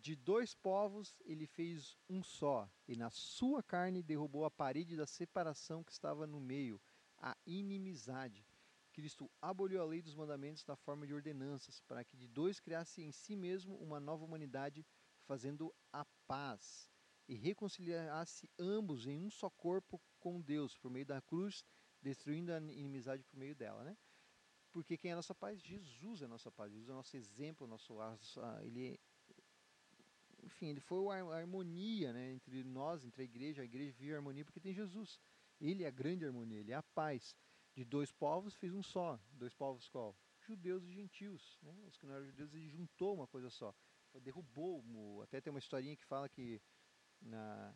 de 0.00 0.16
dois 0.16 0.54
povos 0.54 1.14
ele 1.24 1.46
fez 1.46 1.96
um 2.08 2.22
só, 2.22 2.68
e 2.88 2.96
na 2.96 3.10
sua 3.10 3.62
carne 3.62 4.02
derrubou 4.02 4.44
a 4.44 4.50
parede 4.50 4.96
da 4.96 5.06
separação 5.06 5.84
que 5.84 5.92
estava 5.92 6.26
no 6.26 6.40
meio, 6.40 6.80
a 7.18 7.36
inimizade. 7.46 8.46
Cristo 8.92 9.30
aboliu 9.40 9.80
a 9.80 9.84
lei 9.84 10.02
dos 10.02 10.14
mandamentos 10.14 10.66
na 10.66 10.74
forma 10.74 11.06
de 11.06 11.14
ordenanças, 11.14 11.80
para 11.82 12.04
que 12.04 12.16
de 12.16 12.26
dois 12.26 12.58
criasse 12.58 13.02
em 13.02 13.12
si 13.12 13.36
mesmo 13.36 13.76
uma 13.76 14.00
nova 14.00 14.24
humanidade, 14.24 14.86
fazendo 15.26 15.72
a 15.92 16.04
paz, 16.26 16.90
e 17.28 17.34
reconciliasse 17.34 18.50
ambos 18.58 19.06
em 19.06 19.18
um 19.18 19.30
só 19.30 19.48
corpo 19.50 20.00
com 20.18 20.40
Deus, 20.40 20.76
por 20.76 20.90
meio 20.90 21.06
da 21.06 21.20
cruz, 21.20 21.64
destruindo 22.02 22.52
a 22.52 22.58
inimizade 22.58 23.22
por 23.22 23.36
meio 23.38 23.54
dela, 23.54 23.84
né? 23.84 23.96
Porque 24.72 24.96
quem 24.96 25.10
é 25.10 25.12
a 25.12 25.16
nossa 25.16 25.34
paz? 25.34 25.60
Jesus 25.60 26.22
é 26.22 26.24
a 26.24 26.28
nossa 26.28 26.50
paz. 26.50 26.72
Jesus 26.72 26.88
é 26.88 26.92
o 26.92 26.96
nosso 26.96 27.16
exemplo, 27.16 27.66
nosso, 27.66 27.94
ele 28.62 29.00
enfim, 30.44 30.68
ele 30.68 30.80
foi 30.80 31.04
a 31.18 31.36
harmonia 31.36 32.12
né, 32.12 32.32
entre 32.32 32.64
nós, 32.64 33.04
entre 33.04 33.22
a 33.22 33.24
igreja. 33.24 33.62
A 33.62 33.64
igreja 33.64 33.92
vive 33.92 34.12
a 34.12 34.16
harmonia 34.16 34.44
porque 34.44 34.60
tem 34.60 34.72
Jesus. 34.72 35.20
Ele 35.60 35.84
é 35.84 35.86
a 35.86 35.90
grande 35.90 36.24
harmonia, 36.24 36.60
ele 36.60 36.72
é 36.72 36.76
a 36.76 36.82
paz. 36.82 37.36
De 37.74 37.84
dois 37.84 38.10
povos 38.10 38.54
fez 38.56 38.74
um 38.74 38.82
só. 38.82 39.18
Dois 39.32 39.54
povos 39.54 39.88
qual? 39.88 40.16
Judeus 40.40 40.84
e 40.84 40.92
gentios. 40.92 41.58
Né? 41.62 41.74
Os 41.86 41.96
que 41.96 42.06
não 42.06 42.14
eram 42.14 42.26
judeus, 42.26 42.52
ele 42.54 42.68
juntou 42.68 43.14
uma 43.14 43.26
coisa 43.26 43.50
só. 43.50 43.74
Derrubou. 44.22 45.22
Até 45.22 45.40
tem 45.40 45.50
uma 45.50 45.60
historinha 45.60 45.96
que 45.96 46.04
fala 46.04 46.28
que 46.28 46.60
na, 47.20 47.74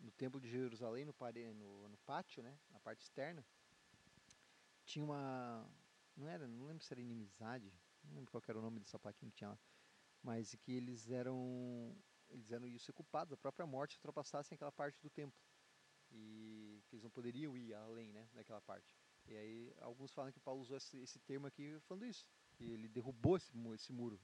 no 0.00 0.12
templo 0.12 0.40
de 0.40 0.48
Jerusalém, 0.48 1.04
no, 1.04 1.14
no, 1.54 1.88
no 1.88 1.96
pátio, 1.98 2.42
né, 2.42 2.56
na 2.70 2.78
parte 2.78 3.02
externa, 3.02 3.44
tinha 4.84 5.04
uma. 5.04 5.68
Não 6.16 6.28
era, 6.28 6.46
não 6.46 6.66
lembro 6.66 6.84
se 6.84 6.92
era 6.92 7.00
inimizade, 7.00 7.72
não 8.04 8.14
lembro 8.14 8.30
qual 8.30 8.42
era 8.46 8.58
o 8.58 8.62
nome 8.62 8.80
dessa 8.80 8.98
plaquinha 8.98 9.30
que 9.30 9.36
tinha 9.36 9.50
lá 9.50 9.58
mas 10.22 10.54
que 10.54 10.72
eles 10.72 11.10
eram 11.10 11.96
eles 12.28 12.50
eram 12.50 12.66
isso 12.66 12.92
culpados 12.92 13.30
da 13.30 13.36
própria 13.36 13.66
morte 13.66 13.94
se 13.94 13.98
ultrapassassem 13.98 14.56
aquela 14.56 14.72
parte 14.72 15.00
do 15.00 15.10
templo 15.10 15.38
e 16.10 16.82
que 16.86 16.96
eles 16.96 17.04
não 17.04 17.10
poderiam 17.10 17.56
ir 17.56 17.72
além 17.74 18.12
né 18.12 18.28
daquela 18.34 18.60
parte 18.60 18.92
e 19.28 19.36
aí 19.36 19.74
alguns 19.80 20.12
falam 20.12 20.32
que 20.32 20.40
Paulo 20.40 20.60
usou 20.60 20.76
esse, 20.76 20.96
esse 20.98 21.18
termo 21.20 21.46
aqui 21.46 21.78
falando 21.80 22.06
isso 22.06 22.26
E 22.60 22.70
ele 22.70 22.88
derrubou 22.88 23.36
esse, 23.36 23.52
esse 23.74 23.92
muro 23.92 24.20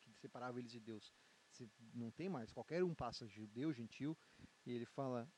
que 0.00 0.14
separava 0.14 0.58
eles 0.58 0.70
de 0.70 0.80
Deus. 0.80 1.12
Se 1.50 1.68
não 1.94 2.10
tem 2.10 2.28
mais, 2.28 2.52
qualquer 2.52 2.84
um 2.84 2.94
passa, 2.94 3.26
judeu, 3.26 3.72
gentil, 3.72 4.16
e 4.66 4.72
ele 4.72 4.84
fala, 4.84 5.30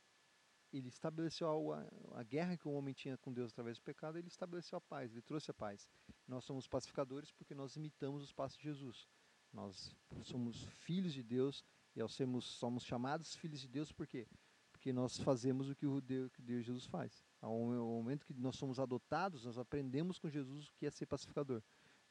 ele 0.73 0.89
estabeleceu 0.89 1.73
a, 1.73 1.89
a 2.15 2.23
guerra 2.25 2.57
que 2.57 2.67
o 2.67 2.73
homem 2.73 2.93
tinha 2.93 3.17
com 3.17 3.33
Deus 3.33 3.53
através 3.53 3.79
do 3.79 3.83
pecado, 3.83 4.19
ele 4.19 4.29
estabeleceu 4.29 4.77
a 4.77 4.81
paz, 4.81 5.13
ele 5.13 5.23
trouxe 5.23 5.51
a 5.51 5.55
paz. 5.55 5.89
Nós 6.27 6.45
somos 6.45 6.67
pacificadores 6.67 7.31
porque 7.33 7.55
nós 7.55 7.77
imitamos 7.77 8.25
os 8.25 8.33
passos 8.33 8.59
de 8.59 8.65
Jesus. 8.65 9.09
Nós 9.53 9.95
somos 10.23 10.65
filhos 10.65 11.13
de 11.13 11.23
Deus 11.23 11.65
e 11.95 12.01
ao 12.01 12.09
sermos 12.09 12.45
somos 12.45 12.85
chamados 12.85 13.35
filhos 13.35 13.61
de 13.61 13.69
Deus 13.69 13.91
por 13.91 14.07
quê? 14.07 14.27
Porque 14.71 14.93
nós 14.93 15.19
fazemos 15.19 15.69
o 15.69 15.75
que 15.75 15.87
o 15.87 16.01
Deus, 16.01 16.31
que 16.33 16.41
Deus 16.41 16.65
Jesus 16.65 16.87
faz. 16.87 17.25
Ao 17.41 17.53
ao 17.53 17.87
momento 17.87 18.25
que 18.25 18.33
nós 18.35 18.57
somos 18.57 18.79
adotados, 18.79 19.45
nós 19.45 19.59
aprendemos 19.59 20.19
com 20.19 20.29
Jesus 20.29 20.69
o 20.69 20.75
que 20.75 20.87
é 20.87 20.91
ser 20.91 21.07
pacificador, 21.07 21.63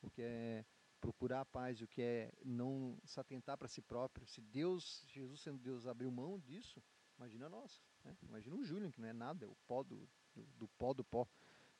o 0.02 0.10
que 0.10 0.22
é 0.22 0.66
procurar 1.00 1.42
a 1.42 1.46
paz, 1.46 1.82
o 1.82 1.88
que 1.88 2.02
é 2.02 2.32
não 2.44 2.98
se 3.06 3.20
atentar 3.20 3.58
para 3.58 3.68
si 3.68 3.82
próprio. 3.82 4.28
Se 4.28 4.42
Deus, 4.42 5.04
Jesus 5.08 5.42
sendo 5.42 5.58
Deus, 5.58 5.88
abriu 5.88 6.12
mão 6.12 6.40
disso, 6.40 6.84
imagina 7.18 7.50
nós. 7.50 7.82
Né? 8.04 8.16
Imagina 8.24 8.56
o 8.56 8.64
Julian, 8.64 8.92
que 8.92 9.02
não 9.02 9.08
é 9.08 9.14
nada, 9.14 9.46
é 9.46 9.48
o 9.48 9.56
pó 9.66 9.82
do, 9.82 10.08
do, 10.36 10.46
do 10.58 10.68
pó 10.68 10.94
do 10.94 11.04
pó, 11.04 11.28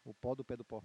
o 0.04 0.14
pó 0.14 0.34
do 0.34 0.44
pé 0.44 0.56
do 0.56 0.66
pó. 0.66 0.84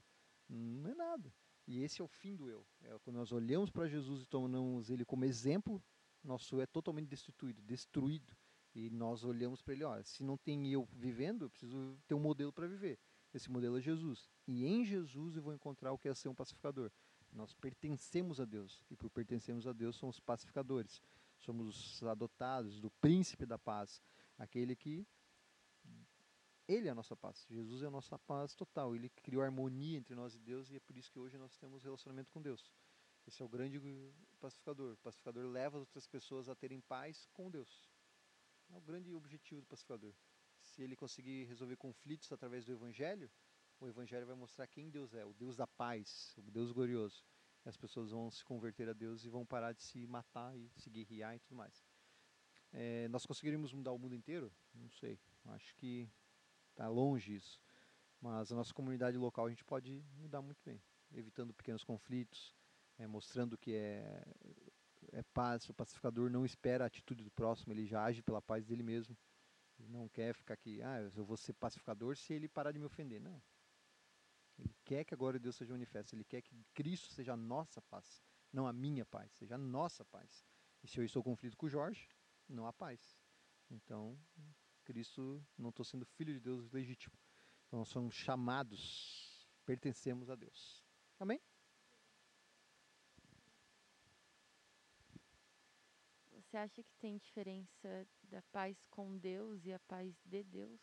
Não 0.49 0.91
é 0.91 0.95
nada. 0.95 1.33
E 1.67 1.83
esse 1.83 2.01
é 2.01 2.05
o 2.05 2.09
fim 2.09 2.35
do 2.35 2.49
eu. 2.49 2.67
É 2.83 2.99
quando 3.01 3.17
nós 3.17 3.33
olhamos 3.33 3.71
para 3.71 3.89
Jesus 3.89 4.23
e 4.23 4.27
tomamos 4.27 4.91
ele 4.91 5.05
como 5.05 5.25
exemplo, 5.25 5.83
nosso 6.23 6.57
eu 6.57 6.61
é 6.61 6.67
totalmente 6.67 7.09
destituído, 7.09 7.63
destruído. 7.63 8.37
E 8.75 8.91
nós 8.91 9.25
olhamos 9.25 9.63
para 9.63 9.73
ele, 9.75 9.85
ó, 9.85 10.03
se 10.03 10.25
não 10.25 10.37
tem 10.37 10.73
eu 10.73 10.89
vivendo, 10.93 11.45
eu 11.45 11.51
preciso 11.51 11.97
ter 12.07 12.15
um 12.15 12.21
modelo 12.21 12.53
para 12.53 12.67
viver. 12.67 12.99
Esse 13.33 13.51
modelo 13.51 13.79
é 13.79 13.81
Jesus. 13.81 14.29
E 14.47 14.65
em 14.67 14.85
Jesus 14.85 15.37
eu 15.37 15.43
vou 15.43 15.55
encontrar 15.55 15.93
o 15.93 15.99
que 15.99 16.09
é 16.09 16.15
ser 16.15 16.29
um 16.29 16.35
pacificador. 16.35 16.91
Nós 17.33 17.53
pertencemos 17.53 18.41
a 18.41 18.45
Deus. 18.45 18.85
E 18.91 18.97
por 18.97 19.11
pertencermos 19.11 19.67
a 19.67 19.73
Deus, 19.73 19.97
somos 19.97 20.21
pacificadores. 20.21 21.03
Somos 21.41 22.03
adotados 22.05 22.81
do 22.81 22.91
príncipe 22.91 23.45
da 23.45 23.59
paz. 23.59 24.03
Aquele 24.39 24.77
que. 24.77 25.07
Ele 26.67 26.89
é 26.89 26.91
a 26.91 26.95
nossa 26.95 27.15
paz. 27.15 27.47
Jesus 27.51 27.83
é 27.83 27.87
a 27.87 27.91
nossa 27.91 28.19
paz 28.19 28.55
total. 28.55 28.95
Ele 28.95 29.09
criou 29.09 29.43
harmonia 29.43 29.99
entre 29.99 30.15
nós 30.15 30.35
e 30.35 30.39
Deus. 30.39 30.71
E 30.71 30.77
é 30.77 30.81
por 30.81 30.97
isso 30.97 31.11
que 31.11 31.19
hoje 31.19 31.37
nós 31.37 31.57
temos 31.57 31.83
relacionamento 31.83 32.31
com 32.31 32.41
Deus. 32.41 32.73
Esse 33.27 33.43
é 33.43 33.45
o 33.45 33.49
grande 33.49 33.81
pacificador. 34.41 34.95
O 34.95 34.97
pacificador 34.99 35.47
leva 35.47 35.77
as 35.77 35.83
outras 35.83 36.07
pessoas 36.07 36.49
a 36.49 36.55
terem 36.55 36.81
paz 36.81 37.29
com 37.33 37.51
Deus. 37.51 37.91
É 38.71 38.77
o 38.77 38.81
grande 38.81 39.13
objetivo 39.15 39.61
do 39.61 39.67
pacificador. 39.67 40.15
Se 40.61 40.83
ele 40.83 40.97
conseguir 40.97 41.45
resolver 41.45 41.77
conflitos 41.77 42.33
através 42.33 42.65
do 42.65 42.73
evangelho, 42.73 43.31
o 43.79 43.87
evangelho 43.87 44.27
vai 44.27 44.35
mostrar 44.35 44.67
quem 44.67 44.91
Deus 44.91 45.13
é, 45.13 45.25
o 45.25 45.35
Deus 45.35 45.57
da 45.57 45.67
paz, 45.67 46.35
o 46.39 46.51
Deus 46.51 46.73
glorioso. 46.73 47.23
E 47.65 47.69
as 47.69 47.77
pessoas 47.77 48.11
vão 48.11 48.31
se 48.31 48.43
converter 48.45 48.89
a 48.89 48.93
Deus 48.95 49.25
e 49.25 49.29
vão 49.29 49.45
parar 49.45 49.73
de 49.73 49.83
se 49.83 50.07
matar 50.07 50.57
e 50.57 50.71
se 50.77 50.89
guerrear 50.89 51.37
e 51.37 51.41
tudo 51.41 51.57
mais. 51.57 51.85
É, 52.73 53.09
nós 53.09 53.25
conseguiríamos 53.25 53.73
mudar 53.73 53.93
o 53.93 53.99
mundo 53.99 54.15
inteiro? 54.15 54.53
Não 54.75 54.91
sei. 54.91 55.19
Acho 55.45 55.75
que 55.77 56.09
está 56.75 56.89
longe 56.89 57.35
isso. 57.35 57.61
Mas 58.21 58.51
a 58.53 58.57
nossa 58.57 58.73
comunidade 58.73 59.17
local 59.17 59.47
a 59.47 59.51
gente 59.51 59.65
pode 59.65 60.05
mudar 60.17 60.43
muito 60.43 60.63
bem, 60.65 60.83
evitando 61.13 61.55
pequenos 61.55 61.85
conflitos, 61.85 62.55
é, 62.99 63.07
mostrando 63.07 63.57
que 63.57 63.75
é, 63.75 64.25
é 65.13 65.23
paz. 65.23 65.69
O 65.69 65.75
pacificador 65.75 66.31
não 66.31 66.45
espera 66.45 66.85
a 66.85 66.87
atitude 66.87 67.23
do 67.23 67.31
próximo, 67.31 67.73
ele 67.73 67.87
já 67.87 68.05
age 68.05 68.23
pela 68.23 68.43
paz 68.43 68.65
dele 68.65 68.83
mesmo. 68.83 69.17
Ele 69.79 69.89
não 69.89 70.09
quer 70.09 70.35
ficar 70.35 70.55
aqui, 70.55 70.81
ah, 70.83 71.01
eu 71.17 71.25
vou 71.25 71.37
ser 71.37 71.53
pacificador 71.55 72.17
se 72.17 72.33
ele 72.33 72.49
parar 72.49 72.73
de 72.73 72.79
me 72.79 72.85
ofender. 72.85 73.21
Não. 73.21 73.43
Ele 74.57 74.75
quer 74.85 75.05
que 75.05 75.13
a 75.13 75.17
glória 75.17 75.39
de 75.39 75.43
Deus 75.43 75.57
seja 75.57 75.73
manifesta. 75.73 76.15
Ele 76.15 76.25
quer 76.25 76.43
que 76.43 76.65
Cristo 76.73 77.13
seja 77.13 77.33
a 77.33 77.37
nossa 77.37 77.83
paz, 77.83 78.23
não 78.53 78.67
a 78.67 78.73
minha 78.73 79.05
paz, 79.05 79.33
seja 79.33 79.57
a 79.57 79.59
nossa 79.59 80.05
paz. 80.05 80.47
E 80.83 80.89
se 80.89 80.99
eu 80.99 81.05
estou 81.05 81.21
em 81.21 81.25
conflito 81.25 81.57
com 81.57 81.67
o 81.67 81.69
Jorge, 81.69 82.09
não 82.49 82.67
há 82.67 82.73
paz. 82.73 83.19
Então, 83.71 84.17
Cristo, 84.85 85.45
não 85.59 85.71
estou 85.71 85.85
sendo 85.85 86.05
filho 86.05 86.33
de 86.33 86.41
Deus 86.41 86.71
legítimo. 86.71 87.17
Então, 87.67 87.81
nós 87.81 87.89
somos 87.89 88.15
chamados, 88.15 89.49
pertencemos 89.65 90.31
a 90.31 90.37
Deus. 90.37 90.85
Amém? 91.19 91.41
Você 96.31 96.59
acha 96.59 96.83
que 96.85 96.95
tem 97.01 97.17
diferença 97.17 98.07
da 98.23 98.41
paz 98.43 98.85
com 98.89 99.19
Deus 99.19 99.65
e 99.65 99.73
a 99.73 99.81
paz 99.81 100.15
de 100.25 100.45
Deus? 100.45 100.81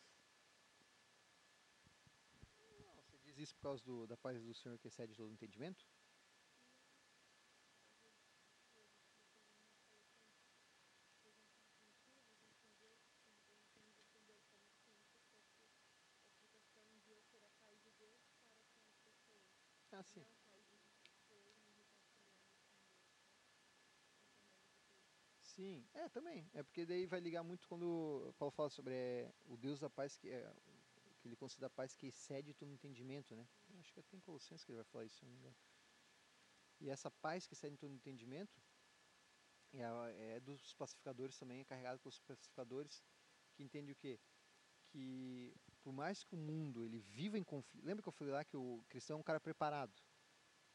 Não, 2.78 2.94
você 2.96 3.16
diz 3.18 3.38
isso 3.38 3.54
por 3.54 3.62
causa 3.62 3.82
do, 3.82 4.06
da 4.06 4.16
paz 4.16 4.42
do 4.42 4.52
Senhor 4.52 4.78
que 4.78 4.88
excede 4.88 5.14
todo 5.14 5.32
entendimento? 5.32 5.86
Ah, 19.92 20.02
sim. 20.02 20.24
Sim, 25.62 25.86
é 25.94 26.08
também. 26.08 26.50
É 26.54 26.62
porque 26.64 26.84
daí 26.84 27.06
vai 27.06 27.20
ligar 27.20 27.44
muito 27.44 27.68
quando 27.68 28.34
Paulo 28.36 28.50
fala 28.50 28.68
sobre 28.68 28.94
é, 28.94 29.32
o 29.46 29.56
Deus 29.56 29.78
da 29.78 29.88
paz 29.88 30.16
que 30.16 30.28
é 30.28 30.52
que 31.20 31.28
ele 31.28 31.36
considera 31.36 31.68
a 31.68 31.70
paz 31.70 31.94
que 31.94 32.08
excede 32.08 32.52
todo 32.52 32.72
entendimento, 32.72 33.36
né? 33.36 33.46
Eu 33.70 33.78
acho 33.78 33.92
que 33.92 34.00
até 34.00 34.16
em 34.16 34.20
Colossenses 34.20 34.64
que 34.64 34.72
ele 34.72 34.78
vai 34.82 34.84
falar 34.86 35.04
isso, 35.04 35.18
se 35.18 35.24
não 35.24 35.30
me 35.30 35.38
engano. 35.38 35.54
E 36.80 36.90
essa 36.90 37.12
paz 37.12 37.46
que 37.46 37.54
excede 37.54 37.76
todo 37.76 37.94
entendimento 37.94 38.60
é, 39.72 40.34
é 40.34 40.40
dos 40.40 40.74
pacificadores 40.74 41.38
também, 41.38 41.60
é 41.60 41.64
carregado 41.64 42.00
pelos 42.00 42.18
pacificadores 42.18 43.00
que 43.54 43.62
entendem 43.62 43.92
o 43.92 43.96
quê? 43.96 44.18
Que 44.88 45.54
por 45.84 45.92
mais 45.92 46.24
que 46.24 46.34
o 46.34 46.38
mundo 46.38 46.84
ele 46.84 46.98
viva 46.98 47.38
em 47.38 47.44
conflito, 47.44 47.86
lembra 47.86 48.02
que 48.02 48.08
eu 48.08 48.12
falei 48.12 48.32
lá 48.32 48.44
que 48.44 48.56
o 48.56 48.84
cristão 48.88 49.18
é 49.18 49.20
um 49.20 49.22
cara 49.22 49.38
preparado? 49.38 49.94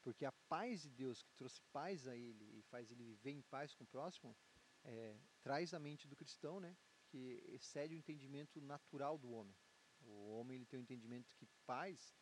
Porque 0.02 0.24
a 0.24 0.32
paz 0.48 0.84
de 0.84 0.90
Deus 0.92 1.22
que 1.22 1.34
trouxe 1.34 1.60
paz 1.74 2.08
a 2.08 2.16
ele 2.16 2.58
e 2.58 2.62
faz 2.62 2.90
ele 2.90 3.04
viver 3.04 3.32
em 3.32 3.42
paz 3.42 3.76
com 3.76 3.84
o 3.84 3.88
próximo, 3.88 4.34
é, 4.84 5.18
traz 5.42 5.74
a 5.74 5.80
mente 5.80 6.08
do 6.08 6.16
cristão, 6.16 6.60
né? 6.60 6.78
Que 7.08 7.44
excede 7.48 7.96
o 7.96 7.98
entendimento 7.98 8.60
natural 8.62 9.18
do 9.18 9.32
homem. 9.32 9.56
O 10.02 10.38
homem 10.38 10.58
ele 10.58 10.66
tem 10.66 10.80
o 10.80 10.82
entendimento 10.82 11.34
que 11.36 11.48
paz, 11.66 12.16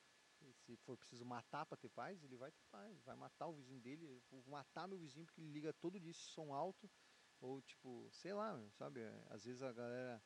se 0.53 0.75
for 0.77 0.97
preciso 0.97 1.25
matar 1.25 1.65
para 1.65 1.77
ter 1.77 1.89
paz, 1.89 2.23
ele 2.23 2.37
vai 2.37 2.51
ter 2.51 2.63
paz, 2.71 3.01
vai 3.03 3.15
matar 3.15 3.47
o 3.47 3.53
vizinho 3.53 3.79
dele, 3.79 4.21
vou 4.29 4.43
matar 4.47 4.87
meu 4.87 4.99
vizinho 4.99 5.25
porque 5.25 5.41
ele 5.41 5.51
liga 5.51 5.73
todo 5.73 5.99
dia 5.99 6.11
esse 6.11 6.21
som 6.21 6.53
alto, 6.53 6.89
ou 7.39 7.61
tipo, 7.61 8.07
sei 8.11 8.33
lá, 8.33 8.59
sabe? 8.71 9.01
é, 9.01 9.23
Às 9.29 9.45
vezes 9.45 9.61
a 9.61 9.71
galera, 9.71 10.23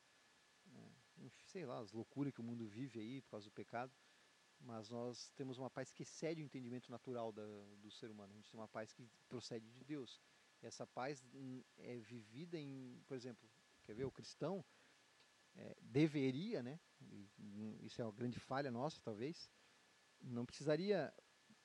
é, 0.66 0.92
enfim, 1.18 1.44
sei 1.46 1.66
lá, 1.66 1.78
as 1.80 1.92
loucuras 1.92 2.32
que 2.32 2.40
o 2.40 2.44
mundo 2.44 2.66
vive 2.66 3.00
aí 3.00 3.20
por 3.22 3.30
causa 3.30 3.46
do 3.46 3.52
pecado, 3.52 3.92
mas 4.60 4.90
nós 4.90 5.30
temos 5.30 5.58
uma 5.58 5.70
paz 5.70 5.92
que 5.92 6.02
excede 6.02 6.42
o 6.42 6.44
entendimento 6.44 6.90
natural 6.90 7.32
da, 7.32 7.42
do 7.78 7.90
ser 7.90 8.10
humano. 8.10 8.32
A 8.32 8.36
gente 8.36 8.50
tem 8.50 8.60
uma 8.60 8.68
paz 8.68 8.92
que 8.92 9.08
procede 9.28 9.70
de 9.70 9.84
Deus. 9.84 10.20
Essa 10.62 10.86
paz 10.86 11.24
é 11.78 11.98
vivida 11.98 12.58
em, 12.58 13.02
por 13.06 13.16
exemplo, 13.16 13.48
quer 13.84 13.94
ver, 13.94 14.04
o 14.04 14.10
cristão 14.10 14.64
é, 15.54 15.76
deveria, 15.80 16.62
né? 16.62 16.78
isso 17.82 18.00
é 18.00 18.04
uma 18.04 18.12
grande 18.12 18.38
falha 18.38 18.70
nossa, 18.70 19.00
talvez, 19.02 19.50
não 20.20 20.44
precisaria, 20.44 21.12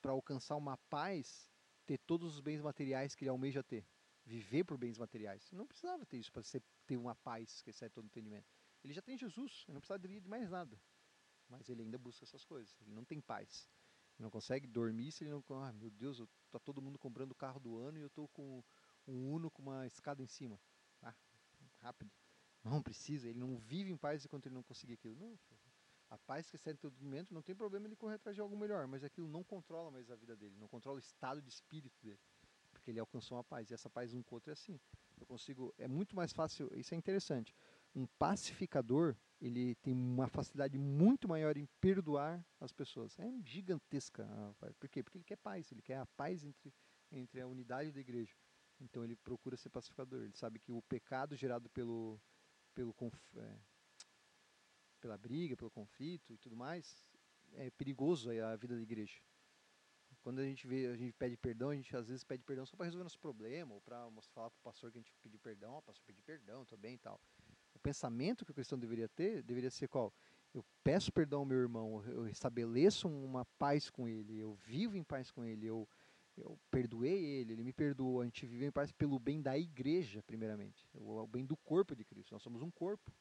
para 0.01 0.11
alcançar 0.11 0.55
uma 0.55 0.77
paz, 0.89 1.51
ter 1.85 1.97
todos 1.97 2.35
os 2.35 2.39
bens 2.39 2.61
materiais 2.61 3.15
que 3.15 3.23
ele 3.23 3.29
almeja 3.29 3.63
ter. 3.63 3.85
Viver 4.25 4.63
por 4.63 4.77
bens 4.77 4.97
materiais. 4.97 5.51
Não 5.51 5.67
precisava 5.67 6.05
ter 6.05 6.17
isso 6.17 6.31
para 6.31 6.41
ter 6.87 6.97
uma 6.97 7.15
paz 7.15 7.61
que 7.61 7.69
excede 7.69 7.93
todo 7.93 8.05
entendimento. 8.05 8.47
Ele 8.83 8.93
já 8.93 9.01
tem 9.01 9.17
Jesus, 9.17 9.63
ele 9.67 9.73
não 9.73 9.81
precisaria 9.81 10.21
de 10.21 10.27
mais 10.27 10.49
nada. 10.49 10.79
Mas 11.47 11.69
ele 11.69 11.83
ainda 11.83 11.97
busca 11.97 12.23
essas 12.23 12.43
coisas. 12.43 12.75
Ele 12.81 12.91
não 12.91 13.05
tem 13.05 13.21
paz. 13.21 13.69
Ele 14.15 14.23
não 14.23 14.31
consegue 14.31 14.65
dormir 14.65 15.11
se 15.11 15.23
ele 15.23 15.31
não. 15.31 15.43
Ah, 15.61 15.71
meu 15.73 15.91
Deus, 15.91 16.19
eu, 16.19 16.29
tá 16.49 16.57
todo 16.57 16.81
mundo 16.81 16.97
comprando 16.97 17.31
o 17.31 17.35
carro 17.35 17.59
do 17.59 17.77
ano 17.77 17.99
e 17.99 18.01
eu 18.01 18.07
estou 18.07 18.27
com 18.29 18.63
um 19.07 19.33
Uno 19.33 19.49
com 19.49 19.61
uma 19.61 19.85
escada 19.85 20.21
em 20.21 20.27
cima. 20.27 20.59
Ah, 21.01 21.13
rápido. 21.79 22.11
Não 22.63 22.81
precisa, 22.81 23.29
ele 23.29 23.37
não 23.37 23.57
vive 23.57 23.91
em 23.91 23.97
paz 23.97 24.25
enquanto 24.25 24.47
ele 24.47 24.55
não 24.55 24.63
conseguir 24.63 24.93
aquilo. 24.93 25.15
Não, 25.15 25.37
a 26.09 26.17
paz 26.17 26.49
que 26.49 26.55
excede 26.55 26.79
todo 26.79 26.93
entendimento, 26.93 27.33
não 27.33 27.41
tem 27.41 27.55
problema 27.55 27.87
ele 27.87 27.95
correr 27.95 28.15
atrás 28.15 28.35
de 28.35 28.41
algo 28.41 28.57
melhor, 28.57 28.87
mas 28.87 29.03
aquilo 29.03 29.27
não 29.27 29.43
controla 29.43 29.91
mais 29.91 30.09
a 30.09 30.15
vida 30.15 30.35
dele, 30.35 30.55
não 30.57 30.67
controla 30.67 30.97
o 30.97 30.99
estado 30.99 31.41
de 31.41 31.49
espírito 31.49 31.99
dele, 32.01 32.19
porque 32.71 32.91
ele 32.91 32.99
alcançou 32.99 33.37
uma 33.37 33.43
paz. 33.43 33.69
E 33.69 33.73
essa 33.73 33.89
paz 33.89 34.13
um 34.13 34.23
com 34.23 34.35
o 34.35 34.37
outro 34.37 34.51
é 34.51 34.53
assim. 34.53 34.79
Eu 35.17 35.25
consigo, 35.25 35.73
é 35.77 35.87
muito 35.87 36.15
mais 36.15 36.31
fácil, 36.33 36.69
isso 36.75 36.93
é 36.93 36.97
interessante. 36.97 37.55
Um 37.93 38.05
pacificador, 38.19 39.15
ele 39.39 39.75
tem 39.75 39.93
uma 39.93 40.27
facilidade 40.27 40.77
muito 40.77 41.27
maior 41.27 41.57
em 41.57 41.65
perdoar 41.79 42.45
as 42.59 42.71
pessoas. 42.71 43.17
É 43.19 43.31
gigantesca. 43.43 44.27
Por 44.79 44.89
quê? 44.89 45.01
Porque 45.01 45.17
ele 45.17 45.25
quer 45.25 45.37
paz, 45.37 45.71
ele 45.71 45.81
quer 45.81 45.97
a 45.97 46.05
paz 46.05 46.43
entre, 46.43 46.73
entre 47.11 47.41
a 47.41 47.47
unidade 47.47 47.91
da 47.91 47.99
igreja. 47.99 48.35
Então 48.79 49.03
ele 49.03 49.15
procura 49.15 49.57
ser 49.57 49.69
pacificador. 49.69 50.21
Ele 50.23 50.35
sabe 50.35 50.59
que 50.59 50.71
o 50.71 50.81
pecado 50.83 51.35
gerado 51.35 51.69
pelo, 51.69 52.19
pelo 52.73 52.93
conf- 52.93 53.37
é, 53.37 53.59
pela 54.99 55.17
briga, 55.17 55.55
pelo 55.55 55.71
conflito 55.71 56.33
e 56.33 56.37
tudo 56.37 56.55
mais, 56.55 57.05
é 57.53 57.69
perigoso 57.71 58.29
a 58.31 58.55
vida 58.55 58.75
da 58.75 58.81
igreja. 58.81 59.19
Quando 60.21 60.39
a 60.39 60.43
gente 60.43 60.65
vê, 60.65 60.87
a 60.87 60.95
gente 60.95 61.13
pede 61.13 61.37
perdão, 61.37 61.69
a 61.69 61.75
gente 61.75 61.95
às 61.95 62.07
vezes 62.07 62.23
pede 62.23 62.43
perdão 62.43 62.65
só 62.65 62.75
para 62.75 62.85
resolver 62.85 63.03
nosso 63.03 63.19
problema, 63.19 63.75
ou 63.75 63.81
para 63.81 64.09
falar 64.33 64.49
para 64.49 64.59
o 64.59 64.63
pastor 64.63 64.91
que 64.91 64.97
a 64.97 65.01
gente 65.01 65.13
pediu 65.21 65.39
perdão, 65.39 65.73
ó, 65.73 65.81
pastor, 65.81 66.03
pedi 66.05 66.21
perdão, 66.23 66.65
tô 66.65 66.75
bem 66.75 66.95
e 66.95 66.97
tal. 66.97 67.21
O 67.75 67.79
pensamento 67.79 68.43
que 68.43 68.51
o 68.51 68.53
cristão 68.53 68.79
deveria 68.79 69.07
ter, 69.07 69.43
deveria 69.43 69.69
ser 69.69 69.87
qual? 69.87 70.11
Eu 70.51 70.65
peço 70.83 71.11
perdão 71.11 71.41
ao 71.41 71.45
meu 71.45 71.59
irmão, 71.59 72.03
eu 72.05 72.27
estabeleço 72.27 73.07
uma 73.07 73.45
paz 73.59 73.89
com 73.89 74.07
ele, 74.07 74.39
eu 74.39 74.55
vivo 74.55 74.97
em 74.97 75.03
paz 75.03 75.29
com 75.29 75.45
ele, 75.45 75.67
eu, 75.67 75.87
eu 76.37 76.59
perdoei 76.69 77.23
ele, 77.23 77.53
ele 77.53 77.63
me 77.63 77.73
perdoou, 77.73 78.21
a 78.21 78.25
gente 78.25 78.45
vive 78.45 78.65
em 78.65 78.71
paz 78.71 78.91
pelo 78.91 79.17
bem 79.19 79.41
da 79.41 79.57
igreja, 79.57 80.21
primeiramente, 80.23 80.87
o, 80.93 81.25
bem 81.27 81.45
do 81.45 81.55
corpo 81.57 81.95
de 81.95 82.03
Cristo. 82.03 82.33
Nós 82.33 82.41
somos 82.41 82.61
um 82.61 82.69
corpo, 82.69 83.11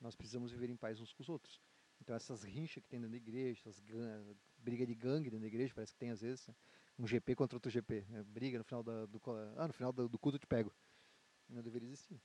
nós 0.00 0.14
precisamos 0.14 0.52
viver 0.52 0.70
em 0.70 0.76
paz 0.76 1.00
uns 1.00 1.12
com 1.12 1.22
os 1.22 1.28
outros. 1.28 1.60
Então 2.00 2.16
essas 2.16 2.42
rinchas 2.42 2.82
que 2.82 2.88
tem 2.88 3.00
dentro 3.00 3.12
da 3.12 3.16
igreja, 3.16 3.60
essas 3.60 3.80
briga 4.58 4.86
de 4.86 4.94
gangue 4.94 5.30
dentro 5.30 5.40
da 5.40 5.46
igreja, 5.46 5.72
parece 5.74 5.92
que 5.92 5.98
tem 5.98 6.10
às 6.10 6.20
vezes, 6.20 6.46
né? 6.46 6.54
um 6.98 7.06
GP 7.06 7.34
contra 7.34 7.56
outro 7.56 7.70
GP, 7.70 8.06
né? 8.08 8.22
briga 8.22 8.58
no 8.58 8.64
final 8.64 8.82
da, 8.82 9.06
do 9.06 9.20
ah, 9.56 9.66
no 9.66 9.72
final 9.72 9.92
do 9.92 10.18
culto 10.18 10.36
eu 10.36 10.40
te 10.40 10.46
pego. 10.46 10.72
Não 11.48 11.62
deveria 11.62 11.88
existir. 11.88 12.20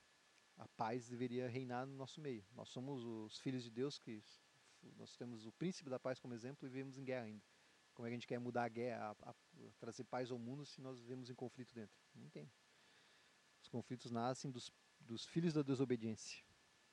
A 0.58 0.68
paz 0.70 1.08
deveria 1.08 1.48
reinar 1.48 1.86
no 1.86 1.96
nosso 1.96 2.20
meio. 2.20 2.44
Nós 2.54 2.70
somos 2.70 3.04
os 3.04 3.40
filhos 3.40 3.64
de 3.64 3.70
Deus 3.70 4.00
que 4.00 4.24
nós 4.98 5.16
temos 5.16 5.46
o 5.46 5.52
príncipe 5.52 5.90
da 5.90 6.00
paz 6.00 6.20
como 6.20 6.34
exemplo 6.34 6.68
e 6.68 6.70
vivemos 6.70 6.98
em 6.98 7.04
guerra 7.04 7.26
ainda. 7.26 7.44
Como 7.98 8.06
é 8.06 8.12
que 8.12 8.14
a 8.14 8.18
gente 8.18 8.28
quer 8.28 8.40
mudar 8.40 8.66
a 8.66 8.70
guerra, 8.70 9.18
a, 9.24 9.32
a, 9.32 9.36
trazer 9.80 10.04
paz 10.04 10.30
ao 10.30 10.38
mundo 10.38 10.64
se 10.64 10.80
nós 10.80 11.00
vivemos 11.00 11.32
em 11.32 11.34
conflito 11.34 11.74
dentro? 11.74 11.98
Não 12.14 12.30
tem. 12.30 12.48
Os 13.60 13.68
conflitos 13.68 14.12
nascem 14.12 14.52
dos, 14.52 14.72
dos 15.00 15.26
filhos 15.26 15.52
da 15.52 15.64
desobediência. 15.64 16.46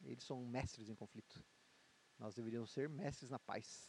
Eles 0.02 0.24
são 0.24 0.43
mestres 0.47 0.89
em 0.89 0.94
conflito. 0.94 1.44
Nós 2.18 2.35
deveríamos 2.35 2.70
ser 2.70 2.89
mestres 2.89 3.28
na 3.28 3.39
paz. 3.39 3.86